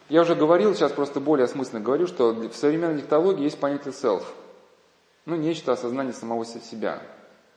Я 0.09 0.23
уже 0.23 0.35
говорил, 0.35 0.75
сейчас 0.75 0.93
просто 0.93 1.21
более 1.21 1.45
осмысленно 1.45 1.81
говорю, 1.81 2.07
что 2.07 2.33
в 2.33 2.55
современной 2.55 2.99
диктологии 2.99 3.45
есть 3.45 3.59
понятие 3.59 3.93
self– 3.93 4.25
ну, 5.27 5.37
нечто 5.37 5.73
осознание 5.73 6.13
самого 6.13 6.45
себя. 6.45 7.03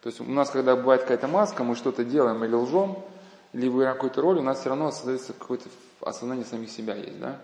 То 0.01 0.07
есть 0.07 0.19
у 0.19 0.25
нас, 0.25 0.49
когда 0.49 0.75
бывает 0.75 1.01
какая-то 1.01 1.27
маска, 1.27 1.63
мы 1.63 1.75
что-то 1.75 2.03
делаем 2.03 2.43
или 2.43 2.53
лжем, 2.53 2.97
или 3.53 3.67
в 3.67 3.79
какой-то 3.79 4.21
роли, 4.21 4.39
у 4.39 4.43
нас 4.43 4.59
все 4.59 4.69
равно 4.69 4.91
создается 4.91 5.33
какое-то 5.33 5.69
осознание 6.01 6.45
самих 6.45 6.69
себя 6.69 6.95
есть, 6.95 7.19
да? 7.19 7.39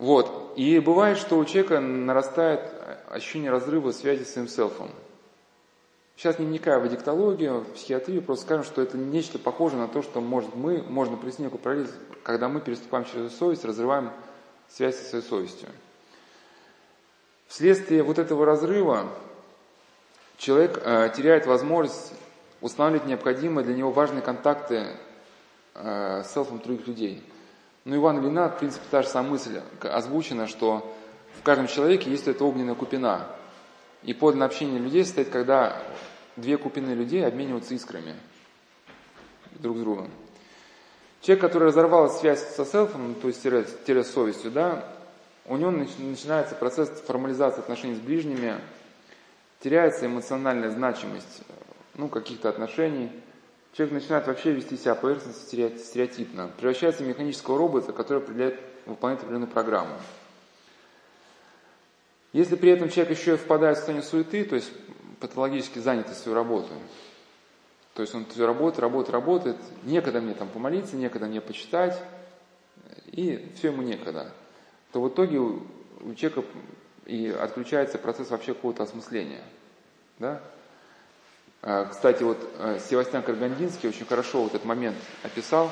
Вот. 0.00 0.54
И 0.56 0.78
бывает, 0.78 1.18
что 1.18 1.38
у 1.38 1.44
человека 1.44 1.78
нарастает 1.78 2.72
ощущение 3.10 3.50
разрыва 3.50 3.92
связи 3.92 4.24
с 4.24 4.32
своим 4.32 4.48
селфом. 4.48 4.90
Сейчас 6.16 6.38
не 6.38 6.46
вникая 6.46 6.78
в 6.78 6.88
диктологию, 6.88 7.60
в 7.60 7.74
психиатрию, 7.74 8.22
просто 8.22 8.46
скажем, 8.46 8.64
что 8.64 8.80
это 8.80 8.96
нечто 8.96 9.38
похожее 9.38 9.78
на 9.78 9.88
то, 9.88 10.00
что 10.02 10.22
может 10.22 10.54
мы, 10.54 10.82
можно 10.82 11.18
привести 11.18 11.42
некую 11.42 11.60
параллель, 11.60 11.88
когда 12.22 12.48
мы 12.48 12.60
переступаем 12.60 13.04
через 13.04 13.36
совесть, 13.36 13.64
разрываем 13.64 14.10
связь 14.68 14.96
со 14.96 15.04
своей 15.04 15.24
совестью. 15.24 15.68
Вследствие 17.46 18.02
вот 18.02 18.18
этого 18.18 18.46
разрыва 18.46 19.06
человек 20.38 20.80
э, 20.82 21.10
теряет 21.14 21.46
возможность 21.46 22.14
устанавливать 22.62 23.06
необходимые 23.06 23.66
для 23.66 23.74
него 23.74 23.90
важные 23.90 24.22
контакты 24.22 24.96
э, 25.74 26.22
с 26.24 26.32
селфом 26.32 26.58
других 26.60 26.86
людей. 26.86 27.22
Ну, 27.84 27.96
Иван 27.96 28.18
Ильина, 28.18 28.48
в 28.48 28.58
принципе, 28.58 28.84
та 28.90 29.02
же 29.02 29.08
самая 29.08 29.32
мысль 29.32 29.60
озвучена, 29.80 30.46
что 30.46 30.94
в 31.38 31.42
каждом 31.42 31.66
человеке 31.66 32.10
есть 32.10 32.28
эта 32.28 32.44
огненная 32.44 32.74
купина. 32.74 33.26
И 34.02 34.12
подлинное 34.12 34.46
общение 34.46 34.78
людей 34.78 35.04
состоит, 35.04 35.30
когда 35.30 35.80
две 36.36 36.58
купины 36.58 36.92
людей 36.92 37.26
обмениваются 37.26 37.74
искрами 37.74 38.14
друг 39.58 39.78
с 39.78 39.80
другом. 39.80 40.10
Человек, 41.22 41.42
который 41.42 41.68
разорвал 41.68 42.10
связь 42.10 42.40
со 42.54 42.64
селфом, 42.64 43.14
то 43.14 43.28
есть 43.28 43.42
тире, 43.42 44.04
совестью, 44.04 44.50
да, 44.50 44.84
у 45.46 45.56
него 45.56 45.70
начинается 45.70 46.54
процесс 46.54 46.88
формализации 46.88 47.60
отношений 47.60 47.94
с 47.94 48.00
ближними, 48.00 48.60
теряется 49.62 50.06
эмоциональная 50.06 50.70
значимость 50.70 51.42
ну, 51.94 52.08
каких-то 52.08 52.48
отношений. 52.48 53.10
Человек 53.72 53.94
начинает 53.94 54.26
вообще 54.26 54.52
вести 54.52 54.76
себя 54.76 54.94
поверхностно, 54.94 55.42
стереотипно. 55.78 56.50
Превращается 56.56 57.04
в 57.04 57.06
механического 57.06 57.58
робота, 57.58 57.92
который 57.92 58.18
определяет, 58.18 58.60
выполняет 58.86 59.20
определенную 59.20 59.50
программу. 59.50 59.94
Если 62.32 62.56
при 62.56 62.70
этом 62.70 62.90
человек 62.90 63.16
еще 63.16 63.36
впадает 63.36 63.76
в 63.76 63.78
состояние 63.78 64.06
суеты, 64.06 64.44
то 64.44 64.56
есть 64.56 64.70
патологически 65.20 65.78
занятый 65.78 66.14
своей 66.14 66.36
работой, 66.36 66.76
то 67.94 68.02
есть 68.02 68.14
он 68.14 68.24
все 68.26 68.46
работает, 68.46 68.80
работает, 68.80 69.12
работает, 69.12 69.56
некогда 69.82 70.20
мне 70.20 70.34
там 70.34 70.48
помолиться, 70.48 70.96
некогда 70.96 71.26
мне 71.26 71.40
почитать, 71.40 72.00
и 73.06 73.52
все 73.56 73.68
ему 73.68 73.82
некогда 73.82 74.32
то 74.92 75.00
в 75.00 75.08
итоге 75.08 75.38
у 75.38 76.14
человека 76.16 76.44
и 77.06 77.28
отключается 77.28 77.98
процесс 77.98 78.30
вообще 78.30 78.54
какого-то 78.54 78.82
осмысления. 78.82 79.42
Да? 80.18 80.40
А, 81.62 81.84
кстати, 81.84 82.22
вот 82.22 82.38
э, 82.58 82.78
Севастьян 82.88 83.22
Каргандинский 83.22 83.88
очень 83.88 84.06
хорошо 84.06 84.42
вот 84.42 84.54
этот 84.54 84.64
момент 84.64 84.96
описал, 85.22 85.70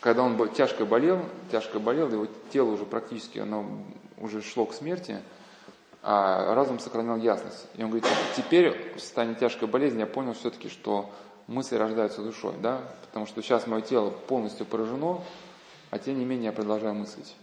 когда 0.00 0.22
он 0.22 0.38
тяжко 0.50 0.84
болел, 0.84 1.24
тяжко 1.50 1.80
болел, 1.80 2.10
его 2.10 2.26
тело 2.52 2.70
уже 2.70 2.84
практически, 2.84 3.40
оно 3.40 3.66
уже 4.18 4.40
шло 4.40 4.66
к 4.66 4.72
смерти, 4.72 5.18
а 6.02 6.54
разум 6.54 6.78
сохранял 6.78 7.16
ясность. 7.16 7.66
И 7.74 7.82
он 7.82 7.90
говорит, 7.90 8.08
теперь 8.36 8.94
в 8.96 9.00
состоянии 9.00 9.34
тяжкой 9.34 9.66
болезни 9.66 10.00
я 10.00 10.06
понял 10.06 10.34
все-таки, 10.34 10.68
что 10.68 11.10
мысли 11.48 11.74
рождаются 11.74 12.22
душой, 12.22 12.54
да, 12.62 12.80
потому 13.06 13.26
что 13.26 13.42
сейчас 13.42 13.66
мое 13.66 13.82
тело 13.82 14.10
полностью 14.10 14.64
поражено, 14.64 15.22
а 15.90 15.98
тем 15.98 16.18
не 16.18 16.24
менее 16.24 16.46
я 16.46 16.52
продолжаю 16.52 16.94
мыслить. 16.94 17.34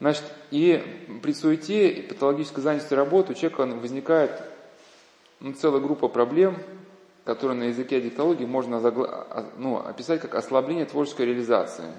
Значит, 0.00 0.24
и 0.50 1.18
при 1.22 1.32
суете 1.32 1.88
и 1.88 2.02
патологической 2.02 2.62
занятости 2.62 2.94
работы 2.94 3.32
у 3.32 3.34
человека 3.34 3.62
возникает 3.62 4.42
ну, 5.40 5.52
целая 5.52 5.80
группа 5.80 6.08
проблем, 6.08 6.56
которые 7.24 7.58
на 7.58 7.64
языке 7.64 8.00
диктологии 8.00 8.46
можно 8.46 8.78
а, 8.78 9.52
ну, 9.56 9.76
описать 9.76 10.20
как 10.20 10.34
ослабление 10.34 10.86
творческой 10.86 11.26
реализации, 11.26 11.92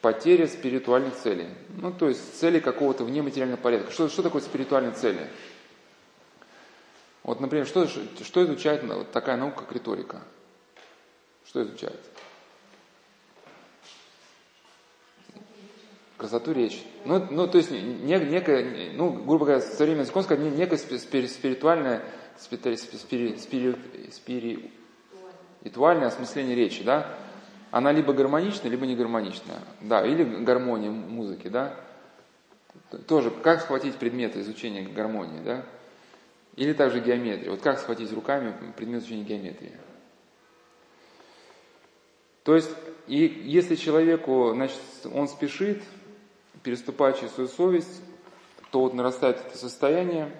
потеря 0.00 0.46
спиритуальных 0.46 1.14
целей. 1.14 1.48
Ну, 1.76 1.92
то 1.92 2.08
есть 2.08 2.38
цели 2.38 2.58
какого-то 2.58 3.04
внематериального 3.04 3.60
порядка. 3.60 3.92
Что, 3.92 4.08
что 4.08 4.22
такое 4.22 4.42
спиритуальные 4.42 4.92
цели? 4.92 5.28
Вот, 7.22 7.40
например, 7.40 7.66
что, 7.66 7.86
что 7.86 8.44
изучает 8.44 8.82
такая 9.12 9.36
наука, 9.36 9.60
как 9.60 9.72
риторика? 9.72 10.22
Что 11.44 11.62
изучает? 11.62 12.00
Красоту 16.16 16.52
речи. 16.52 16.78
Ну, 17.04 17.26
ну 17.30 17.46
то 17.46 17.58
есть 17.58 17.70
не, 17.70 18.18
некая, 18.18 18.92
ну, 18.94 19.12
грубо 19.12 19.44
говоря, 19.44 19.60
современный 19.60 20.04
языком 20.04 20.22
сказать, 20.22 20.56
некая 20.56 20.78
спиритуальное, 20.78 22.02
спири, 22.38 22.76
спири, 22.76 23.36
спири, 24.10 24.70
спиритуальное 25.60 26.08
осмысление 26.08 26.54
речи, 26.54 26.84
да? 26.84 27.14
Она 27.70 27.92
либо 27.92 28.12
гармоничная, 28.12 28.70
либо 28.70 28.86
не 28.86 28.94
гармоничная. 28.94 29.58
Да, 29.80 30.06
или 30.06 30.22
гармония 30.22 30.90
музыки, 30.90 31.48
да? 31.48 31.74
Тоже, 33.08 33.30
как 33.30 33.60
схватить 33.60 33.96
предметы 33.96 34.40
изучения 34.40 34.82
гармонии, 34.82 35.42
да? 35.42 35.64
Или 36.54 36.72
также 36.72 37.00
геометрия. 37.00 37.50
Вот 37.50 37.60
как 37.60 37.78
схватить 37.78 38.12
руками 38.12 38.54
предмет 38.76 39.00
изучения 39.00 39.24
геометрии. 39.24 39.72
То 42.44 42.54
есть, 42.54 42.70
и 43.08 43.24
если 43.44 43.74
человеку, 43.74 44.52
значит, 44.54 44.78
он 45.12 45.26
спешит, 45.26 45.82
переступая 46.62 47.12
через 47.12 47.32
свою 47.32 47.48
совесть, 47.48 48.00
то 48.70 48.80
вот 48.80 48.94
нарастает 48.94 49.38
это 49.38 49.58
состояние, 49.58 50.30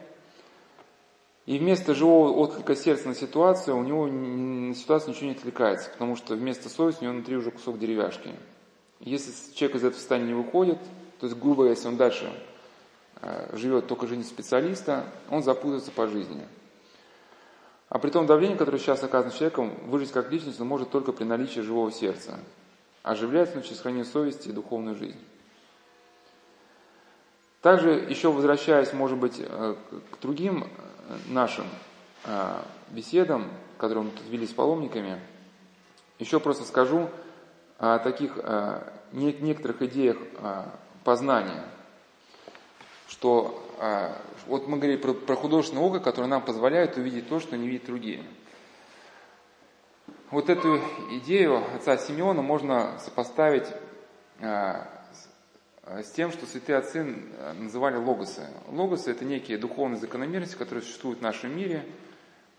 и 1.46 1.58
вместо 1.58 1.94
живого 1.94 2.32
отклика 2.32 2.74
сердца 2.74 3.06
на 3.08 3.14
ситуацию, 3.14 3.76
у 3.76 3.82
него 3.84 4.06
на 4.08 4.74
ситуацию 4.74 5.14
ничего 5.14 5.30
не 5.30 5.36
отвлекается, 5.36 5.90
потому 5.90 6.16
что 6.16 6.34
вместо 6.34 6.68
совести 6.68 7.00
у 7.00 7.04
него 7.04 7.14
внутри 7.14 7.36
уже 7.36 7.52
кусок 7.52 7.78
деревяшки. 7.78 8.34
Если 8.98 9.32
человек 9.54 9.76
из 9.76 9.84
этого 9.84 9.98
состояния 9.98 10.28
не 10.28 10.34
выходит, 10.34 10.78
то 11.20 11.26
есть, 11.26 11.38
грубо, 11.38 11.68
если 11.68 11.86
он 11.86 11.96
дальше 11.96 12.32
э, 13.22 13.56
живет 13.56 13.86
только 13.86 14.08
жизнью 14.08 14.26
специалиста, 14.26 15.04
он 15.30 15.44
запутается 15.44 15.92
по 15.92 16.08
жизни. 16.08 16.44
А 17.88 17.98
при 18.00 18.10
том 18.10 18.26
давлении, 18.26 18.56
которое 18.56 18.78
сейчас 18.78 19.04
оказано 19.04 19.32
человеком, 19.32 19.72
выжить 19.86 20.10
как 20.10 20.32
личность 20.32 20.60
он 20.60 20.66
может 20.66 20.90
только 20.90 21.12
при 21.12 21.24
наличии 21.24 21.60
живого 21.60 21.92
сердца. 21.92 22.40
Оживляется 23.04 23.58
он 23.58 23.62
через 23.62 23.80
хранение 23.80 24.04
совести 24.04 24.48
и 24.48 24.52
духовную 24.52 24.96
жизнь. 24.96 25.20
Также 27.62 27.90
еще 27.90 28.32
возвращаясь, 28.32 28.92
может 28.92 29.18
быть, 29.18 29.36
э, 29.38 29.76
к 30.10 30.20
другим 30.20 30.66
нашим 31.28 31.66
э, 32.24 32.58
беседам, 32.90 33.50
которые 33.78 34.04
мы 34.04 34.10
тут 34.10 34.26
вели 34.28 34.46
с 34.46 34.52
паломниками, 34.52 35.20
еще 36.18 36.40
просто 36.40 36.64
скажу 36.64 37.10
о 37.78 37.98
таких 37.98 38.38
некоторых 39.12 39.82
идеях 39.82 40.16
познания, 41.04 41.62
что 43.06 43.62
вот 44.46 44.66
мы 44.66 44.78
говорили 44.78 44.96
про, 44.96 45.12
про 45.12 45.36
художественное 45.36 45.82
око, 45.82 46.00
которое 46.00 46.28
нам 46.28 46.42
позволяет 46.42 46.96
увидеть 46.96 47.28
то, 47.28 47.38
что 47.38 47.56
не 47.58 47.68
видят 47.68 47.86
другие. 47.86 48.24
Вот 50.30 50.48
эту 50.48 50.80
идею 51.10 51.62
отца 51.74 51.96
Симеона 51.98 52.40
можно 52.40 52.98
сопоставить 52.98 53.66
с 55.86 56.10
тем, 56.10 56.32
что 56.32 56.46
святые 56.46 56.78
отцы 56.78 56.98
э, 56.98 57.52
называли 57.52 57.96
логосы. 57.96 58.48
Логосы– 58.66 59.10
это 59.12 59.24
некие 59.24 59.56
духовные 59.56 60.00
закономерности, 60.00 60.56
которые 60.56 60.82
существуют 60.82 61.20
в 61.20 61.22
нашем 61.22 61.56
мире. 61.56 61.84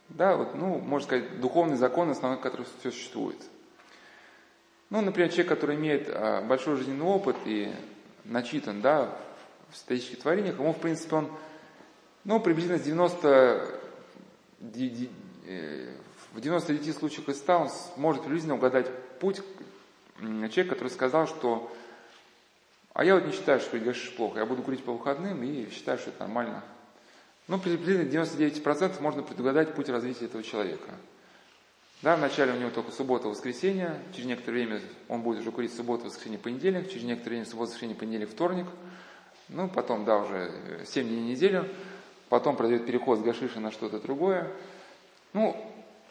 Да, 0.07 0.37
вот, 0.37 0.55
ну, 0.55 0.79
можно 0.79 1.05
сказать, 1.05 1.41
духовный 1.41 1.75
закон, 1.75 2.09
основной 2.09 2.39
который 2.39 2.65
все 2.79 2.89
существует. 2.89 3.37
Ну, 4.89 5.01
например, 5.01 5.29
человек, 5.29 5.49
который 5.49 5.75
имеет 5.75 6.07
э, 6.07 6.41
большой 6.47 6.77
жизненный 6.77 7.03
опыт 7.03 7.35
и 7.43 7.69
начитан, 8.23 8.79
да, 8.79 9.13
в 9.69 9.75
исторических 9.75 10.19
творениях, 10.19 10.57
ему, 10.57 10.71
в 10.71 10.79
принципе, 10.79 11.17
он, 11.17 11.29
ну, 12.23 12.39
приблизительно 12.39 12.79
с 12.79 12.83
90, 12.83 13.79
в 16.33 16.39
99 16.39 16.95
случаях 16.95 17.27
из 17.27 17.37
100 17.39 17.57
он 17.57 17.69
может 17.97 18.21
приблизительно 18.21 18.55
угадать 18.55 18.89
путь 19.19 19.41
человека, 20.19 20.69
который 20.69 20.89
сказал, 20.89 21.27
что 21.27 21.69
а 22.97 23.05
я 23.05 23.13
вот 23.13 23.27
не 23.27 23.31
считаю, 23.31 23.59
что 23.59 23.77
гашиш 23.77 24.11
плохо. 24.15 24.39
Я 24.39 24.47
буду 24.47 24.63
курить 24.63 24.83
по 24.83 24.91
выходным 24.91 25.43
и 25.43 25.69
считаю, 25.69 25.99
что 25.99 26.09
это 26.09 26.21
нормально. 26.21 26.63
Ну, 27.47 27.59
приблизительно 27.59 28.09
99% 28.09 28.99
можно 29.03 29.21
предугадать 29.21 29.75
путь 29.75 29.87
развития 29.89 30.25
этого 30.25 30.41
человека. 30.41 30.89
Да, 32.01 32.15
вначале 32.15 32.53
у 32.53 32.55
него 32.55 32.71
только 32.71 32.91
суббота, 32.91 33.27
воскресенье, 33.27 34.01
через 34.13 34.25
некоторое 34.25 34.65
время 34.65 34.81
он 35.09 35.21
будет 35.21 35.41
уже 35.41 35.51
курить 35.51 35.75
субботу, 35.75 36.05
воскресенье, 36.05 36.39
понедельник, 36.39 36.89
через 36.89 37.03
некоторое 37.03 37.35
время 37.35 37.45
суббота, 37.45 37.69
воскресенье, 37.69 37.95
понедельник, 37.95 38.31
вторник, 38.31 38.65
ну, 39.49 39.69
потом, 39.69 40.03
да, 40.03 40.17
уже 40.17 40.51
7 40.87 41.07
дней 41.07 41.19
в 41.19 41.25
неделю, 41.35 41.67
потом 42.29 42.55
произойдет 42.55 42.87
переход 42.87 43.19
с 43.19 43.21
гашиша 43.21 43.59
на 43.59 43.69
что-то 43.69 43.99
другое. 43.99 44.51
Ну, 45.33 45.55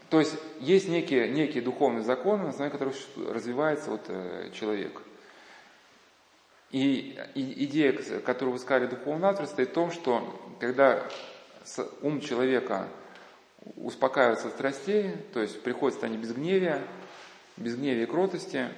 то 0.08 0.20
есть 0.20 0.36
есть 0.60 0.88
некие, 0.88 1.30
некие 1.30 1.64
духовные 1.64 2.04
законы, 2.04 2.44
на 2.44 2.50
основе 2.50 2.70
которых 2.70 2.94
развивается 3.16 3.90
вот, 3.90 4.02
э, 4.06 4.50
человек. 4.54 5.02
И, 6.70 7.18
идея, 7.34 7.93
которую 8.20 8.55
вы 8.55 8.59
сказали, 8.59 8.86
духовного 8.86 9.30
автора, 9.30 9.47
состоит 9.47 9.70
в 9.70 9.74
том, 9.74 9.93
что 9.93 10.56
когда 10.60 11.06
ум 12.02 12.20
человека 12.20 12.88
успокаивается 13.76 14.48
от 14.48 14.55
страстей, 14.55 15.12
то 15.32 15.40
есть 15.40 15.62
приходит 15.62 15.94
состояние 15.94 16.20
безгневия, 16.20 16.82
безгневия 17.56 18.02
и 18.02 18.06
кротости, 18.06 18.68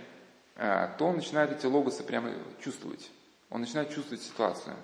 а, 0.56 0.89
то 0.98 1.06
он 1.06 1.16
начинает 1.16 1.52
эти 1.52 1.66
логосы 1.66 2.02
прямо 2.02 2.32
чувствовать. 2.60 3.10
Он 3.51 3.60
начинает 3.60 3.90
чувствовать 3.90 4.23
ситуацию. 4.23 4.77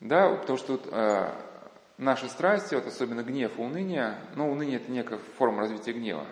Да, 0.00 0.34
потому 0.34 0.58
что 0.58 0.80
э, 0.84 1.32
наши 1.96 2.28
страсти, 2.28 2.74
вот 2.76 2.86
особенно 2.86 3.22
гнев 3.22 3.58
и 3.58 3.60
уныние, 3.60 4.14
но 4.36 4.48
уныние 4.48 4.76
это 4.76 4.90
некая 4.90 5.18
форма 5.36 5.62
развития 5.62 5.92
гнева, 5.92 6.24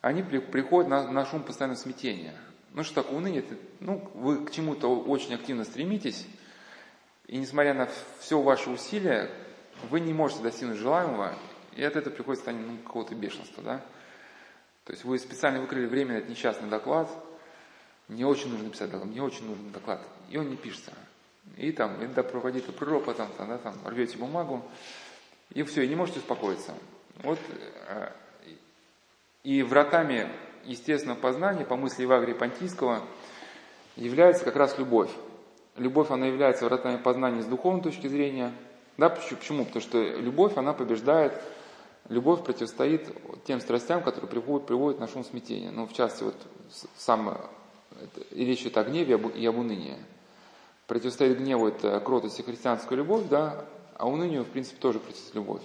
они 0.00 0.22
при, 0.22 0.38
приходят 0.38 0.88
на, 0.88 1.10
на 1.10 1.26
шум 1.26 1.42
постоянного 1.42 1.78
смятения– 1.78 2.34
ну 2.74 2.84
что 2.84 3.02
такое 3.02 3.18
уныние? 3.18 3.44
Ну, 3.80 4.08
вы 4.14 4.44
к 4.44 4.50
чему-то 4.50 4.88
очень 4.88 5.34
активно 5.34 5.64
стремитесь, 5.64 6.26
и 7.26 7.36
несмотря 7.36 7.74
на 7.74 7.88
все 8.20 8.40
ваши 8.40 8.70
усилия, 8.70 9.30
вы 9.90 10.00
не 10.00 10.12
можете 10.12 10.42
достигнуть 10.42 10.78
желаемого, 10.78 11.34
и 11.76 11.82
от 11.82 11.96
этого 11.96 12.14
приходит 12.14 12.38
состояние 12.40 12.70
ну, 12.70 12.78
какого-то 12.78 13.14
бешенства, 13.14 13.62
да? 13.62 13.84
То 14.84 14.92
есть 14.92 15.04
вы 15.04 15.18
специально 15.18 15.60
выкрыли 15.60 15.86
время 15.86 16.16
этот 16.16 16.30
несчастный 16.30 16.68
доклад, 16.68 17.10
мне 18.08 18.26
очень 18.26 18.50
нужно 18.50 18.70
писать 18.70 18.90
доклад, 18.90 19.10
мне 19.10 19.22
очень 19.22 19.46
нужен 19.46 19.70
доклад, 19.70 20.00
и 20.30 20.38
он 20.38 20.48
не 20.48 20.56
пишется. 20.56 20.92
И 21.56 21.72
там, 21.72 21.96
иногда 21.98 22.22
проводит 22.22 22.64
пророк, 22.74 23.04
потом, 23.04 23.28
там, 23.36 23.48
да, 23.48 23.58
там, 23.58 23.74
рвете 23.84 24.16
бумагу, 24.16 24.64
и 25.52 25.62
все, 25.62 25.82
и 25.82 25.88
не 25.88 25.94
можете 25.94 26.20
успокоиться. 26.20 26.74
Вот, 27.22 27.38
э, 27.88 28.12
и 29.44 29.62
вратами 29.62 30.30
естественного 30.68 31.18
познания, 31.18 31.64
по 31.64 31.76
мысли 31.76 32.02
Евагрия 32.02 32.34
Понтийского, 32.34 33.02
является 33.96 34.44
как 34.44 34.56
раз 34.56 34.78
любовь. 34.78 35.10
Любовь, 35.76 36.10
она 36.10 36.26
является 36.26 36.64
вратами 36.66 36.96
познания 36.96 37.42
с 37.42 37.46
духовной 37.46 37.82
точки 37.82 38.06
зрения. 38.06 38.52
Да, 38.96 39.08
почему? 39.08 39.64
Потому 39.64 39.80
что 39.80 40.02
любовь, 40.02 40.56
она 40.56 40.72
побеждает, 40.72 41.32
любовь 42.08 42.44
противостоит 42.44 43.08
тем 43.44 43.60
страстям, 43.60 44.02
которые 44.02 44.30
приводят, 44.30 44.66
приводят 44.66 45.00
на 45.00 45.08
шум 45.08 45.24
смятения. 45.24 45.70
Ну, 45.70 45.86
в 45.86 45.92
частности, 45.92 46.24
вот 46.24 46.34
сам, 46.96 47.38
и 48.30 48.44
речь 48.44 48.62
идет 48.62 48.76
о 48.76 48.84
гневе 48.84 49.20
и 49.34 49.46
об 49.46 49.58
унынии. 49.58 49.96
Противостоит 50.86 51.38
гневу 51.38 51.68
это 51.68 52.00
кротость 52.00 52.40
и 52.40 52.42
христианская 52.42 52.96
любовь, 52.96 53.24
да, 53.28 53.64
а 53.96 54.08
унынию, 54.08 54.44
в 54.44 54.48
принципе, 54.48 54.80
тоже 54.80 54.98
противостоит 54.98 55.34
любовь. 55.34 55.62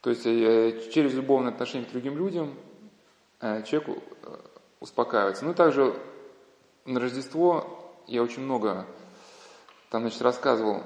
То 0.00 0.10
есть 0.10 0.26
э, 0.26 0.90
через 0.92 1.14
любовное 1.14 1.52
отношение 1.52 1.88
к 1.88 1.92
другим 1.92 2.18
людям 2.18 2.54
человек 3.62 3.98
э, 4.22 4.36
успокаивается. 4.80 5.44
Ну 5.44 5.52
и 5.52 5.54
также 5.54 5.94
на 6.86 6.98
Рождество 6.98 7.94
я 8.06 8.22
очень 8.22 8.42
много 8.42 8.86
там, 9.90 10.02
значит, 10.02 10.22
рассказывал, 10.22 10.82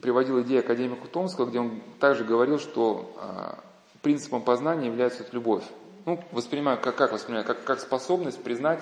приводил 0.00 0.40
идею 0.42 0.60
академика 0.60 1.08
Томского, 1.08 1.46
где 1.46 1.58
он 1.58 1.80
также 2.00 2.22
говорил, 2.22 2.58
что 2.58 3.12
э, 3.18 3.54
принципом 4.02 4.42
познания 4.42 4.86
является 4.86 5.24
любовь. 5.32 5.64
Ну, 6.04 6.22
воспринимаю, 6.32 6.78
как, 6.78 6.96
как 6.96 7.12
воспринимаю, 7.12 7.46
как, 7.46 7.64
как 7.64 7.80
способность 7.80 8.42
признать, 8.42 8.80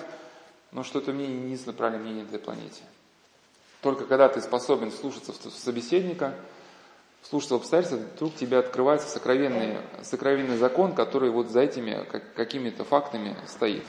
ну, 0.71 0.83
что 0.83 0.99
это 0.99 1.13
мнение 1.13 1.37
не 1.37 1.45
единственное 1.45 1.75
правильное 1.75 2.03
мнение 2.03 2.25
для 2.25 2.37
планете. 2.37 2.83
Только 3.81 4.05
когда 4.05 4.27
ты 4.27 4.41
способен 4.41 4.91
слушаться 4.91 5.31
в 5.31 5.53
собеседника– 5.53 6.33
слушаться 7.29 7.55
обстоятельства, 7.55 7.97
вдруг 7.97 8.35
тебе 8.35 8.57
открывается 8.57 9.09
сокровенный, 9.09 9.77
сокровенный 10.03 10.57
закон, 10.57 10.93
который 10.93 11.29
вот 11.29 11.49
за 11.49 11.61
этими 11.61 12.05
как, 12.11 12.33
какими-то 12.33 12.83
фактами 12.83 13.35
стоит. 13.47 13.83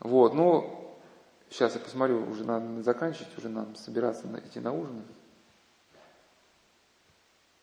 Вот, 0.00 0.34
ну, 0.34 0.96
сейчас 1.50 1.74
я 1.74 1.80
посмотрю, 1.80 2.26
уже 2.30 2.44
надо 2.44 2.82
заканчивать, 2.82 3.36
уже 3.36 3.48
надо 3.48 3.78
собираться 3.78 4.26
идти 4.46 4.60
на 4.60 4.72
ужин. 4.72 5.02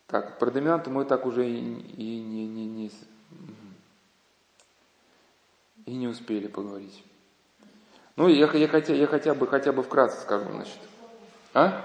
Так, 0.06 0.38
про 0.38 0.50
доминанту 0.50 0.90
мы 0.90 1.04
так 1.04 1.26
уже 1.26 1.46
и, 1.46 1.58
и, 1.58 2.20
не, 2.20 2.46
не, 2.46 2.66
не, 2.66 2.90
и 5.84 5.94
не 5.94 6.06
успели 6.06 6.46
поговорить. 6.46 7.04
Ну, 8.16 8.28
я, 8.28 8.50
я, 8.52 8.68
хотя, 8.68 8.94
я 8.94 9.06
хотя 9.06 9.34
бы 9.34 9.46
хотя 9.46 9.72
бы 9.72 9.82
вкратце 9.82 10.20
скажу, 10.20 10.50
значит. 10.50 10.78
А? 11.52 11.84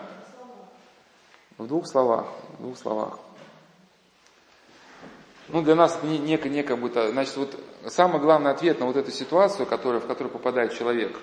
В 1.57 1.67
двух 1.67 1.88
словах, 1.88 2.27
в 2.57 2.63
двух 2.63 2.77
словах. 2.77 3.19
Ну, 5.49 5.61
для 5.61 5.75
нас 5.75 5.95
это 5.95 6.07
некое, 6.07 6.49
некое 6.49 6.75
будет, 6.75 7.11
значит, 7.11 7.35
вот 7.38 7.59
самый 7.88 8.21
главный 8.21 8.51
ответ 8.51 8.80
на 8.80 8.85
вот 8.85 8.95
эту 8.95 9.11
ситуацию, 9.11 9.65
которая, 9.65 9.99
в 9.99 10.07
которую 10.07 10.31
попадает 10.31 10.73
человек. 10.73 11.17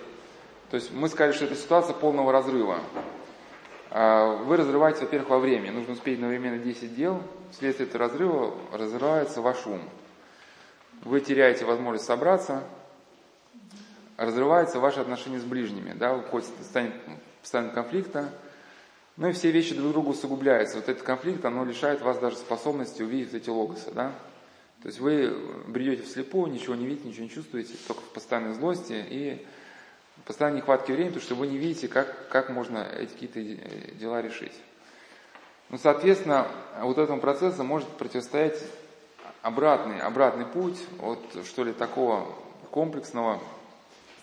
То 0.70 0.76
есть 0.76 0.92
мы 0.92 1.08
сказали, 1.08 1.32
что 1.32 1.46
это 1.46 1.56
ситуация 1.56 1.94
полного 1.94 2.30
разрыва. 2.30 2.80
А 3.90 4.36
вы 4.44 4.56
разрываете, 4.56 5.00
во-первых, 5.00 5.30
во 5.30 5.38
времени. 5.40 5.70
Нужно 5.70 5.94
успеть 5.94 6.16
одновременно 6.16 6.58
10 6.58 6.94
дел. 6.94 7.20
Вследствие 7.50 7.88
этого 7.88 8.04
разрыва 8.04 8.54
разрывается 8.72 9.40
ваш 9.40 9.66
ум. 9.66 9.80
Вы 11.02 11.20
теряете 11.20 11.64
возможность 11.64 12.04
собраться, 12.04 12.62
разрывается 14.16 14.78
ваше 14.78 15.00
отношение 15.00 15.40
с 15.40 15.44
ближними, 15.44 15.94
да, 15.94 16.14
уходит 16.14 16.46
в 16.46 16.62
состояние 16.62 17.72
конфликта, 17.72 18.28
ну 19.16 19.28
и 19.28 19.32
все 19.32 19.50
вещи 19.50 19.74
друг 19.74 19.92
другу 19.92 20.10
усугубляются. 20.10 20.76
Вот 20.76 20.88
этот 20.88 21.02
конфликт, 21.02 21.44
оно 21.44 21.64
лишает 21.64 22.00
вас 22.00 22.18
даже 22.18 22.36
способности 22.36 23.02
увидеть 23.02 23.34
эти 23.34 23.50
логосы, 23.50 23.90
да? 23.92 24.12
То 24.82 24.88
есть 24.88 24.98
вы 24.98 25.36
бредете 25.66 26.04
вслепую, 26.04 26.50
ничего 26.50 26.74
не 26.74 26.86
видите, 26.86 27.08
ничего 27.08 27.24
не 27.24 27.30
чувствуете, 27.30 27.74
только 27.86 28.00
в 28.00 28.08
постоянной 28.10 28.54
злости 28.54 28.94
и 28.96 29.46
постоянной 30.24 30.58
нехватке 30.58 30.94
времени, 30.94 31.10
потому 31.10 31.24
что 31.24 31.34
вы 31.34 31.48
не 31.48 31.58
видите, 31.58 31.88
как, 31.88 32.28
как 32.28 32.48
можно 32.48 32.78
эти 32.78 33.12
какие-то 33.12 33.42
дела 33.96 34.22
решить. 34.22 34.54
Ну, 35.68 35.76
соответственно, 35.76 36.48
вот 36.80 36.98
этому 36.98 37.20
процессу 37.20 37.62
может 37.62 37.88
противостоять 37.88 38.58
обратный, 39.42 40.00
обратный 40.00 40.46
путь 40.46 40.78
от, 41.00 41.20
что 41.44 41.64
ли, 41.64 41.72
такого 41.72 42.26
комплексного 42.70 43.40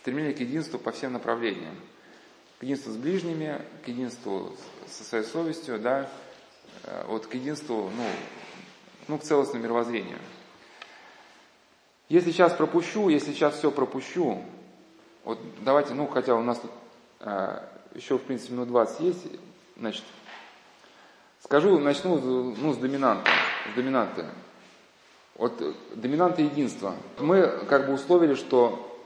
стремления 0.02 0.34
к 0.34 0.40
единству 0.40 0.80
по 0.80 0.92
всем 0.92 1.14
направлениям 1.14 1.76
к 2.60 2.64
единству 2.64 2.92
с 2.92 2.98
ближними, 2.98 3.62
к 3.86 3.88
единству 3.88 4.52
со 4.90 5.04
своей 5.04 5.24
совестью, 5.24 5.80
да, 5.80 6.10
э, 6.84 7.06
вот 7.08 7.28
к 7.28 7.34
единству, 7.34 7.92
ну, 7.96 8.04
ну, 9.08 9.18
к 9.18 9.24
целостному 9.24 9.64
мировоззрению. 9.64 10.20
Если 12.10 12.32
сейчас 12.32 12.54
пропущу, 12.54 13.10
если 13.10 13.34
сейчас 13.34 13.56
все 13.56 13.72
пропущу, 13.72 14.42
Вот 15.26 15.40
давайте, 15.60 15.94
ну, 15.94 16.08
хотя 16.08 16.36
у 16.36 16.42
нас 16.42 16.58
тут 16.60 16.72
а, 17.20 17.68
еще, 17.94 18.18
в 18.18 18.22
принципе, 18.22 18.54
минут 18.54 18.70
20 18.70 19.00
есть, 19.02 19.26
значит, 19.76 20.04
скажу, 21.44 21.80
начну 21.80 22.18
ну, 22.18 22.74
с 22.74 22.78
доминанта, 22.78 23.30
с 23.72 23.76
доминанты. 23.76 24.26
Вот 25.36 25.62
э, 25.62 25.74
доминанты 25.96 26.44
единства. 26.44 26.96
Мы 27.20 27.46
как 27.68 27.88
бы 27.88 27.94
условили, 27.94 28.36
что 28.36 28.97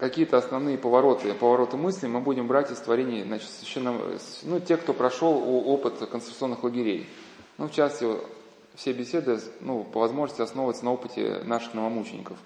какие-то 0.00 0.38
основные 0.38 0.78
повороты, 0.78 1.32
повороты 1.34 1.76
мысли 1.76 2.06
мы 2.06 2.20
будем 2.20 2.48
брать 2.48 2.70
из 2.70 2.78
творений, 2.78 3.22
значит, 3.22 3.50
священно, 3.50 4.00
ну, 4.42 4.58
те, 4.58 4.78
кто 4.78 4.94
прошел 4.94 5.68
опыт 5.68 5.98
концентрационных 5.98 6.64
лагерей. 6.64 7.08
Ну, 7.58 7.68
в 7.68 7.72
частности, 7.72 8.18
все 8.74 8.92
беседы, 8.92 9.38
ну, 9.60 9.84
по 9.84 10.00
возможности 10.00 10.40
основываться 10.40 10.84
на 10.84 10.92
опыте 10.92 11.42
наших 11.44 11.74
новомучеников. 11.74 12.38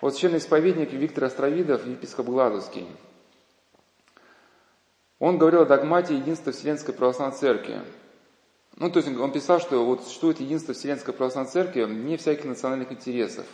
Вот 0.00 0.14
священный 0.14 0.38
исповедник 0.38 0.92
Виктор 0.92 1.24
Островидов, 1.24 1.86
епископ 1.86 2.26
Гладовский, 2.26 2.86
он 5.20 5.38
говорил 5.38 5.62
о 5.62 5.66
догмате 5.66 6.16
единства 6.16 6.50
Вселенской 6.50 6.94
Православной 6.94 7.36
Церкви. 7.36 7.82
Ну, 8.76 8.90
то 8.90 8.98
есть 8.98 9.16
он 9.16 9.30
писал, 9.30 9.60
что 9.60 9.84
вот 9.84 10.02
существует 10.02 10.40
единство 10.40 10.74
Вселенской 10.74 11.14
Православной 11.14 11.52
Церкви 11.52 11.84
не 11.84 12.16
всяких 12.16 12.46
национальных 12.46 12.90
интересов. 12.90 13.46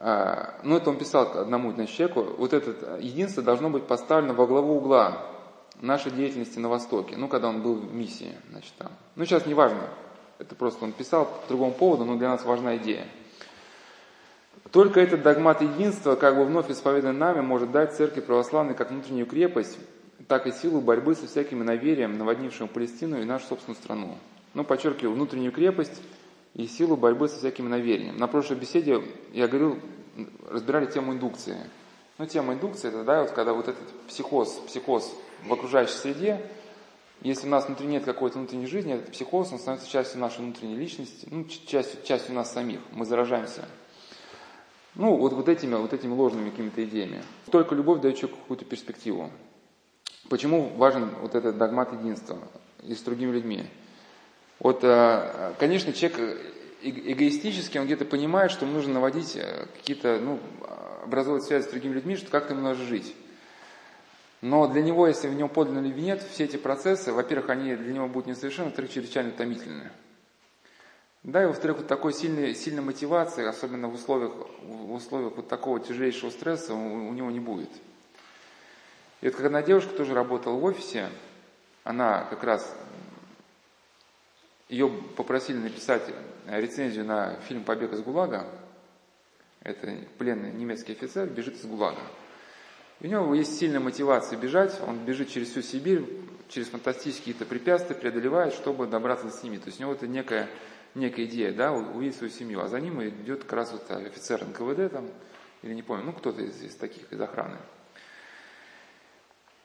А, 0.00 0.54
ну, 0.62 0.76
это 0.76 0.90
он 0.90 0.96
писал 0.96 1.38
одному 1.38 1.72
значит, 1.72 1.96
человеку, 1.96 2.22
вот 2.38 2.52
это 2.52 2.98
единство 3.00 3.42
должно 3.42 3.68
быть 3.68 3.84
поставлено 3.84 4.32
во 4.32 4.46
главу 4.46 4.76
угла 4.76 5.26
нашей 5.80 6.12
деятельности 6.12 6.58
на 6.60 6.68
Востоке, 6.68 7.16
ну, 7.16 7.26
когда 7.26 7.48
он 7.48 7.62
был 7.62 7.74
в 7.74 7.92
миссии, 7.92 8.32
значит, 8.50 8.72
там. 8.78 8.92
Ну, 9.16 9.24
сейчас 9.24 9.46
не 9.46 9.54
важно, 9.54 9.82
это 10.38 10.54
просто 10.54 10.84
он 10.84 10.92
писал 10.92 11.24
по 11.24 11.48
другому 11.48 11.72
поводу, 11.72 12.04
но 12.04 12.16
для 12.16 12.28
нас 12.28 12.44
важна 12.44 12.76
идея. 12.76 13.06
Только 14.70 15.00
этот 15.00 15.22
догмат 15.22 15.62
единства, 15.62 16.14
как 16.14 16.36
бы 16.36 16.44
вновь 16.44 16.70
исповедан 16.70 17.18
нами, 17.18 17.40
может 17.40 17.72
дать 17.72 17.96
церкви 17.96 18.20
православной 18.20 18.74
как 18.74 18.90
внутреннюю 18.90 19.26
крепость, 19.26 19.78
так 20.28 20.46
и 20.46 20.52
силу 20.52 20.80
борьбы 20.80 21.16
со 21.16 21.26
всяким 21.26 21.64
наверием, 21.64 22.18
наводнившим 22.18 22.68
Палестину 22.68 23.20
и 23.20 23.24
нашу 23.24 23.46
собственную 23.46 23.80
страну. 23.80 24.18
Ну, 24.54 24.62
подчеркиваю, 24.62 25.14
внутреннюю 25.14 25.52
крепость 25.52 26.02
и 26.54 26.66
силу 26.66 26.96
борьбы 26.96 27.28
со 27.28 27.38
всяким 27.38 27.68
наверием. 27.68 28.16
На 28.18 28.26
прошлой 28.26 28.56
беседе 28.56 29.02
я 29.32 29.48
говорил, 29.48 29.78
разбирали 30.48 30.86
тему 30.86 31.12
индукции. 31.12 31.56
Ну, 32.18 32.26
тема 32.26 32.54
индукции, 32.54 32.88
это, 32.88 33.04
да, 33.04 33.22
вот 33.22 33.30
когда 33.30 33.52
вот 33.52 33.68
этот 33.68 33.88
психоз, 34.08 34.60
психоз 34.66 35.14
в 35.44 35.52
окружающей 35.52 35.92
среде, 35.92 36.40
если 37.20 37.46
у 37.46 37.50
нас 37.50 37.66
внутри 37.66 37.86
нет 37.86 38.04
какой-то 38.04 38.38
внутренней 38.38 38.66
жизни, 38.66 38.94
этот 38.94 39.12
психоз, 39.12 39.52
он 39.52 39.58
становится 39.58 39.90
частью 39.90 40.20
нашей 40.20 40.38
внутренней 40.38 40.76
личности, 40.76 41.28
ну, 41.30 41.44
частью, 41.44 42.02
частью 42.02 42.34
нас 42.34 42.52
самих, 42.52 42.80
мы 42.92 43.04
заражаемся. 43.04 43.64
Ну, 44.94 45.16
вот, 45.16 45.32
вот, 45.32 45.48
этими, 45.48 45.76
вот 45.76 45.92
этими 45.92 46.12
ложными 46.12 46.50
какими-то 46.50 46.84
идеями. 46.84 47.22
Только 47.50 47.76
любовь 47.76 48.00
дает 48.00 48.16
человеку 48.16 48.40
какую-то 48.40 48.64
перспективу. 48.64 49.30
Почему 50.28 50.68
важен 50.76 51.10
вот 51.22 51.34
этот 51.34 51.56
догмат 51.56 51.92
единства 51.92 52.38
и 52.82 52.94
с 52.94 53.00
другими 53.02 53.30
людьми? 53.30 53.64
Вот, 54.60 54.80
э, 54.82 55.54
конечно, 55.58 55.92
человек 55.92 56.18
э, 56.18 56.36
эгоистически, 56.82 57.78
он 57.78 57.86
где-то 57.86 58.04
понимает, 58.04 58.50
что 58.50 58.64
ему 58.64 58.74
нужно 58.74 58.94
наводить 58.94 59.36
э, 59.36 59.66
какие-то, 59.76 60.18
ну, 60.20 60.40
образовывать 61.04 61.44
связи 61.44 61.64
с 61.64 61.70
другими 61.70 61.94
людьми, 61.94 62.16
что 62.16 62.30
как-то 62.30 62.54
ему 62.54 62.62
нужно 62.62 62.84
жить. 62.84 63.14
Но 64.40 64.68
для 64.68 64.82
него, 64.82 65.06
если 65.06 65.28
в 65.28 65.34
нем 65.34 65.48
подлинно 65.48 65.80
любви 65.80 66.02
нет, 66.02 66.22
все 66.22 66.44
эти 66.44 66.56
процессы, 66.56 67.12
во-первых, 67.12 67.50
они 67.50 67.74
для 67.74 67.92
него 67.92 68.08
будут 68.08 68.28
несовершенны, 68.28 68.66
во-вторых, 68.66 68.92
чрезвычайно 68.92 69.30
утомительны. 69.30 69.90
Да, 71.24 71.42
и 71.42 71.46
во-вторых, 71.46 71.78
вот 71.78 71.86
такой 71.88 72.12
сильной, 72.12 72.54
сильной 72.54 72.82
мотивации, 72.82 73.44
особенно 73.44 73.88
в 73.88 73.94
условиях, 73.94 74.32
в 74.62 74.92
условиях 74.92 75.34
вот 75.36 75.48
такого 75.48 75.80
тяжелейшего 75.80 76.30
стресса, 76.30 76.74
у, 76.74 77.08
у 77.08 77.12
него 77.12 77.30
не 77.30 77.40
будет. 77.40 77.70
И 79.20 79.26
вот 79.26 79.34
когда 79.34 79.46
одна 79.48 79.62
девушка 79.62 79.90
тоже 79.94 80.14
работала 80.14 80.54
в 80.54 80.64
офисе, 80.64 81.08
она 81.82 82.24
как 82.30 82.44
раз, 82.44 82.72
ее 84.68 84.88
попросили 85.16 85.58
написать 85.58 86.02
рецензию 86.46 87.04
на 87.04 87.36
фильм 87.48 87.64
«Побег 87.64 87.92
из 87.92 88.00
ГУЛАГа». 88.00 88.46
Это 89.62 89.96
пленный 90.18 90.52
немецкий 90.52 90.92
офицер 90.92 91.26
бежит 91.28 91.56
из 91.56 91.64
ГУЛАГа. 91.64 92.00
У 93.00 93.06
него 93.06 93.34
есть 93.34 93.58
сильная 93.58 93.80
мотивация 93.80 94.38
бежать, 94.38 94.78
он 94.86 95.04
бежит 95.04 95.28
через 95.30 95.50
всю 95.50 95.62
Сибирь, 95.62 96.04
через 96.48 96.68
фантастические 96.68 97.34
какие-то 97.34 97.44
препятствия 97.44 97.94
преодолевает, 97.94 98.54
чтобы 98.54 98.86
добраться 98.86 99.26
до 99.26 99.32
семьи. 99.32 99.58
То 99.58 99.66
есть 99.66 99.78
у 99.78 99.82
него 99.82 99.92
это 99.92 100.06
некая 100.06 100.48
некая 100.94 101.24
идея, 101.24 101.52
да, 101.52 101.72
увидеть 101.72 102.16
свою 102.16 102.32
семью, 102.32 102.60
а 102.60 102.68
за 102.68 102.80
ним 102.80 103.02
идет 103.06 103.44
как 103.44 103.52
раз 103.54 103.72
вот 103.72 103.90
офицер 103.90 104.44
НКВД 104.44 104.92
там, 104.92 105.08
или 105.62 105.74
не 105.74 105.82
помню, 105.82 106.04
ну 106.04 106.12
кто-то 106.12 106.42
из, 106.42 106.62
из 106.62 106.74
таких, 106.74 107.12
из 107.12 107.20
охраны. 107.20 107.56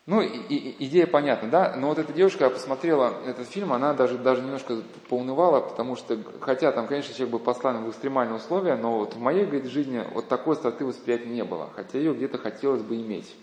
Ну, 0.05 0.21
и, 0.21 0.27
и, 0.27 0.85
идея 0.85 1.07
понятна, 1.07 1.49
да, 1.49 1.75
но 1.77 1.87
вот 1.87 1.97
эта 1.97 2.11
девушка 2.11 2.49
посмотрела 2.49 3.21
этот 3.25 3.47
фильм, 3.47 3.71
она 3.71 3.93
даже, 3.93 4.17
даже 4.17 4.41
немножко 4.41 4.81
поунывала, 5.07 5.61
потому 5.61 5.95
что, 5.95 6.17
хотя 6.41 6.73
там, 6.73 6.87
конечно, 6.87 7.13
человек 7.13 7.31
был 7.31 7.39
послан 7.39 7.85
в 7.85 7.89
экстремальные 7.89 8.35
условия, 8.35 8.75
но 8.75 8.99
вот 8.99 9.15
в 9.15 9.19
моей 9.19 9.45
говорит, 9.45 9.65
жизни 9.65 10.03
вот 10.13 10.27
такой 10.27 10.55
остроты 10.55 10.83
восприятия 10.83 11.29
не 11.29 11.45
было, 11.45 11.69
хотя 11.73 11.97
ее 11.97 12.13
где-то 12.13 12.37
хотелось 12.37 12.81
бы 12.81 12.97
иметь. 12.97 13.33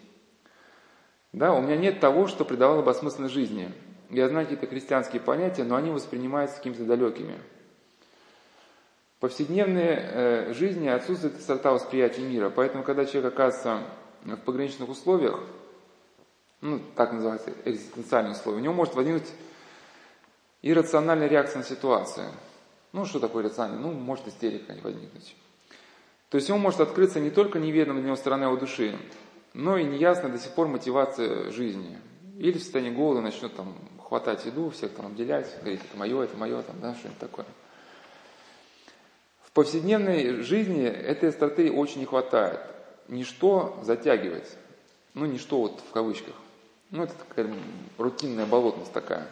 Да, 1.33 1.55
у 1.55 1.63
меня 1.63 1.77
нет 1.77 1.99
того, 1.99 2.27
что 2.27 2.45
придавало 2.45 2.83
бы 2.83 2.91
осмысленность 2.91 3.33
жизни. 3.33 3.73
Я 4.11 4.29
знаю 4.29 4.45
какие-то 4.45 4.67
христианские 4.67 5.23
понятия, 5.23 5.65
но 5.65 5.77
они 5.77 5.91
воспринимаются 5.91 6.57
какими-то 6.57 6.85
далекими 6.85 7.39
повседневной 9.21 9.97
э, 9.99 10.55
жизни 10.55 10.89
отсутствует 10.89 11.37
острота 11.37 11.73
восприятия 11.73 12.23
мира. 12.23 12.51
Поэтому, 12.51 12.83
когда 12.83 13.05
человек 13.05 13.35
оказывается 13.35 13.83
в 14.25 14.37
пограничных 14.39 14.89
условиях, 14.89 15.39
ну, 16.61 16.81
так 16.95 17.13
называется, 17.13 17.53
экзистенциальные 17.65 18.33
условия, 18.33 18.59
у 18.59 18.63
него 18.63 18.75
может 18.75 18.95
возникнуть 18.95 19.29
иррациональная 20.63 21.29
реакция 21.29 21.59
на 21.59 21.65
ситуацию. 21.65 22.29
Ну, 22.93 23.05
что 23.07 23.21
такое 23.21 23.45
иррациональная? 23.45 23.81
Ну, 23.81 23.93
может 23.93 24.29
истерика 24.29 24.75
возникнуть. 24.83 25.35
То 26.29 26.37
есть 26.37 26.49
ему 26.49 26.59
может 26.59 26.81
открыться 26.81 27.19
не 27.19 27.31
только 27.31 27.59
неведомая 27.59 28.01
для 28.01 28.09
него 28.09 28.17
сторона 28.17 28.47
его 28.47 28.57
души, 28.57 28.97
но 29.53 29.77
и 29.77 29.85
неясная 29.85 30.31
до 30.31 30.39
сих 30.39 30.53
пор 30.53 30.69
мотивация 30.69 31.51
жизни. 31.51 31.99
Или 32.39 32.59
в 32.59 32.63
состоянии 32.63 32.91
голода 32.91 33.21
начнет 33.21 33.55
там 33.55 33.75
хватать 34.03 34.45
еду, 34.45 34.71
всех 34.71 34.93
там 34.93 35.07
обделять, 35.07 35.49
говорить, 35.61 35.81
это 35.89 35.97
мое, 35.97 36.23
это 36.23 36.37
мое, 36.37 36.63
там, 36.63 36.81
да, 36.81 36.95
что-нибудь 36.95 37.19
такое. 37.19 37.47
В 39.43 39.53
повседневной 39.53 40.43
жизни 40.43 40.85
этой 40.85 41.31
остроты 41.31 41.73
очень 41.73 42.01
не 42.01 42.07
хватает. 42.07 42.61
Ничто 43.09 43.81
затягивает. 43.83 44.47
Ну, 45.15 45.27
ничто 45.27 45.61
вот 45.61 45.81
в 45.81 45.93
кавычках. 45.93 46.35
Ну, 46.91 47.05
это 47.05 47.15
такая 47.15 47.53
рутинная 47.99 48.47
болотность 48.47 48.93
такая. 48.93 49.27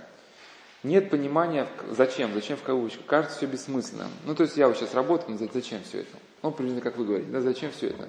Нет 0.84 1.10
понимания, 1.10 1.66
зачем, 1.90 2.32
зачем 2.34 2.56
в 2.56 2.62
кавычках. 2.62 3.04
Кажется 3.06 3.36
все 3.36 3.46
бессмысленным. 3.46 4.10
Ну, 4.24 4.34
то 4.34 4.44
есть 4.44 4.56
я 4.56 4.68
вот 4.68 4.76
сейчас 4.76 4.94
работаю, 4.94 5.36
зачем 5.52 5.82
все 5.82 6.00
это? 6.00 6.16
Ну, 6.42 6.52
примерно 6.52 6.80
как 6.80 6.96
вы 6.96 7.04
говорите, 7.04 7.30
да, 7.30 7.40
зачем 7.40 7.72
все 7.72 7.88
это? 7.88 8.08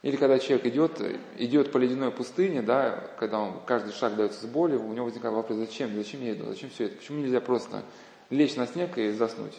Или 0.00 0.16
когда 0.16 0.38
человек 0.38 0.66
идет, 0.66 1.00
идет 1.38 1.72
по 1.72 1.78
ледяной 1.78 2.10
пустыне, 2.10 2.62
да, 2.62 3.10
когда 3.18 3.38
он, 3.38 3.60
каждый 3.66 3.92
шаг 3.92 4.16
дается 4.16 4.42
с 4.42 4.44
болью, 4.44 4.82
у 4.82 4.92
него 4.92 5.06
возникает 5.06 5.34
вопрос, 5.34 5.58
зачем, 5.58 5.94
зачем 5.94 6.22
я 6.22 6.32
иду, 6.32 6.46
зачем 6.46 6.70
все 6.70 6.86
это? 6.86 6.96
Почему 6.96 7.20
нельзя 7.20 7.40
просто 7.40 7.82
лечь 8.30 8.54
на 8.56 8.66
снег 8.66 8.96
и 8.98 9.10
заснуть? 9.12 9.58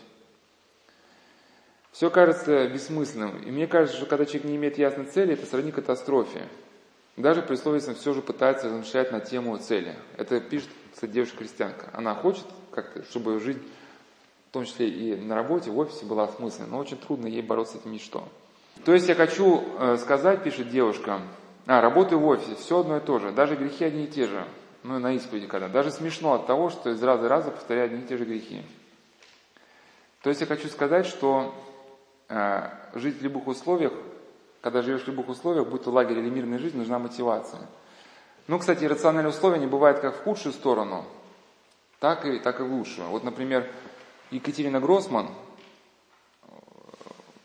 Все 1.91 2.09
кажется 2.09 2.67
бессмысленным. 2.67 3.41
И 3.43 3.51
мне 3.51 3.67
кажется, 3.67 3.97
что 3.97 4.05
когда 4.05 4.25
человек 4.25 4.43
не 4.45 4.55
имеет 4.57 4.77
ясной 4.77 5.05
цели, 5.05 5.33
это 5.33 5.45
сродни 5.45 5.71
катастрофе. 5.71 6.47
Даже 7.17 7.41
при 7.41 7.53
условии, 7.53 7.77
если 7.77 7.91
он 7.91 7.95
все 7.95 8.13
же 8.13 8.21
пытается 8.21 8.67
размышлять 8.67 9.11
на 9.11 9.21
тему 9.21 9.57
цели. 9.57 9.95
Это 10.17 10.39
пишет, 10.41 10.69
кстати, 10.93 11.11
девушка-крестьянка. 11.11 11.89
Она 11.93 12.13
хочет, 12.13 12.45
как 12.71 12.91
чтобы 13.09 13.39
жизнь, 13.39 13.61
в 14.49 14.53
том 14.53 14.65
числе 14.65 14.89
и 14.89 15.15
на 15.15 15.35
работе, 15.35 15.71
в 15.71 15.77
офисе, 15.77 16.05
была 16.05 16.25
осмысленной, 16.25 16.69
но 16.69 16.77
очень 16.77 16.97
трудно 16.97 17.27
ей 17.27 17.41
бороться 17.41 17.77
с 17.77 17.81
этим 17.81 17.93
ничто. 17.93 18.27
То 18.83 18.93
есть 18.93 19.07
я 19.07 19.15
хочу 19.15 19.63
э, 19.79 19.97
сказать, 19.97 20.43
пишет 20.43 20.69
девушка, 20.69 21.21
а, 21.65 21.81
работаю 21.81 22.19
в 22.19 22.27
офисе, 22.27 22.55
все 22.55 22.79
одно 22.79 22.97
и 22.97 22.99
то 22.99 23.19
же, 23.19 23.31
даже 23.31 23.55
грехи 23.55 23.85
одни 23.85 24.03
и 24.03 24.07
те 24.07 24.27
же. 24.27 24.45
Ну 24.83 24.97
и 24.97 24.99
на 25.01 25.13
исповеди 25.13 25.47
когда. 25.47 25.69
Даже 25.69 25.91
смешно 25.91 26.33
от 26.33 26.45
того, 26.45 26.69
что 26.69 26.91
из 26.91 27.01
раза 27.01 27.23
в 27.23 27.27
раза 27.27 27.51
повторяю 27.51 27.85
одни 27.85 28.01
и 28.01 28.07
те 28.07 28.17
же 28.17 28.25
грехи. 28.25 28.61
То 30.21 30.29
есть 30.29 30.41
я 30.41 30.47
хочу 30.47 30.67
сказать, 30.67 31.05
что 31.05 31.55
Э, 32.27 32.69
жить 32.95 33.19
в 33.19 33.23
любых 33.23 33.45
условиях, 33.45 33.93
когда 34.65 34.81
живешь 34.81 35.03
в 35.03 35.07
любых 35.07 35.29
условиях, 35.29 35.67
будь 35.67 35.83
то 35.83 35.91
лагерь 35.91 36.17
или 36.17 36.27
мирная 36.27 36.57
жизнь, 36.57 36.75
нужна 36.75 36.97
мотивация. 36.97 37.61
Ну, 38.47 38.57
кстати, 38.57 38.83
рациональные 38.83 39.29
условия 39.29 39.59
не 39.59 39.67
бывают 39.67 39.99
как 39.99 40.15
в 40.15 40.23
худшую 40.23 40.53
сторону, 40.53 41.05
так 41.99 42.25
и, 42.25 42.39
так 42.39 42.59
и 42.59 42.63
в 42.63 42.73
лучшую. 42.73 43.09
Вот, 43.09 43.23
например, 43.23 43.71
Екатерина 44.31 44.79
Гроссман, 44.79 45.29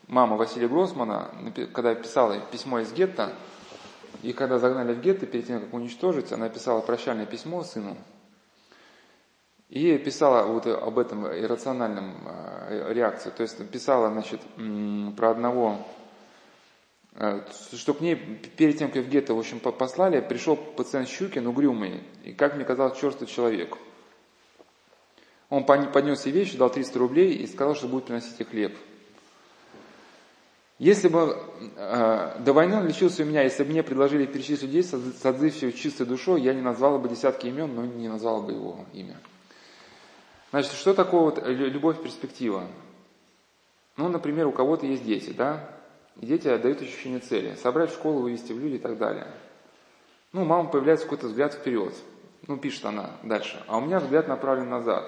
мама 0.07 0.35
Василия 0.35 0.67
Гроссмана, 0.67 1.29
когда 1.75 1.93
писала 1.93 2.39
письмо 2.51 2.79
из 2.79 2.91
гетто, 2.91 3.35
и 4.23 4.33
когда 4.33 4.57
загнали 4.57 4.95
в 4.95 5.01
гетто, 5.01 5.27
перед 5.27 5.45
тем, 5.45 5.61
как 5.61 5.75
уничтожить, 5.75 6.31
она 6.31 6.49
писала 6.49 6.81
прощальное 6.81 7.27
письмо 7.27 7.63
сыну, 7.63 7.97
и 9.69 9.95
писала 9.99 10.47
вот 10.47 10.65
об 10.65 10.97
этом 10.97 11.27
иррациональном 11.27 12.15
э, 12.25 12.91
реакции. 12.93 13.29
То 13.29 13.43
есть 13.43 13.69
писала, 13.69 14.09
значит, 14.09 14.41
про 15.15 15.29
одного 15.29 15.77
Чтобы 17.73 17.99
к 17.99 18.01
ней 18.01 18.15
перед 18.15 18.77
тем, 18.77 18.89
как 18.89 19.03
в 19.03 19.09
гетто, 19.09 19.33
в 19.33 19.39
общем, 19.39 19.59
послали, 19.59 20.21
пришел 20.21 20.55
пациент 20.55 21.09
Щукин, 21.09 21.45
угрюмый, 21.45 22.01
и, 22.23 22.31
как 22.31 22.55
мне 22.55 22.63
казалось, 22.63 22.97
черствый 22.97 23.27
человек. 23.27 23.77
Он 25.49 25.65
поднес 25.65 26.25
ей 26.25 26.31
вещи, 26.31 26.57
дал 26.57 26.69
300 26.69 26.97
рублей 26.97 27.33
и 27.33 27.47
сказал, 27.47 27.75
что 27.75 27.89
будет 27.89 28.05
приносить 28.05 28.39
ей 28.39 28.45
хлеб. 28.45 28.77
Если 30.79 31.09
бы 31.09 31.37
э, 31.75 32.37
до 32.39 32.53
войны 32.53 32.77
он 32.77 32.87
лечился 32.87 33.21
у 33.21 33.25
меня, 33.25 33.43
если 33.43 33.63
бы 33.63 33.69
мне 33.69 33.83
предложили 33.83 34.25
перечислить 34.25 34.63
людей 34.63 34.83
с 34.83 35.25
отзывчивой 35.25 35.73
чистой 35.73 36.07
душой, 36.07 36.41
я 36.41 36.55
не 36.55 36.61
назвал 36.61 36.97
бы 36.97 37.07
десятки 37.07 37.47
имен, 37.47 37.75
но 37.75 37.85
не 37.85 38.07
назвал 38.07 38.41
бы 38.41 38.53
его 38.53 38.85
имя. 38.93 39.19
Значит, 40.49 40.71
что 40.71 40.95
такое 40.95 41.21
вот 41.21 41.43
любовь 41.45 42.01
перспектива? 42.01 42.65
Ну, 43.95 44.09
например, 44.09 44.47
у 44.47 44.51
кого-то 44.51 44.87
есть 44.87 45.03
дети, 45.05 45.29
да? 45.31 45.69
И 46.19 46.25
дети 46.25 46.43
дают 46.57 46.81
ощущение 46.81 47.19
цели. 47.19 47.55
Собрать 47.55 47.91
в 47.91 47.93
школу, 47.93 48.19
вывести 48.19 48.51
в 48.51 48.59
люди 48.59 48.75
и 48.75 48.79
так 48.79 48.97
далее. 48.97 49.27
Ну, 50.33 50.45
мама 50.45 50.69
появляется 50.69 51.05
какой-то 51.05 51.27
взгляд 51.27 51.53
вперед. 51.53 51.93
Ну, 52.47 52.57
пишет 52.57 52.85
она 52.85 53.11
дальше. 53.23 53.61
А 53.67 53.77
у 53.77 53.81
меня 53.81 53.99
взгляд 53.99 54.27
направлен 54.27 54.69
назад. 54.69 55.05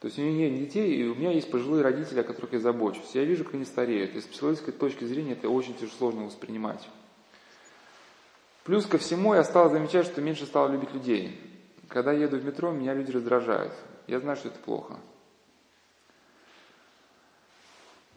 То 0.00 0.06
есть 0.06 0.18
у 0.18 0.22
меня 0.22 0.50
нет 0.50 0.58
детей, 0.58 0.94
и 0.94 1.06
у 1.06 1.14
меня 1.14 1.32
есть 1.32 1.50
пожилые 1.50 1.82
родители, 1.82 2.20
о 2.20 2.24
которых 2.24 2.52
я 2.52 2.60
забочусь. 2.60 3.14
Я 3.14 3.24
вижу, 3.24 3.44
как 3.44 3.54
они 3.54 3.64
стареют. 3.64 4.14
И 4.14 4.20
с 4.20 4.24
психологической 4.24 4.74
точки 4.74 5.04
зрения 5.04 5.32
это 5.32 5.48
очень 5.48 5.74
тяжело 5.74 5.96
сложно 5.98 6.24
воспринимать. 6.24 6.86
Плюс 8.64 8.84
ко 8.84 8.98
всему 8.98 9.34
я 9.34 9.44
стал 9.44 9.70
замечать, 9.70 10.06
что 10.06 10.20
меньше 10.20 10.44
стал 10.44 10.70
любить 10.70 10.92
людей. 10.92 11.40
Когда 11.88 12.12
еду 12.12 12.36
в 12.36 12.44
метро, 12.44 12.72
меня 12.72 12.94
люди 12.94 13.12
раздражают. 13.12 13.72
Я 14.06 14.20
знаю, 14.20 14.36
что 14.36 14.48
это 14.48 14.58
плохо. 14.58 14.96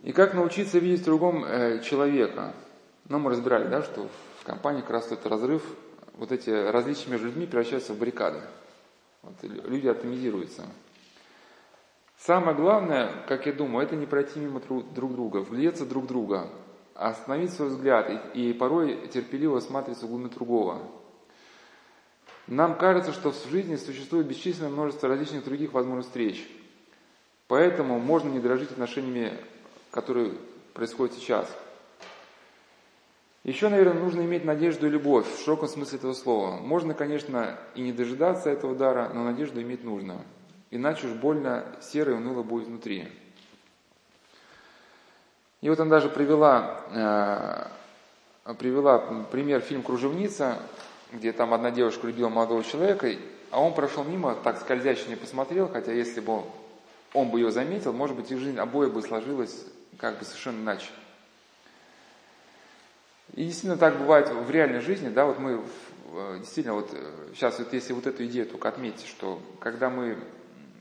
И 0.04 0.14
как 0.14 0.34
научиться 0.34 0.80
видеть 0.80 1.02
в 1.02 1.06
другом 1.06 1.44
э, 1.44 1.82
человека? 1.82 2.54
Ну, 3.10 3.20
мы 3.20 3.32
разбирали, 3.32 3.68
да, 3.68 3.84
что 3.84 4.08
в 4.40 4.44
компании 4.46 4.82
как 4.82 4.92
раз 4.92 5.08
этот 5.08 5.26
разрыв, 5.28 5.64
вот 6.14 6.32
эти 6.32 6.50
различия 6.50 7.10
между 7.10 7.28
людьми 7.28 7.46
превращаются 7.46 7.94
в 7.94 7.98
баррикады. 7.98 8.42
Вот, 9.22 9.34
люди 9.42 9.88
атомизируются. 9.88 10.64
Самое 12.18 12.56
главное, 12.56 13.12
как 13.28 13.46
я 13.46 13.54
думаю, 13.54 13.86
это 13.86 13.96
не 13.96 14.06
пройти 14.06 14.40
мимо 14.40 14.62
друг 14.62 15.14
друга, 15.14 15.38
вглядеться 15.38 15.86
друг 15.86 16.08
друга, 16.08 16.50
а 16.96 17.10
остановить 17.10 17.54
свой 17.54 17.70
взгляд 17.70 18.10
и, 18.34 18.50
и 18.50 18.54
порой 18.54 19.08
терпеливо 19.08 19.58
осматриваться 19.58 20.06
в 20.06 20.10
глубину 20.10 20.30
другого. 20.30 20.82
Нам 22.48 22.78
кажется, 22.78 23.14
что 23.14 23.32
в 23.32 23.50
жизни 23.50 23.76
существует 23.76 24.28
бесчисленное 24.28 24.72
множество 24.72 25.08
различных 25.08 25.46
других 25.46 25.72
возможных 25.72 26.08
встреч. 26.08 26.46
Поэтому 27.48 28.00
можно 28.00 28.30
не 28.30 28.40
дорожить 28.40 28.72
отношениями, 28.72 29.38
которые 29.92 30.34
происходят 30.74 31.16
сейчас. 31.16 31.48
Еще, 33.44 33.70
наверное, 33.70 34.02
нужно 34.02 34.22
иметь 34.22 34.44
надежду 34.44 34.88
и 34.88 34.90
любовь 34.90 35.26
в 35.26 35.44
широком 35.44 35.70
смысле 35.70 35.98
этого 35.98 36.14
слова. 36.14 36.58
Можно, 36.58 36.94
конечно, 36.94 37.58
и 37.74 37.82
не 37.82 37.94
дожидаться 37.94 38.50
этого 38.50 38.76
дара, 38.76 39.10
но 39.14 39.24
надежду 39.24 39.62
иметь 39.62 39.84
нужно. 39.84 40.18
Иначе 40.72 41.08
уж 41.08 41.14
больно 41.14 41.66
серо 41.82 42.12
и 42.12 42.16
уныло 42.16 42.44
будет 42.44 42.68
внутри. 42.68 43.08
И 45.62 45.70
вот 45.70 45.80
она 45.80 45.90
даже 45.90 46.10
привела, 46.10 47.72
э, 48.46 48.54
привела 48.54 49.00
пример 49.32 49.62
фильм 49.62 49.84
«Кружевница», 49.84 50.58
где 51.12 51.32
там 51.32 51.54
одна 51.54 51.72
девушка 51.72 52.08
любила 52.08 52.30
молодого 52.30 52.64
человека, 52.64 53.10
а 53.52 53.62
он 53.62 53.74
прошел 53.74 54.04
мимо, 54.04 54.36
так 54.36 54.60
скользяще 54.60 55.10
не 55.10 55.16
посмотрел, 55.16 55.68
хотя 55.68 55.92
если 55.92 56.20
бы 56.20 56.44
он 57.14 57.30
бы 57.30 57.40
ее 57.40 57.52
заметил, 57.52 57.94
может 57.94 58.16
быть, 58.16 58.32
их 58.32 58.40
жизнь 58.40 58.58
обоих 58.58 58.94
бы 58.94 59.02
сложилась 59.02 59.66
как 59.98 60.20
бы 60.20 60.26
совершенно 60.26 60.62
иначе. 60.62 60.90
И 63.34 63.46
действительно 63.46 63.78
так 63.78 63.98
бывает 63.98 64.30
в 64.30 64.50
реальной 64.50 64.80
жизни, 64.80 65.10
да, 65.10 65.26
вот 65.26 65.40
мы 65.40 65.62
э, 66.12 66.38
действительно 66.40 66.76
вот 66.76 66.90
сейчас 67.34 67.60
вот 67.60 67.74
если 67.74 67.94
вот 67.94 68.08
эту 68.08 68.26
идею 68.26 68.48
только 68.48 68.70
отметьте, 68.70 69.06
что 69.08 69.42
когда 69.60 69.90
мы 69.90 70.18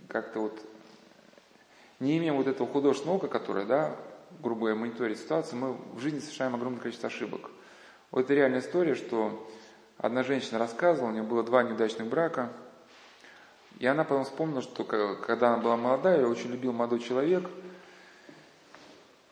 как-то 0.08 0.40
вот 0.40 0.58
не 2.00 2.16
имеем 2.18 2.36
вот 2.36 2.46
этого 2.46 2.66
художественного 2.68 3.18
ока, 3.18 3.28
которое, 3.28 3.66
да, 3.66 3.96
грубо 4.40 4.60
говоря, 4.60 4.76
мониторит 4.76 5.18
ситуацию, 5.18 5.58
мы 5.58 5.76
в 5.94 6.00
жизни 6.00 6.20
совершаем 6.20 6.54
огромное 6.54 6.80
количество 6.80 7.08
ошибок. 7.08 7.50
Вот 8.10 8.20
это 8.20 8.34
реальная 8.34 8.60
история, 8.60 8.94
что 8.94 9.48
одна 9.98 10.22
женщина 10.22 10.58
рассказывала, 10.58 11.10
у 11.10 11.12
нее 11.12 11.22
было 11.22 11.42
два 11.42 11.62
неудачных 11.62 12.08
брака, 12.08 12.50
и 13.78 13.86
она 13.86 14.04
потом 14.04 14.24
вспомнила, 14.24 14.62
что 14.62 14.84
когда 14.84 15.54
она 15.54 15.62
была 15.62 15.76
молодая, 15.76 16.20
ее 16.20 16.26
очень 16.26 16.50
любил 16.50 16.72
молодой 16.72 17.00
человек, 17.00 17.48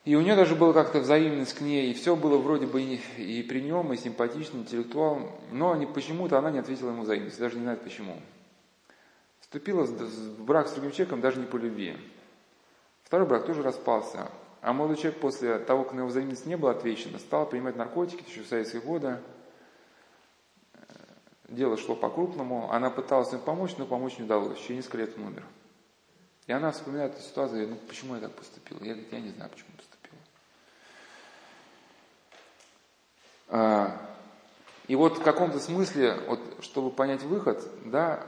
и 0.04 0.14
у 0.14 0.20
нее 0.20 0.36
даже 0.36 0.54
была 0.54 0.72
как-то 0.72 1.00
взаимность 1.00 1.54
к 1.54 1.60
ней, 1.60 1.90
и 1.90 1.94
все 1.94 2.14
было 2.14 2.38
вроде 2.38 2.66
бы 2.66 2.80
и, 2.80 3.00
и 3.16 3.42
при 3.42 3.60
нем, 3.60 3.92
и 3.92 3.96
симпатичный, 3.96 4.60
интеллектуал, 4.60 5.32
но 5.50 5.74
почему-то 5.86 6.38
она 6.38 6.52
не 6.52 6.60
ответила 6.60 6.90
ему 6.90 7.02
взаимность, 7.02 7.40
даже 7.40 7.56
не 7.56 7.62
знает 7.62 7.82
почему. 7.82 8.16
Вступила 9.40 9.82
в 9.84 10.44
брак 10.44 10.68
с 10.68 10.72
другим 10.72 10.92
человеком 10.92 11.20
даже 11.20 11.40
не 11.40 11.46
по 11.46 11.56
любви. 11.56 11.96
Второй 13.02 13.26
брак 13.26 13.46
тоже 13.46 13.62
распался. 13.62 14.28
А 14.60 14.72
молодой 14.72 14.96
человек 14.96 15.20
после 15.20 15.58
того, 15.58 15.84
как 15.84 15.94
на 15.94 16.00
его 16.00 16.08
взаимность 16.08 16.46
не 16.46 16.56
было 16.56 16.70
отвечено, 16.72 17.18
стал 17.18 17.46
принимать 17.48 17.76
наркотики 17.76 18.28
еще 18.28 18.42
в 18.42 18.46
советские 18.46 18.82
годы. 18.82 19.18
Дело 21.48 21.76
шло 21.76 21.94
по-крупному. 21.94 22.72
Она 22.72 22.90
пыталась 22.90 23.32
им 23.32 23.40
помочь, 23.40 23.76
но 23.78 23.86
помочь 23.86 24.18
не 24.18 24.24
удалось. 24.24 24.58
Еще 24.58 24.74
несколько 24.74 24.98
лет 24.98 25.16
он 25.16 25.26
умер. 25.26 25.44
И 26.46 26.52
она 26.52 26.70
вспоминает 26.72 27.14
эту 27.14 27.22
ситуацию, 27.22 27.68
ну 27.68 27.76
почему 27.88 28.14
я 28.14 28.20
так 28.20 28.32
поступила? 28.32 28.78
Я 28.82 28.94
говорю, 28.94 29.08
я 29.10 29.20
не 29.20 29.30
знаю, 29.30 29.50
почему 29.50 29.70
поступила. 29.76 30.20
А, 33.48 34.16
и 34.88 34.94
вот 34.94 35.18
в 35.18 35.22
каком-то 35.22 35.58
смысле, 35.58 36.20
вот, 36.28 36.40
чтобы 36.60 36.90
понять 36.90 37.22
выход, 37.22 37.68
да, 37.84 38.24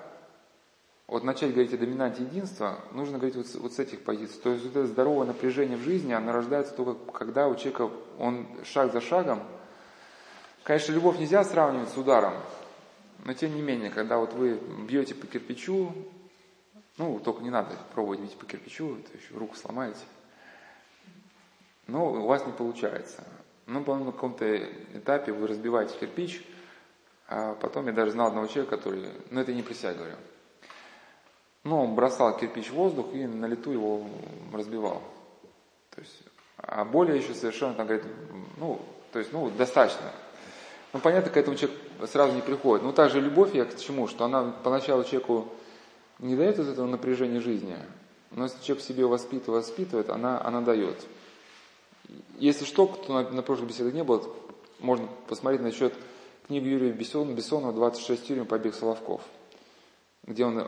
вот 1.07 1.25
начать 1.25 1.53
говорить 1.53 1.73
о 1.73 1.79
доминанте 1.79 2.23
единства, 2.23 2.81
нужно 2.93 3.19
говорить 3.19 3.37
вот, 3.37 3.47
вот 3.63 3.73
с 3.73 3.79
этих 3.79 4.05
позиций. 4.05 4.41
То 4.43 4.51
есть 4.51 4.65
вот 4.65 4.77
это 4.77 4.87
здоровое 4.87 5.27
напряжение 5.27 5.77
в 5.77 5.83
жизни, 5.83 6.13
оно 6.13 6.33
рождается 6.33 6.75
только 6.75 7.13
когда 7.13 7.49
у 7.49 7.55
человека, 7.55 7.91
он 8.19 8.47
шаг 8.65 8.93
за 8.93 9.01
шагом. 9.01 9.43
Конечно, 10.65 10.93
любовь 10.93 11.19
нельзя 11.19 11.45
сравнивать 11.45 11.89
с 11.89 11.97
ударом, 11.97 12.35
но 13.25 13.35
тем 13.35 13.55
не 13.55 13.63
менее, 13.63 13.91
когда 13.91 14.19
вот 14.19 14.33
вы 14.33 14.55
бьете 14.87 15.15
по 15.15 15.27
кирпичу, 15.27 15.93
ну, 16.97 17.19
только 17.21 17.43
не 17.43 17.51
надо 17.51 17.77
пробовать 17.95 18.21
бить 18.21 18.37
по 18.37 18.47
кирпичу, 18.47 18.97
это 18.97 19.17
еще 19.17 19.35
руку 19.35 19.57
сломаете. 19.57 20.01
Но 21.87 22.13
у 22.13 22.27
вас 22.27 22.45
не 22.47 22.53
получается. 22.53 23.25
Ну, 23.67 23.83
по 23.85 23.97
на 23.97 24.13
каком-то 24.13 24.57
этапе 24.95 25.33
вы 25.33 25.47
разбиваете 25.47 25.97
кирпич, 25.99 26.45
а 27.29 27.55
потом 27.55 27.87
я 27.87 27.93
даже 27.93 28.13
знал 28.13 28.29
одного 28.29 28.47
человека, 28.47 28.77
который, 28.77 29.11
ну 29.31 29.41
это 29.41 29.53
не 29.53 29.63
себя 29.63 29.95
говорю, 29.95 30.17
ну, 31.65 31.83
он 31.83 31.95
бросал 31.95 32.37
кирпич 32.37 32.71
в 32.71 32.75
воздух 32.75 33.13
и 33.13 33.27
на 33.27 33.47
лету 33.47 33.71
его 33.71 34.07
разбивал. 34.53 35.03
То 35.95 36.01
есть, 36.01 36.23
а 36.57 36.85
более 36.85 37.19
еще 37.19 37.35
совершенно 37.35 37.75
там 37.75 37.87
говорит, 37.87 38.07
ну, 38.57 38.81
то 39.13 39.19
есть, 39.19 39.33
ну, 39.33 39.51
достаточно. 39.51 40.13
Ну, 40.93 41.01
понятно, 41.01 41.31
к 41.31 41.37
этому 41.37 41.57
человек 41.57 41.79
сразу 42.07 42.35
не 42.35 42.43
приходит. 42.43 42.85
Ну, 42.85 42.93
также 42.93 43.21
любовь, 43.21 43.55
я 43.55 43.65
к 43.65 43.77
чему, 43.79 44.09
что 44.09 44.25
она 44.25 44.55
поначалу 44.63 45.05
человеку 45.05 45.49
не 46.19 46.37
дает 46.37 46.59
из 46.59 46.69
этого 46.69 46.87
напряжения 46.87 47.41
жизни, 47.41 47.77
но 48.31 48.45
если 48.45 48.63
человек 48.63 48.85
себе 48.85 49.07
воспитывает, 49.07 49.65
воспитывает, 49.65 50.11
она, 50.11 50.41
она 50.45 50.61
дает. 50.61 50.97
Если 52.39 52.65
что, 52.65 52.87
кто 52.87 53.23
на, 53.23 53.31
на 53.31 53.43
прошлых 53.43 53.69
беседах 53.69 53.95
не 53.95 54.05
было, 54.05 54.23
можно 54.81 55.09
посмотреть 55.29 55.63
насчет 55.63 55.95
книги 56.47 56.69
Юрия 56.69 56.93
Бессонова, 56.93 57.35
Бессонова 57.35 57.91
«26 57.91 58.27
тюрем. 58.27 58.47
Побег 58.47 58.75
Соловков», 58.75 59.23
где 60.25 60.45
он 60.45 60.65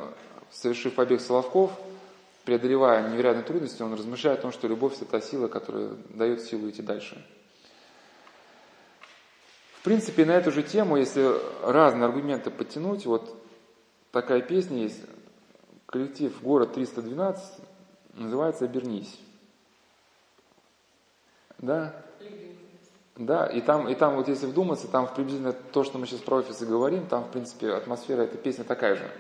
совершив 0.51 0.95
побег 0.95 1.21
Соловков, 1.21 1.71
преодолевая 2.45 3.09
невероятные 3.11 3.45
трудности, 3.45 3.83
он 3.83 3.95
размышляет 3.95 4.41
о 4.41 4.43
том, 4.43 4.53
что 4.53 4.67
любовь– 4.69 4.95
это 4.97 5.05
та 5.05 5.21
сила, 5.21 5.49
которая 5.49 5.91
дает 6.09 6.43
силу 6.43 6.69
идти 6.69 6.83
дальше. 6.83 7.25
В 9.81 9.83
принципе, 9.83 10.27
на 10.27 10.33
эту 10.33 10.53
же 10.53 10.63
тему, 10.63 10.99
если 10.99 11.27
разные 11.65 12.05
аргументы 12.05 12.51
подтянуть, 12.51 13.07
вот 13.07 13.35
такая 14.13 14.43
песня 14.43 14.83
есть, 14.83 15.01
коллектив 15.87 16.39
«Город 16.43 16.77
312», 16.77 17.39
называется 18.13 18.67
«Обернись». 18.67 19.19
Да? 21.57 21.95
Да, 23.17 23.47
и 23.47 23.63
там, 23.63 23.89
и 23.89 23.95
там 23.95 24.17
вот 24.17 24.29
если 24.29 24.45
вдуматься, 24.45 24.87
там 24.87 25.09
приблизительно 25.15 25.55
то, 25.55 25.83
что 25.83 25.97
мы 25.97 26.07
сейчас 26.07 26.21
про 26.21 26.37
офисы 26.37 26.67
говорим, 26.67 27.07
там, 27.07 27.25
в 27.25 27.31
принципе, 27.31 27.73
атмосфера 27.73 28.25
этой 28.25 28.37
песни 28.37 28.65
такая 28.65 28.97
же. 28.97 29.11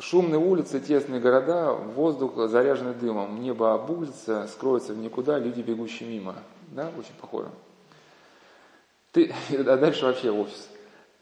Шумные 0.00 0.38
улицы, 0.38 0.80
тесные 0.80 1.20
города, 1.20 1.74
воздух 1.74 2.48
заряженный 2.48 2.94
дымом, 2.94 3.42
небо 3.42 3.74
обуглится, 3.74 4.48
скроется 4.48 4.94
в 4.94 4.96
никуда, 4.96 5.38
люди 5.38 5.60
бегущие 5.60 6.08
мимо. 6.08 6.34
Да, 6.68 6.90
очень 6.98 7.14
похоже. 7.20 7.50
Ты, 9.14 9.32
а 9.50 9.76
дальше 9.76 10.04
вообще 10.04 10.30
офис. 10.30 10.68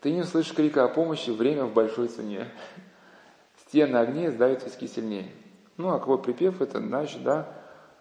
Ты 0.01 0.11
не 0.11 0.23
услышишь 0.23 0.55
крика 0.55 0.85
о 0.85 0.89
помощи, 0.89 1.31
время 1.31 1.65
в 1.65 1.73
большой 1.73 2.09
цене. 2.09 2.49
Стены 3.61 3.99
огней 3.99 4.31
сдавят 4.31 4.65
виски 4.65 4.89
сильнее. 4.89 5.31
Ну, 5.77 5.91
а 5.91 6.01
какой 6.01 6.21
припев 6.21 6.61
это, 6.61 6.81
значит, 6.81 7.23
да, 7.23 7.49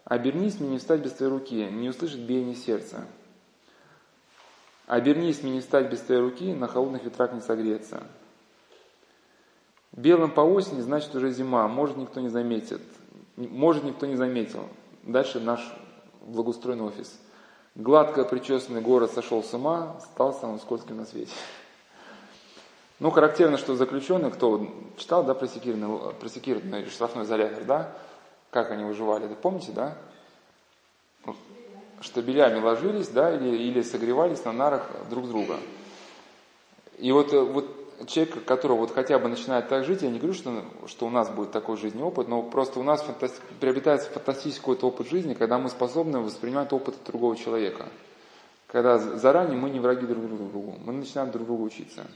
обернись 0.06 0.60
мне 0.60 0.70
не 0.70 0.78
встать 0.80 1.02
без 1.02 1.12
твоей 1.12 1.32
руки, 1.32 1.66
не 1.70 1.90
услышит 1.90 2.22
биение 2.22 2.56
сердца. 2.56 3.06
Обернись, 4.88 5.44
мне 5.44 5.54
не 5.54 5.62
стать 5.62 5.90
без 5.90 6.00
твоей 6.00 6.22
руки, 6.22 6.54
на 6.54 6.68
холодных 6.68 7.04
ветрах 7.04 7.34
не 7.34 7.42
согреться. 7.42 8.04
Белым 9.92 10.32
по 10.32 10.42
осени, 10.42 10.82
значит 10.82 11.14
уже 11.16 11.32
зима, 11.32 11.68
может 11.68 11.98
никто 11.98 12.20
не 12.20 12.30
заметит. 12.30 12.82
Может 13.36 13.84
никто 13.84 14.06
не 14.06 14.16
заметил. 14.16 14.68
Дальше 15.04 15.40
наш 15.40 15.62
благоустроенный 16.22 16.86
офис. 16.86 17.20
Гладко 17.76 18.26
причесанный 18.26 18.82
город 18.82 19.12
сошел 19.14 19.44
с 19.44 19.54
ума, 19.54 19.96
стал 20.12 20.34
самым 20.34 20.60
скользким 20.60 20.98
на 20.98 21.06
свете. 21.06 21.32
Ну, 23.00 23.10
характерно, 23.12 23.58
что 23.58 23.76
заключенные, 23.76 24.30
кто 24.30 24.68
читал, 24.98 25.24
да, 25.24 25.34
просекированный, 25.34 26.14
просекированный 26.14 26.86
штрафной 26.90 27.24
изолятор, 27.24 27.64
да, 27.64 27.96
как 28.52 28.72
они 28.72 28.84
выживали, 28.84 29.26
это 29.26 29.36
помните, 29.36 29.72
да? 29.72 29.98
Штабелями 32.02 32.60
ложились, 32.60 33.08
да, 33.08 33.34
или, 33.34 33.56
или 33.56 33.82
согревались 33.82 34.44
на 34.44 34.52
нарах 34.52 34.90
друг 35.10 35.28
друга. 35.28 35.58
И 36.98 37.12
вот, 37.12 37.32
вот 37.32 37.81
человек, 38.08 38.46
которого 38.46 38.80
вот 38.80 38.94
хотя 38.94 39.20
бы 39.20 39.28
начинает 39.28 39.70
так 39.70 39.86
жить, 39.86 40.02
я 40.02 40.10
не 40.10 40.20
говорю, 40.20 40.34
что, 40.34 40.64
что 40.88 41.06
у 41.06 41.10
нас 41.10 41.30
будет 41.30 41.52
такой 41.52 41.78
жизненный 41.78 42.06
опыт, 42.06 42.28
но 42.28 42.42
просто 42.42 42.80
у 42.80 42.84
нас 42.84 43.02
фантаст... 43.02 43.42
приобретается 43.60 44.10
фантастический 44.10 44.62
какой-то 44.62 44.88
опыт 44.88 45.08
жизни, 45.08 45.34
когда 45.34 45.58
мы 45.58 45.70
способны 45.70 46.20
воспринимать 46.20 46.72
опыт 46.74 46.96
другого 47.06 47.36
человека. 47.36 47.88
Когда 48.68 48.98
заранее 48.98 49.58
мы 49.58 49.70
не 49.70 49.80
враги 49.80 50.06
друг 50.06 50.26
другу, 50.26 50.76
мы 50.86 50.94
начинаем 50.94 51.32
друг 51.32 51.46
другу 51.46 51.64
учиться. 51.64 52.08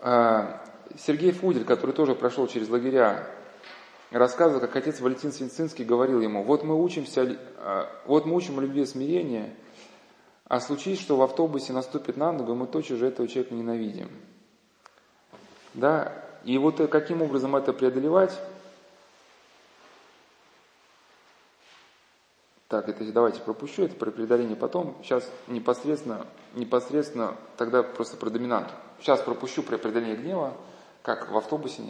А, 0.00 0.62
Сергей 0.96 1.32
Фудель, 1.32 1.64
который 1.64 1.90
тоже 1.90 2.14
прошел 2.14 2.46
через 2.46 2.68
лагеря, 2.68 3.26
рассказывал, 4.10 4.60
как 4.60 4.76
отец 4.76 5.00
Валентин 5.00 5.32
Свинцинский 5.32 5.84
говорил 5.84 6.20
ему, 6.20 6.44
вот 6.44 6.62
мы 6.62 6.80
учимся, 6.80 7.36
а, 7.58 7.90
вот 8.06 8.24
мы 8.26 8.36
учим 8.36 8.60
любви 8.60 8.82
и 8.82 8.86
смирения, 8.86 9.54
а 10.48 10.60
случись, 10.60 11.00
что 11.00 11.16
в 11.16 11.22
автобусе 11.22 11.72
наступит 11.72 12.16
на 12.16 12.32
ногу, 12.32 12.54
мы 12.54 12.66
точно 12.66 12.96
же 12.96 13.06
этого 13.06 13.28
человека 13.28 13.54
ненавидим. 13.54 14.10
Да? 15.74 16.24
И 16.44 16.56
вот 16.56 16.80
э, 16.80 16.86
каким 16.86 17.20
образом 17.20 17.54
это 17.54 17.74
преодолевать? 17.74 18.38
Так, 22.68 22.88
это 22.88 23.04
давайте 23.12 23.40
пропущу, 23.40 23.84
это 23.84 23.94
про 23.94 24.10
преодоление 24.10 24.56
потом. 24.56 24.96
Сейчас 25.02 25.30
непосредственно, 25.46 26.26
непосредственно 26.54 27.36
тогда 27.56 27.82
просто 27.82 28.16
про 28.16 28.30
доминанту. 28.30 28.72
Сейчас 29.00 29.20
пропущу 29.20 29.62
про 29.62 29.78
преодоление 29.78 30.16
гнева, 30.16 30.54
как 31.02 31.30
в 31.30 31.36
автобусе. 31.36 31.82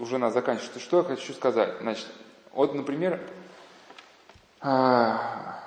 Уже 0.00 0.18
надо 0.18 0.34
заканчивать. 0.34 0.80
Что 0.80 0.98
я 0.98 1.04
хочу 1.04 1.32
сказать? 1.32 1.74
Значит, 1.80 2.06
вот, 2.52 2.74
например, 2.74 3.20
а, 4.60 5.65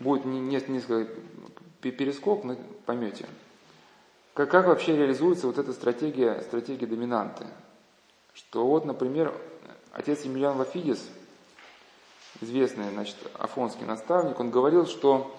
будет 0.00 0.24
несколько 0.24 1.06
перескок, 1.80 2.44
вы 2.44 2.56
поймете. 2.84 3.26
Как, 4.34 4.50
как 4.50 4.66
вообще 4.66 4.96
реализуется 4.96 5.46
вот 5.46 5.58
эта 5.58 5.72
стратегия, 5.72 6.42
стратегия 6.42 6.86
доминанты? 6.86 7.46
Что 8.34 8.66
вот, 8.66 8.84
например, 8.84 9.32
отец 9.92 10.22
Емельян 10.22 10.58
Вафидис, 10.58 11.08
известный, 12.42 12.90
значит, 12.92 13.16
афонский 13.38 13.86
наставник, 13.86 14.38
он 14.38 14.50
говорил, 14.50 14.86
что 14.86 15.34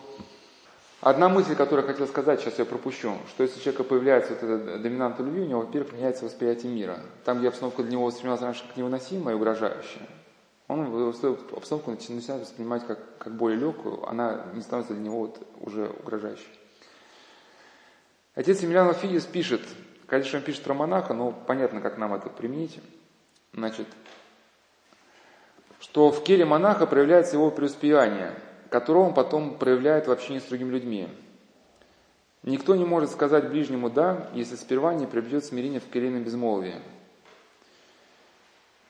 одна 1.00 1.30
мысль, 1.30 1.56
которую 1.56 1.86
я 1.86 1.92
хотел 1.92 2.08
сказать, 2.08 2.42
сейчас 2.42 2.58
я 2.58 2.66
пропущу, 2.66 3.14
что 3.30 3.44
если 3.44 3.60
у 3.60 3.62
человека 3.62 3.84
появляется 3.84 4.34
вот 4.34 4.42
эта 4.42 4.80
доминанта 4.80 5.22
любви, 5.22 5.42
у 5.42 5.46
него, 5.46 5.62
во-первых, 5.62 5.94
меняется 5.94 6.26
восприятие 6.26 6.72
мира. 6.72 7.00
Там, 7.24 7.38
где 7.38 7.50
обстановка 7.50 7.84
для 7.84 7.92
него 7.92 8.06
воспринималась 8.06 8.42
раньше 8.42 8.66
как 8.68 8.78
невыносимая 8.78 9.36
и 9.36 9.38
угрожающая, 9.38 10.08
он 10.68 11.10
обстановку 11.56 11.92
начинает 11.92 12.42
воспринимать 12.42 12.86
как, 12.86 13.18
как 13.18 13.34
более 13.36 13.58
легкую, 13.58 14.08
она 14.08 14.48
не 14.54 14.62
становится 14.62 14.94
для 14.94 15.04
него 15.04 15.20
вот 15.20 15.48
уже 15.62 15.88
угрожающей. 15.88 16.48
Отец 18.36 18.62
Емельян 18.62 18.90
Афидис 18.90 19.26
пишет, 19.26 19.62
конечно, 20.08 20.40
он 20.40 20.46
пишет 20.46 20.64
про 20.64 20.74
монаха, 20.74 21.14
но 21.14 21.32
понятно, 21.32 21.80
как 21.80 21.98
нам 21.98 22.14
это 22.14 22.30
применить. 22.30 22.80
Значит, 23.54 23.88
что 25.80 26.12
в 26.12 26.24
келе 26.24 26.44
монаха 26.44 26.86
проявляется 26.86 27.38
его 27.38 27.50
преуспеяние, 27.50 28.34
которое 28.70 29.06
он 29.06 29.14
потом 29.14 29.58
проявляет 29.58 30.08
в 30.08 30.12
общении 30.12 30.40
с 30.40 30.44
другими 30.44 30.72
людьми. 30.72 31.08
Никто 32.44 32.76
не 32.76 32.86
может 32.86 33.12
сказать 33.12 33.50
ближнему 33.50 33.90
«да», 33.90 34.30
если 34.34 34.56
сперва 34.56 34.94
не 34.94 35.06
приобретет 35.06 35.46
смирение 35.46 35.80
в 35.80 35.90
келейном 35.90 36.24
безмолвии– 36.24 36.76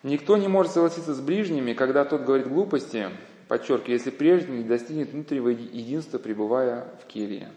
Никто 0.03 0.37
не 0.37 0.47
может 0.47 0.71
согласиться 0.71 1.13
с 1.13 1.19
ближними, 1.19 1.73
когда 1.73 2.05
тот 2.05 2.23
говорит 2.23 2.47
глупости, 2.47 3.09
подчеркиваю, 3.47 3.93
если 3.93 4.11
прежде 4.11 4.51
не 4.51 4.63
достигнет 4.63 5.09
внутреннего 5.09 5.49
единства, 5.49 6.17
пребывая 6.17 6.87
в 7.01 7.07
келье. 7.07 7.51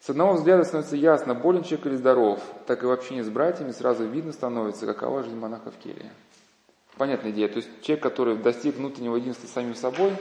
С 0.00 0.10
одного 0.10 0.34
взгляда 0.34 0.62
становится 0.62 0.94
ясно, 0.94 1.34
болен 1.34 1.64
человек 1.64 1.86
или 1.86 1.96
здоров, 1.96 2.40
так 2.66 2.82
и 2.82 2.86
в 2.86 2.92
общении 2.92 3.22
с 3.22 3.28
братьями 3.28 3.72
сразу 3.72 4.04
видно 4.04 4.32
становится, 4.32 4.86
какова 4.86 5.24
жизнь 5.24 5.36
монаха 5.36 5.72
в 5.72 5.76
келье. 5.78 6.12
Понятная 6.96 7.32
идея. 7.32 7.48
То 7.48 7.56
есть 7.56 7.68
человек, 7.82 8.04
который 8.04 8.36
достиг 8.36 8.76
внутреннего 8.76 9.16
единства 9.16 9.48
самим 9.48 9.74
собой, 9.74 10.12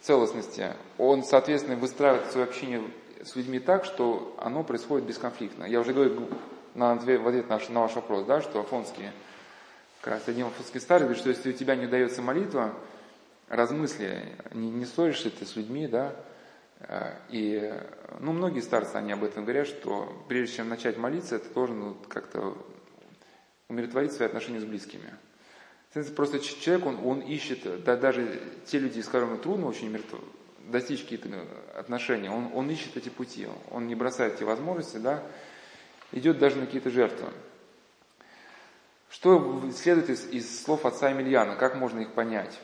целостности, 0.00 0.72
он, 0.96 1.24
соответственно, 1.24 1.76
выстраивает 1.76 2.30
свое 2.30 2.46
общение 2.46 2.82
с 3.22 3.36
людьми 3.36 3.58
так, 3.60 3.84
что 3.84 4.34
оно 4.38 4.64
происходит 4.64 5.06
бесконфликтно. 5.06 5.64
Я 5.64 5.80
уже 5.80 5.92
говорю 5.92 6.28
на 6.74 6.94
в 6.94 7.28
ответ 7.28 7.48
на, 7.48 7.60
на 7.68 7.80
ваш 7.80 7.94
вопрос, 7.94 8.24
да, 8.24 8.40
что 8.40 8.60
афонские 8.60 9.12
как 10.02 10.14
раз 10.14 10.26
один 10.26 10.50
французский 10.50 10.80
старый 10.80 11.04
говорит, 11.04 11.20
что 11.20 11.30
если 11.30 11.50
у 11.50 11.52
тебя 11.52 11.76
не 11.76 11.86
удается 11.86 12.22
молитва, 12.22 12.74
размысли, 13.48 14.36
не, 14.52 14.68
не 14.68 14.84
ссоришься 14.84 15.30
ты 15.30 15.46
с 15.46 15.54
людьми, 15.54 15.86
да, 15.86 16.16
э, 16.80 17.14
и, 17.28 17.72
ну, 18.18 18.32
многие 18.32 18.60
старцы, 18.62 18.96
они 18.96 19.12
об 19.12 19.22
этом 19.22 19.44
говорят, 19.44 19.68
что 19.68 20.24
прежде 20.28 20.56
чем 20.56 20.68
начать 20.68 20.98
молиться, 20.98 21.38
ты 21.38 21.48
должен 21.54 21.78
ну, 21.78 21.96
как-то 22.08 22.58
умиротворить 23.68 24.10
свои 24.10 24.26
отношения 24.26 24.58
с 24.58 24.64
близкими. 24.64 25.08
Просто 26.16 26.40
человек, 26.40 26.84
он, 26.84 26.98
он 27.06 27.20
ищет, 27.20 27.84
да, 27.84 27.96
даже 27.96 28.42
те 28.66 28.80
люди, 28.80 29.00
с 29.00 29.06
которыми 29.06 29.36
трудно 29.36 29.68
очень 29.68 29.96
достичь 30.58 31.02
какие-то 31.02 31.28
отношения, 31.76 32.28
он, 32.28 32.50
он 32.54 32.68
ищет 32.70 32.96
эти 32.96 33.08
пути, 33.08 33.46
он 33.70 33.86
не 33.86 33.94
бросает 33.94 34.34
эти 34.34 34.42
возможности, 34.42 34.96
да, 34.96 35.22
идет 36.10 36.38
даже 36.38 36.56
на 36.56 36.66
какие-то 36.66 36.90
жертвы. 36.90 37.28
Что 39.12 39.62
следует 39.76 40.08
из, 40.08 40.26
из 40.30 40.64
слов 40.64 40.86
отца 40.86 41.10
Емельяна, 41.10 41.56
как 41.56 41.76
можно 41.76 42.00
их 42.00 42.14
понять? 42.14 42.58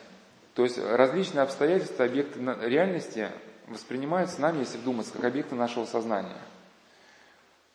То 0.55 0.63
есть 0.63 0.79
различные 0.79 1.43
обстоятельства, 1.43 2.05
объекты 2.05 2.39
реальности 2.63 3.29
воспринимаются 3.67 4.41
нами, 4.41 4.61
если 4.61 4.79
вдуматься, 4.79 5.13
как 5.13 5.25
объекты 5.25 5.53
нашего 5.53 5.85
сознания. 5.85 6.41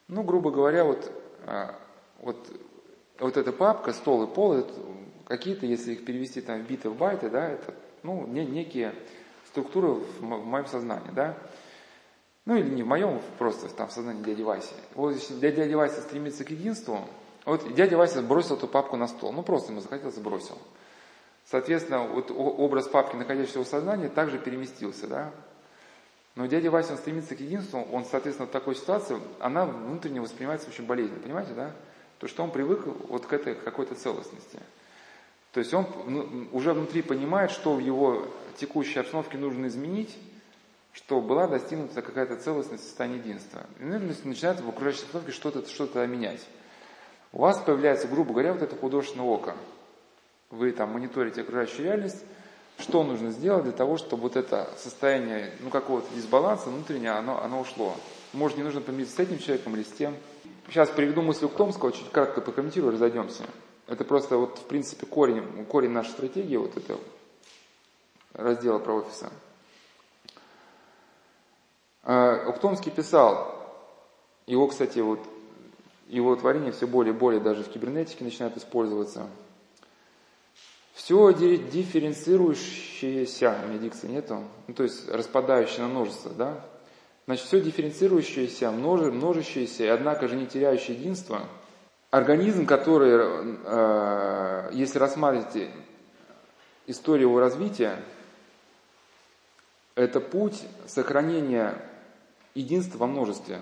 Ну, 0.08 0.24
грубо 0.24 0.50
говоря, 0.50 0.82
вот, 0.82 1.08
а, 1.46 1.78
вот, 2.18 2.50
вот 3.20 3.36
эта 3.36 3.52
папка, 3.52 3.92
стол 3.92 4.24
и 4.24 4.34
пол, 4.34 4.66
какие-то, 5.24 5.66
если 5.66 5.92
их 5.92 6.04
перевести 6.04 6.40
там 6.40 6.60
в 6.60 6.66
биты, 6.66 6.90
в 6.90 6.96
байты, 6.96 7.30
да, 7.30 7.48
это 7.48 7.74
ну, 8.02 8.26
не, 8.26 8.44
некие 8.44 8.92
структуры 9.50 9.92
в, 9.92 10.18
в 10.18 10.44
моем 10.44 10.66
сознании, 10.66 11.12
да. 11.12 11.38
Ну 12.44 12.56
или 12.56 12.70
не 12.70 12.82
в 12.82 12.88
моем, 12.88 13.22
просто 13.38 13.68
там 13.68 13.86
в 13.86 13.92
сознании 13.92 14.24
дяди 14.24 14.42
Васи. 14.42 14.74
Вот 14.96 15.12
если 15.12 15.34
дядя 15.34 15.76
Вася 15.76 16.00
стремится 16.02 16.44
к 16.44 16.50
единству, 16.50 17.08
вот 17.44 17.74
дядя 17.74 17.96
Вася 17.96 18.22
бросил 18.22 18.56
эту 18.56 18.66
папку 18.66 18.96
на 18.96 19.06
стол. 19.06 19.32
Ну, 19.32 19.42
просто 19.42 19.72
ему 19.72 19.80
захотелось, 19.80 20.16
бросил. 20.16 20.58
Соответственно, 21.46 22.06
вот 22.06 22.30
образ 22.30 22.88
папки, 22.88 23.16
находящегося 23.16 23.60
в 23.60 23.66
сознании, 23.68 24.08
также 24.08 24.38
переместился, 24.38 25.06
да. 25.06 25.30
Но 26.36 26.46
дядя 26.46 26.70
Вася, 26.70 26.92
он 26.92 26.98
стремится 26.98 27.36
к 27.36 27.40
единству, 27.40 27.80
он, 27.92 28.04
соответственно, 28.04 28.48
в 28.48 28.50
такой 28.50 28.74
ситуации, 28.74 29.18
она 29.40 29.66
внутренне 29.66 30.20
воспринимается 30.20 30.68
очень 30.68 30.86
болезненно, 30.86 31.20
понимаете, 31.20 31.52
да? 31.52 31.72
То, 32.18 32.28
что 32.28 32.42
он 32.42 32.50
привык 32.50 32.86
вот 33.08 33.26
к 33.26 33.32
этой 33.32 33.54
какой-то 33.54 33.94
целостности. 33.94 34.58
То 35.52 35.60
есть 35.60 35.72
он 35.72 36.48
уже 36.50 36.72
внутри 36.72 37.02
понимает, 37.02 37.50
что 37.50 37.74
в 37.74 37.78
его 37.78 38.26
текущей 38.56 38.98
обстановке 38.98 39.36
нужно 39.38 39.66
изменить, 39.66 40.16
что 40.92 41.20
была 41.20 41.46
достигнута 41.46 42.02
какая-то 42.02 42.36
целостность 42.36 42.84
состояние 42.84 43.20
единства. 43.20 43.66
И 43.78 43.84
начинает 43.84 44.60
в 44.60 44.68
окружающей 44.68 45.02
обстановке 45.02 45.32
что-то 45.32 45.68
что 45.68 46.06
менять 46.06 46.40
у 47.34 47.40
вас 47.40 47.58
появляется, 47.58 48.06
грубо 48.06 48.30
говоря, 48.30 48.52
вот 48.52 48.62
это 48.62 48.76
художественное 48.76 49.26
око. 49.26 49.56
Вы 50.50 50.70
там 50.70 50.92
мониторите 50.92 51.40
окружающую 51.40 51.84
реальность, 51.84 52.24
что 52.78 53.02
нужно 53.02 53.32
сделать 53.32 53.64
для 53.64 53.72
того, 53.72 53.96
чтобы 53.96 54.22
вот 54.22 54.36
это 54.36 54.70
состояние, 54.78 55.52
ну, 55.58 55.68
какого-то 55.68 56.06
дисбаланса 56.14 56.70
внутреннее, 56.70 57.10
оно, 57.10 57.42
оно 57.42 57.60
ушло. 57.60 57.96
Может, 58.32 58.56
не 58.56 58.62
нужно 58.62 58.80
помириться 58.80 59.16
с 59.16 59.18
этим 59.18 59.38
человеком 59.38 59.74
или 59.74 59.82
с 59.82 59.90
тем. 59.90 60.14
Сейчас 60.68 60.88
приведу 60.90 61.22
мысль 61.22 61.44
Ухтомского, 61.46 61.90
чуть 61.90 62.10
кратко 62.12 62.40
прокомментирую, 62.40 62.92
разойдемся. 62.92 63.42
Это 63.88 64.04
просто 64.04 64.36
вот, 64.36 64.58
в 64.58 64.66
принципе, 64.66 65.04
корень, 65.04 65.66
корень 65.66 65.90
нашей 65.90 66.10
стратегии, 66.10 66.56
вот 66.56 66.76
это 66.76 66.98
раздела 68.32 68.78
про 68.78 68.94
офиса. 68.94 69.32
А, 72.04 72.48
Ухтомский 72.48 72.92
писал, 72.92 73.60
его, 74.46 74.68
кстати, 74.68 75.00
вот 75.00 75.18
его 76.08 76.34
творение 76.36 76.72
все 76.72 76.86
более 76.86 77.14
и 77.14 77.16
более 77.16 77.40
даже 77.40 77.62
в 77.62 77.68
кибернетике 77.68 78.24
начинает 78.24 78.56
использоваться. 78.56 79.28
Все 80.94 81.32
дифференцирующееся, 81.32 83.56
у 83.64 83.68
меня 83.68 83.78
дикции 83.78 84.06
нету, 84.06 84.44
ну, 84.68 84.74
то 84.74 84.84
есть 84.84 85.08
распадающее 85.08 85.80
на 85.80 85.88
множество, 85.88 86.30
да? 86.32 86.64
Значит, 87.26 87.46
все 87.46 87.60
дифференцирующееся, 87.60 88.70
множе, 88.70 89.10
множащееся 89.10 89.92
однако 89.92 90.28
же 90.28 90.36
не 90.36 90.46
теряющее 90.46 90.96
единство, 90.96 91.40
организм, 92.10 92.64
который, 92.64 93.50
э, 93.64 94.70
если 94.72 94.98
рассматривать 94.98 95.68
историю 96.86 97.28
его 97.28 97.40
развития, 97.40 98.00
это 99.94 100.20
путь 100.20 100.62
сохранения 100.86 101.80
единства 102.54 102.98
во 102.98 103.06
множестве 103.06 103.60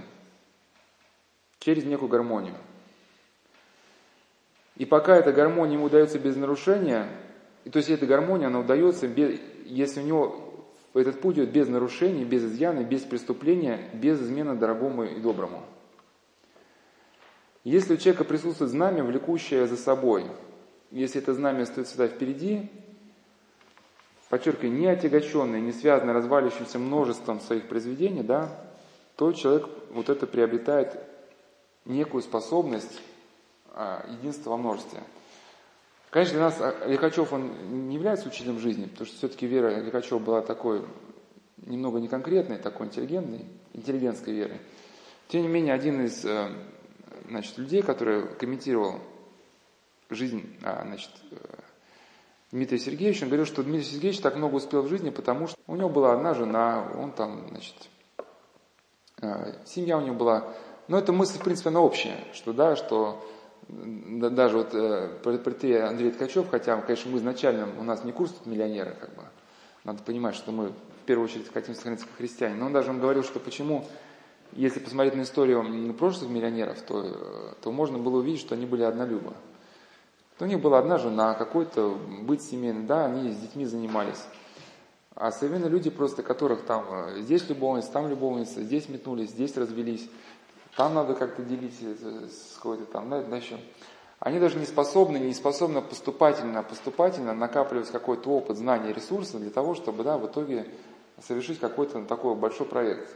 через 1.63 1.85
некую 1.85 2.09
гармонию. 2.09 2.55
И 4.77 4.85
пока 4.85 5.17
эта 5.17 5.33
гармония 5.33 5.75
ему 5.77 5.87
удается 5.87 6.19
без 6.19 6.35
нарушения, 6.37 7.09
то 7.71 7.77
есть 7.77 7.89
эта 7.89 8.05
гармония, 8.07 8.49
она 8.49 8.61
удается, 8.61 9.07
без, 9.07 9.39
если 9.65 10.01
у 10.01 10.05
него 10.05 10.67
этот 10.95 11.21
путь 11.21 11.37
идет 11.37 11.51
без 11.51 11.69
нарушений, 11.69 12.25
без 12.25 12.45
изъяна, 12.45 12.83
без 12.83 13.03
преступления, 13.03 13.91
без 13.93 14.21
измены 14.21 14.57
дорогому 14.57 15.05
и 15.05 15.21
доброму. 15.21 15.63
Если 17.65 17.95
у 17.95 17.97
человека 17.97 18.25
присутствует 18.25 18.73
знамя, 18.73 19.05
влекущее 19.05 19.69
за 19.69 19.77
собой, 19.77 20.27
если 20.91 21.23
это 21.23 21.33
знамя 21.33 21.65
стоит 21.65 21.87
всегда 21.87 22.09
впереди, 22.09 22.69
подчеркиваю, 24.29 24.73
не 24.73 24.87
отягощенное, 24.89 25.61
не 25.61 25.73
связанное 25.73 26.15
разваливающимся 26.15 26.81
множеством 26.81 27.41
своих 27.41 27.69
произведений, 27.69 28.23
да, 28.23 28.49
то 29.17 29.33
человек 29.33 29.69
вот 29.93 30.09
это 30.09 30.27
приобретает 30.27 30.99
некую 31.85 32.23
способность 32.23 33.01
а, 33.75 34.05
единства 34.09 34.51
во 34.51 34.57
множестве. 34.57 35.01
Конечно, 36.11 36.35
для 36.35 36.45
нас 36.45 36.57
а, 36.61 36.87
Лихачев, 36.87 37.33
он 37.33 37.89
не 37.89 37.95
является 37.95 38.29
учителем 38.29 38.59
жизни, 38.59 38.85
потому 38.85 39.07
что 39.07 39.17
все-таки 39.17 39.47
вера 39.47 39.81
Лихачева 39.81 40.19
была 40.19 40.43
такой, 40.43 40.85
немного 41.57 42.01
неконкретной, 42.01 42.59
такой 42.59 42.87
интеллигентной, 42.87 43.47
интеллигентской 43.73 44.35
верой. 44.35 44.61
Тем 45.29 45.43
не 45.43 45.49
менее, 45.49 45.73
один 45.73 46.05
из 46.05 46.25
э, 46.25 46.51
значит, 47.29 47.57
людей, 47.57 47.83
который 47.83 48.29
комментировал 48.35 49.01
жизнь 50.11 50.57
а, 50.63 50.85
значит, 50.85 51.11
э, 51.31 51.37
Дмитрия 52.51 52.79
Сергеевича, 52.79 53.23
он 53.23 53.29
говорил, 53.31 53.47
что 53.47 53.63
Дмитрий 53.63 53.87
Сергеевич 53.87 54.21
так 54.21 54.37
много 54.37 54.57
успел 54.57 54.83
в 54.83 54.89
жизни, 54.89 55.09
потому 55.09 55.47
что 55.47 55.57
у 55.67 55.77
него 55.77 55.89
была 55.89 56.13
одна 56.13 56.35
жена, 56.35 56.93
он 56.95 57.13
там, 57.13 57.49
значит, 57.49 57.75
э, 59.23 59.55
семья 59.65 59.97
у 59.97 60.03
него 60.03 60.15
была. 60.15 60.53
Но 60.89 60.99
эта 60.99 61.13
мысль, 61.13 61.39
в 61.39 61.43
принципе, 61.43 61.71
она 61.71 61.81
общая, 61.81 62.17
что 62.33 62.53
да, 62.53 62.77
что 62.77 63.23
даже 63.69 64.59
вот 64.59 64.75
э, 64.75 65.09
портрет 65.23 65.85
Андрей 65.85 66.11
Ткачев, 66.11 66.51
хотя, 66.51 66.77
конечно, 66.81 67.11
мы 67.11 67.19
изначально, 67.19 67.69
у 67.79 67.85
нас 67.85 68.05
не 68.05 68.13
курс 68.13 68.33
тут 68.33 68.47
миллионеры, 68.47 68.97
как 69.01 69.15
бы, 69.15 69.23
надо 69.85 70.03
понимать, 70.03 70.35
что 70.35 70.53
мы 70.53 70.69
в 70.69 71.05
первую 71.07 71.27
очередь 71.27 71.53
хотим 71.53 71.75
сохраниться 71.75 72.07
как 72.07 72.17
христиане, 72.17 72.57
но 72.57 72.67
он 72.67 72.73
даже 72.73 72.91
он 72.91 73.01
говорил, 73.01 73.23
что 73.23 73.39
почему, 73.39 73.87
если 74.53 74.81
посмотреть 74.81 75.15
на 75.15 75.23
историю 75.23 75.95
прошлых 75.95 76.31
миллионеров, 76.31 76.81
то, 76.83 77.55
то 77.63 77.73
можно 77.73 77.99
было 77.99 78.19
увидеть, 78.19 78.41
что 78.41 78.55
они 78.55 78.67
были 78.67 78.83
однолюбы. 78.83 79.33
У 80.41 80.45
них 80.45 80.61
была 80.61 80.81
одна 80.81 80.99
жена, 80.99 81.35
какой-то 81.35 81.97
быть 82.23 82.43
семейный, 82.43 82.83
да, 82.83 83.05
они 83.05 83.31
с 83.31 83.37
детьми 83.37 83.65
занимались. 83.65 84.25
А 85.15 85.31
современные 85.31 85.71
люди 85.71 85.91
просто, 85.91 86.23
которых 86.23 86.65
там 86.65 86.85
э, 86.91 87.21
здесь 87.21 87.49
любовница, 87.49 87.93
там 87.93 88.09
любовница, 88.09 88.63
здесь 88.63 88.89
метнулись, 88.89 89.31
здесь 89.31 89.57
развелись, 89.57 90.09
там 90.77 90.95
надо 90.95 91.15
как-то 91.15 91.43
делить 91.43 91.75
с 91.81 92.57
какой-то 92.57 92.85
там, 92.87 93.11
да, 93.11 93.23
да 93.23 93.37
еще. 93.37 93.59
Они 94.19 94.39
даже 94.39 94.57
не 94.59 94.67
способны, 94.67 95.19
не 95.19 95.35
способны 95.35 95.83
поступательно, 95.83 96.63
поступательно 96.63 97.35
накапливать 97.35 97.91
какой-то 97.91 98.31
опыт, 98.31 98.57
знания, 98.57 98.93
ресурсы 98.93 99.39
для 99.39 99.51
того, 99.51 99.75
чтобы, 99.75 100.05
да, 100.05 100.17
в 100.17 100.27
итоге 100.27 100.67
совершить 101.27 101.59
какой-то 101.59 102.05
такой 102.05 102.35
большой 102.37 102.67
проект. 102.67 103.09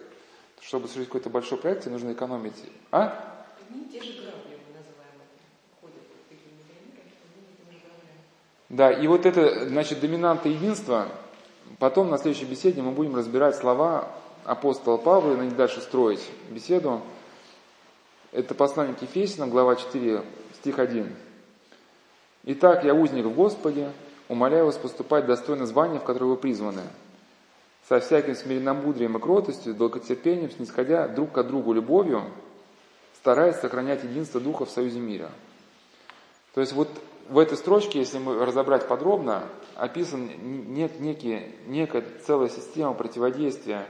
Чтобы 0.61 0.89
совершить 0.89 1.09
какой-то 1.09 1.31
большой 1.31 1.59
проект, 1.59 1.87
нужно 1.87 2.13
экономить. 2.13 2.57
А? 2.91 3.45
Да, 8.69 8.91
и 8.91 9.07
вот 9.07 9.27
это, 9.27 9.69
значит, 9.69 10.01
доминанта 10.01 10.49
единства, 10.49 11.09
потом 11.79 12.11
на 12.11 12.19
следующей 12.19 12.47
беседе 12.47 12.83
мы 12.83 12.91
будем 12.91 13.15
разбирать 13.15 13.55
слова 13.55 14.09
апостола 14.45 14.97
Павла, 14.97 15.35
и 15.35 15.37
на 15.37 15.43
них 15.43 15.57
дальше 15.57 15.81
строить 15.81 16.29
беседу. 16.51 17.01
Это 18.33 18.55
послание 18.55 18.95
к 18.95 19.03
Ефесянам, 19.03 19.51
глава 19.51 19.77
4, 19.77 20.23
стих 20.59 20.79
1. 20.79 21.15
«Итак, 22.45 22.85
я 22.85 22.95
узник 22.95 23.25
в 23.25 23.35
Господе, 23.35 23.93
умоляю 24.29 24.67
вас 24.67 24.77
поступать 24.77 25.27
достойно 25.27 25.67
звания, 25.67 25.99
в 25.99 26.05
которое 26.05 26.27
вы 26.27 26.37
призваны, 26.37 26.83
со 27.89 28.01
всяким 28.01 28.35
смиренномудрием 28.35 29.17
и 29.17 29.21
кротостью, 29.21 29.75
долготерпением, 29.75 30.51
снисходя 30.51 31.09
друг 31.09 31.33
к 31.33 31.43
другу 31.45 31.73
любовью, 31.73 32.25
стараясь 33.19 33.57
сохранять 33.57 34.03
единство 34.05 34.41
Духа 34.41 34.65
в 34.65 34.71
союзе 34.71 34.99
мира». 34.99 35.31
То 36.55 36.61
есть 36.61 36.73
вот 36.73 36.89
в 37.29 37.39
этой 37.39 37.57
строчке, 37.57 38.01
если 38.01 38.19
мы 38.19 38.45
разобрать 38.45 38.89
подробно, 38.89 39.45
описан 39.77 40.31
нет 40.73 41.01
некие, 41.01 41.53
некая 41.67 42.05
целая 42.27 42.49
система 42.49 42.95
противодействия, 42.95 43.87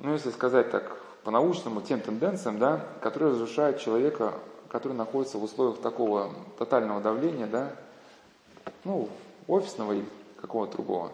ну 0.00 0.12
если 0.12 0.30
сказать 0.30 0.70
так, 0.70 1.03
по-научному 1.24 1.80
тем 1.80 2.00
тенденциям, 2.00 2.58
да, 2.58 2.84
которые 3.00 3.32
разрушают 3.32 3.80
человека, 3.80 4.34
который 4.68 4.92
находится 4.92 5.38
в 5.38 5.44
условиях 5.44 5.80
такого 5.80 6.30
тотального 6.58 7.00
давления, 7.00 7.46
да, 7.46 7.72
ну, 8.84 9.08
офисного 9.48 9.92
или 9.92 10.04
какого-то 10.40 10.74
другого. 10.74 11.12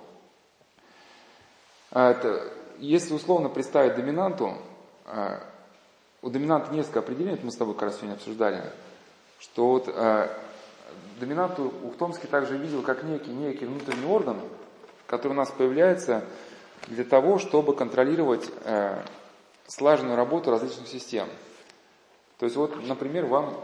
А 1.93 2.11
это, 2.11 2.53
если 2.78 3.15
условно 3.15 3.49
представить 3.49 3.95
доминанту, 3.95 4.55
а, 5.07 5.41
у 6.23 6.31
доминанта 6.31 6.73
несколько 6.73 7.01
определений, 7.01 7.41
мы 7.43 7.53
с 7.53 7.57
тобой 7.57 7.74
как 7.74 7.85
раз 7.85 7.97
сегодня 7.97 8.15
обсуждали, 8.15 8.62
что 9.39 9.69
вот 9.69 9.89
а, 9.89 10.31
доминанту 11.20 11.73
Ухтомский 11.85 12.28
также 12.28 12.57
видел 12.57 12.82
как 12.82 13.05
некий, 13.05 13.31
некий 13.31 13.66
внутренний 13.66 14.07
орган, 14.07 14.39
который 15.07 15.32
у 15.32 15.37
нас 15.37 15.51
появляется 15.51 16.24
для 16.89 17.05
того, 17.05 17.39
чтобы 17.39 17.74
контролировать 17.77 18.51
слаженную 19.70 20.16
работу 20.16 20.51
различных 20.51 20.88
систем. 20.88 21.28
То 22.38 22.44
есть 22.44 22.56
вот, 22.56 22.84
например, 22.86 23.26
вам 23.26 23.55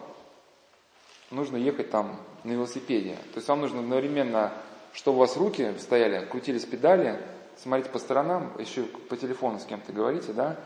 нужно 1.30 1.56
ехать 1.56 1.90
там 1.90 2.20
на 2.44 2.52
велосипеде. 2.52 3.16
То 3.32 3.36
есть 3.36 3.48
вам 3.48 3.60
нужно 3.60 3.80
одновременно, 3.80 4.52
чтобы 4.92 5.16
у 5.16 5.20
вас 5.20 5.36
руки 5.36 5.74
стояли, 5.80 6.24
крутились 6.26 6.64
педали, 6.64 7.20
смотреть 7.56 7.90
по 7.90 7.98
сторонам, 7.98 8.52
еще 8.58 8.84
по 8.84 9.16
телефону 9.16 9.58
с 9.58 9.64
кем-то 9.64 9.92
говорите, 9.92 10.32
да? 10.32 10.56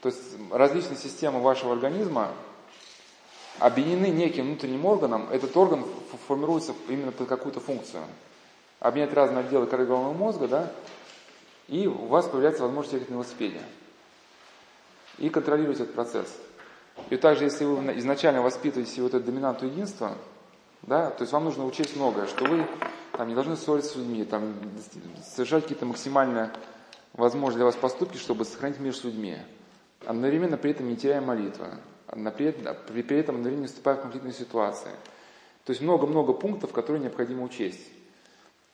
То 0.00 0.10
есть 0.10 0.20
различные 0.52 0.96
системы 0.96 1.40
вашего 1.40 1.72
организма 1.72 2.30
объединены 3.58 4.06
неким 4.06 4.46
внутренним 4.46 4.84
органом, 4.84 5.28
этот 5.30 5.56
орган 5.56 5.84
формируется 6.28 6.72
именно 6.88 7.10
под 7.10 7.28
какую-то 7.28 7.58
функцию. 7.58 8.04
Объединять 8.78 9.14
разные 9.14 9.40
отделы 9.40 9.66
коры 9.66 9.86
головного 9.86 10.12
мозга, 10.12 10.46
да, 10.46 10.72
и 11.66 11.86
у 11.88 12.06
вас 12.06 12.26
появляется 12.26 12.62
возможность 12.62 12.92
ехать 12.92 13.08
на 13.08 13.14
велосипеде 13.14 13.60
и 15.18 15.28
контролировать 15.28 15.80
этот 15.80 15.94
процесс. 15.94 16.34
И 17.10 17.16
также, 17.16 17.44
если 17.44 17.64
вы 17.64 17.98
изначально 17.98 18.42
воспитываете 18.42 19.02
вот 19.02 19.14
это 19.14 19.24
доминанту 19.24 19.66
единства, 19.66 20.16
да, 20.82 21.10
то 21.10 21.22
есть 21.22 21.32
вам 21.32 21.44
нужно 21.44 21.64
учесть 21.64 21.96
многое, 21.96 22.26
что 22.26 22.44
вы 22.44 22.66
там, 23.12 23.28
не 23.28 23.34
должны 23.34 23.56
ссориться 23.56 23.92
с 23.92 23.96
людьми, 23.96 24.24
там, 24.24 24.54
совершать 25.24 25.64
какие-то 25.64 25.86
максимально 25.86 26.52
возможные 27.14 27.58
для 27.58 27.64
вас 27.66 27.76
поступки, 27.76 28.16
чтобы 28.16 28.44
сохранить 28.44 28.80
мир 28.80 28.94
с 28.94 29.04
людьми. 29.04 29.38
Одновременно 30.04 30.56
при 30.56 30.72
этом 30.72 30.88
не 30.88 30.96
теряя 30.96 31.20
молитвы, 31.20 31.66
при, 32.06 33.02
при 33.02 33.18
этом 33.18 33.36
одновременно 33.36 33.62
не 33.62 33.68
вступая 33.68 33.96
в 33.96 34.02
конфликтные 34.02 34.34
ситуации. 34.34 34.90
То 35.64 35.70
есть 35.70 35.80
много-много 35.80 36.32
пунктов, 36.32 36.72
которые 36.72 37.02
необходимо 37.02 37.42
учесть. 37.44 37.88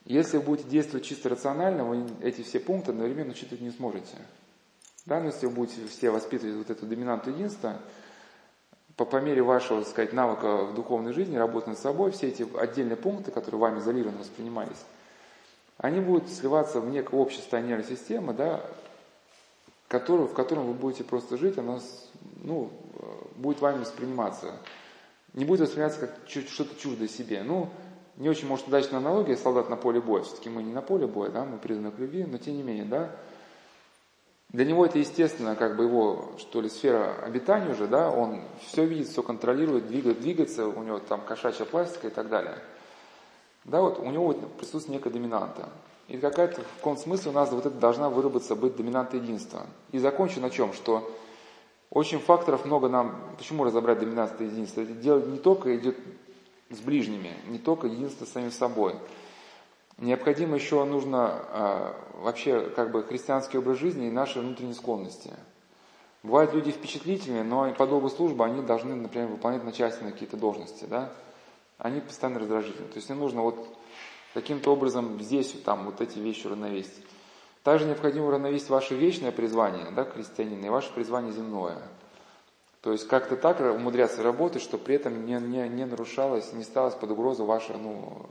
Если 0.05 0.37
вы 0.37 0.43
будете 0.43 0.67
действовать 0.67 1.05
чисто 1.05 1.29
рационально, 1.29 1.85
вы 1.85 2.05
эти 2.21 2.41
все 2.41 2.59
пункты 2.59 2.91
одновременно 2.91 3.31
учитывать 3.31 3.61
не 3.61 3.71
сможете. 3.71 4.17
Да, 5.05 5.19
но 5.19 5.27
если 5.27 5.47
вы 5.47 5.53
будете 5.53 5.85
все 5.87 6.11
воспитывать 6.11 6.55
вот 6.55 6.69
эту 6.69 6.85
доминанту 6.85 7.31
единства, 7.31 7.77
по, 8.95 9.05
по 9.05 9.17
мере 9.17 9.41
вашего, 9.41 9.81
так 9.81 9.89
сказать, 9.89 10.13
навыка 10.13 10.65
в 10.65 10.75
духовной 10.75 11.13
жизни, 11.13 11.35
работы 11.35 11.69
над 11.69 11.79
собой, 11.79 12.11
все 12.11 12.27
эти 12.27 12.45
отдельные 12.57 12.97
пункты, 12.97 13.31
которые 13.31 13.59
вами 13.59 13.79
изолированно 13.79 14.19
воспринимались, 14.19 14.85
они 15.77 15.99
будут 15.99 16.29
сливаться 16.29 16.79
в 16.79 16.89
некое 16.89 17.15
общество 17.15 17.57
нервной 17.57 17.87
системы, 17.87 18.33
да, 18.33 18.61
который, 19.87 20.27
в 20.27 20.33
котором 20.33 20.67
вы 20.67 20.73
будете 20.73 21.03
просто 21.03 21.37
жить, 21.37 21.57
оно 21.57 21.79
ну, 22.43 22.69
будет 23.35 23.59
вами 23.59 23.79
восприниматься. 23.79 24.53
Не 25.33 25.45
будет 25.45 25.61
восприниматься 25.61 25.99
как 25.99 26.15
что-то 26.27 26.79
чуждое 26.79 27.07
себе. 27.07 27.41
Ну, 27.43 27.69
не 28.17 28.29
очень, 28.29 28.47
может, 28.47 28.67
удачная 28.67 28.99
аналогия, 28.99 29.35
солдат 29.35 29.69
на 29.69 29.77
поле 29.77 29.99
боя. 29.99 30.21
Все-таки 30.21 30.49
мы 30.49 30.61
не 30.61 30.73
на 30.73 30.81
поле 30.81 31.07
боя, 31.07 31.29
да, 31.29 31.43
мы 31.43 31.57
призваны 31.57 31.91
к 31.91 31.97
любви, 31.97 32.23
но 32.25 32.37
тем 32.37 32.55
не 32.55 32.63
менее, 32.63 32.85
да, 32.85 33.15
для 34.51 34.65
него 34.65 34.85
это 34.85 34.99
естественно, 34.99 35.55
как 35.55 35.77
бы 35.77 35.85
его, 35.85 36.31
что 36.37 36.59
ли, 36.59 36.67
сфера 36.67 37.15
обитания 37.23 37.71
уже, 37.71 37.87
да, 37.87 38.11
он 38.11 38.41
все 38.67 38.85
видит, 38.85 39.07
все 39.07 39.23
контролирует, 39.23 39.87
двигает, 39.87 40.19
двигается, 40.19 40.67
у 40.67 40.83
него 40.83 40.99
там 40.99 41.21
кошачья 41.21 41.63
пластика 41.63 42.07
и 42.07 42.11
так 42.11 42.27
далее. 42.27 42.57
Да, 43.63 43.79
вот 43.79 43.99
у 43.99 44.11
него 44.11 44.25
вот 44.25 44.57
присутствует 44.57 44.89
некая 44.89 45.11
доминанта. 45.11 45.69
И 46.09 46.17
какая-то 46.17 46.61
в 46.61 46.77
каком 46.77 46.97
смысле 46.97 47.31
у 47.31 47.33
нас 47.33 47.49
вот 47.51 47.65
это 47.65 47.77
должна 47.77 48.09
выработаться 48.09 48.55
быть 48.55 48.75
доминанта 48.75 49.15
единства. 49.15 49.67
И 49.93 49.99
закончу 49.99 50.41
на 50.41 50.49
чем, 50.49 50.73
что 50.73 51.09
очень 51.89 52.19
факторов 52.19 52.65
много 52.65 52.89
нам, 52.89 53.15
почему 53.37 53.63
разобрать 53.63 53.99
доминанство 53.99 54.43
единства. 54.43 54.81
Это 54.81 54.93
дело 54.93 55.19
не 55.25 55.37
только 55.37 55.77
идет 55.77 55.97
с 56.69 56.79
ближними, 56.79 57.31
не 57.47 57.59
только 57.59 57.87
единство 57.87 58.25
с 58.25 58.31
самим 58.31 58.51
собой. 58.51 58.95
Необходимо 59.97 60.55
еще 60.55 60.83
нужно 60.83 61.45
э, 61.49 61.93
вообще 62.21 62.69
как 62.69 62.91
бы 62.91 63.03
христианский 63.03 63.57
образ 63.57 63.77
жизни 63.77 64.07
и 64.07 64.11
наши 64.11 64.39
внутренние 64.39 64.75
склонности. 64.75 65.31
Бывают 66.23 66.53
люди 66.53 66.71
впечатлительные, 66.71 67.43
но 67.43 67.73
по 67.73 67.87
долгу 67.87 68.09
службы 68.09 68.45
они 68.45 68.61
должны, 68.61 68.95
например, 68.95 69.27
выполнять 69.27 69.63
начальственные 69.63 70.13
какие-то 70.13 70.37
должности, 70.37 70.85
да? 70.85 71.11
Они 71.77 71.99
постоянно 71.99 72.39
раздражительны. 72.39 72.87
То 72.87 72.97
есть 72.97 73.09
не 73.09 73.15
нужно 73.15 73.41
вот 73.41 73.67
каким-то 74.33 74.71
образом 74.71 75.19
здесь 75.21 75.51
там 75.65 75.85
вот 75.85 75.99
эти 75.99 76.19
вещи 76.19 76.47
равновесить. 76.47 77.05
Также 77.63 77.85
необходимо 77.85 78.27
уравновесить 78.27 78.69
ваше 78.69 78.95
вечное 78.95 79.31
призвание, 79.31 79.91
да, 79.91 80.03
христианина, 80.03 80.65
и 80.65 80.69
ваше 80.69 80.91
призвание 80.93 81.31
земное. 81.31 81.77
То 82.81 82.91
есть 82.91 83.07
как-то 83.07 83.35
так 83.35 83.59
умудряться 83.59 84.23
работать, 84.23 84.63
чтобы 84.63 84.83
при 84.83 84.95
этом 84.95 85.25
не, 85.25 85.33
не, 85.33 85.69
не 85.69 85.85
нарушалось, 85.85 86.53
не 86.53 86.63
ставилось 86.63 86.95
под 86.95 87.11
угрозу 87.11 87.45
ваша, 87.45 87.77
ну, 87.77 88.25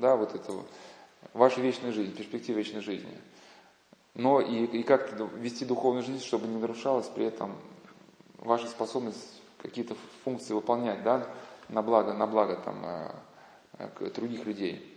да, 0.00 0.16
вот 0.16 0.34
это, 0.34 0.52
ваша 1.32 1.60
вечная 1.60 1.92
жизнь, 1.92 2.14
перспектива 2.14 2.58
вечной 2.58 2.80
жизни. 2.80 3.16
Но 4.14 4.40
и, 4.40 4.64
и 4.64 4.82
как-то 4.82 5.28
вести 5.36 5.64
духовную 5.64 6.04
жизнь, 6.04 6.24
чтобы 6.24 6.46
не 6.46 6.56
нарушалась 6.56 7.06
при 7.06 7.26
этом 7.26 7.54
ваша 8.38 8.66
способность 8.66 9.42
какие-то 9.58 9.96
функции 10.24 10.54
выполнять, 10.54 11.02
да, 11.02 11.26
на 11.68 11.82
благо, 11.82 12.14
на 12.14 12.26
благо 12.26 12.56
там, 12.56 12.84
э, 13.78 14.10
других 14.14 14.46
людей. 14.46 14.92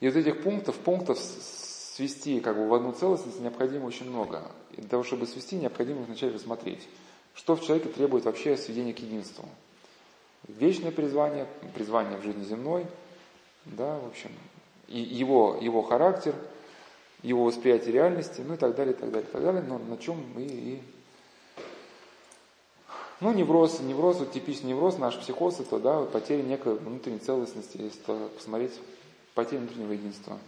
И 0.00 0.08
вот 0.08 0.16
этих 0.16 0.42
пунктов, 0.42 0.76
пунктов 0.78 1.18
свести 1.18 2.40
как 2.40 2.56
бы 2.56 2.68
в 2.68 2.74
одну 2.74 2.92
целостность 2.92 3.40
необходимо 3.40 3.86
очень 3.86 4.08
много. 4.10 4.42
И 4.72 4.80
для 4.80 4.88
того, 4.88 5.04
чтобы 5.04 5.26
свести, 5.26 5.56
необходимо 5.56 6.02
вначале 6.02 6.34
рассмотреть, 6.34 6.88
что 7.34 7.54
в 7.54 7.62
человеке 7.62 7.88
требует 7.88 8.24
вообще 8.24 8.56
сведения 8.56 8.92
к 8.92 8.98
единству. 8.98 9.48
Вечное 10.48 10.90
призвание, 10.90 11.46
призвание 11.74 12.18
в 12.18 12.22
жизни 12.22 12.44
земной, 12.44 12.86
да, 13.66 13.98
в 13.98 14.06
общем, 14.06 14.30
и 14.88 14.98
его, 14.98 15.58
его 15.60 15.82
характер, 15.82 16.34
его 17.22 17.44
восприятие 17.44 17.92
реальности, 17.92 18.42
ну 18.46 18.54
и 18.54 18.56
так 18.56 18.74
далее, 18.74 18.94
и 18.94 18.96
так 18.96 19.10
далее, 19.10 19.28
и 19.28 19.32
так 19.32 19.42
далее, 19.42 19.62
но 19.62 19.78
на 19.78 19.96
чем 19.96 20.22
мы 20.34 20.42
и... 20.42 20.82
Ну, 23.20 23.32
невроз, 23.32 23.80
невроз, 23.80 24.18
вот 24.18 24.32
типичный 24.32 24.70
невроз, 24.70 24.98
наш 24.98 25.18
психоз, 25.18 25.60
это, 25.60 25.78
да, 25.78 26.02
потеря 26.02 26.42
некой 26.42 26.74
внутренней 26.74 27.20
целостности, 27.20 27.78
если 27.78 28.28
посмотреть 28.28 28.72
потеря 29.34 29.60
внутреннего 29.60 29.92
единства. 29.92 30.38